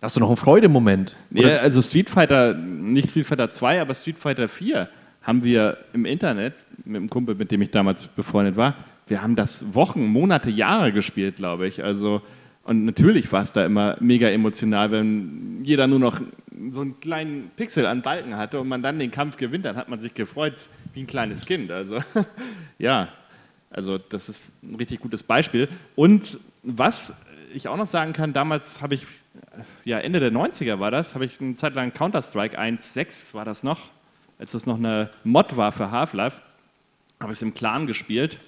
Hast 0.00 0.16
du 0.16 0.20
noch 0.20 0.28
einen 0.28 0.36
Freudemoment? 0.36 1.16
Ja, 1.30 1.58
also 1.58 1.82
Street 1.82 2.08
Fighter, 2.08 2.54
nicht 2.54 3.10
Street 3.10 3.26
Fighter 3.26 3.50
2, 3.50 3.80
aber 3.80 3.94
Street 3.94 4.18
Fighter 4.18 4.48
4 4.48 4.88
haben 5.22 5.42
wir 5.42 5.78
im 5.92 6.04
Internet 6.04 6.54
mit 6.84 6.96
einem 6.96 7.10
Kumpel, 7.10 7.34
mit 7.34 7.50
dem 7.50 7.60
ich 7.60 7.70
damals 7.70 8.06
befreundet 8.06 8.56
war, 8.56 8.76
wir 9.08 9.22
haben 9.22 9.36
das 9.36 9.74
Wochen, 9.74 10.06
Monate, 10.06 10.50
Jahre 10.50 10.92
gespielt, 10.92 11.36
glaube 11.36 11.66
ich. 11.66 11.82
Also 11.82 12.22
und 12.68 12.84
natürlich 12.84 13.32
war 13.32 13.42
es 13.42 13.54
da 13.54 13.64
immer 13.64 13.96
mega 13.98 14.28
emotional, 14.28 14.90
wenn 14.90 15.64
jeder 15.64 15.86
nur 15.86 15.98
noch 15.98 16.20
so 16.70 16.82
einen 16.82 17.00
kleinen 17.00 17.50
Pixel 17.56 17.86
an 17.86 18.02
Balken 18.02 18.36
hatte 18.36 18.60
und 18.60 18.68
man 18.68 18.82
dann 18.82 18.98
den 18.98 19.10
Kampf 19.10 19.38
gewinnt, 19.38 19.64
dann 19.64 19.76
hat 19.76 19.88
man 19.88 20.00
sich 20.00 20.12
gefreut 20.12 20.52
wie 20.92 21.00
ein 21.00 21.06
kleines 21.06 21.46
Kind. 21.46 21.70
Also 21.70 22.02
ja, 22.78 23.08
also 23.70 23.96
das 23.96 24.28
ist 24.28 24.62
ein 24.62 24.74
richtig 24.74 25.00
gutes 25.00 25.22
Beispiel. 25.22 25.70
Und 25.96 26.38
was 26.62 27.16
ich 27.54 27.68
auch 27.68 27.78
noch 27.78 27.86
sagen 27.86 28.12
kann, 28.12 28.34
damals 28.34 28.82
habe 28.82 28.96
ich, 28.96 29.06
ja 29.86 29.98
Ende 29.98 30.20
der 30.20 30.30
90er 30.30 30.78
war 30.78 30.90
das, 30.90 31.14
habe 31.14 31.24
ich 31.24 31.40
eine 31.40 31.54
Zeit 31.54 31.74
lang 31.74 31.94
Counter-Strike 31.94 32.60
1.6 32.60 33.32
war 33.32 33.46
das 33.46 33.62
noch, 33.62 33.88
als 34.38 34.52
das 34.52 34.66
noch 34.66 34.76
eine 34.76 35.08
Mod 35.24 35.56
war 35.56 35.72
für 35.72 35.90
Half-Life, 35.90 36.42
habe 37.18 37.32
ich 37.32 37.38
es 37.38 37.42
im 37.42 37.54
Clan 37.54 37.86
gespielt 37.86 38.38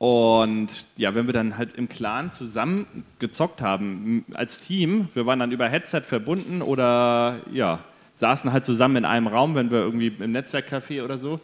und 0.00 0.86
ja, 0.96 1.14
wenn 1.14 1.26
wir 1.26 1.34
dann 1.34 1.58
halt 1.58 1.74
im 1.74 1.86
Clan 1.86 2.32
zusammen 2.32 3.04
gezockt 3.18 3.60
haben, 3.60 4.24
als 4.32 4.60
Team, 4.60 5.10
wir 5.12 5.26
waren 5.26 5.38
dann 5.38 5.52
über 5.52 5.68
Headset 5.68 6.00
verbunden 6.00 6.62
oder 6.62 7.40
ja, 7.52 7.80
saßen 8.14 8.50
halt 8.50 8.64
zusammen 8.64 8.96
in 8.96 9.04
einem 9.04 9.26
Raum, 9.26 9.54
wenn 9.54 9.70
wir 9.70 9.80
irgendwie 9.80 10.06
im 10.06 10.32
Netzwerkcafé 10.32 11.04
oder 11.04 11.18
so 11.18 11.38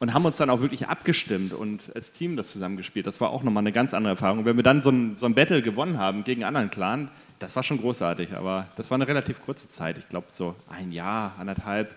und 0.00 0.14
haben 0.14 0.24
uns 0.24 0.36
dann 0.36 0.50
auch 0.50 0.62
wirklich 0.62 0.88
abgestimmt 0.88 1.52
und 1.52 1.94
als 1.94 2.10
Team 2.12 2.34
das 2.34 2.50
zusammengespielt. 2.50 3.06
Das 3.06 3.20
war 3.20 3.30
auch 3.30 3.44
nochmal 3.44 3.62
eine 3.62 3.70
ganz 3.70 3.94
andere 3.94 4.14
Erfahrung. 4.14 4.44
Wenn 4.44 4.56
wir 4.56 4.64
dann 4.64 4.82
so 4.82 4.90
ein, 4.90 5.16
so 5.16 5.26
ein 5.26 5.36
Battle 5.36 5.62
gewonnen 5.62 5.96
haben 5.96 6.24
gegen 6.24 6.42
einen 6.42 6.56
anderen 6.56 6.70
Clan, 6.70 7.08
das 7.38 7.54
war 7.54 7.62
schon 7.62 7.78
großartig, 7.78 8.34
aber 8.34 8.66
das 8.74 8.90
war 8.90 8.96
eine 8.96 9.06
relativ 9.06 9.40
kurze 9.44 9.70
Zeit. 9.70 9.96
Ich 9.96 10.08
glaube 10.08 10.26
so 10.32 10.56
ein 10.68 10.90
Jahr, 10.90 11.36
anderthalb. 11.38 11.94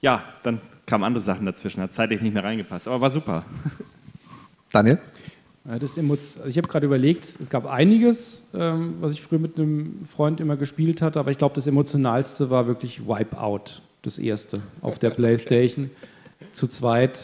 Ja, 0.00 0.24
dann 0.42 0.62
kamen 0.86 1.04
andere 1.04 1.22
Sachen 1.22 1.44
dazwischen, 1.44 1.82
hat 1.82 1.92
zeitlich 1.92 2.22
nicht 2.22 2.32
mehr 2.32 2.44
reingepasst, 2.44 2.88
aber 2.88 3.02
war 3.02 3.10
super. 3.10 3.44
Daniel? 4.72 4.98
Das 5.64 5.96
also 5.96 6.48
ich 6.48 6.56
habe 6.56 6.66
gerade 6.66 6.86
überlegt, 6.86 7.24
es 7.24 7.48
gab 7.48 7.66
einiges, 7.66 8.48
ähm, 8.52 8.94
was 9.00 9.12
ich 9.12 9.22
früher 9.22 9.38
mit 9.38 9.56
einem 9.56 10.00
Freund 10.12 10.40
immer 10.40 10.56
gespielt 10.56 11.00
hatte, 11.02 11.20
aber 11.20 11.30
ich 11.30 11.38
glaube, 11.38 11.54
das 11.54 11.68
emotionalste 11.68 12.50
war 12.50 12.66
wirklich 12.66 13.06
Wipeout, 13.06 13.80
das 14.02 14.18
erste 14.18 14.58
auf 14.80 14.98
der 14.98 15.10
Playstation. 15.10 15.90
Zu 16.52 16.66
zweit 16.66 17.20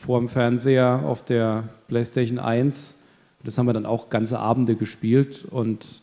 vor 0.00 0.18
dem 0.18 0.30
Fernseher 0.30 1.02
auf 1.04 1.22
der 1.22 1.64
Playstation 1.88 2.38
1. 2.38 3.00
Das 3.44 3.58
haben 3.58 3.66
wir 3.66 3.74
dann 3.74 3.84
auch 3.84 4.08
ganze 4.08 4.38
Abende 4.38 4.76
gespielt 4.76 5.44
und 5.50 6.00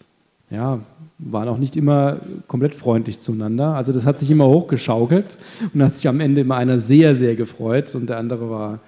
ja, 0.51 0.81
waren 1.17 1.47
auch 1.47 1.57
nicht 1.57 1.75
immer 1.75 2.17
komplett 2.47 2.75
freundlich 2.75 3.21
zueinander. 3.21 3.73
Also 3.75 3.91
das 3.91 4.05
hat 4.05 4.19
sich 4.19 4.29
immer 4.29 4.45
hochgeschaukelt 4.45 5.37
und 5.73 5.81
hat 5.81 5.95
sich 5.95 6.07
am 6.07 6.19
Ende 6.19 6.41
immer 6.41 6.57
einer 6.57 6.77
sehr, 6.77 7.15
sehr 7.15 7.35
gefreut 7.35 7.95
und 7.95 8.07
der 8.07 8.17
andere 8.17 8.51
war 8.51 8.79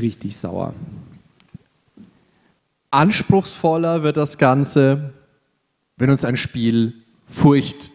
richtig 0.00 0.36
sauer. 0.36 0.74
Anspruchsvoller 2.90 4.02
wird 4.02 4.16
das 4.16 4.38
Ganze, 4.38 5.12
wenn 5.96 6.10
uns 6.10 6.24
ein 6.24 6.36
Spiel 6.36 6.94
Furcht 7.26 7.90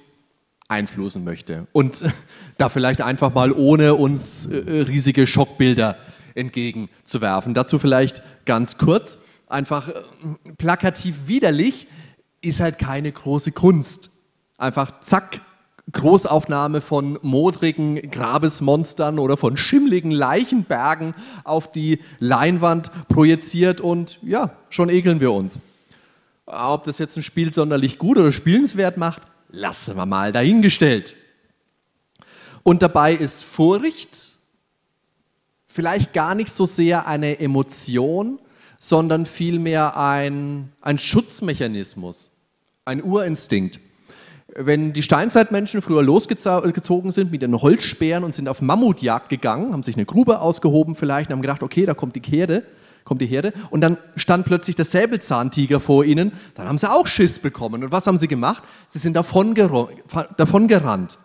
einflößen 0.68 1.24
möchte. 1.24 1.68
Und 1.72 2.04
da 2.58 2.70
vielleicht 2.70 3.02
einfach 3.02 3.34
mal 3.34 3.52
ohne 3.52 3.96
uns 3.96 4.48
äh, 4.48 4.82
riesige 4.82 5.28
Schockbilder 5.28 5.98
entgegenzuwerfen. 6.36 7.54
Dazu 7.54 7.80
vielleicht 7.80 8.24
ganz 8.46 8.78
kurz, 8.78 9.20
einfach 9.48 9.90
äh, 9.90 9.94
plakativ 10.58 11.28
widerlich 11.28 11.88
ist 12.42 12.60
halt 12.60 12.78
keine 12.78 13.12
große 13.12 13.52
Kunst. 13.52 14.10
Einfach 14.58 15.02
zack, 15.02 15.42
Großaufnahme 15.92 16.82
von 16.82 17.18
modrigen 17.22 18.12
Grabesmonstern 18.12 19.20
oder 19.20 19.38
von 19.38 19.56
schimmligen 19.56 20.12
Leichenbergen 20.12 21.14
auf 21.46 21.72
die 21.72 22.00
Leinwand 22.20 22.92
projiziert 23.08 23.80
und 23.80 24.20
ja, 24.22 24.52
schon 24.70 24.90
ekeln 24.90 25.22
wir 25.22 25.32
uns. 25.32 25.62
Ob 26.46 26.84
das 26.84 26.98
jetzt 26.98 27.18
ein 27.18 27.24
Spiel 27.24 27.54
sonderlich 27.54 28.00
gut 28.00 28.18
oder 28.18 28.32
spielenswert 28.32 28.98
macht, 28.98 29.24
lassen 29.50 29.96
wir 29.96 30.06
mal 30.06 30.32
dahingestellt. 30.32 31.16
Und 32.64 32.82
dabei 32.82 33.14
ist 33.14 33.44
Furcht 33.44 34.36
vielleicht 35.68 36.12
gar 36.12 36.36
nicht 36.36 36.50
so 36.50 36.66
sehr 36.66 37.08
eine 37.08 37.40
Emotion, 37.40 38.40
sondern 38.78 39.26
vielmehr 39.26 39.96
ein, 39.96 40.74
ein 40.82 40.98
Schutzmechanismus, 40.98 42.34
ein 42.84 43.02
Urinstinkt 43.02 43.80
wenn 44.56 44.94
die 44.94 45.04
Steinzeitmenschen 45.04 45.82
früher 45.82 46.04
losgezogen 46.04 47.12
sind 47.12 47.32
mit 47.32 47.42
ihren 47.42 47.62
Holzsperren 47.62 48.24
und 48.24 48.34
sind 48.34 48.48
auf 48.48 48.62
Mammutjagd 48.62 49.30
gegangen, 49.30 49.74
haben 49.74 49.84
sich 49.84 49.96
eine 49.96 50.06
Grube 50.06 50.40
ausgehoben 50.40 50.96
vielleicht 50.96 51.30
und 51.30 51.34
haben 51.34 51.42
gedacht, 51.42 51.64
okay, 51.64 51.86
da 51.86 51.94
kommt 51.94 52.16
die 52.16 52.22
Herde, 52.22 52.64
kommt 53.04 53.22
die 53.22 53.26
Herde 53.26 53.54
und 53.70 53.82
dann 53.82 53.98
stand 54.16 54.46
plötzlich 54.46 54.76
der 54.76 54.86
Säbelzahntiger 54.86 55.80
vor 55.80 56.06
ihnen, 56.06 56.32
dann 56.56 56.68
haben 56.68 56.78
sie 56.78 56.90
auch 56.90 57.08
Schiss 57.08 57.40
bekommen. 57.40 57.84
Und 57.84 57.92
was 57.92 58.08
haben 58.08 58.20
sie 58.20 58.28
gemacht? 58.28 58.64
Sie 58.88 59.00
sind 59.00 59.16
davon 59.16 59.54
gerannt. 59.54 61.18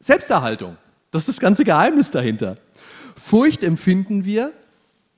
Selbsterhaltung, 0.00 0.76
das 1.10 1.22
ist 1.22 1.28
das 1.28 1.40
ganze 1.40 1.64
Geheimnis 1.64 2.10
dahinter. 2.10 2.56
Furcht 3.16 3.62
empfinden 3.62 4.24
wir, 4.24 4.52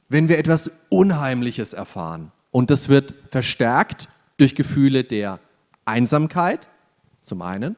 wenn 0.08 0.28
wir 0.28 0.38
etwas 0.38 0.70
Unheimliches 0.88 1.72
erfahren. 1.72 2.30
Und 2.50 2.70
das 2.70 2.88
wird 2.88 3.14
verstärkt 3.28 4.08
durch 4.36 4.54
Gefühle 4.54 5.02
der 5.04 5.40
Einsamkeit, 5.84 6.68
zum 7.24 7.42
einen 7.42 7.76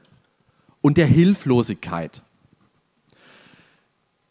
und 0.80 0.96
der 0.96 1.06
Hilflosigkeit. 1.06 2.22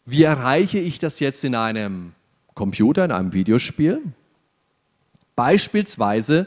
Wie 0.04 0.22
erreiche 0.22 0.78
ich 0.78 0.98
das 0.98 1.18
jetzt 1.20 1.44
in 1.44 1.54
einem 1.54 2.12
Computer, 2.54 3.04
in 3.04 3.12
einem 3.12 3.32
Videospiel? 3.32 4.00
Beispielsweise 5.34 6.46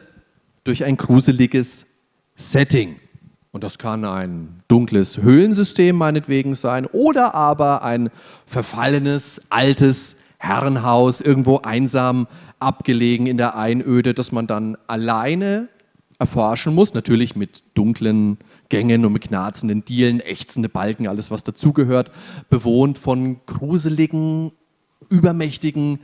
durch 0.64 0.86
ein 0.86 0.98
gruseliges 0.98 1.86
Setting. 2.36 3.00
Und 3.52 3.64
das 3.64 3.80
kann 3.80 4.06
ein 4.06 4.64
dunkles 4.68 5.18
Höhlensystem 5.18 5.96
meinetwegen 5.96 6.56
sein 6.56 6.86
oder 6.86 7.34
aber 7.34 7.84
ein 7.84 8.12
verfallenes, 8.46 9.42
altes 9.50 10.18
Herrenhaus, 10.38 11.20
irgendwo 11.20 11.58
einsam 11.58 12.28
abgelegen 12.60 13.28
in 13.28 13.38
der 13.38 13.58
Einöde, 13.58 14.14
das 14.14 14.32
man 14.32 14.48
dann 14.48 14.78
alleine 14.88 15.68
erforschen 16.20 16.76
muss, 16.76 16.94
natürlich 16.94 17.36
mit 17.36 17.64
dunklen 17.74 18.38
Gängen 18.70 19.06
und 19.06 19.14
mit 19.14 19.24
knarzenden 19.24 19.84
Dielen, 19.84 20.20
ächzende 20.20 20.70
Balken, 20.70 21.08
alles 21.08 21.32
was 21.32 21.44
dazugehört, 21.44 22.12
bewohnt 22.50 22.98
von 22.98 23.42
gruseligen, 23.46 24.52
übermächtigen 25.10 26.00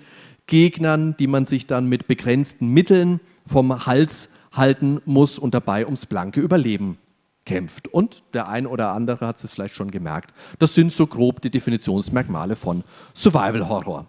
Gegnern, 0.47 1.15
die 1.17 1.27
man 1.27 1.45
sich 1.45 1.67
dann 1.67 1.87
mit 1.87 2.07
begrenzten 2.07 2.69
Mitteln 2.69 3.19
vom 3.47 3.85
Hals 3.85 4.29
halten 4.51 5.01
muss 5.05 5.37
und 5.37 5.53
dabei 5.53 5.85
ums 5.85 6.05
blanke 6.05 6.39
Überleben 6.39 6.97
kämpft. 7.45 7.87
Und 7.87 8.23
der 8.33 8.47
ein 8.47 8.65
oder 8.67 8.91
andere 8.91 9.27
hat 9.27 9.43
es 9.43 9.53
vielleicht 9.53 9.75
schon 9.75 9.91
gemerkt. 9.91 10.33
Das 10.59 10.73
sind 10.73 10.91
so 10.91 11.07
grob 11.07 11.41
die 11.41 11.51
Definitionsmerkmale 11.51 12.55
von 12.55 12.83
Survival 13.13 13.69
Horror. 13.69 14.07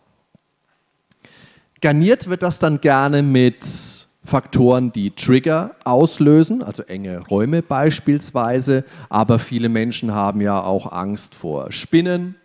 Garniert 1.82 2.28
wird 2.28 2.42
das 2.42 2.58
dann 2.58 2.80
gerne 2.80 3.22
mit 3.22 4.05
Faktoren, 4.27 4.93
die 4.93 5.12
Trigger 5.12 5.77
auslösen, 5.85 6.62
also 6.62 6.82
enge 6.82 7.20
Räume 7.27 7.62
beispielsweise. 7.62 8.85
Aber 9.09 9.39
viele 9.39 9.69
Menschen 9.69 10.12
haben 10.12 10.40
ja 10.40 10.61
auch 10.62 10.93
Angst 10.93 11.35
vor 11.35 11.73
Spinnen 11.73 12.36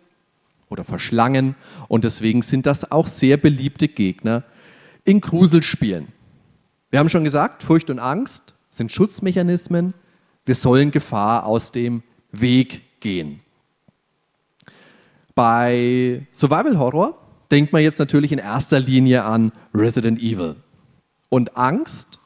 oder 0.68 0.84
vor 0.84 0.98
Schlangen. 0.98 1.54
Und 1.88 2.04
deswegen 2.04 2.42
sind 2.42 2.66
das 2.66 2.90
auch 2.90 3.06
sehr 3.06 3.36
beliebte 3.36 3.88
Gegner 3.88 4.44
in 5.04 5.20
Gruselspielen. 5.20 6.08
Wir 6.90 6.98
haben 6.98 7.08
schon 7.08 7.24
gesagt, 7.24 7.62
Furcht 7.62 7.90
und 7.90 7.98
Angst 7.98 8.54
sind 8.70 8.92
Schutzmechanismen. 8.92 9.94
Wir 10.44 10.54
sollen 10.54 10.90
Gefahr 10.90 11.46
aus 11.46 11.72
dem 11.72 12.02
Weg 12.32 13.00
gehen. 13.00 13.40
Bei 15.34 16.26
Survival 16.32 16.78
Horror 16.78 17.18
denkt 17.50 17.72
man 17.72 17.82
jetzt 17.82 17.98
natürlich 17.98 18.32
in 18.32 18.38
erster 18.38 18.80
Linie 18.80 19.24
an 19.24 19.52
Resident 19.74 20.20
Evil. 20.20 20.56
Und 21.32 21.56
Angst 21.56 22.20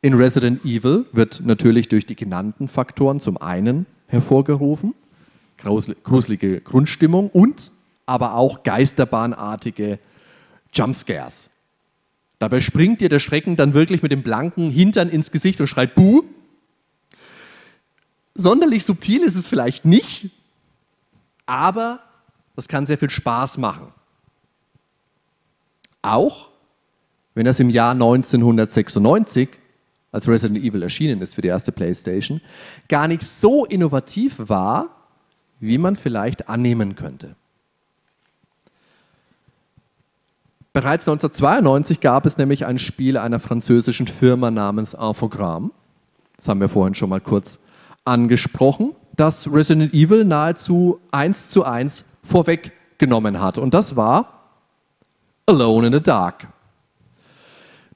in 0.00 0.14
Resident 0.14 0.64
Evil 0.64 1.06
wird 1.10 1.40
natürlich 1.44 1.88
durch 1.88 2.06
die 2.06 2.14
genannten 2.14 2.68
Faktoren 2.68 3.18
zum 3.18 3.36
einen 3.36 3.84
hervorgerufen, 4.06 4.94
gruselige 5.56 6.60
Grundstimmung 6.60 7.30
und 7.30 7.72
aber 8.06 8.34
auch 8.34 8.62
geisterbahnartige 8.62 9.98
Jumpscares. 10.72 11.50
Dabei 12.38 12.60
springt 12.60 13.00
dir 13.00 13.08
der 13.08 13.18
Schrecken 13.18 13.56
dann 13.56 13.74
wirklich 13.74 14.02
mit 14.02 14.12
dem 14.12 14.22
blanken 14.22 14.70
Hintern 14.70 15.08
ins 15.08 15.32
Gesicht 15.32 15.60
und 15.60 15.66
schreit 15.66 15.96
Buh. 15.96 16.22
Sonderlich 18.36 18.84
subtil 18.84 19.24
ist 19.24 19.34
es 19.34 19.48
vielleicht 19.48 19.84
nicht, 19.84 20.30
aber 21.44 21.98
das 22.54 22.68
kann 22.68 22.86
sehr 22.86 22.98
viel 22.98 23.10
Spaß 23.10 23.58
machen. 23.58 23.88
Auch 26.02 26.53
wenn 27.34 27.46
das 27.46 27.60
im 27.60 27.70
Jahr 27.70 27.92
1996, 27.92 29.48
als 30.12 30.28
Resident 30.28 30.64
Evil 30.64 30.82
erschienen 30.82 31.20
ist 31.20 31.34
für 31.34 31.42
die 31.42 31.48
erste 31.48 31.72
PlayStation, 31.72 32.40
gar 32.88 33.08
nicht 33.08 33.22
so 33.22 33.64
innovativ 33.64 34.36
war, 34.38 34.90
wie 35.58 35.78
man 35.78 35.96
vielleicht 35.96 36.48
annehmen 36.48 36.94
könnte. 36.94 37.34
Bereits 40.72 41.08
1992 41.08 42.00
gab 42.00 42.26
es 42.26 42.36
nämlich 42.36 42.66
ein 42.66 42.78
Spiel 42.78 43.16
einer 43.16 43.38
französischen 43.38 44.08
Firma 44.08 44.50
namens 44.50 44.94
Infogrames. 44.94 45.70
Das 46.36 46.48
haben 46.48 46.60
wir 46.60 46.68
vorhin 46.68 46.94
schon 46.94 47.10
mal 47.10 47.20
kurz 47.20 47.60
angesprochen, 48.04 48.92
das 49.16 49.50
Resident 49.52 49.94
Evil 49.94 50.24
nahezu 50.24 51.00
eins 51.12 51.48
zu 51.48 51.64
eins 51.64 52.04
vorweggenommen 52.22 53.40
hat. 53.40 53.58
Und 53.58 53.72
das 53.72 53.94
war 53.96 54.50
Alone 55.46 55.86
in 55.86 55.92
the 55.92 56.00
Dark. 56.00 56.48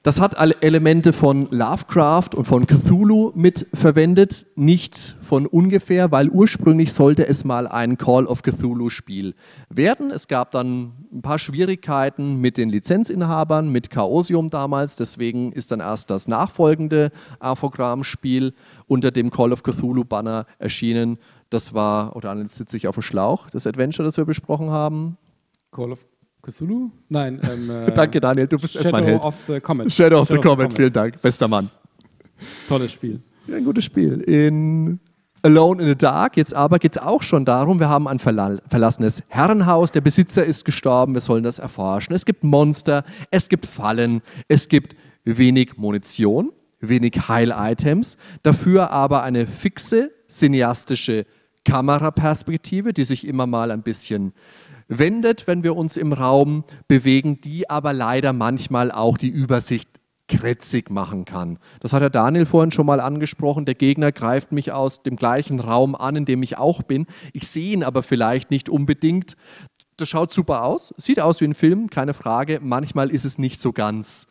Das 0.01 0.21
hat 0.21 0.37
Elemente 0.61 1.11
von 1.11 1.49
Lovecraft 1.51 2.29
und 2.33 2.45
von 2.45 2.65
Cthulhu 2.65 3.33
mitverwendet, 3.35 4.45
nicht 4.55 5.17
von 5.21 5.45
ungefähr, 5.45 6.09
weil 6.09 6.29
ursprünglich 6.29 6.93
sollte 6.93 7.27
es 7.27 7.43
mal 7.43 7.67
ein 7.67 7.97
Call 7.97 8.25
of 8.25 8.41
Cthulhu-Spiel 8.41 9.35
werden. 9.67 10.09
Es 10.11 10.29
gab 10.29 10.51
dann 10.51 10.93
ein 11.11 11.21
paar 11.21 11.37
Schwierigkeiten 11.37 12.39
mit 12.39 12.55
den 12.55 12.69
Lizenzinhabern, 12.69 13.73
mit 13.73 13.89
Chaosium 13.89 14.49
damals, 14.49 14.95
deswegen 14.95 15.51
ist 15.51 15.73
dann 15.73 15.81
erst 15.81 16.09
das 16.09 16.29
nachfolgende 16.29 17.11
Aphogramm-Spiel 17.39 18.53
unter 18.87 19.11
dem 19.11 19.29
Call 19.31 19.51
of 19.51 19.63
Cthulhu-Banner 19.63 20.45
erschienen. 20.59 21.17
Das 21.49 21.73
war, 21.73 22.15
oder 22.15 22.33
jetzt 22.37 22.55
sitze 22.55 22.77
ich 22.77 22.87
auf 22.87 22.95
dem 22.95 23.03
Schlauch, 23.03 23.49
das 23.49 23.67
Adventure, 23.67 24.05
das 24.05 24.15
wir 24.15 24.23
besprochen 24.23 24.69
haben. 24.69 25.17
Call 25.71 25.91
of 25.91 26.05
Cthulhu? 26.41 26.91
Nein. 27.09 27.39
Ähm, 27.43 27.69
äh, 27.87 27.91
Danke, 27.91 28.19
Daniel, 28.19 28.47
du 28.47 28.57
bist 28.57 28.75
erstmal 28.75 29.03
Held. 29.03 29.21
Shadow 29.21 29.27
of 29.27 29.35
the 29.47 29.59
Comet. 29.59 29.93
Shadow 29.93 30.21
of 30.21 30.27
the 30.29 30.37
Comet, 30.37 30.73
vielen 30.73 30.93
Dank. 30.93 31.21
Bester 31.21 31.47
Mann. 31.47 31.69
Tolles 32.67 32.91
Spiel. 32.91 33.21
Ja, 33.47 33.57
ein 33.57 33.65
gutes 33.65 33.85
Spiel. 33.85 34.21
In 34.21 34.99
Alone 35.41 35.81
in 35.81 35.87
the 35.87 35.95
Dark, 35.95 36.35
jetzt 36.35 36.53
aber 36.53 36.79
geht 36.79 36.97
es 36.97 37.01
auch 37.01 37.21
schon 37.21 37.45
darum, 37.45 37.79
wir 37.79 37.87
haben 37.87 38.07
ein 38.07 38.19
verlassenes 38.19 39.23
Herrenhaus, 39.29 39.91
der 39.91 40.01
Besitzer 40.01 40.43
ist 40.43 40.65
gestorben, 40.65 41.13
wir 41.13 41.21
sollen 41.21 41.43
das 41.43 41.59
erforschen. 41.59 42.13
Es 42.13 42.25
gibt 42.25 42.43
Monster, 42.43 43.05
es 43.31 43.47
gibt 43.47 43.65
Fallen, 43.65 44.21
es 44.49 44.67
gibt 44.67 44.97
wenig 45.23 45.77
Munition, 45.77 46.51
wenig 46.81 47.29
Heil-Items, 47.29 48.17
dafür 48.43 48.91
aber 48.91 49.23
eine 49.23 49.47
fixe, 49.47 50.11
cineastische 50.27 51.25
Kameraperspektive, 51.63 52.93
die 52.93 53.03
sich 53.03 53.25
immer 53.25 53.47
mal 53.47 53.71
ein 53.71 53.81
bisschen 53.81 54.33
wendet, 54.89 55.47
wenn 55.47 55.63
wir 55.63 55.77
uns 55.77 55.95
im 55.95 56.11
Raum 56.11 56.65
bewegen, 56.87 57.39
die 57.39 57.69
aber 57.69 57.93
leider 57.93 58.33
manchmal 58.33 58.91
auch 58.91 59.17
die 59.17 59.29
Übersicht 59.29 59.87
krätzig 60.27 60.89
machen 60.89 61.25
kann. 61.25 61.57
Das 61.79 61.93
hat 61.93 62.01
der 62.01 62.09
Daniel 62.09 62.45
vorhin 62.45 62.71
schon 62.71 62.85
mal 62.85 62.99
angesprochen. 62.99 63.65
Der 63.65 63.75
Gegner 63.75 64.11
greift 64.11 64.51
mich 64.51 64.71
aus 64.71 65.01
dem 65.03 65.15
gleichen 65.15 65.59
Raum 65.59 65.95
an, 65.95 66.15
in 66.15 66.25
dem 66.25 66.43
ich 66.43 66.57
auch 66.57 66.83
bin. 66.83 67.07
Ich 67.33 67.47
sehe 67.47 67.73
ihn 67.73 67.83
aber 67.83 68.03
vielleicht 68.03 68.51
nicht 68.51 68.69
unbedingt. 68.69 69.35
Das 69.97 70.09
schaut 70.09 70.31
super 70.31 70.63
aus, 70.63 70.93
sieht 70.97 71.19
aus 71.19 71.41
wie 71.41 71.45
ein 71.45 71.53
Film, 71.53 71.89
keine 71.89 72.13
Frage. 72.13 72.59
Manchmal 72.61 73.09
ist 73.09 73.25
es 73.25 73.37
nicht 73.37 73.59
so 73.59 73.73
ganz 73.73 74.27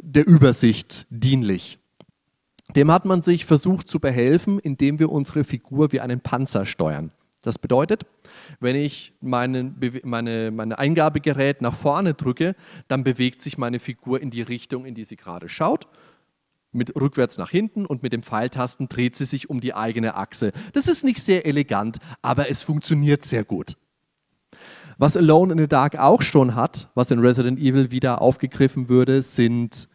der 0.00 0.26
Übersicht 0.26 1.06
dienlich. 1.10 1.78
Dem 2.76 2.92
hat 2.92 3.06
man 3.06 3.22
sich 3.22 3.46
versucht 3.46 3.88
zu 3.88 3.98
behelfen, 3.98 4.58
indem 4.58 4.98
wir 4.98 5.10
unsere 5.10 5.42
Figur 5.42 5.90
wie 5.92 6.00
einen 6.00 6.20
Panzer 6.20 6.66
steuern. 6.66 7.10
Das 7.42 7.58
bedeutet, 7.58 8.04
wenn 8.60 8.76
ich 8.76 9.14
meine, 9.20 9.74
meine, 10.04 10.50
meine 10.50 10.78
Eingabegerät 10.78 11.62
nach 11.62 11.74
vorne 11.74 12.14
drücke, 12.14 12.54
dann 12.88 13.04
bewegt 13.04 13.42
sich 13.42 13.58
meine 13.58 13.78
Figur 13.78 14.20
in 14.20 14.30
die 14.30 14.42
Richtung, 14.42 14.84
in 14.84 14.94
die 14.94 15.04
sie 15.04 15.16
gerade 15.16 15.48
schaut. 15.48 15.86
Mit 16.70 16.94
rückwärts 16.96 17.38
nach 17.38 17.50
hinten 17.50 17.86
und 17.86 18.02
mit 18.02 18.12
dem 18.12 18.22
Pfeiltasten 18.22 18.88
dreht 18.88 19.16
sie 19.16 19.24
sich 19.24 19.48
um 19.48 19.60
die 19.60 19.74
eigene 19.74 20.16
Achse. 20.16 20.52
Das 20.74 20.86
ist 20.86 21.02
nicht 21.02 21.22
sehr 21.22 21.46
elegant, 21.46 21.98
aber 22.20 22.50
es 22.50 22.62
funktioniert 22.62 23.24
sehr 23.24 23.44
gut. 23.44 23.76
Was 24.98 25.16
Alone 25.16 25.52
in 25.52 25.58
the 25.58 25.68
Dark 25.68 25.96
auch 25.96 26.22
schon 26.22 26.56
hat, 26.56 26.90
was 26.94 27.10
in 27.10 27.20
Resident 27.20 27.58
Evil 27.58 27.90
wieder 27.92 28.20
aufgegriffen 28.20 28.88
würde, 28.88 29.22
sind 29.22 29.88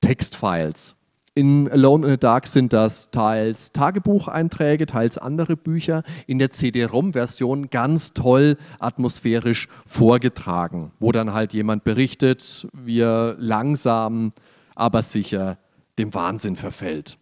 Textfiles. 0.00 0.94
In 1.38 1.70
Alone 1.70 2.04
in 2.04 2.10
the 2.14 2.18
Dark 2.18 2.48
sind 2.48 2.72
das 2.72 3.12
teils 3.12 3.70
Tagebucheinträge, 3.70 4.86
teils 4.86 5.18
andere 5.18 5.56
Bücher. 5.56 6.02
In 6.26 6.40
der 6.40 6.50
CD-ROM-Version 6.50 7.70
ganz 7.70 8.12
toll 8.12 8.56
atmosphärisch 8.80 9.68
vorgetragen, 9.86 10.90
wo 10.98 11.12
dann 11.12 11.34
halt 11.34 11.52
jemand 11.52 11.84
berichtet, 11.84 12.66
wie 12.72 13.02
er 13.02 13.36
langsam, 13.38 14.32
aber 14.74 15.02
sicher 15.02 15.58
dem 15.96 16.12
Wahnsinn 16.12 16.56
verfällt. 16.56 17.18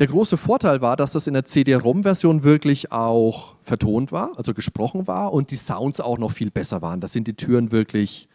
Der 0.00 0.08
große 0.08 0.36
Vorteil 0.36 0.80
war, 0.80 0.96
dass 0.96 1.12
das 1.12 1.28
in 1.28 1.34
der 1.34 1.44
CD-ROM-Version 1.44 2.42
wirklich 2.42 2.90
auch 2.90 3.54
vertont 3.62 4.10
war, 4.10 4.32
also 4.36 4.52
gesprochen 4.52 5.06
war 5.06 5.32
und 5.32 5.52
die 5.52 5.56
Sounds 5.56 6.00
auch 6.00 6.18
noch 6.18 6.32
viel 6.32 6.50
besser 6.50 6.82
waren. 6.82 7.00
Da 7.00 7.06
sind 7.06 7.28
die 7.28 7.36
Türen 7.36 7.70
wirklich 7.70 8.28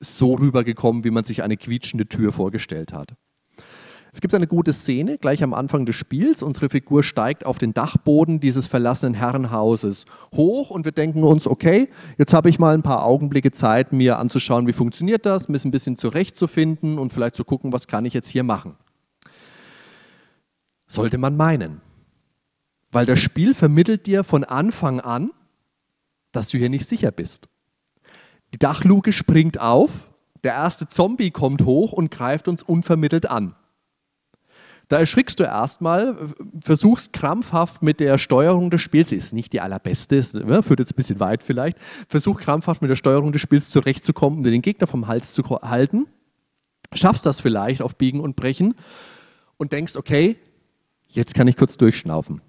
so 0.00 0.34
rübergekommen, 0.34 1.04
wie 1.04 1.10
man 1.10 1.24
sich 1.24 1.42
eine 1.42 1.56
quietschende 1.56 2.06
Tür 2.06 2.32
vorgestellt 2.32 2.92
hat. 2.92 3.14
Es 4.12 4.20
gibt 4.20 4.34
eine 4.34 4.48
gute 4.48 4.72
Szene 4.72 5.18
gleich 5.18 5.42
am 5.42 5.54
Anfang 5.54 5.86
des 5.86 5.94
Spiels. 5.94 6.42
Unsere 6.42 6.68
Figur 6.68 7.04
steigt 7.04 7.46
auf 7.46 7.58
den 7.58 7.74
Dachboden 7.74 8.40
dieses 8.40 8.66
verlassenen 8.66 9.14
Herrenhauses 9.14 10.04
hoch 10.34 10.70
und 10.70 10.84
wir 10.84 10.92
denken 10.92 11.22
uns, 11.22 11.46
okay, 11.46 11.88
jetzt 12.18 12.34
habe 12.34 12.48
ich 12.48 12.58
mal 12.58 12.74
ein 12.74 12.82
paar 12.82 13.04
Augenblicke 13.04 13.52
Zeit, 13.52 13.92
mir 13.92 14.18
anzuschauen, 14.18 14.66
wie 14.66 14.72
funktioniert 14.72 15.26
das, 15.26 15.48
mir 15.48 15.60
ein 15.64 15.70
bisschen 15.70 15.96
zurechtzufinden 15.96 16.98
und 16.98 17.12
vielleicht 17.12 17.36
zu 17.36 17.44
gucken, 17.44 17.72
was 17.72 17.86
kann 17.86 18.04
ich 18.04 18.14
jetzt 18.14 18.28
hier 18.28 18.42
machen. 18.42 18.74
Sollte 20.88 21.18
man 21.18 21.36
meinen. 21.36 21.80
Weil 22.90 23.06
das 23.06 23.20
Spiel 23.20 23.54
vermittelt 23.54 24.06
dir 24.06 24.24
von 24.24 24.42
Anfang 24.42 24.98
an, 24.98 25.30
dass 26.32 26.48
du 26.48 26.58
hier 26.58 26.68
nicht 26.68 26.88
sicher 26.88 27.12
bist. 27.12 27.49
Die 28.52 28.58
Dachluke 28.58 29.12
springt 29.12 29.60
auf, 29.60 30.08
der 30.42 30.52
erste 30.52 30.88
Zombie 30.88 31.30
kommt 31.30 31.62
hoch 31.64 31.92
und 31.92 32.10
greift 32.10 32.48
uns 32.48 32.62
unvermittelt 32.62 33.30
an. 33.30 33.54
Da 34.88 34.98
erschrickst 34.98 35.38
du 35.38 35.44
erstmal, 35.44 36.16
versuchst 36.60 37.12
krampfhaft 37.12 37.80
mit 37.80 38.00
der 38.00 38.18
Steuerung 38.18 38.70
des 38.70 38.80
Spiels, 38.80 39.12
ist 39.12 39.32
nicht 39.32 39.52
die 39.52 39.60
allerbeste, 39.60 40.16
ne, 40.44 40.64
führt 40.64 40.80
jetzt 40.80 40.92
ein 40.92 40.96
bisschen 40.96 41.20
weit 41.20 41.44
vielleicht, 41.44 41.78
versuch 42.08 42.40
krampfhaft 42.40 42.82
mit 42.82 42.90
der 42.90 42.96
Steuerung 42.96 43.30
des 43.30 43.40
Spiels 43.40 43.70
zurechtzukommen, 43.70 44.38
um 44.38 44.42
den 44.42 44.62
Gegner 44.62 44.88
vom 44.88 45.06
Hals 45.06 45.32
zu 45.32 45.44
halten, 45.48 46.08
schaffst 46.92 47.24
das 47.24 47.40
vielleicht 47.40 47.82
auf 47.82 47.94
Biegen 47.94 48.18
und 48.18 48.34
Brechen 48.34 48.74
und 49.58 49.70
denkst, 49.70 49.94
okay, 49.94 50.36
jetzt 51.06 51.34
kann 51.34 51.46
ich 51.46 51.56
kurz 51.56 51.76
durchschnaufen. 51.76 52.40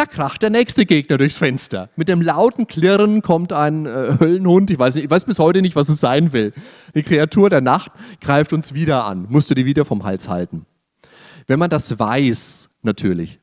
Da 0.00 0.06
kracht 0.06 0.40
der 0.40 0.48
nächste 0.48 0.86
Gegner 0.86 1.18
durchs 1.18 1.36
Fenster. 1.36 1.90
Mit 1.94 2.08
dem 2.08 2.22
lauten 2.22 2.66
Klirren 2.66 3.20
kommt 3.20 3.52
ein 3.52 3.84
äh, 3.84 4.16
Höllenhund, 4.18 4.70
ich 4.70 4.78
weiß, 4.78 4.94
nicht, 4.94 5.04
ich 5.04 5.10
weiß 5.10 5.26
bis 5.26 5.38
heute 5.38 5.60
nicht, 5.60 5.76
was 5.76 5.90
es 5.90 6.00
sein 6.00 6.32
will. 6.32 6.54
Die 6.94 7.02
Kreatur 7.02 7.50
der 7.50 7.60
Nacht 7.60 7.92
greift 8.22 8.54
uns 8.54 8.72
wieder 8.72 9.04
an, 9.04 9.26
musst 9.28 9.50
du 9.50 9.54
die 9.54 9.66
wieder 9.66 9.84
vom 9.84 10.04
Hals 10.04 10.30
halten. 10.30 10.64
Wenn 11.46 11.58
man 11.58 11.68
das 11.68 11.98
weiß, 11.98 12.70
natürlich, 12.80 13.40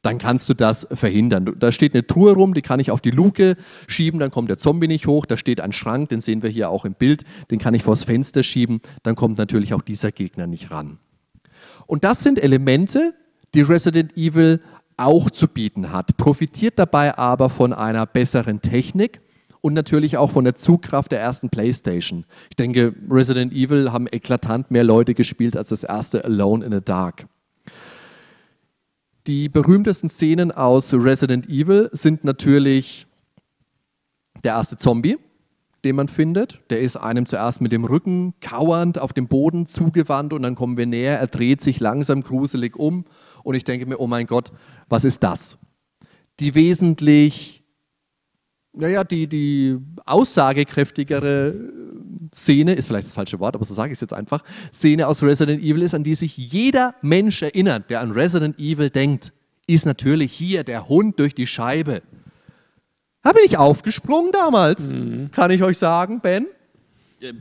dann 0.00 0.16
kannst 0.16 0.48
du 0.48 0.54
das 0.54 0.88
verhindern. 0.90 1.54
Da 1.58 1.70
steht 1.70 1.92
eine 1.92 2.06
Truhe 2.06 2.32
rum, 2.32 2.54
die 2.54 2.62
kann 2.62 2.80
ich 2.80 2.90
auf 2.90 3.02
die 3.02 3.10
Luke 3.10 3.58
schieben, 3.86 4.20
dann 4.20 4.30
kommt 4.30 4.48
der 4.48 4.56
Zombie 4.56 4.88
nicht 4.88 5.06
hoch. 5.06 5.26
Da 5.26 5.36
steht 5.36 5.60
ein 5.60 5.74
Schrank, 5.74 6.08
den 6.08 6.22
sehen 6.22 6.42
wir 6.42 6.48
hier 6.48 6.70
auch 6.70 6.86
im 6.86 6.94
Bild, 6.94 7.24
den 7.50 7.58
kann 7.58 7.74
ich 7.74 7.82
vors 7.82 8.04
Fenster 8.04 8.42
schieben, 8.42 8.80
dann 9.02 9.16
kommt 9.16 9.36
natürlich 9.36 9.74
auch 9.74 9.82
dieser 9.82 10.12
Gegner 10.12 10.46
nicht 10.46 10.70
ran. 10.70 10.98
Und 11.86 12.04
das 12.04 12.22
sind 12.22 12.42
Elemente, 12.42 13.12
die 13.52 13.60
Resident 13.60 14.16
Evil 14.16 14.60
auch 15.00 15.30
zu 15.30 15.48
bieten 15.48 15.92
hat, 15.92 16.16
profitiert 16.16 16.78
dabei 16.78 17.16
aber 17.16 17.48
von 17.48 17.72
einer 17.72 18.06
besseren 18.06 18.60
Technik 18.60 19.20
und 19.60 19.74
natürlich 19.74 20.16
auch 20.16 20.30
von 20.30 20.44
der 20.44 20.56
Zugkraft 20.56 21.12
der 21.12 21.20
ersten 21.20 21.50
PlayStation. 21.50 22.24
Ich 22.50 22.56
denke, 22.56 22.94
Resident 23.10 23.52
Evil 23.52 23.92
haben 23.92 24.06
eklatant 24.06 24.70
mehr 24.70 24.84
Leute 24.84 25.14
gespielt 25.14 25.56
als 25.56 25.70
das 25.70 25.84
erste 25.84 26.24
Alone 26.24 26.64
in 26.64 26.72
the 26.72 26.80
Dark. 26.82 27.26
Die 29.26 29.48
berühmtesten 29.48 30.08
Szenen 30.08 30.50
aus 30.50 30.94
Resident 30.94 31.48
Evil 31.48 31.90
sind 31.92 32.24
natürlich 32.24 33.06
der 34.42 34.54
erste 34.54 34.76
Zombie, 34.76 35.18
den 35.84 35.96
man 35.96 36.08
findet. 36.08 36.60
Der 36.70 36.80
ist 36.80 36.96
einem 36.96 37.26
zuerst 37.26 37.60
mit 37.60 37.72
dem 37.72 37.84
Rücken 37.84 38.34
kauernd 38.40 38.98
auf 38.98 39.12
dem 39.12 39.28
Boden 39.28 39.66
zugewandt 39.66 40.32
und 40.32 40.42
dann 40.42 40.54
kommen 40.54 40.78
wir 40.78 40.86
näher. 40.86 41.18
Er 41.18 41.26
dreht 41.26 41.60
sich 41.60 41.80
langsam 41.80 42.22
gruselig 42.22 42.76
um 42.76 43.04
und 43.42 43.54
ich 43.54 43.64
denke 43.64 43.86
mir, 43.86 43.98
oh 43.98 44.06
mein 44.06 44.26
Gott, 44.26 44.52
was 44.88 45.04
ist 45.04 45.22
das? 45.22 45.58
Die 46.38 46.54
wesentlich, 46.54 47.62
naja, 48.72 49.04
die, 49.04 49.26
die 49.26 49.78
aussagekräftigere 50.06 51.54
Szene, 52.34 52.74
ist 52.74 52.86
vielleicht 52.86 53.08
das 53.08 53.14
falsche 53.14 53.40
Wort, 53.40 53.54
aber 53.54 53.64
so 53.64 53.74
sage 53.74 53.92
ich 53.92 53.96
es 53.96 54.00
jetzt 54.00 54.12
einfach, 54.12 54.44
Szene 54.72 55.06
aus 55.06 55.22
Resident 55.22 55.62
Evil 55.62 55.82
ist, 55.82 55.94
an 55.94 56.04
die 56.04 56.14
sich 56.14 56.36
jeder 56.36 56.94
Mensch 57.02 57.42
erinnert, 57.42 57.90
der 57.90 58.00
an 58.00 58.12
Resident 58.12 58.58
Evil 58.58 58.90
denkt, 58.90 59.32
ist 59.66 59.86
natürlich 59.86 60.32
hier 60.32 60.64
der 60.64 60.88
Hund 60.88 61.18
durch 61.18 61.34
die 61.34 61.46
Scheibe. 61.46 62.02
Da 63.22 63.32
bin 63.32 63.42
ich 63.44 63.58
aufgesprungen 63.58 64.32
damals, 64.32 64.92
mhm. 64.92 65.30
kann 65.30 65.50
ich 65.50 65.62
euch 65.62 65.78
sagen, 65.78 66.20
Ben. 66.20 66.46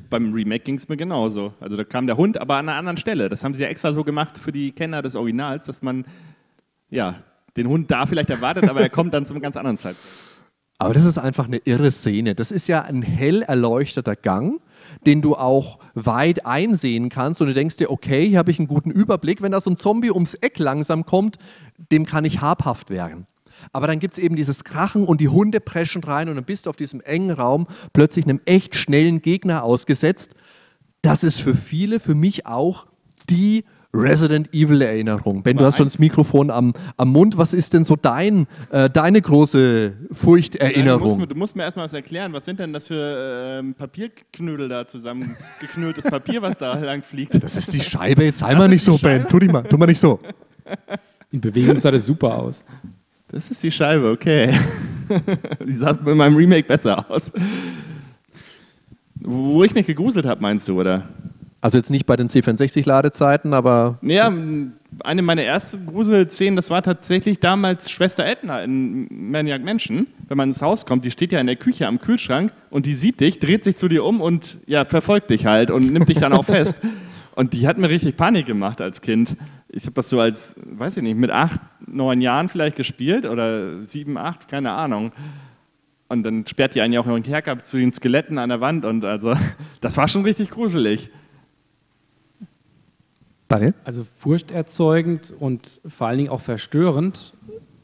Beim 0.10 0.34
Remake 0.34 0.64
ging 0.64 0.76
es 0.76 0.90
mir 0.90 0.98
genauso. 0.98 1.54
Also 1.60 1.78
da 1.78 1.84
kam 1.84 2.06
der 2.06 2.18
Hund, 2.18 2.38
aber 2.38 2.56
an 2.56 2.68
einer 2.68 2.78
anderen 2.78 2.98
Stelle. 2.98 3.30
Das 3.30 3.44
haben 3.44 3.54
sie 3.54 3.64
ja 3.64 3.70
extra 3.70 3.94
so 3.94 4.04
gemacht 4.04 4.38
für 4.38 4.52
die 4.52 4.72
Kenner 4.72 5.02
des 5.02 5.16
Originals, 5.16 5.66
dass 5.66 5.82
man 5.82 6.06
ja, 6.90 7.24
den 7.56 7.68
Hund 7.68 7.90
da 7.92 8.06
vielleicht 8.06 8.30
erwartet, 8.30 8.70
aber 8.70 8.82
er 8.82 8.90
kommt 8.90 9.14
dann 9.14 9.26
zum 9.26 9.40
ganz 9.42 9.56
anderen 9.58 9.78
Zeitpunkt. 9.78 10.08
Aber 10.82 10.94
das 10.94 11.04
ist 11.04 11.18
einfach 11.18 11.46
eine 11.46 11.58
irre 11.58 11.92
Szene. 11.92 12.36
Das 12.36 12.52
ist 12.52 12.68
ja 12.68 12.84
ein 12.84 13.02
hell 13.02 13.42
erleuchteter 13.42 14.16
Gang, 14.16 14.62
den 15.06 15.22
du 15.22 15.36
auch 15.36 15.80
weit 15.94 16.46
einsehen 16.46 17.10
kannst 17.10 17.42
und 17.42 17.48
du 17.48 17.54
denkst 17.54 17.76
dir, 17.76 17.92
okay, 17.92 18.26
hier 18.26 18.38
habe 18.38 18.52
ich 18.52 18.60
einen 18.60 18.70
guten 18.70 18.90
Überblick. 18.90 19.42
Wenn 19.42 19.52
da 19.52 19.60
so 19.60 19.70
ein 19.70 19.76
Zombie 19.76 20.10
ums 20.10 20.36
Eck 20.36 20.58
langsam 20.58 21.06
kommt, 21.06 21.38
dem 21.92 22.06
kann 22.06 22.24
ich 22.24 22.40
habhaft 22.40 22.90
werden. 22.90 23.28
Aber 23.74 23.88
dann 23.88 24.00
gibt 24.00 24.14
es 24.14 24.20
eben 24.20 24.36
dieses 24.36 24.64
Krachen 24.64 25.06
und 25.06 25.22
die 25.22 25.30
Hunde 25.30 25.60
preschen 25.60 26.04
rein 26.04 26.30
und 26.30 26.36
dann 26.36 26.46
bist 26.46 26.66
du 26.66 26.70
auf 26.70 26.76
diesem 26.76 27.02
engen 27.02 27.32
Raum 27.32 27.68
plötzlich 27.94 28.26
einem 28.26 28.42
echt 28.46 28.76
schnellen 28.76 29.22
Gegner 29.22 29.64
ausgesetzt. 29.64 30.36
Das 31.02 31.24
ist 31.24 31.42
für 31.42 31.56
viele, 31.56 32.00
für 32.00 32.16
mich 32.16 32.46
auch 32.46 32.88
die 33.30 33.64
Resident 33.94 34.54
Evil 34.54 34.82
Erinnerung. 34.84 35.42
Ben, 35.42 35.58
du 35.58 35.66
hast 35.66 35.78
schon 35.78 35.88
das 35.88 35.98
Mikrofon 35.98 36.52
am, 36.52 36.74
am 36.98 37.12
Mund. 37.12 37.38
Was 37.38 37.54
ist 37.54 37.74
denn 37.74 37.84
so 37.84 37.96
dein, 37.96 38.46
äh, 38.70 38.88
deine 38.88 39.20
große 39.20 39.94
Furchterinnerung? 40.12 41.14
Du 41.14 41.18
musst, 41.18 41.32
du 41.32 41.36
musst 41.36 41.56
mir 41.56 41.64
erstmal 41.64 41.86
was 41.86 41.94
erklären. 41.94 42.32
Was 42.34 42.46
sind 42.46 42.60
denn 42.60 42.72
das 42.72 42.86
für 42.86 43.60
ähm, 43.60 43.74
Papierknödel 43.74 44.70
da 44.70 44.88
zusammengeknülltes 44.88 46.04
Papier, 46.04 46.42
was 46.44 46.58
da 46.60 46.74
lang 46.80 47.02
fliegt? 47.02 47.42
Das 47.44 47.56
ist 47.56 47.74
die 47.74 47.82
Scheibe. 47.82 48.26
Jetzt 48.26 48.40
sei 48.40 48.54
mal 48.54 48.70
nicht 48.70 48.84
so, 48.84 48.98
Ben. 49.00 49.28
Tu, 49.28 49.40
die 49.40 49.48
mal, 49.48 49.64
tu 49.64 49.78
mal 49.78 49.88
nicht 49.88 50.00
so. 50.00 50.20
In 51.32 51.42
Bewegung 51.42 51.80
sah 51.80 51.90
das 51.90 52.06
super 52.06 52.38
aus. 52.38 52.64
Das 53.32 53.52
ist 53.52 53.62
die 53.62 53.72
Scheibe, 53.72 54.10
okay. 54.10 54.54
die 55.68 55.74
sah 55.74 55.94
bei 55.94 56.16
meinem 56.16 56.36
Remake 56.36 56.68
besser 56.68 57.10
aus. 57.10 57.32
Wo 59.16 59.64
ich 59.64 59.74
mich 59.74 59.86
gegruselt 59.86 60.26
habe, 60.26 60.42
meinst 60.42 60.68
du, 60.68 60.80
oder? 60.80 61.08
Also 61.62 61.78
jetzt 61.78 61.92
nicht 61.92 62.06
bei 62.06 62.16
den 62.16 62.30
C64-Ladezeiten, 62.30 63.54
aber. 63.54 64.00
Ja, 64.02 64.32
eine 65.04 65.22
meiner 65.22 65.44
ersten 65.44 65.86
Gruselszenen, 65.86 66.56
das 66.56 66.70
war 66.70 66.82
tatsächlich 66.82 67.40
damals 67.40 67.92
Schwester 67.92 68.26
Edna 68.26 68.64
in 68.64 69.08
Maniac 69.12 69.62
Menschen. 69.62 70.08
Wenn 70.28 70.38
man 70.38 70.50
ins 70.50 70.62
Haus 70.62 70.86
kommt, 70.86 71.06
die 71.06 71.12
steht 71.12 71.32
ja 71.32 71.40
in 71.40 71.48
der 71.48 71.58
Küche 71.58 71.86
am 71.86 72.00
Kühlschrank 72.00 72.54
und 72.70 72.86
die 72.86 72.96
sieht 72.96 73.20
dich, 73.20 73.40
dreht 73.40 73.64
sich 73.64 73.76
zu 73.76 73.90
dir 73.90 74.06
um 74.06 74.22
und 74.22 74.58
ja, 74.68 74.86
verfolgt 74.86 75.30
dich 75.30 75.46
halt 75.46 75.70
und 75.70 75.92
nimmt 75.92 76.10
dich 76.10 76.20
dann 76.20 76.34
auch 76.34 76.46
fest. 76.46 76.80
Und 77.36 77.54
die 77.54 77.68
hat 77.68 77.78
mir 77.78 77.90
richtig 77.90 78.18
Panik 78.18 78.46
gemacht 78.46 78.82
als 78.82 79.02
Kind 79.02 79.36
ich 79.72 79.84
habe 79.84 79.94
das 79.94 80.10
so 80.10 80.20
als, 80.20 80.56
weiß 80.58 80.98
ich 80.98 81.04
nicht, 81.04 81.18
mit 81.18 81.30
acht, 81.30 81.60
neun 81.86 82.22
Jahren 82.22 82.50
vielleicht 82.50 82.76
gespielt 82.76 83.26
oder 83.26 83.82
sieben, 83.82 84.18
acht, 84.18 84.48
keine 84.48 84.72
Ahnung. 84.72 85.12
Und 86.08 86.24
dann 86.24 86.46
sperrt 86.48 86.74
die 86.74 86.82
einen 86.82 86.94
ja 86.94 87.02
auch 87.02 87.08
in 87.08 87.22
Kerker 87.22 87.60
zu 87.60 87.78
den 87.78 87.94
Skeletten 87.94 88.40
an 88.40 88.50
der 88.50 88.62
Wand 88.62 88.84
und 88.84 89.06
also, 89.06 89.34
das 89.82 89.96
war 89.98 90.08
schon 90.08 90.24
richtig 90.24 90.50
gruselig. 90.50 91.10
Daniel? 93.48 93.74
Also 93.84 94.06
furchterzeugend 94.18 95.34
und 95.40 95.82
vor 95.88 96.08
allen 96.08 96.18
Dingen 96.18 96.30
auch 96.30 96.42
verstörend, 96.42 97.34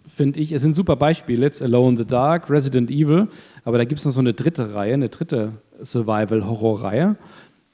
finde 0.08 0.40
ich. 0.40 0.52
Es 0.52 0.62
sind 0.62 0.74
super 0.74 0.96
Beispiele, 0.96 1.44
jetzt 1.44 1.62
Alone 1.62 1.90
in 1.90 1.98
the 1.98 2.06
Dark, 2.06 2.50
Resident 2.50 2.90
Evil, 2.90 3.28
aber 3.64 3.78
da 3.78 3.86
gibt 3.86 4.00
es 4.00 4.06
noch 4.06 4.12
so 4.12 4.20
eine 4.20 4.34
dritte 4.34 4.74
Reihe, 4.74 4.94
eine 4.94 5.10
dritte 5.10 5.54
Survival-Horror-Reihe. 5.84 7.16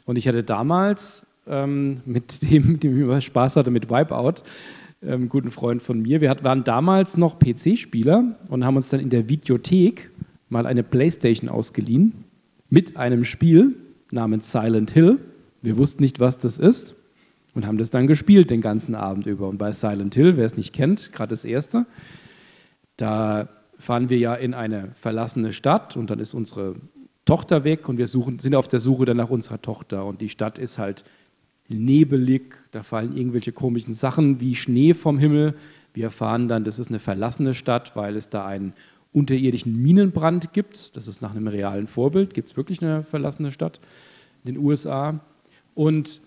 Und 0.06 0.16
ich 0.18 0.28
hatte 0.28 0.44
damals 0.44 1.28
ähm, 1.48 2.02
mit 2.06 2.42
dem, 2.50 2.80
dem 2.80 2.96
ich 2.96 3.04
immer 3.04 3.22
Spaß 3.22 3.56
hatte, 3.56 3.72
mit 3.72 3.90
Wipeout, 3.90 4.44
ähm, 5.02 5.30
guten 5.30 5.52
Freund 5.52 5.82
von 5.82 6.02
mir. 6.02 6.22
Wir 6.22 6.30
hat, 6.30 6.44
waren 6.44 6.64
damals 6.64 7.18
noch 7.18 7.40
PC-Spieler 7.40 8.36
und 8.50 8.66
haben 8.66 8.76
uns 8.76 8.90
dann 8.90 9.00
in 9.00 9.10
der 9.10 9.30
Videothek 9.30 10.10
mal 10.50 10.66
eine 10.66 10.84
Playstation 10.84 11.50
ausgeliehen 11.50 12.26
mit 12.70 12.98
einem 12.98 13.24
Spiel 13.26 13.76
namens 14.12 14.52
Silent 14.52 14.92
Hill. 14.92 15.20
Wir 15.62 15.78
wussten 15.78 16.04
nicht, 16.04 16.20
was 16.20 16.38
das 16.38 16.58
ist 16.58 16.96
und 17.54 17.66
haben 17.66 17.78
das 17.78 17.90
dann 17.90 18.08
gespielt 18.08 18.50
den 18.50 18.62
ganzen 18.62 18.96
Abend 18.96 19.26
über. 19.26 19.48
Und 19.48 19.58
bei 19.58 19.72
Silent 19.72 20.16
Hill, 20.16 20.38
wer 20.38 20.46
es 20.46 20.58
nicht 20.58 20.74
kennt, 20.74 21.12
gerade 21.12 21.30
das 21.32 21.46
erste, 21.46 21.86
da 22.98 23.50
fahren 23.78 24.10
wir 24.10 24.18
ja 24.18 24.36
in 24.36 24.54
eine 24.54 24.92
verlassene 24.94 25.54
Stadt 25.54 25.98
und 25.98 26.10
dann 26.10 26.20
ist 26.20 26.34
unsere 26.34 26.76
Tochter 27.26 27.64
weg 27.64 27.88
und 27.90 27.98
wir 27.98 28.08
suchen, 28.08 28.40
sind 28.40 28.56
auf 28.56 28.68
der 28.68 28.80
Suche 28.80 29.06
dann 29.06 29.18
nach 29.18 29.30
unserer 29.30 29.62
Tochter. 29.62 30.06
Und 30.06 30.22
die 30.22 30.30
Stadt 30.30 30.60
ist 30.60 30.78
halt 30.78 31.04
nebelig, 31.72 32.60
da 32.72 32.84
fallen 32.84 33.16
irgendwelche 33.16 33.52
komischen 33.52 33.94
Sachen 33.94 34.40
wie 34.40 34.56
Schnee 34.56 34.94
vom 34.94 35.18
Himmel. 35.18 35.56
Wir 35.94 36.06
erfahren 36.06 36.48
dann, 36.48 36.64
das 36.64 36.80
ist 36.80 36.90
eine 36.90 37.00
verlassene 37.00 37.54
Stadt, 37.54 37.96
weil 37.96 38.16
es 38.16 38.30
da 38.30 38.46
einen 38.46 38.74
unterirdischen 39.14 39.82
Minenbrand 39.82 40.54
gibt. 40.54 40.96
Das 40.96 41.08
ist 41.08 41.22
nach 41.22 41.32
einem 41.32 41.48
realen 41.48 41.88
Vorbild, 41.88 42.34
gibt 42.34 42.50
es 42.50 42.58
wirklich 42.58 42.82
eine 42.82 43.04
verlassene 43.04 43.52
Stadt 43.52 43.80
in 44.44 44.54
den 44.54 44.64
USA. 44.64 45.20
Und 45.76 46.22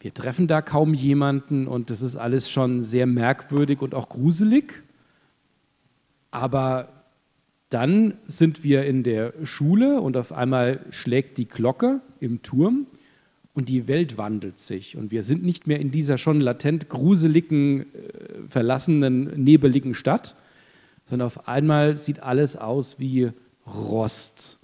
wir 0.00 0.14
treffen 0.14 0.48
da 0.48 0.62
kaum 0.62 0.94
jemanden 0.94 1.66
und 1.66 1.90
das 1.90 2.02
ist 2.02 2.16
alles 2.16 2.50
schon 2.50 2.82
sehr 2.82 3.06
merkwürdig 3.06 3.82
und 3.82 3.94
auch 3.94 4.08
gruselig. 4.08 4.82
Aber 6.30 6.88
dann 7.68 8.14
sind 8.24 8.64
wir 8.64 8.84
in 8.84 9.02
der 9.02 9.32
Schule 9.44 10.00
und 10.00 10.16
auf 10.16 10.32
einmal 10.32 10.84
schlägt 10.90 11.38
die 11.38 11.46
Glocke 11.46 12.00
im 12.18 12.42
Turm 12.42 12.86
und 13.54 13.68
die 13.68 13.88
Welt 13.88 14.16
wandelt 14.16 14.58
sich. 14.58 14.96
Und 14.96 15.10
wir 15.10 15.22
sind 15.22 15.42
nicht 15.42 15.66
mehr 15.66 15.80
in 15.80 15.90
dieser 15.90 16.18
schon 16.18 16.40
latent 16.40 16.88
gruseligen, 16.88 17.80
äh, 17.80 17.84
verlassenen, 18.48 19.42
nebeligen 19.42 19.94
Stadt, 19.94 20.36
sondern 21.04 21.26
auf 21.26 21.48
einmal 21.48 21.96
sieht 21.96 22.22
alles 22.22 22.56
aus 22.56 23.00
wie 23.00 23.30
Rost 23.66 24.58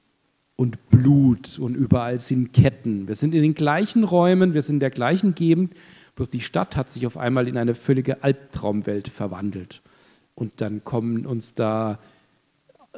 und 0.54 0.88
Blut 0.88 1.58
und 1.58 1.74
überall 1.74 2.20
sind 2.20 2.52
Ketten. 2.52 3.08
Wir 3.08 3.14
sind 3.14 3.34
in 3.34 3.42
den 3.42 3.54
gleichen 3.54 4.04
Räumen, 4.04 4.54
wir 4.54 4.62
sind 4.62 4.76
in 4.76 4.80
der 4.80 4.90
gleichen 4.90 5.34
Gegend, 5.34 5.74
bloß 6.14 6.30
die 6.30 6.40
Stadt 6.40 6.76
hat 6.76 6.90
sich 6.90 7.06
auf 7.06 7.18
einmal 7.18 7.46
in 7.46 7.58
eine 7.58 7.74
völlige 7.74 8.22
Albtraumwelt 8.22 9.08
verwandelt. 9.08 9.82
Und 10.34 10.60
dann 10.60 10.84
kommen 10.84 11.26
uns 11.26 11.54
da 11.54 11.98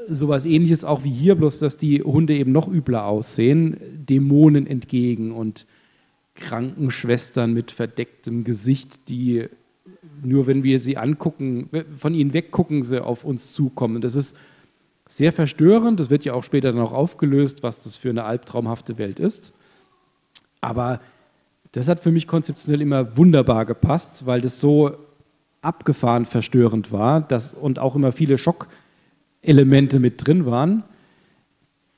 sowas 0.09 0.47
ähnliches 0.47 0.85
auch 0.85 1.05
wie 1.05 1.11
hier, 1.11 1.35
bloß 1.35 1.59
dass 1.59 1.77
die 1.77 2.03
Hunde 2.03 2.35
eben 2.35 2.53
noch 2.53 2.69
übler 2.69 3.07
aussehen, 3.07 3.77
Dämonen 3.93 4.67
entgegen 4.67 5.33
und 5.33 5.67
Krankenschwestern 6.39 7.53
mit 7.53 7.71
verdecktem 7.71 8.45
Gesicht, 8.45 9.09
die 9.09 9.49
nur 10.23 10.47
wenn 10.47 10.63
wir 10.63 10.79
sie 10.79 10.97
angucken, 10.97 11.69
von 11.97 12.15
ihnen 12.15 12.33
weggucken, 12.33 12.83
sie 12.83 13.03
auf 13.03 13.25
uns 13.25 13.53
zukommen. 13.53 14.01
Das 14.01 14.15
ist 14.15 14.37
sehr 15.07 15.33
verstörend. 15.33 15.99
Das 16.01 16.11
wird 16.11 16.25
ja 16.25 16.35
auch 16.35 16.45
später 16.45 16.75
auch 16.83 16.93
aufgelöst, 16.93 17.63
was 17.63 17.83
das 17.83 17.97
für 17.97 18.11
eine 18.11 18.25
albtraumhafte 18.25 18.99
Welt 18.99 19.19
ist. 19.19 19.53
Aber 20.61 21.01
das 21.73 21.89
hat 21.89 22.01
für 22.01 22.11
mich 22.11 22.27
konzeptionell 22.27 22.81
immer 22.81 23.17
wunderbar 23.17 23.65
gepasst, 23.65 24.27
weil 24.27 24.41
das 24.41 24.61
so 24.61 24.97
abgefahren 25.61 26.25
verstörend 26.25 26.93
war 26.93 27.21
dass, 27.21 27.55
und 27.55 27.79
auch 27.79 27.97
immer 27.97 28.13
viele 28.13 28.39
Schockelemente 28.39 29.99
mit 29.99 30.27
drin 30.27 30.47
waren. 30.47 30.85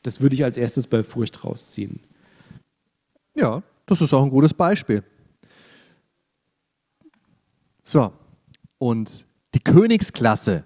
Das 0.02 0.20
würde 0.20 0.34
ich 0.34 0.44
als 0.44 0.56
erstes 0.56 0.86
bei 0.86 1.02
Furcht 1.02 1.44
rausziehen. 1.44 2.00
Ja, 3.34 3.62
das 3.90 4.00
ist 4.00 4.14
auch 4.14 4.22
ein 4.22 4.30
gutes 4.30 4.54
Beispiel. 4.54 5.02
So, 7.82 8.12
und 8.78 9.26
die 9.52 9.58
Königsklasse 9.58 10.62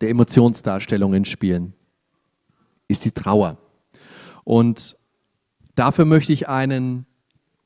der 0.00 0.10
Emotionsdarstellung 0.10 1.14
in 1.14 1.24
Spielen 1.24 1.74
ist 2.86 3.04
die 3.04 3.10
Trauer. 3.10 3.58
Und 4.44 4.96
dafür 5.74 6.04
möchte 6.04 6.32
ich 6.32 6.48
einen 6.48 7.06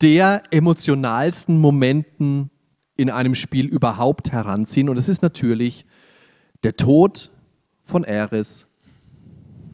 der 0.00 0.42
emotionalsten 0.50 1.58
Momenten 1.58 2.50
in 2.96 3.10
einem 3.10 3.34
Spiel 3.34 3.66
überhaupt 3.66 4.32
heranziehen. 4.32 4.88
Und 4.88 4.96
es 4.96 5.10
ist 5.10 5.22
natürlich 5.22 5.84
der 6.62 6.76
Tod 6.76 7.30
von 7.82 8.06
Ares 8.06 8.68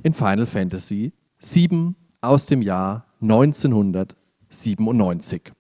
in 0.03 0.13
Final 0.13 0.47
Fantasy 0.47 1.13
VII 1.41 1.95
aus 2.21 2.47
dem 2.47 2.63
Jahr 2.63 3.07
1997. 4.51 5.53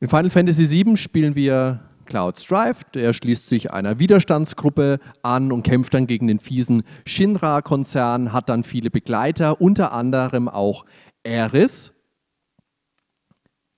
In 0.00 0.08
Final 0.08 0.30
Fantasy 0.30 0.70
VII 0.70 0.96
spielen 0.96 1.34
wir 1.34 1.80
Cloud 2.04 2.38
Strife, 2.38 2.84
der 2.92 3.12
schließt 3.12 3.48
sich 3.48 3.72
einer 3.72 3.98
Widerstandsgruppe 3.98 4.98
an 5.22 5.52
und 5.52 5.62
kämpft 5.62 5.94
dann 5.94 6.06
gegen 6.06 6.26
den 6.26 6.38
fiesen 6.38 6.82
Shinra-Konzern, 7.06 8.32
hat 8.32 8.48
dann 8.48 8.64
viele 8.64 8.90
Begleiter, 8.90 9.60
unter 9.60 9.92
anderem 9.92 10.48
auch 10.48 10.84
Eris. 11.22 11.93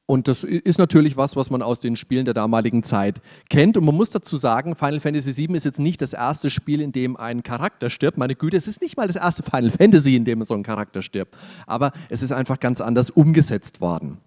Und 0.07 0.29
das 0.29 0.45
ist 0.45 0.79
natürlich 0.79 1.17
was, 1.17 1.35
was 1.35 1.51
man 1.51 1.63
aus 1.63 1.81
den 1.81 1.97
Spielen 1.97 2.25
der 2.25 2.35
damaligen 2.35 2.85
Zeit 2.85 3.21
kennt. 3.51 3.77
Und 3.77 3.85
man 3.85 3.97
muss 3.97 4.11
dazu 4.11 4.37
sagen, 4.37 4.77
Final 4.77 5.01
Fantasy 5.01 5.37
VII 5.37 5.57
ist 5.57 5.65
jetzt 5.65 5.81
nicht 5.81 6.01
das 6.01 6.13
erste 6.13 6.49
Spiel, 6.49 6.81
in 6.81 6.93
dem 6.93 7.17
ein 7.17 7.43
Charakter 7.43 7.91
stirbt. 7.91 8.17
Meine 8.17 8.37
Güte, 8.37 8.57
es 8.57 8.69
ist 8.69 8.81
nicht 8.81 8.97
mal 8.97 9.09
das 9.09 9.17
erste 9.17 9.43
Final 9.43 9.71
Fantasy, 9.71 10.15
in 10.15 10.25
dem 10.25 10.45
so 10.45 10.55
ein 10.55 10.63
Charakter 10.63 11.03
stirbt. 11.03 11.37
Aber 11.67 11.91
es 12.09 12.23
ist 12.23 12.31
einfach 12.31 12.61
ganz 12.61 12.81
anders 12.81 13.11
umgesetzt 13.11 13.81
worden. 13.81 14.19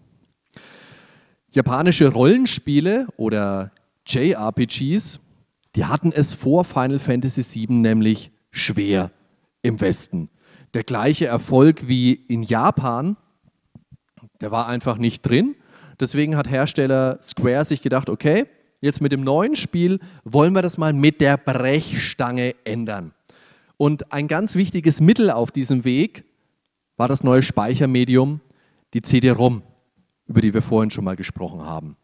Japanische 1.51 2.09
Rollenspiele 2.09 3.07
oder 3.15 3.71
JRPGs, 4.05 5.21
die 5.75 5.85
hatten 5.85 6.11
es 6.11 6.35
vor 6.35 6.65
Final 6.65 6.99
Fantasy 6.99 7.67
VII 7.67 7.77
nämlich 7.77 8.31
schwer 8.51 9.11
im 9.61 9.79
Westen. 9.79 10.29
Der 10.73 10.83
gleiche 10.83 11.27
Erfolg 11.27 11.87
wie 11.87 12.13
in 12.13 12.43
Japan, 12.43 13.15
der 14.41 14.51
war 14.51 14.67
einfach 14.67 14.97
nicht 14.97 15.21
drin. 15.21 15.55
Deswegen 15.99 16.35
hat 16.35 16.49
Hersteller 16.49 17.19
Square 17.21 17.65
sich 17.65 17.81
gedacht, 17.81 18.09
okay, 18.09 18.45
jetzt 18.81 19.01
mit 19.01 19.11
dem 19.11 19.23
neuen 19.23 19.55
Spiel 19.55 19.99
wollen 20.23 20.53
wir 20.53 20.61
das 20.61 20.77
mal 20.77 20.93
mit 20.93 21.21
der 21.21 21.37
Brechstange 21.37 22.55
ändern. 22.63 23.13
Und 23.77 24.11
ein 24.11 24.27
ganz 24.27 24.55
wichtiges 24.55 25.01
Mittel 25.01 25.29
auf 25.29 25.51
diesem 25.51 25.85
Weg 25.85 26.25
war 26.97 27.07
das 27.07 27.23
neue 27.23 27.43
Speichermedium, 27.43 28.41
die 28.93 29.01
CD-ROM, 29.01 29.63
über 30.27 30.41
die 30.41 30.53
wir 30.53 30.61
vorhin 30.61 30.91
schon 30.91 31.05
mal 31.05 31.15
gesprochen 31.15 31.65
haben. 31.65 31.95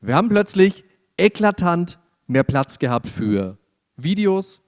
Wir 0.00 0.16
haben 0.16 0.28
plötzlich 0.28 0.84
eklatant 1.16 1.98
mehr 2.26 2.44
Platz 2.44 2.78
gehabt 2.78 3.06
für 3.06 3.58
Videos, 3.96 4.60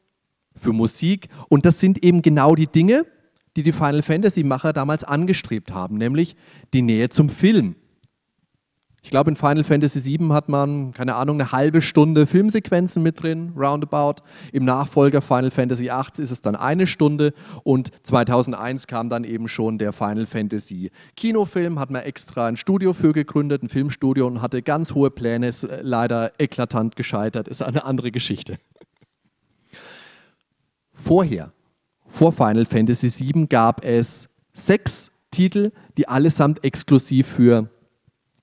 für 0.54 0.72
Musik. 0.72 1.28
Und 1.48 1.64
das 1.66 1.80
sind 1.80 2.02
eben 2.04 2.22
genau 2.22 2.54
die 2.54 2.68
Dinge, 2.68 3.06
die 3.56 3.62
die 3.62 3.72
Final 3.72 4.02
Fantasy-Macher 4.02 4.72
damals 4.72 5.04
angestrebt 5.04 5.72
haben, 5.72 5.96
nämlich 5.96 6.36
die 6.72 6.82
Nähe 6.82 7.08
zum 7.08 7.28
Film. 7.28 7.76
Ich 9.04 9.10
glaube, 9.10 9.30
in 9.30 9.36
Final 9.36 9.64
Fantasy 9.64 10.18
VII 10.18 10.30
hat 10.30 10.48
man, 10.48 10.92
keine 10.92 11.14
Ahnung, 11.16 11.38
eine 11.38 11.52
halbe 11.52 11.82
Stunde 11.82 12.26
Filmsequenzen 12.26 13.02
mit 13.02 13.22
drin, 13.22 13.52
roundabout. 13.54 14.22
Im 14.50 14.64
Nachfolger 14.64 15.20
Final 15.20 15.50
Fantasy 15.50 15.84
VIII 15.84 16.24
ist 16.24 16.30
es 16.30 16.40
dann 16.40 16.56
eine 16.56 16.86
Stunde 16.86 17.34
und 17.64 17.90
2001 18.02 18.86
kam 18.86 19.10
dann 19.10 19.24
eben 19.24 19.46
schon 19.46 19.76
der 19.76 19.92
Final 19.92 20.24
Fantasy 20.24 20.90
Kinofilm, 21.16 21.78
hat 21.78 21.90
man 21.90 22.00
extra 22.00 22.46
ein 22.46 22.56
Studio 22.56 22.94
für 22.94 23.12
gegründet, 23.12 23.62
ein 23.62 23.68
Filmstudio 23.68 24.26
und 24.26 24.40
hatte 24.40 24.62
ganz 24.62 24.94
hohe 24.94 25.10
Pläne, 25.10 25.48
ist 25.48 25.64
äh, 25.64 25.82
leider 25.82 26.32
eklatant 26.38 26.96
gescheitert, 26.96 27.46
ist 27.46 27.62
eine 27.62 27.84
andere 27.84 28.10
Geschichte. 28.10 28.56
Vorher, 30.94 31.52
vor 32.06 32.32
Final 32.32 32.64
Fantasy 32.64 33.12
VII 33.34 33.48
gab 33.48 33.84
es 33.84 34.30
sechs 34.54 35.12
Titel, 35.30 35.72
die 35.98 36.08
allesamt 36.08 36.64
exklusiv 36.64 37.26
für 37.26 37.68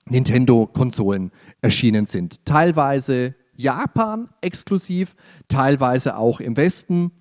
Nintendo-Konsolen 0.10 1.32
erschienen 1.62 2.06
sind. 2.06 2.46
Teilweise 2.46 3.36
Japan 3.56 4.30
exklusiv, 4.42 5.16
teilweise 5.48 6.18
auch 6.18 6.40
im 6.40 6.58
Westen. 6.58 7.12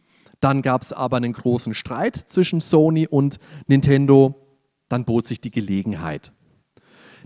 Dann 0.40 0.62
gab 0.62 0.82
es 0.82 0.92
aber 0.92 1.18
einen 1.18 1.32
großen 1.32 1.74
Streit 1.74 2.16
zwischen 2.16 2.60
Sony 2.60 3.06
und 3.06 3.38
Nintendo. 3.66 4.34
Dann 4.88 5.04
bot 5.04 5.26
sich 5.26 5.40
die 5.40 5.50
Gelegenheit. 5.50 6.32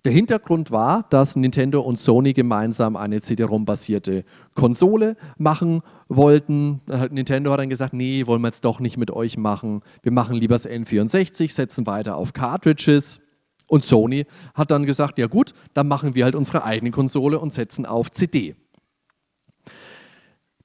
Der 0.04 0.12
Hintergrund 0.12 0.70
war, 0.70 1.06
dass 1.08 1.34
Nintendo 1.34 1.80
und 1.80 1.98
Sony 1.98 2.34
gemeinsam 2.34 2.94
eine 2.94 3.22
CD-ROM-basierte 3.22 4.24
Konsole 4.54 5.16
machen 5.38 5.80
wollten. 6.08 6.82
Nintendo 7.10 7.50
hat 7.52 7.60
dann 7.60 7.70
gesagt, 7.70 7.94
nee, 7.94 8.26
wollen 8.26 8.42
wir 8.42 8.48
jetzt 8.48 8.66
doch 8.66 8.80
nicht 8.80 8.98
mit 8.98 9.10
euch 9.10 9.38
machen. 9.38 9.80
Wir 10.02 10.12
machen 10.12 10.36
lieber 10.36 10.56
das 10.56 10.68
N64, 10.68 11.50
setzen 11.50 11.86
weiter 11.86 12.16
auf 12.16 12.34
Cartridges. 12.34 13.20
Und 13.66 13.84
Sony 13.84 14.26
hat 14.54 14.70
dann 14.70 14.86
gesagt, 14.86 15.18
ja 15.18 15.26
gut, 15.26 15.54
dann 15.72 15.88
machen 15.88 16.14
wir 16.14 16.24
halt 16.24 16.34
unsere 16.34 16.64
eigene 16.64 16.90
Konsole 16.90 17.38
und 17.38 17.54
setzen 17.54 17.86
auf 17.86 18.10
CD. 18.10 18.56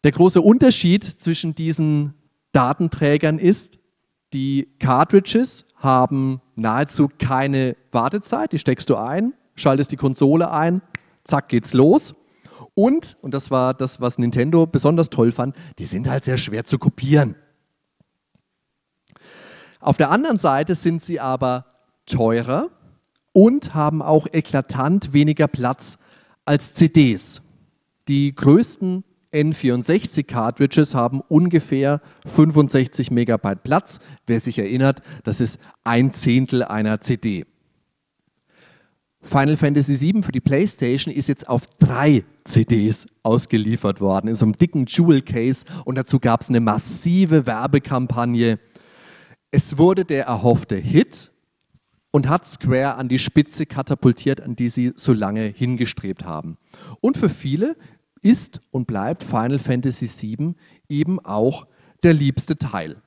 Der 0.04 0.12
große 0.12 0.42
Unterschied 0.42 1.04
zwischen 1.04 1.56
diesen 1.56 2.14
Datenträgern 2.52 3.38
ist, 3.38 3.80
die 4.34 4.70
Cartridges 4.80 5.66
haben 5.76 6.42
nahezu 6.56 7.10
keine 7.18 7.76
Wartezeit. 7.92 8.52
Die 8.52 8.60
steckst 8.60 8.90
du 8.90 8.96
ein, 8.96 9.34
schaltest 9.56 9.92
die 9.92 9.98
Konsole 9.98 10.52
ein, 10.52 10.82
zack 11.24 11.50
geht's 11.50 11.74
los. 11.74 12.16
Und, 12.76 13.18
und 13.22 13.34
das 13.34 13.52
war 13.52 13.74
das, 13.74 14.00
was 14.00 14.20
Nintendo 14.20 14.66
besonders 14.66 15.10
toll 15.10 15.32
fand, 15.32 15.56
die 15.80 15.86
sind 15.86 16.08
halt 16.08 16.24
sehr 16.24 16.38
schwer 16.38 16.66
zu 16.66 16.78
kopieren. 16.78 17.36
Auf 19.80 19.98
der 19.98 20.12
anderen 20.12 20.38
Seite 20.38 20.76
sind 20.76 21.02
sie 21.02 21.20
aber 21.20 21.66
teurer 22.06 22.70
und 23.34 23.73
haben 23.73 24.01
auch 24.01 24.27
eklatant 24.31 25.14
weniger 25.14 25.47
Platz 25.47 25.97
als 26.45 26.73
CDs. 26.73 27.41
Die 28.07 28.34
größten 28.34 29.03
N64-Cartridges 29.31 30.95
haben 30.95 31.22
ungefähr 31.27 32.01
65 32.26 33.11
Megabyte 33.11 33.64
Platz. 33.64 33.99
Wer 34.26 34.39
sich 34.39 34.57
erinnert, 34.57 35.01
das 35.23 35.39
ist 35.41 35.60
ein 35.84 36.11
Zehntel 36.11 36.64
einer 36.64 37.01
CD. 37.01 37.45
Final 39.22 39.57
Fantasy 39.57 39.99
VII 39.99 40.23
für 40.23 40.31
die 40.31 40.39
PlayStation 40.39 41.14
ist 41.14 41.27
jetzt 41.27 41.47
auf 41.49 41.64
drei 41.77 42.23
CDs 42.45 43.06
ausgeliefert 43.22 43.99
worden, 43.99 44.30
in 44.30 44.35
so 44.35 44.45
einem 44.45 44.56
dicken 44.56 44.85
Jewel 44.88 45.22
Case 45.22 45.65
und 45.84 45.97
dazu 45.97 46.19
gab 46.19 46.41
es 46.41 46.49
eine 46.49 46.61
massive 46.61 47.45
Werbekampagne. 47.45 48.60
Es 49.51 49.77
wurde 49.77 50.06
der 50.06 50.26
erhoffte 50.26 50.77
Hit 50.77 51.31
und 52.11 52.27
hat 52.27 52.45
Square 52.45 52.95
an 52.95 53.07
die 53.07 53.19
Spitze 53.19 53.65
katapultiert, 53.65 54.41
an 54.41 54.56
die 54.56 54.69
sie 54.69 54.94
so 54.95 55.14
lange 55.14 55.45
hingestrebt 55.45 56.26
haben. 56.26 56.57
Und 57.02 57.18
für 57.18 57.30
viele 57.30 57.76
ist 58.22 58.61
und 58.72 58.88
bleibt 58.88 59.23
Final 59.23 59.60
Fantasy 59.60 60.07
VII 60.07 60.56
eben 60.88 61.19
auch 61.19 61.68
der 62.03 62.14
liebste 62.14 62.57
Teil. 62.57 63.02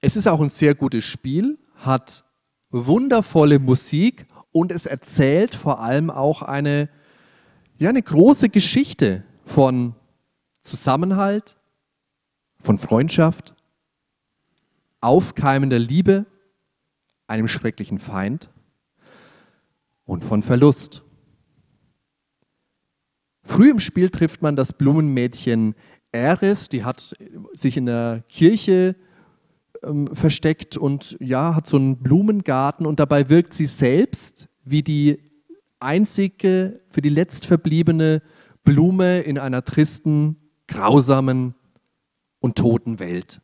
Es 0.00 0.16
ist 0.16 0.26
auch 0.26 0.40
ein 0.40 0.50
sehr 0.50 0.74
gutes 0.74 1.04
Spiel, 1.04 1.58
hat 1.76 2.24
wundervolle 2.70 3.58
Musik 3.58 4.26
und 4.52 4.72
es 4.72 4.86
erzählt 4.86 5.54
vor 5.54 5.80
allem 5.80 6.10
auch 6.10 6.42
eine, 6.42 6.88
ja, 7.78 7.88
eine 7.88 8.02
große 8.02 8.48
Geschichte 8.48 9.24
von 9.44 9.94
Zusammenhalt, 10.62 11.56
von 12.60 12.78
Freundschaft, 12.78 13.54
aufkeimender 15.00 15.78
Liebe 15.78 16.26
einem 17.30 17.48
schrecklichen 17.48 18.00
Feind 18.00 18.50
und 20.04 20.24
von 20.24 20.42
Verlust. 20.42 21.04
Früh 23.44 23.70
im 23.70 23.80
Spiel 23.80 24.10
trifft 24.10 24.42
man 24.42 24.56
das 24.56 24.72
Blumenmädchen 24.72 25.74
Eris, 26.12 26.68
die 26.68 26.84
hat 26.84 27.14
sich 27.54 27.76
in 27.76 27.86
der 27.86 28.24
Kirche 28.28 28.96
ähm, 29.84 30.14
versteckt 30.14 30.76
und 30.76 31.16
ja, 31.20 31.54
hat 31.54 31.68
so 31.68 31.76
einen 31.76 31.98
Blumengarten 31.98 32.84
und 32.84 32.98
dabei 32.98 33.28
wirkt 33.28 33.54
sie 33.54 33.66
selbst 33.66 34.48
wie 34.64 34.82
die 34.82 35.18
einzige, 35.78 36.80
für 36.90 37.00
die 37.00 37.08
letztverbliebene 37.08 38.22
Blume 38.64 39.20
in 39.20 39.38
einer 39.38 39.64
tristen, 39.64 40.36
grausamen 40.66 41.54
und 42.40 42.58
toten 42.58 42.98
Welt. 42.98 43.40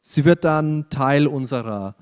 Sie 0.00 0.24
wird 0.24 0.44
dann 0.44 0.88
Teil 0.88 1.26
unserer 1.26 1.96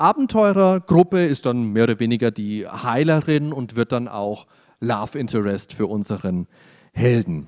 Abenteurergruppe, 0.00 1.24
ist 1.24 1.46
dann 1.46 1.72
mehr 1.72 1.84
oder 1.84 2.00
weniger 2.00 2.30
die 2.30 2.66
Heilerin 2.66 3.52
und 3.52 3.76
wird 3.76 3.92
dann 3.92 4.08
auch 4.08 4.46
Love 4.80 5.18
Interest 5.18 5.74
für 5.74 5.86
unseren 5.86 6.46
Helden. 6.92 7.46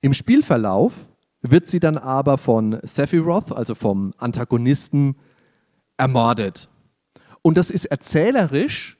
Im 0.00 0.14
Spielverlauf 0.14 1.08
wird 1.42 1.66
sie 1.66 1.80
dann 1.80 1.98
aber 1.98 2.38
von 2.38 2.78
Sephiroth, 2.82 3.52
also 3.52 3.74
vom 3.74 4.14
Antagonisten, 4.18 5.16
ermordet. 5.96 6.68
Und 7.42 7.58
das 7.58 7.70
ist 7.70 7.86
erzählerisch 7.86 8.98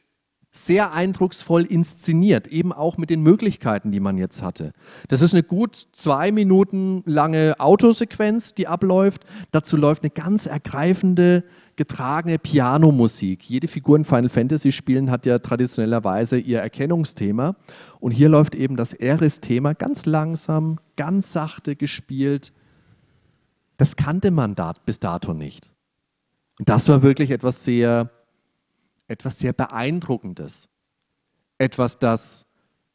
sehr 0.51 0.93
eindrucksvoll 0.93 1.65
inszeniert, 1.65 2.49
eben 2.49 2.73
auch 2.73 2.97
mit 2.97 3.11
den 3.11 3.23
Möglichkeiten, 3.23 3.93
die 3.93 4.01
man 4.01 4.17
jetzt 4.19 4.43
hatte. 4.43 4.73
Das 5.09 5.21
ist 5.21 5.35
eine 5.35 5.43
gut 5.43 5.77
zwei 5.93 6.33
Minuten 6.33 7.03
lange 7.05 7.55
Autosequenz, 7.59 8.55
die 8.55 8.67
abläuft. 8.67 9.25
Dazu 9.51 9.77
läuft 9.77 10.03
eine 10.03 10.11
ganz 10.11 10.47
ergreifende, 10.47 11.45
getragene 11.79 12.39
Pianomusik. 12.39 13.49
Jede 13.49 13.69
Figur 13.69 13.97
in 13.97 14.05
Final 14.05 14.29
Fantasy 14.29 14.71
Spielen 14.73 15.11
hat 15.11 15.25
ja 15.25 15.39
traditionellerweise 15.39 16.39
ihr 16.39 16.61
Erkennungsthema. 16.61 17.57
Und 18.01 18.11
hier 18.11 18.29
läuft 18.29 18.55
eben 18.55 18.77
das 18.77 18.93
Eris-Thema 18.93 19.73
ganz 19.73 20.05
langsam, 20.05 20.79
ganz 20.97 21.33
sachte 21.33 21.75
gespielt. 21.75 22.53
Das 23.79 23.97
kannte 23.97 24.31
man 24.31 24.55
da, 24.55 24.75
bis 24.85 25.01
dato 25.01 25.33
nicht. 25.33 25.73
Und 26.59 26.69
das 26.69 26.89
war 26.89 27.03
wirklich 27.03 27.31
etwas 27.31 27.65
sehr 27.65 28.11
etwas 29.09 29.39
sehr 29.39 29.55
Beeindruckendes, 29.55 30.69
etwas, 31.57 31.99
das 31.99 32.47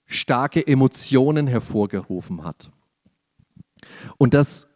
starke 0.05 0.65
Emotionen 0.65 1.47
hervorgerufen 1.47 2.43
hat. 2.43 2.72
Und 4.18 4.34
das 4.34 4.68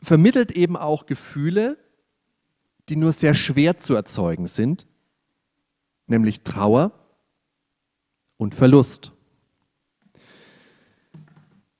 vermittelt 0.00 0.52
eben 0.52 0.76
auch 0.76 1.04
Gefühle, 1.04 1.76
die 2.88 2.96
nur 2.96 3.12
sehr 3.12 3.34
schwer 3.34 3.78
zu 3.78 3.94
erzeugen 3.94 4.46
sind, 4.46 4.86
nämlich 6.06 6.42
Trauer 6.42 6.92
und 8.36 8.54
Verlust. 8.54 9.12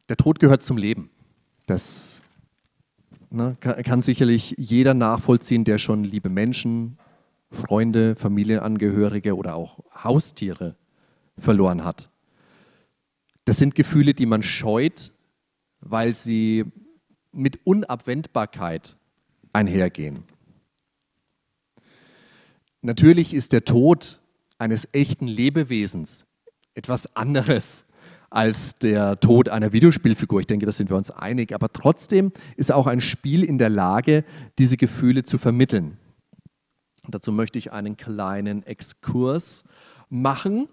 Der 0.09 0.17
Tod 0.17 0.39
gehört 0.39 0.63
zum 0.63 0.77
Leben. 0.77 1.11
Das 1.67 2.23
ne, 3.31 3.57
kann, 3.61 3.83
kann 3.83 4.03
sicherlich 4.03 4.55
jeder 4.59 4.95
nachvollziehen, 4.95 5.65
der 5.65 5.79
schon 5.79 6.05
liebe 6.05 6.29
Menschen, 6.29 6.99
Freunde, 7.51 8.15
Familienangehörige 8.17 9.37
oder 9.37 9.55
auch 9.55 9.81
Haustiere 9.95 10.77
verloren 11.39 11.85
hat. 11.85 12.11
Das 13.45 13.57
sind 13.57 13.75
Gefühle, 13.75 14.13
die 14.13 14.27
man 14.27 14.43
scheut, 14.43 15.15
weil 15.81 16.15
sie 16.15 16.65
mit 17.33 17.61
Unabwendbarkeit 17.65 18.97
einhergehen. 19.53 20.25
Natürlich 22.83 23.35
ist 23.35 23.53
der 23.53 23.65
Tod 23.65 24.21
eines 24.59 24.89
echten 24.93 25.27
Lebewesens 25.27 26.27
etwas 26.75 27.15
anderes 27.17 27.87
als 28.31 28.79
der 28.79 29.19
Tod 29.21 29.49
einer 29.49 29.73
Videospielfigur. 29.73 30.41
Ich 30.41 30.47
denke, 30.47 30.67
da 30.67 30.73
sind 30.73 30.91
wir 30.91 30.97
uns 30.97 31.11
einig. 31.11 31.55
Aber 31.55 31.73
trotzdem 31.73 32.33
ist 32.57 32.71
auch 32.71 32.87
ein 32.87 33.01
Spiel 33.01 33.43
in 33.43 33.59
der 33.59 33.71
Lage, 33.71 34.25
diese 34.59 34.77
Gefühle 34.77 35.25
zu 35.25 35.39
vermitteln. 35.39 35.99
Dazu 37.09 37.33
möchte 37.33 37.59
ich 37.59 37.73
einen 37.73 37.97
kleinen 37.97 38.63
Exkurs 38.65 39.65
machen. 40.11 40.69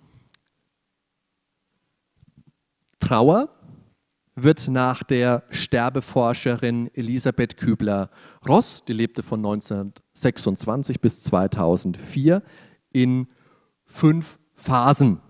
Trauer 3.00 3.50
wird 4.36 4.68
nach 4.68 5.04
der 5.04 5.44
Sterbeforscherin 5.50 6.90
Elisabeth 6.94 7.58
Kübler-Ross, 7.58 8.84
die 8.86 8.94
lebte 8.94 9.24
von 9.24 9.40
1926 9.40 11.00
bis 11.00 11.24
2004, 11.24 12.44
in 12.92 13.28
fünf 13.86 14.40
Phasen 14.56 15.22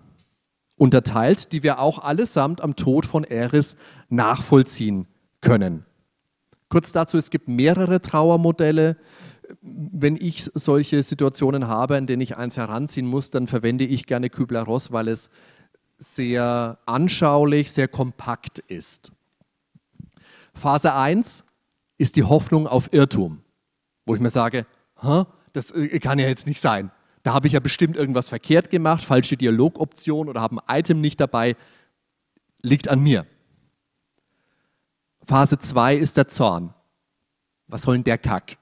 unterteilt, 0.76 1.52
die 1.52 1.62
wir 1.62 1.78
auch 1.78 2.00
allesamt 2.00 2.60
am 2.60 2.76
Tod 2.76 3.06
von 3.06 3.24
Eris 3.24 3.76
nachvollziehen 4.08 5.06
können. 5.40 5.86
Kurz 6.68 6.90
dazu, 6.92 7.16
es 7.16 7.30
gibt 7.30 7.48
mehrere 7.48 8.02
Trauermodelle 8.02 8.96
wenn 9.62 10.16
ich 10.16 10.50
solche 10.54 11.02
Situationen 11.02 11.68
habe, 11.68 11.96
in 11.96 12.06
denen 12.06 12.22
ich 12.22 12.36
eins 12.36 12.56
heranziehen 12.56 13.06
muss, 13.06 13.30
dann 13.30 13.46
verwende 13.46 13.84
ich 13.84 14.06
gerne 14.06 14.30
Kübler-Ross, 14.30 14.92
weil 14.92 15.08
es 15.08 15.30
sehr 15.98 16.78
anschaulich, 16.86 17.72
sehr 17.72 17.88
kompakt 17.88 18.58
ist. 18.58 19.12
Phase 20.54 20.94
1 20.94 21.44
ist 21.98 22.16
die 22.16 22.24
Hoffnung 22.24 22.66
auf 22.66 22.92
Irrtum, 22.92 23.42
wo 24.04 24.14
ich 24.14 24.20
mir 24.20 24.30
sage, 24.30 24.66
das 25.52 25.70
äh, 25.70 25.98
kann 26.00 26.18
ja 26.18 26.28
jetzt 26.28 26.46
nicht 26.46 26.60
sein. 26.60 26.90
Da 27.22 27.32
habe 27.34 27.46
ich 27.46 27.54
ja 27.54 27.60
bestimmt 27.60 27.96
irgendwas 27.96 28.28
verkehrt 28.28 28.70
gemacht, 28.70 29.04
falsche 29.04 29.36
Dialogoption 29.36 30.28
oder 30.28 30.40
habe 30.40 30.62
ein 30.66 30.78
Item 30.78 31.00
nicht 31.00 31.20
dabei, 31.20 31.56
liegt 32.62 32.88
an 32.88 33.00
mir. 33.00 33.26
Phase 35.24 35.58
2 35.58 35.96
ist 35.96 36.16
der 36.16 36.28
Zorn. 36.28 36.72
Was 37.66 37.82
soll 37.82 37.96
denn 37.96 38.04
der 38.04 38.18
Kack? 38.18 38.58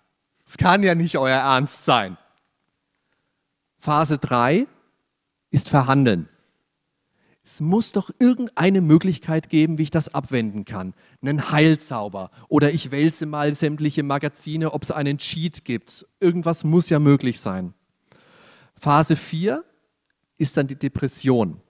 Es 0.47 0.56
kann 0.56 0.82
ja 0.82 0.94
nicht 0.94 1.19
euer 1.19 1.39
Ernst 1.39 1.85
sein. 1.85 2.16
Phase 3.78 4.19
3 4.19 4.66
ist 5.51 5.69
Verhandeln. 5.69 6.28
Es 7.46 7.60
muss 7.60 7.92
doch 7.92 8.10
irgendeine 8.18 8.80
Möglichkeit 8.80 9.50
geben, 9.50 9.76
wie 9.76 9.82
ich 9.82 9.90
das 9.90 10.14
abwenden 10.14 10.64
kann. 10.64 10.94
Einen 11.20 11.50
Heilzauber 11.50 12.30
oder 12.48 12.72
ich 12.72 12.90
wälze 12.90 13.26
mal 13.26 13.54
sämtliche 13.54 14.02
Magazine, 14.02 14.72
ob 14.72 14.82
es 14.82 14.90
einen 14.90 15.18
Cheat 15.18 15.62
gibt. 15.64 16.06
Irgendwas 16.20 16.64
muss 16.64 16.88
ja 16.88 16.98
möglich 16.98 17.38
sein. 17.38 17.74
Phase 18.80 19.14
4 19.14 19.62
ist 20.38 20.56
dann 20.56 20.68
die 20.68 20.78
Depression. 20.78 21.60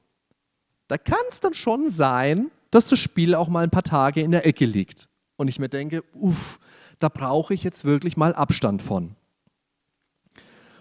Da 0.87 0.97
kann 0.97 1.19
es 1.29 1.41
dann 1.41 1.55
schon 1.55 1.91
sein, 1.91 2.53
dass 2.71 2.89
das 2.89 3.01
Spiel 3.01 3.35
auch 3.35 3.49
mal 3.49 3.65
ein 3.65 3.71
paar 3.71 3.83
Tage 3.83 4.21
in 4.21 4.31
der 4.31 4.47
Ecke 4.47 4.67
liegt. 4.67 5.09
Und 5.37 5.49
ich 5.49 5.59
mir 5.59 5.69
denke, 5.69 6.05
uff, 6.15 6.61
da 7.01 7.09
brauche 7.09 7.53
ich 7.53 7.65
jetzt 7.65 7.85
wirklich 7.85 8.17
mal 8.17 8.33
Abstand 8.33 8.81
von. 8.81 9.17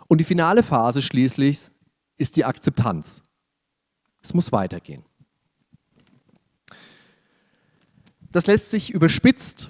Und 0.08 0.20
die 0.20 0.24
finale 0.24 0.62
Phase 0.62 1.02
schließlich 1.02 1.72
ist 2.18 2.36
die 2.36 2.46
Akzeptanz. 2.46 3.23
Es 4.24 4.34
muss 4.34 4.52
weitergehen. 4.52 5.04
Das 8.32 8.48
lässt 8.48 8.72
sich 8.72 8.90
überspitzt 8.92 9.70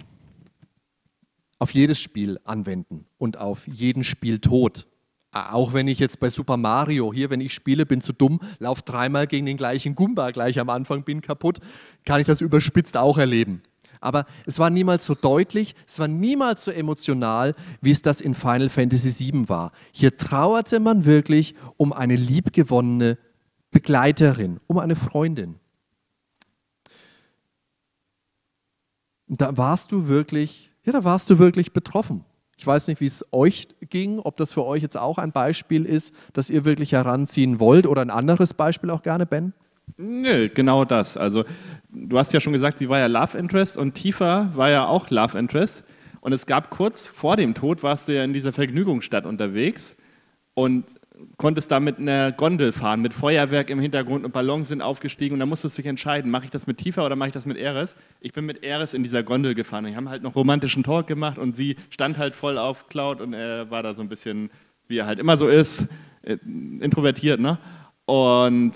auf 1.59 1.71
jedes 1.71 1.99
Spiel 1.99 2.39
anwenden 2.45 3.05
und 3.17 3.37
auf 3.37 3.67
jeden 3.67 4.03
Spieltod. 4.03 4.87
Auch 5.31 5.73
wenn 5.73 5.87
ich 5.87 5.99
jetzt 5.99 6.19
bei 6.19 6.29
Super 6.29 6.57
Mario 6.57 7.11
hier, 7.11 7.29
wenn 7.29 7.41
ich 7.41 7.53
spiele, 7.53 7.85
bin 7.85 7.99
zu 7.99 8.13
dumm, 8.13 8.39
laufe 8.59 8.83
dreimal 8.83 9.27
gegen 9.27 9.45
den 9.45 9.57
gleichen 9.57 9.95
Goomba 9.95 10.31
gleich 10.31 10.59
am 10.59 10.69
Anfang, 10.69 11.03
bin 11.03 11.21
kaputt, 11.21 11.59
kann 12.05 12.21
ich 12.21 12.27
das 12.27 12.41
überspitzt 12.41 12.95
auch 12.95 13.17
erleben 13.17 13.63
aber 14.03 14.25
es 14.45 14.59
war 14.59 14.69
niemals 14.69 15.05
so 15.05 15.15
deutlich, 15.15 15.75
es 15.87 15.97
war 15.97 16.09
niemals 16.09 16.65
so 16.65 16.71
emotional, 16.71 17.55
wie 17.81 17.91
es 17.91 18.01
das 18.01 18.19
in 18.19 18.35
Final 18.35 18.69
Fantasy 18.69 19.31
VII 19.31 19.47
war. 19.47 19.71
Hier 19.93 20.15
trauerte 20.15 20.81
man 20.81 21.05
wirklich 21.05 21.55
um 21.77 21.93
eine 21.93 22.17
liebgewonnene 22.17 23.17
Begleiterin, 23.73 24.61
um 24.67 24.77
eine 24.77 24.95
Freundin. 24.95 25.55
Und 29.27 29.41
da 29.41 29.57
warst 29.57 29.91
du 29.91 30.07
wirklich, 30.07 30.71
ja, 30.85 30.93
da 30.93 31.03
warst 31.03 31.29
du 31.29 31.39
wirklich 31.39 31.73
betroffen. 31.73 32.23
Ich 32.55 32.65
weiß 32.65 32.87
nicht, 32.87 33.01
wie 33.01 33.05
es 33.05 33.25
euch 33.31 33.67
ging, 33.89 34.19
ob 34.19 34.37
das 34.37 34.53
für 34.53 34.63
euch 34.63 34.81
jetzt 34.81 34.97
auch 34.97 35.17
ein 35.17 35.31
Beispiel 35.31 35.85
ist, 35.85 36.13
das 36.33 36.49
ihr 36.49 36.65
wirklich 36.65 36.91
heranziehen 36.91 37.59
wollt 37.59 37.87
oder 37.87 38.01
ein 38.01 38.11
anderes 38.11 38.53
Beispiel 38.53 38.89
auch 38.89 39.01
gerne, 39.01 39.25
Ben? 39.25 39.53
Nö, 39.97 40.49
genau 40.49 40.85
das. 40.85 41.17
Also 41.17 41.43
du 41.89 42.17
hast 42.17 42.31
ja 42.33 42.39
schon 42.39 42.53
gesagt, 42.53 42.79
sie 42.79 42.89
war 42.89 42.99
ja 42.99 43.07
Love 43.07 43.37
Interest 43.37 43.75
und 43.75 43.95
Tifa 43.95 44.49
war 44.53 44.69
ja 44.69 44.87
auch 44.87 45.09
Love 45.09 45.37
Interest. 45.37 45.83
Und 46.21 46.31
es 46.31 46.45
gab 46.45 46.69
kurz 46.69 47.05
vor 47.05 47.35
dem 47.35 47.53
Tod, 47.53 47.83
warst 47.83 48.07
du 48.07 48.15
ja 48.15 48.23
in 48.23 48.33
dieser 48.33 48.53
Vergnügungsstadt 48.53 49.25
unterwegs 49.25 49.97
und 50.53 50.85
konntest 51.37 51.71
da 51.71 51.79
mit 51.79 51.99
einer 51.99 52.31
Gondel 52.31 52.71
fahren, 52.71 53.01
mit 53.01 53.13
Feuerwerk 53.13 53.69
im 53.69 53.79
Hintergrund 53.79 54.25
und 54.25 54.31
Ballons 54.31 54.67
sind 54.67 54.81
aufgestiegen 54.81 55.33
und 55.33 55.39
da 55.39 55.45
musstest 55.45 55.77
du 55.77 55.81
dich 55.81 55.89
entscheiden, 55.89 56.31
mache 56.31 56.45
ich 56.45 56.49
das 56.49 56.67
mit 56.67 56.77
Tifa 56.77 57.05
oder 57.05 57.15
mache 57.15 57.29
ich 57.29 57.33
das 57.33 57.45
mit 57.45 57.57
Eris? 57.57 57.95
Ich 58.19 58.33
bin 58.33 58.45
mit 58.45 58.63
Eris 58.63 58.93
in 58.93 59.03
dieser 59.03 59.23
Gondel 59.23 59.55
gefahren. 59.55 59.85
Wir 59.85 59.95
haben 59.95 60.09
halt 60.09 60.23
noch 60.23 60.35
romantischen 60.35 60.83
Talk 60.83 61.07
gemacht 61.07 61.37
und 61.37 61.55
sie 61.55 61.75
stand 61.89 62.17
halt 62.17 62.33
voll 62.33 62.57
auf 62.57 62.87
Cloud 62.89 63.21
und 63.21 63.33
er 63.33 63.69
war 63.69 63.83
da 63.83 63.93
so 63.93 64.01
ein 64.01 64.09
bisschen, 64.09 64.49
wie 64.87 64.97
er 64.97 65.05
halt 65.05 65.19
immer 65.19 65.37
so 65.37 65.47
ist, 65.47 65.85
äh, 66.23 66.37
introvertiert, 66.79 67.39
ne? 67.39 67.57
Und 68.05 68.73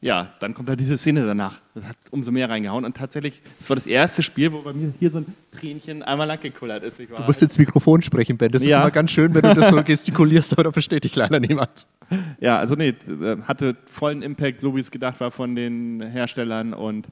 ja, 0.00 0.34
dann 0.40 0.52
kommt 0.54 0.68
halt 0.68 0.78
diese 0.78 0.98
Szene 0.98 1.24
danach. 1.26 1.60
Das 1.74 1.84
hat 1.84 1.96
umso 2.10 2.30
mehr 2.30 2.48
reingehauen. 2.50 2.84
Und 2.84 2.96
tatsächlich, 2.96 3.40
das 3.58 3.68
war 3.70 3.76
das 3.76 3.86
erste 3.86 4.22
Spiel, 4.22 4.52
wo 4.52 4.60
bei 4.62 4.72
mir 4.72 4.92
hier 4.98 5.10
so 5.10 5.18
ein 5.18 5.26
Tränchen 5.52 6.02
einmal 6.02 6.26
lang 6.26 6.38
gekullert 6.40 6.82
ist. 6.84 7.00
Ich 7.00 7.10
war 7.10 7.18
Du 7.20 7.24
musst 7.24 7.42
ins 7.42 7.58
Mikrofon 7.58 8.02
sprechen, 8.02 8.36
Ben. 8.36 8.52
Das 8.52 8.62
Ja. 8.62 8.76
ist 8.76 8.82
immer 8.82 8.90
ganz 8.90 9.10
schön, 9.10 9.34
wenn 9.34 9.42
du 9.42 9.54
das 9.54 9.70
so 9.70 9.82
gestikulierst, 9.82 10.52
aber 10.52 10.64
da 10.64 10.72
versteht 10.72 11.04
dich 11.04 11.16
leider 11.16 11.40
niemand. 11.40 11.86
Ja, 12.40 12.58
also 12.58 12.74
nee, 12.74 12.88
äh, 12.90 13.38
hatte 13.44 13.76
vollen 13.86 14.22
Impact, 14.22 14.60
so 14.60 14.76
wie 14.76 14.80
es 14.80 14.90
gedacht 14.90 15.18
war 15.20 15.30
von 15.30 15.54
den 15.56 16.00
Herstellern 16.02 16.72
und 16.74 17.06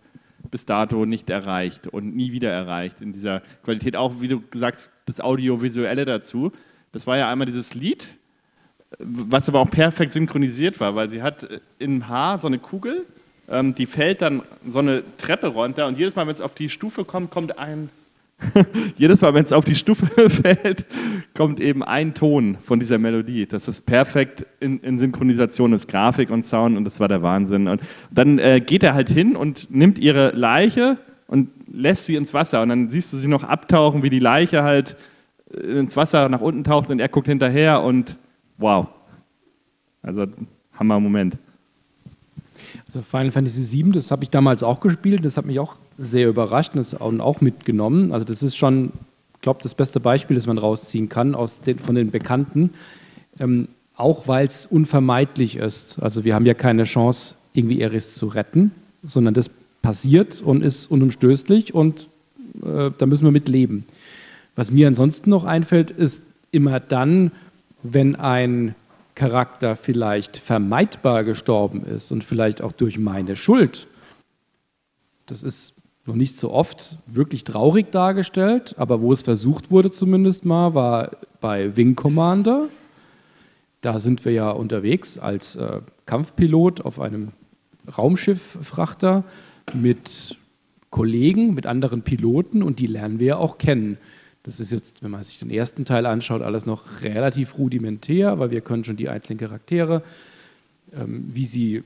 bis 0.51 0.67
dato 0.67 1.07
nicht 1.07 1.31
erreicht 1.31 1.89
und 1.89 2.15
nie 2.15 2.31
wieder 2.33 2.51
erreicht 2.53 3.01
in 3.01 3.13
dieser 3.13 3.41
Qualität. 3.65 3.97
Auch, 3.97 4.21
wie 4.21 4.29
du 4.29 4.41
gesagt 4.51 4.77
hast, 4.77 4.91
das 5.07 5.21
Audiovisuelle 5.21 6.05
dazu. 6.05 6.53
Das 6.93 7.07
war 7.07 7.17
ja 7.17 7.29
einmal 7.33 7.47
dieses 7.47 7.75
Lied, 7.75 8.11
was 8.99 9.49
aber 9.49 9.61
auch 9.61 9.71
perfekt 9.71 10.13
synchronisiert 10.13 10.81
war, 10.81 10.95
weil 10.95 11.09
sie 11.09 11.23
hat 11.23 11.47
im 11.79 12.09
Haar 12.09 12.39
so 12.39 12.47
eine 12.47 12.59
Kugel, 12.59 13.05
ähm, 13.49 13.75
die 13.75 13.87
fällt 13.87 14.23
dann 14.23 14.43
so 14.69 14.79
eine 14.79 15.03
Treppe 15.19 15.49
runter 15.49 15.87
und 15.87 15.99
jedes 15.99 16.17
Mal, 16.17 16.27
wenn 16.27 16.35
es 16.35 16.41
auf 16.41 16.55
die 16.55 16.69
Stufe 16.69 17.05
kommt, 17.05 17.31
kommt 17.31 17.59
ein 17.59 17.91
jedes 18.97 19.21
Mal, 19.21 19.35
wenn 19.35 19.45
es 19.45 19.53
auf 19.53 19.65
die 19.65 19.75
Stufe 19.75 20.31
fällt, 20.31 20.85
kommt 21.35 21.61
eben 21.61 21.83
ein 21.83 22.15
Ton 22.15 22.57
von 22.63 22.79
dieser 22.79 22.99
Melodie. 22.99 23.47
Das 23.47 23.69
ist 23.69 23.87
perfekt 23.87 24.47
in, 24.61 24.81
in 24.81 24.99
Synchronisation 24.99 25.73
ist, 25.73 25.89
Grafik 25.89 26.31
und 26.31 26.45
Sound 26.47 26.77
und 26.77 26.85
das 26.85 27.01
war 27.01 27.09
der 27.09 27.23
Wahnsinn. 27.23 27.69
Und 27.69 27.81
dann 28.11 28.39
äh, 28.39 28.61
geht 28.61 28.83
er 28.83 28.95
halt 28.95 29.09
hin 29.09 29.37
und 29.37 29.71
nimmt 29.71 29.99
ihre 29.99 30.31
Leiche 30.33 30.99
und 31.27 31.49
lässt 31.73 32.07
sie 32.07 32.17
ins 32.17 32.35
Wasser 32.35 32.63
und 32.63 32.69
dann 32.69 32.91
siehst 32.91 33.13
du 33.13 33.17
sie 33.17 33.29
noch 33.29 33.45
abtauchen, 33.45 34.03
wie 34.03 34.11
die 34.11 34.19
Leiche 34.19 34.63
halt 34.63 34.97
äh, 35.53 35.79
ins 35.79 35.97
Wasser 35.97 36.29
nach 36.29 36.41
unten 36.41 36.65
taucht 36.65 36.91
und 36.91 37.01
er 37.01 37.09
guckt 37.09 37.29
hinterher 37.29 37.83
und 37.83 38.17
wow. 38.59 38.87
Also 40.03 40.27
Hammer 40.79 41.01
Moment. 41.01 41.39
Also 42.87 43.03
Final 43.03 43.31
Fantasy 43.33 43.83
VII, 43.85 43.93
das 43.93 44.11
habe 44.11 44.25
ich 44.25 44.31
damals 44.31 44.63
auch 44.63 44.81
gespielt, 44.81 45.25
das 45.25 45.37
hat 45.37 45.47
mich 45.47 45.59
auch 45.59 45.77
sehr 45.99 46.29
überrascht 46.29 46.73
und 46.75 47.21
auch- 47.21 47.41
mitgenommen. 47.41 48.13
Also 48.13 48.25
das 48.25 48.43
ist 48.43 48.57
schon, 48.57 48.93
glaube, 49.41 49.61
das 49.63 49.75
beste 49.75 50.01
Beispiel, 50.01 50.37
das 50.37 50.47
man 50.47 50.59
rausziehen 50.59 51.09
kann 51.09 51.35
aus 51.35 51.61
den, 51.61 51.79
von 51.79 51.95
den 51.95 52.11
Bekannten, 52.11 52.71
ähm, 53.39 53.69
auch 53.97 54.27
weil 54.27 54.47
es 54.47 54.67
unvermeidlich 54.67 55.57
ist. 55.57 56.03
Also 56.03 56.25
wir 56.25 56.35
haben 56.35 56.47
ja 56.47 56.55
keine 56.55 56.85
Chance, 56.85 57.37
irgendwie 57.53 57.81
Eris 57.81 58.15
zu 58.15 58.27
retten, 58.27 58.73
sondern 59.05 59.35
das 59.35 59.51
passiert 59.83 60.41
und 60.43 60.63
ist 60.63 60.91
unumstößlich 60.91 61.75
und 61.75 62.09
äh, 62.65 62.91
da 62.97 63.07
müssen 63.07 63.25
wir 63.25 63.31
mit 63.31 63.49
leben. 63.49 63.85
Was 64.57 64.71
mir 64.71 64.89
ansonsten 64.89 65.31
noch 65.31 65.45
einfällt, 65.45 65.91
ist 65.91 66.25
immer 66.51 66.81
dann, 66.81 67.33
wenn 67.85 68.17
ein 68.17 68.75
Charakter 69.15 69.77
vielleicht 69.77 70.39
vermeidbar 70.39 71.23
gestorben 71.23 71.85
ist 71.85 72.11
und 72.11 72.25
vielleicht 72.25 72.63
auch 72.63 72.73
durch 72.73 72.99
meine 72.99 73.37
Schuld. 73.37 73.87
Das 75.27 75.43
ist 75.43 75.75
noch 76.07 76.17
nicht 76.17 76.39
so 76.39 76.51
oft 76.51 76.99
wirklich 77.07 77.45
traurig 77.45 77.93
dargestellt, 77.93 78.75
aber 78.77 79.01
wo 79.01 79.13
es 79.13 79.23
versucht 79.23 79.71
wurde 79.71 79.91
zumindest 79.91 80.45
mal, 80.45 80.75
war 80.75 81.13
bei 81.41 81.77
Wing 81.77 81.95
Commander. 81.95 82.69
Da 83.81 84.01
sind 84.01 84.25
wir 84.25 84.33
ja 84.33 84.51
unterwegs 84.51 85.19
als 85.19 85.57
äh, 85.57 85.81
Kampfpilot 86.07 86.81
auf 86.81 87.01
einem 87.01 87.33
Raumschifffrachter 87.97 89.25
mit 89.75 90.37
Kollegen, 90.91 91.55
mit 91.55 91.67
anderen 91.67 92.03
Piloten 92.03 92.63
und 92.63 92.79
die 92.79 92.87
lernen 92.87 93.21
wir 93.21 93.27
ja 93.27 93.37
auch 93.37 93.59
kennen. 93.59 93.99
Das 94.45 94.61
ist 94.61 94.71
jetzt, 94.71 95.03
wenn 95.03 95.11
man 95.11 95.25
sich 95.25 95.39
den 95.39 95.51
ersten 95.51 95.87
Teil 95.87 96.05
anschaut, 96.05 96.43
alles 96.43 96.67
noch 96.67 97.03
relativ 97.03 97.59
rudimentär, 97.59 98.39
weil 98.39 98.51
wir 98.51 98.61
können 98.61 98.85
schon 98.85 98.97
die 98.97 99.09
einzelnen 99.09 99.39
Charaktere, 99.39 100.03
ähm, 100.93 101.25
wie, 101.33 101.47
sie, 101.47 101.83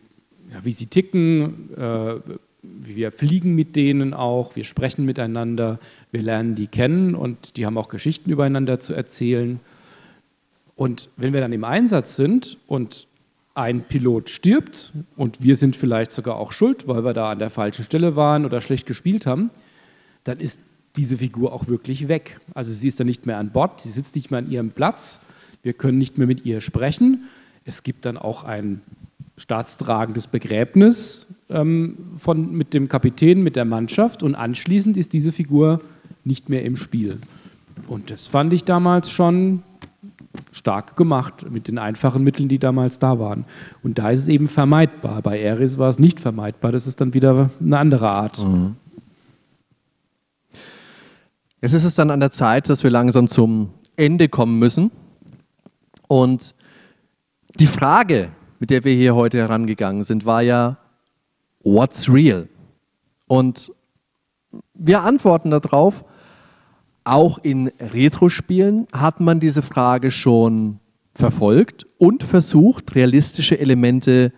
ja, 0.53 0.65
wie 0.65 0.73
sie 0.73 0.87
ticken, 0.87 1.71
äh, 1.77 2.17
wie 2.63 2.97
wir 2.97 3.13
fliegen 3.13 3.55
mit 3.55 3.77
denen 3.77 4.13
auch, 4.13 4.57
wir 4.57 4.65
sprechen 4.65 5.05
miteinander, 5.05 5.79
wir 6.11 6.21
lernen 6.21 6.57
die 6.57 6.67
kennen 6.67 7.15
und 7.15 7.57
die 7.57 7.65
haben 7.65 7.79
auch 7.79 7.89
Geschichten 7.89 8.29
übereinander 8.29 8.81
zu 8.81 8.93
erzählen. 8.93 9.61
Und 10.75 11.11
wenn 11.17 11.33
wir 11.33 11.41
dann 11.41 11.53
im 11.53 11.63
Einsatz 11.63 12.17
sind 12.17 12.59
und 12.67 13.07
ein 13.55 13.83
Pilot 13.83 14.31
stirbt 14.31 14.93
und 15.17 15.43
wir 15.43 15.55
sind 15.55 15.77
vielleicht 15.77 16.11
sogar 16.11 16.37
auch 16.37 16.51
schuld, 16.51 16.89
weil 16.89 17.05
wir 17.05 17.15
da 17.15 17.31
an 17.31 17.39
der 17.39 17.51
falschen 17.51 17.85
Stelle 17.85 18.17
waren 18.17 18.45
oder 18.45 18.61
schlecht 18.61 18.87
gespielt 18.87 19.27
haben, 19.27 19.51
dann 20.25 20.41
ist 20.41 20.59
diese 20.99 21.17
Figur 21.17 21.53
auch 21.53 21.69
wirklich 21.69 22.09
weg. 22.09 22.41
Also 22.55 22.73
sie 22.73 22.89
ist 22.89 23.01
dann 23.01 23.07
nicht 23.07 23.25
mehr 23.25 23.39
an 23.39 23.51
Bord, 23.51 23.81
sie 23.81 23.91
sitzt 23.91 24.17
nicht 24.17 24.31
mehr 24.31 24.39
an 24.39 24.51
ihrem 24.51 24.71
Platz, 24.71 25.21
wir 25.63 25.73
können 25.73 25.99
nicht 25.99 26.19
mehr 26.19 26.27
mit 26.27 26.45
ihr 26.45 26.61
sprechen. 26.61 27.25
Es 27.65 27.83
gibt 27.83 28.05
dann 28.05 28.17
auch 28.17 28.45
ein 28.45 28.81
staatstragendes 29.37 30.27
Begräbnis 30.27 31.27
ähm, 31.49 31.97
von, 32.19 32.53
mit 32.53 32.75
dem 32.75 32.89
Kapitän, 32.89 33.43
mit 33.43 33.57
der 33.57 33.65
Mannschaft 33.65 34.23
und 34.23 34.35
anschließend 34.35 34.97
ist 34.97 35.13
diese 35.13 35.33
Figur 35.33 35.81
nicht 36.25 36.49
mehr 36.49 36.65
im 36.65 36.77
Spiel. 36.77 37.19
Und 37.87 38.11
das 38.11 38.27
fand 38.27 38.53
ich 38.53 38.65
damals 38.65 39.11
schon 39.11 39.63
stark 40.53 40.97
gemacht 40.97 41.47
mit 41.51 41.69
den 41.69 41.79
einfachen 41.79 42.25
Mitteln, 42.25 42.49
die 42.49 42.59
damals 42.59 42.99
da 42.99 43.19
waren. 43.19 43.45
Und 43.83 43.99
da 43.99 44.11
ist 44.11 44.21
es 44.23 44.29
eben 44.29 44.49
vermeidbar. 44.49 45.23
Bei 45.23 45.41
Eris 45.41 45.79
war 45.79 45.89
es 45.89 45.99
nicht 45.99 46.21
vermeidbar. 46.21 46.73
Das 46.73 46.87
ist 46.87 47.01
dann 47.01 47.15
wieder 47.15 47.51
eine 47.61 47.79
andere 47.79 48.11
Art. 48.11 48.45
Jetzt 51.61 51.73
ist 51.73 51.85
es 51.85 51.97
dann 51.97 52.11
an 52.11 52.21
der 52.21 52.31
Zeit, 52.31 52.69
dass 52.69 52.85
wir 52.85 52.91
langsam 52.91 53.27
zum 53.27 53.75
Ende 53.97 54.29
kommen 54.29 54.61
müssen. 54.61 54.93
Und 56.07 56.55
die 57.59 57.67
Frage, 57.67 58.31
mit 58.61 58.71
der 58.71 58.85
wir 58.85 58.95
hier 58.95 59.17
heute 59.17 59.39
herangegangen 59.39 60.05
sind, 60.05 60.25
war 60.25 60.41
ja, 60.41 60.79
what's 61.65 62.09
real? 62.09 62.49
Und 63.27 63.73
wir 64.75 65.03
antworten 65.03 65.51
darauf, 65.51 66.05
auch 67.03 67.39
in 67.39 67.73
Retro-Spielen 67.81 68.87
hat 68.93 69.19
man 69.19 69.41
diese 69.41 69.63
Frage 69.63 70.13
schon 70.13 70.79
verfolgt 71.13 71.87
und 71.99 72.23
versucht, 72.23 72.95
realistische 72.95 73.59
Elemente 73.59 74.33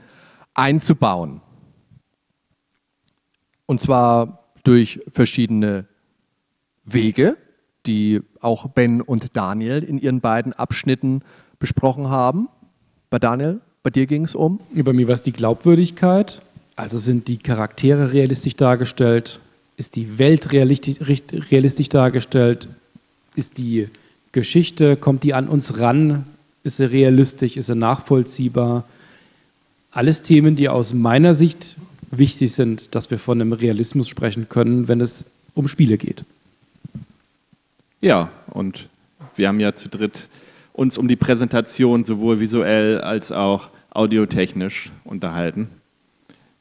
einzubauen. 0.55 1.43
Und 3.67 3.81
zwar 3.83 4.55
durch 4.65 5.01
verschiedene 5.11 5.90
Wege, 6.93 7.37
die 7.87 8.21
auch 8.41 8.69
Ben 8.69 9.01
und 9.01 9.37
Daniel 9.37 9.83
in 9.83 9.99
ihren 9.99 10.21
beiden 10.21 10.53
Abschnitten 10.53 11.23
besprochen 11.59 12.09
haben. 12.09 12.49
Bei 13.11 13.19
Daniel, 13.19 13.61
bei 13.83 13.91
dir 13.91 14.07
ging 14.07 14.25
es 14.25 14.35
um. 14.35 14.61
Über 14.73 14.93
mir 14.93 15.09
war 15.09 15.15
es 15.15 15.23
die 15.23 15.33
Glaubwürdigkeit. 15.33 16.41
Also 16.77 16.99
sind 16.99 17.29
die 17.29 17.39
Charaktere 17.39 18.13
realistisch 18.13 18.57
dargestellt? 18.57 19.41
Ist 19.77 19.97
die 19.97 20.19
Welt 20.19 20.53
realistisch, 20.53 21.89
dargestellt? 21.89 22.69
Ist 23.35 23.59
die 23.59 23.89
Geschichte, 24.33 24.97
kommt 24.97 25.23
die 25.25 25.35
an 25.35 25.49
uns 25.49 25.79
ran? 25.79 26.27
Ist 26.63 26.77
sie 26.77 26.91
realistisch? 26.91 27.57
Ist 27.57 27.67
sie 27.67 27.75
nachvollziehbar? 27.75 28.85
Alles 29.91 30.23
Themen, 30.23 30.57
die 30.57 30.69
aus 30.69 30.95
meiner 30.95 31.35
Sicht 31.35 31.77
wichtig 32.11 32.53
sind, 32.53 32.95
dass 32.95 33.11
wir 33.11 33.19
von 33.19 33.41
einem 33.41 33.53
Realismus 33.53 34.09
sprechen 34.09 34.49
können, 34.49 34.89
wenn 34.89 35.01
es 35.01 35.25
um 35.55 35.69
Spiele 35.69 35.99
geht. 35.99 36.25
Ja, 38.03 38.31
und 38.49 38.89
wir 39.37 39.49
haben 39.49 39.61
ja 39.61 39.75
zu 39.75 39.91
dritt 39.91 40.29
uns 40.73 40.97
um 40.97 41.07
die 41.07 41.17
Präsentation 41.17 42.07
sowohl 42.07 42.41
visuell 42.41 43.03
als 43.03 43.31
auch 43.31 43.69
audiotechnisch 43.91 44.91
unterhalten, 45.05 45.69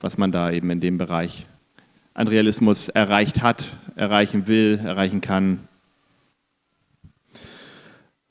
was 0.02 0.18
man 0.18 0.34
da 0.34 0.52
eben 0.52 0.70
in 0.70 0.82
dem 0.82 0.98
Bereich 0.98 1.48
an 2.14 2.28
Realismus 2.28 2.90
erreicht 2.90 3.42
hat, 3.42 3.64
erreichen 3.96 4.48
will, 4.48 4.82
erreichen 4.84 5.22
kann. 5.22 5.68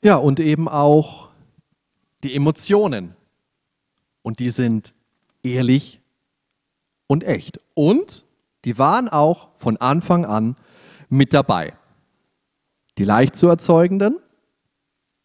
Ja, 0.03 0.17
und 0.17 0.39
eben 0.39 0.67
auch 0.67 1.29
die 2.23 2.35
Emotionen. 2.35 3.15
Und 4.21 4.37
die 4.37 4.51
sind 4.51 4.93
ehrlich 5.41 5.99
und 7.07 7.23
echt. 7.23 7.59
Und 7.73 8.23
die 8.65 8.77
waren 8.77 9.09
auch 9.09 9.47
von 9.57 9.77
Anfang 9.77 10.25
an 10.25 10.55
mit 11.09 11.33
dabei. 11.33 11.73
Die 12.99 13.05
leicht 13.05 13.37
zu 13.37 13.47
erzeugenden, 13.47 14.19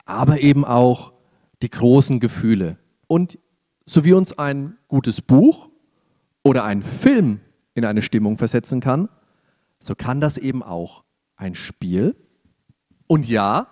aber 0.05 0.41
eben 0.41 0.65
auch 0.65 1.13
die 1.61 1.71
großen 1.71 2.21
Gefühle. 2.21 2.79
Und 3.09 3.37
so 3.85 4.05
wie 4.05 4.13
uns 4.13 4.39
ein 4.39 4.79
gutes 4.87 5.21
Buch 5.21 5.69
oder 6.45 6.63
ein 6.63 6.85
Film 6.85 7.41
in 7.75 7.85
eine 7.85 8.03
Stimmung 8.03 8.39
versetzen 8.39 8.79
kann, 8.79 9.09
so 9.81 9.97
kann 9.97 10.21
das 10.21 10.39
eben 10.39 10.63
auch 10.63 11.03
ein 11.35 11.57
Spiel 11.57 12.15
und 13.09 13.29
ja, 13.29 13.67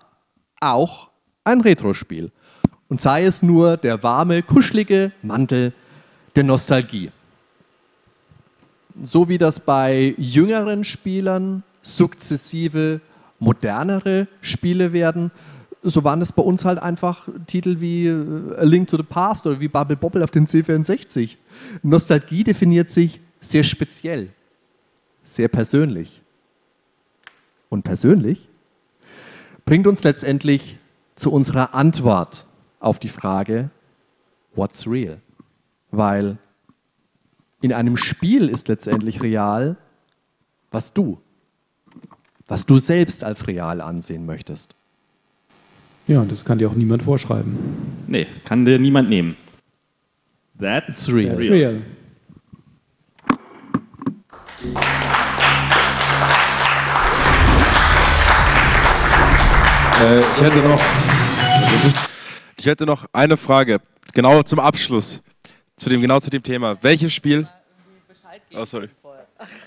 auch 0.60 1.10
ein 1.44 1.60
Retro-Spiel. 1.60 2.32
Und 2.88 3.00
sei 3.00 3.24
es 3.24 3.40
nur 3.40 3.76
der 3.76 4.02
warme, 4.02 4.42
kuschelige 4.42 5.12
Mantel 5.22 5.72
der 6.34 6.42
Nostalgie. 6.42 7.12
So 9.00 9.28
wie 9.28 9.38
das 9.38 9.60
bei 9.60 10.14
jüngeren 10.18 10.82
Spielern 10.82 11.62
sukzessive 11.82 13.00
modernere 13.42 14.28
Spiele 14.40 14.92
werden, 14.92 15.32
so 15.82 16.04
waren 16.04 16.22
es 16.22 16.32
bei 16.32 16.42
uns 16.42 16.64
halt 16.64 16.78
einfach 16.78 17.28
Titel 17.48 17.80
wie 17.80 18.06
äh, 18.06 18.56
A 18.56 18.62
Link 18.62 18.88
to 18.88 18.96
the 18.96 19.02
Past 19.02 19.46
oder 19.46 19.58
wie 19.58 19.66
Bubble 19.66 19.96
Bobble 19.96 20.22
auf 20.22 20.30
den 20.30 20.46
C64. 20.46 21.36
Nostalgie 21.82 22.44
definiert 22.44 22.88
sich 22.88 23.20
sehr 23.40 23.64
speziell, 23.64 24.28
sehr 25.24 25.48
persönlich. 25.48 26.22
Und 27.68 27.82
persönlich 27.82 28.48
bringt 29.64 29.88
uns 29.88 30.04
letztendlich 30.04 30.78
zu 31.16 31.32
unserer 31.32 31.74
Antwort 31.74 32.46
auf 32.78 33.00
die 33.00 33.08
Frage, 33.08 33.70
what's 34.54 34.86
real? 34.86 35.20
Weil 35.90 36.38
in 37.60 37.72
einem 37.72 37.96
Spiel 37.96 38.48
ist 38.48 38.68
letztendlich 38.68 39.20
real, 39.20 39.76
was 40.70 40.92
du, 40.92 41.18
was 42.48 42.66
du 42.66 42.78
selbst 42.78 43.24
als 43.24 43.46
real 43.46 43.80
ansehen 43.80 44.26
möchtest. 44.26 44.74
Ja, 46.06 46.20
und 46.20 46.32
das 46.32 46.44
kann 46.44 46.58
dir 46.58 46.68
auch 46.68 46.74
niemand 46.74 47.02
vorschreiben. 47.02 47.56
Nee, 48.08 48.26
kann 48.44 48.64
dir 48.64 48.78
niemand 48.78 49.08
nehmen. 49.08 49.36
That's 50.58 51.08
real. 51.08 51.36
That's 51.36 51.50
real. 51.50 51.82
Äh, 60.00 60.20
ich 60.20 60.40
hätte 60.42 60.58
noch. 60.58 60.80
Ich 62.58 62.66
hätte 62.66 62.86
noch 62.86 63.06
eine 63.12 63.36
Frage, 63.36 63.80
genau 64.12 64.42
zum 64.42 64.60
Abschluss, 64.60 65.22
zu 65.76 65.88
dem, 65.88 66.00
genau 66.00 66.20
zu 66.20 66.30
dem 66.30 66.42
Thema. 66.42 66.76
Welches 66.80 67.12
Spiel? 67.12 67.48
Oh, 68.54 68.64
sorry. 68.64 68.88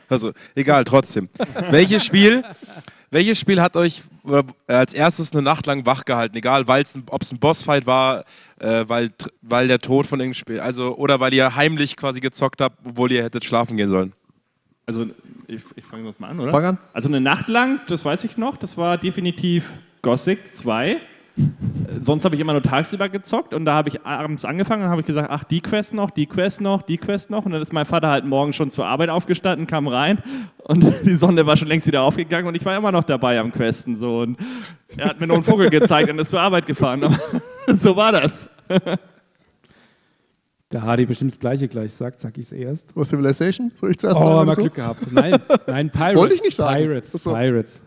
Also, 0.10 0.34
egal, 0.56 0.84
trotzdem. 0.84 1.30
welches 1.70 2.06
Spiel, 2.06 2.44
welches 3.10 3.40
Spiel 3.40 3.62
hat 3.62 3.76
euch 3.76 4.04
äh, 4.28 4.44
als 4.68 4.94
erstes 4.94 5.32
eine 5.32 5.42
Nacht 5.42 5.66
lang 5.66 5.86
wach 5.86 6.06
gehalten? 6.06 6.36
Egal, 6.36 6.66
ob 7.08 7.22
es 7.22 7.32
ein 7.32 7.40
Bossfight 7.40 7.86
war, 7.86 8.26
äh, 8.60 8.86
weil, 8.88 9.12
weil 9.42 9.68
der 9.68 9.80
Tod 9.80 10.06
von 10.06 10.20
irgendeinem 10.20 10.40
Spiel, 10.40 10.60
also, 10.60 10.96
oder 10.96 11.20
weil 11.20 11.34
ihr 11.34 11.56
heimlich 11.56 11.96
quasi 11.98 12.20
gezockt 12.20 12.62
habt, 12.62 12.78
obwohl 12.86 13.12
ihr 13.12 13.24
hättet 13.24 13.46
schlafen 13.46 13.78
gehen 13.78 13.90
sollen. 13.90 14.14
Also, 14.86 15.08
ich, 15.48 15.62
ich 15.76 15.86
fange 15.86 16.04
das 16.06 16.20
mal 16.20 16.30
an, 16.30 16.40
oder? 16.40 16.52
Fang 16.52 16.66
an. 16.66 16.78
Also, 16.94 17.10
eine 17.10 17.22
Nacht 17.22 17.50
lang, 17.50 17.80
das 17.88 18.06
weiß 18.06 18.24
ich 18.24 18.38
noch, 18.38 18.58
das 18.58 18.78
war 18.78 18.98
definitiv 18.98 19.70
Gothic 20.02 20.56
2. 20.56 21.02
Sonst 22.02 22.24
habe 22.24 22.36
ich 22.36 22.42
immer 22.42 22.54
nur 22.54 22.64
tagsüber 22.64 23.10
gezockt 23.10 23.54
und 23.54 23.66
da 23.66 23.74
habe 23.74 23.90
ich 23.90 24.06
abends 24.06 24.46
angefangen 24.46 24.84
und 24.84 24.90
habe 24.90 25.02
ich 25.02 25.08
gesagt, 25.08 25.30
ach, 25.30 25.44
die 25.44 25.60
Quest 25.60 25.94
noch, 25.94 26.10
die 26.12 26.28
Quest 26.28 26.62
noch, 26.62 26.82
die 26.82 26.98
Quest 26.98 27.30
noch. 27.30 27.46
Und 27.46 27.52
dann 27.52 27.62
ist 27.62 27.74
mein 27.74 27.86
Vater 27.86 28.10
halt 28.10 28.26
morgen 28.26 28.54
schon 28.54 28.72
zur 28.72 28.86
Arbeit 28.86 29.10
aufgestanden, 29.10 29.68
kam 29.68 29.88
rein 29.88 30.20
und 30.64 30.82
die 31.04 31.16
Sonne 31.16 31.46
war 31.46 31.58
schon 31.58 31.68
längst 31.68 31.88
wieder 31.88 32.04
aufgegangen 32.04 32.48
und 32.48 32.56
ich 32.56 32.64
war 32.64 32.78
immer 32.78 32.92
noch 32.92 33.04
dabei 33.04 33.40
am 33.40 33.52
Questen. 33.52 33.98
So. 33.98 34.22
Und 34.22 34.38
er 34.96 35.10
hat 35.10 35.20
mir 35.20 35.28
nur 35.28 35.36
einen 35.36 35.44
Vogel 35.44 35.70
gezeigt 35.70 36.10
und 36.10 36.20
ist 36.20 36.32
zur 36.32 36.40
Arbeit 36.40 36.66
gefahren. 36.68 37.02
so 37.68 37.96
war 37.96 38.12
das. 38.12 38.48
Da 40.70 40.82
Hardy 40.82 41.06
bestimmt 41.06 41.32
das 41.32 41.40
Gleiche 41.40 41.68
gleich 41.68 41.94
sagt, 41.94 42.20
sag 42.22 42.38
ich 42.38 42.46
es 42.46 42.52
erst. 42.52 42.96
Was 42.96 43.10
Civilization? 43.10 43.72
Soll 43.76 43.92
ich 43.92 44.00
zuerst 44.00 44.18
Oh, 44.18 44.24
sagen? 44.24 44.36
mal 44.36 44.42
oder 44.42 44.56
so? 44.56 44.62
Glück 44.62 44.74
gehabt. 44.74 45.12
Nein, 45.12 45.36
nein, 45.68 45.90
Pirates. 45.92 46.18
Wollte 46.18 46.36
ich 46.36 46.42
nicht 46.42 46.56
sagen. 46.56 46.84
Pirates, 46.84 47.12
so. 47.12 47.34
Pirates. 47.34 47.82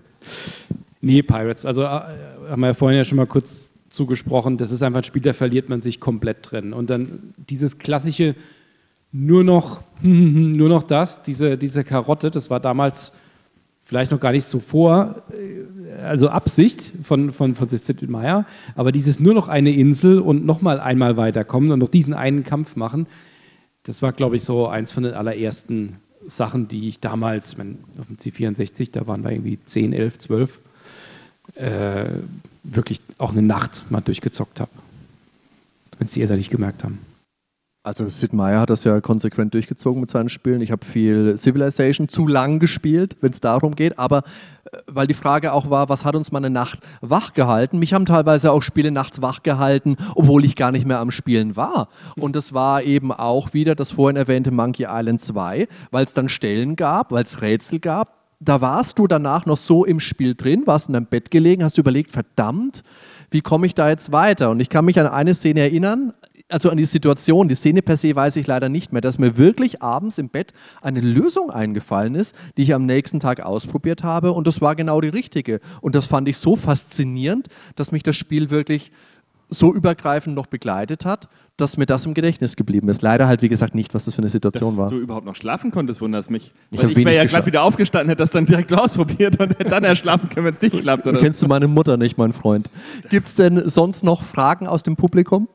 Nee, 1.00 1.22
Pirates. 1.22 1.66
Also 1.66 1.82
äh, 1.82 2.00
haben 2.48 2.60
wir 2.60 2.68
ja 2.68 2.74
vorhin 2.74 2.98
ja 2.98 3.04
schon 3.04 3.16
mal 3.16 3.26
kurz 3.26 3.70
zugesprochen. 3.90 4.56
Das 4.56 4.70
ist 4.70 4.82
einfach 4.82 5.00
ein 5.00 5.04
Spiel, 5.04 5.22
da 5.22 5.32
verliert 5.32 5.68
man 5.68 5.80
sich 5.80 6.00
komplett 6.00 6.50
drin. 6.50 6.72
Und 6.72 6.90
dann 6.90 7.34
dieses 7.36 7.78
klassische 7.78 8.34
nur 9.12 9.44
noch, 9.44 9.80
nur 10.02 10.68
noch 10.68 10.82
das, 10.82 11.22
diese, 11.22 11.56
diese 11.56 11.84
Karotte, 11.84 12.30
das 12.30 12.50
war 12.50 12.60
damals 12.60 13.12
vielleicht 13.84 14.10
noch 14.10 14.20
gar 14.20 14.32
nicht 14.32 14.44
so 14.44 14.60
vor, 14.60 15.22
äh, 15.32 16.02
also 16.02 16.28
Absicht 16.28 16.92
von, 17.04 17.32
von, 17.32 17.54
Sid 17.54 18.08
Meier, 18.08 18.44
aber 18.74 18.92
dieses 18.92 19.18
nur 19.18 19.32
noch 19.32 19.48
eine 19.48 19.72
Insel 19.72 20.18
und 20.18 20.44
nochmal 20.44 20.78
einmal 20.78 21.16
weiterkommen 21.16 21.70
und 21.72 21.78
noch 21.78 21.88
diesen 21.88 22.12
einen 22.12 22.44
Kampf 22.44 22.76
machen, 22.76 23.06
das 23.84 24.02
war, 24.02 24.12
glaube 24.12 24.36
ich, 24.36 24.44
so 24.44 24.66
eins 24.68 24.92
von 24.92 25.04
den 25.04 25.14
allerersten 25.14 25.96
Sachen, 26.26 26.68
die 26.68 26.88
ich 26.88 27.00
damals, 27.00 27.52
ich 27.52 27.58
mein, 27.58 27.78
auf 27.98 28.06
dem 28.06 28.16
C64, 28.16 28.92
da 28.92 29.06
waren 29.06 29.24
wir 29.24 29.32
irgendwie 29.32 29.58
10, 29.64 29.94
11, 29.94 30.18
12, 30.18 30.60
äh, 31.54 32.06
wirklich 32.62 33.00
auch 33.18 33.32
eine 33.32 33.42
Nacht 33.42 33.84
mal 33.90 34.00
durchgezockt 34.00 34.60
habe. 34.60 34.70
Wenn 35.98 36.06
es 36.06 36.12
die 36.12 36.22
Eltern 36.22 36.38
nicht 36.38 36.50
gemerkt 36.50 36.84
haben. 36.84 37.00
Also 37.88 38.08
Sid 38.10 38.34
Meier 38.34 38.60
hat 38.60 38.68
das 38.68 38.84
ja 38.84 39.00
konsequent 39.00 39.54
durchgezogen 39.54 40.00
mit 40.00 40.10
seinen 40.10 40.28
Spielen. 40.28 40.60
Ich 40.60 40.72
habe 40.72 40.84
viel 40.84 41.38
Civilization 41.38 42.06
zu 42.06 42.26
lang 42.26 42.58
gespielt, 42.58 43.16
wenn 43.22 43.30
es 43.30 43.40
darum 43.40 43.76
geht. 43.76 43.98
Aber 43.98 44.24
äh, 44.70 44.78
weil 44.86 45.06
die 45.06 45.14
Frage 45.14 45.54
auch 45.54 45.70
war, 45.70 45.88
was 45.88 46.04
hat 46.04 46.14
uns 46.14 46.30
mal 46.30 46.38
eine 46.38 46.50
Nacht 46.50 46.80
wach 47.00 47.32
gehalten? 47.32 47.78
Mich 47.78 47.94
haben 47.94 48.04
teilweise 48.04 48.52
auch 48.52 48.60
Spiele 48.60 48.90
nachts 48.90 49.22
wach 49.22 49.42
gehalten, 49.42 49.96
obwohl 50.14 50.44
ich 50.44 50.54
gar 50.54 50.70
nicht 50.70 50.86
mehr 50.86 50.98
am 50.98 51.10
Spielen 51.10 51.56
war. 51.56 51.88
Und 52.16 52.36
das 52.36 52.52
war 52.52 52.82
eben 52.82 53.10
auch 53.10 53.54
wieder 53.54 53.74
das 53.74 53.92
vorhin 53.92 54.16
erwähnte 54.16 54.50
Monkey 54.50 54.86
Island 54.86 55.22
2, 55.22 55.66
weil 55.90 56.04
es 56.04 56.12
dann 56.12 56.28
Stellen 56.28 56.76
gab, 56.76 57.10
weil 57.10 57.22
es 57.22 57.40
Rätsel 57.40 57.78
gab. 57.78 58.17
Da 58.40 58.60
warst 58.60 58.98
du 58.98 59.08
danach 59.08 59.46
noch 59.46 59.56
so 59.56 59.84
im 59.84 59.98
Spiel 59.98 60.34
drin, 60.36 60.66
warst 60.66 60.88
in 60.88 60.92
deinem 60.92 61.06
Bett 61.06 61.30
gelegen, 61.30 61.64
hast 61.64 61.76
du 61.76 61.80
überlegt, 61.80 62.12
verdammt, 62.12 62.84
wie 63.30 63.40
komme 63.40 63.66
ich 63.66 63.74
da 63.74 63.88
jetzt 63.88 64.12
weiter? 64.12 64.50
Und 64.50 64.60
ich 64.60 64.70
kann 64.70 64.84
mich 64.84 64.98
an 65.00 65.08
eine 65.08 65.34
Szene 65.34 65.60
erinnern, 65.60 66.12
also 66.48 66.70
an 66.70 66.76
die 66.76 66.86
Situation, 66.86 67.48
die 67.48 67.54
Szene 67.54 67.82
per 67.82 67.96
se 67.96 68.14
weiß 68.14 68.36
ich 68.36 68.46
leider 68.46 68.68
nicht 68.68 68.92
mehr, 68.92 69.02
dass 69.02 69.18
mir 69.18 69.36
wirklich 69.36 69.82
abends 69.82 70.18
im 70.18 70.30
Bett 70.30 70.52
eine 70.80 71.00
Lösung 71.00 71.50
eingefallen 71.50 72.14
ist, 72.14 72.34
die 72.56 72.62
ich 72.62 72.74
am 72.74 72.86
nächsten 72.86 73.20
Tag 73.20 73.40
ausprobiert 73.40 74.02
habe 74.02 74.32
und 74.32 74.46
das 74.46 74.60
war 74.60 74.74
genau 74.74 75.00
die 75.00 75.08
richtige. 75.08 75.60
Und 75.80 75.94
das 75.94 76.06
fand 76.06 76.28
ich 76.28 76.38
so 76.38 76.56
faszinierend, 76.56 77.48
dass 77.76 77.92
mich 77.92 78.02
das 78.02 78.16
Spiel 78.16 78.50
wirklich 78.50 78.92
so 79.48 79.74
übergreifend 79.74 80.34
noch 80.36 80.46
begleitet 80.46 81.04
hat, 81.04 81.28
dass 81.56 81.76
mir 81.76 81.86
das 81.86 82.06
im 82.06 82.14
Gedächtnis 82.14 82.54
geblieben 82.54 82.88
ist. 82.88 83.02
Leider 83.02 83.26
halt, 83.26 83.42
wie 83.42 83.48
gesagt, 83.48 83.74
nicht, 83.74 83.94
was 83.94 84.04
das 84.04 84.14
für 84.14 84.20
eine 84.20 84.28
Situation 84.28 84.70
Dass 84.72 84.78
war. 84.78 84.90
du 84.90 84.98
überhaupt 84.98 85.26
noch 85.26 85.34
schlafen 85.34 85.70
konntest, 85.70 86.00
wundert 86.00 86.30
mich. 86.30 86.52
Ich 86.70 86.82
ich 86.82 86.96
wäre 86.96 87.16
ja 87.16 87.24
glatt 87.24 87.46
wieder 87.46 87.62
aufgestanden, 87.62 88.10
hätte 88.10 88.22
das 88.22 88.30
dann 88.30 88.46
direkt 88.46 88.72
ausprobiert 88.72 89.40
und 89.40 89.50
hätte 89.50 89.70
dann 89.70 89.84
erst 89.84 90.02
schlafen 90.02 90.28
können, 90.28 90.46
wenn 90.46 90.54
es 90.54 90.60
nicht 90.60 90.78
klappt. 90.82 91.06
Oder? 91.06 91.18
Kennst 91.18 91.42
du 91.42 91.46
meine 91.48 91.66
Mutter 91.66 91.96
nicht, 91.96 92.18
mein 92.18 92.32
Freund? 92.32 92.70
Gibt 93.10 93.28
es 93.28 93.34
denn 93.34 93.68
sonst 93.68 94.04
noch 94.04 94.22
Fragen 94.22 94.66
aus 94.66 94.82
dem 94.82 94.96
Publikum? 94.96 95.48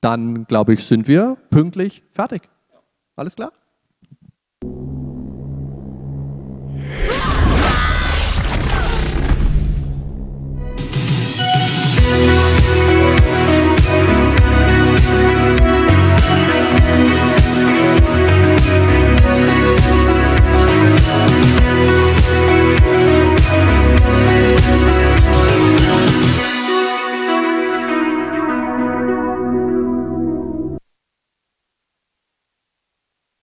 Dann, 0.00 0.44
glaube 0.46 0.74
ich, 0.74 0.84
sind 0.84 1.08
wir 1.08 1.36
pünktlich 1.50 2.02
fertig. 2.12 2.42
Alles 3.16 3.34
klar? 3.34 3.52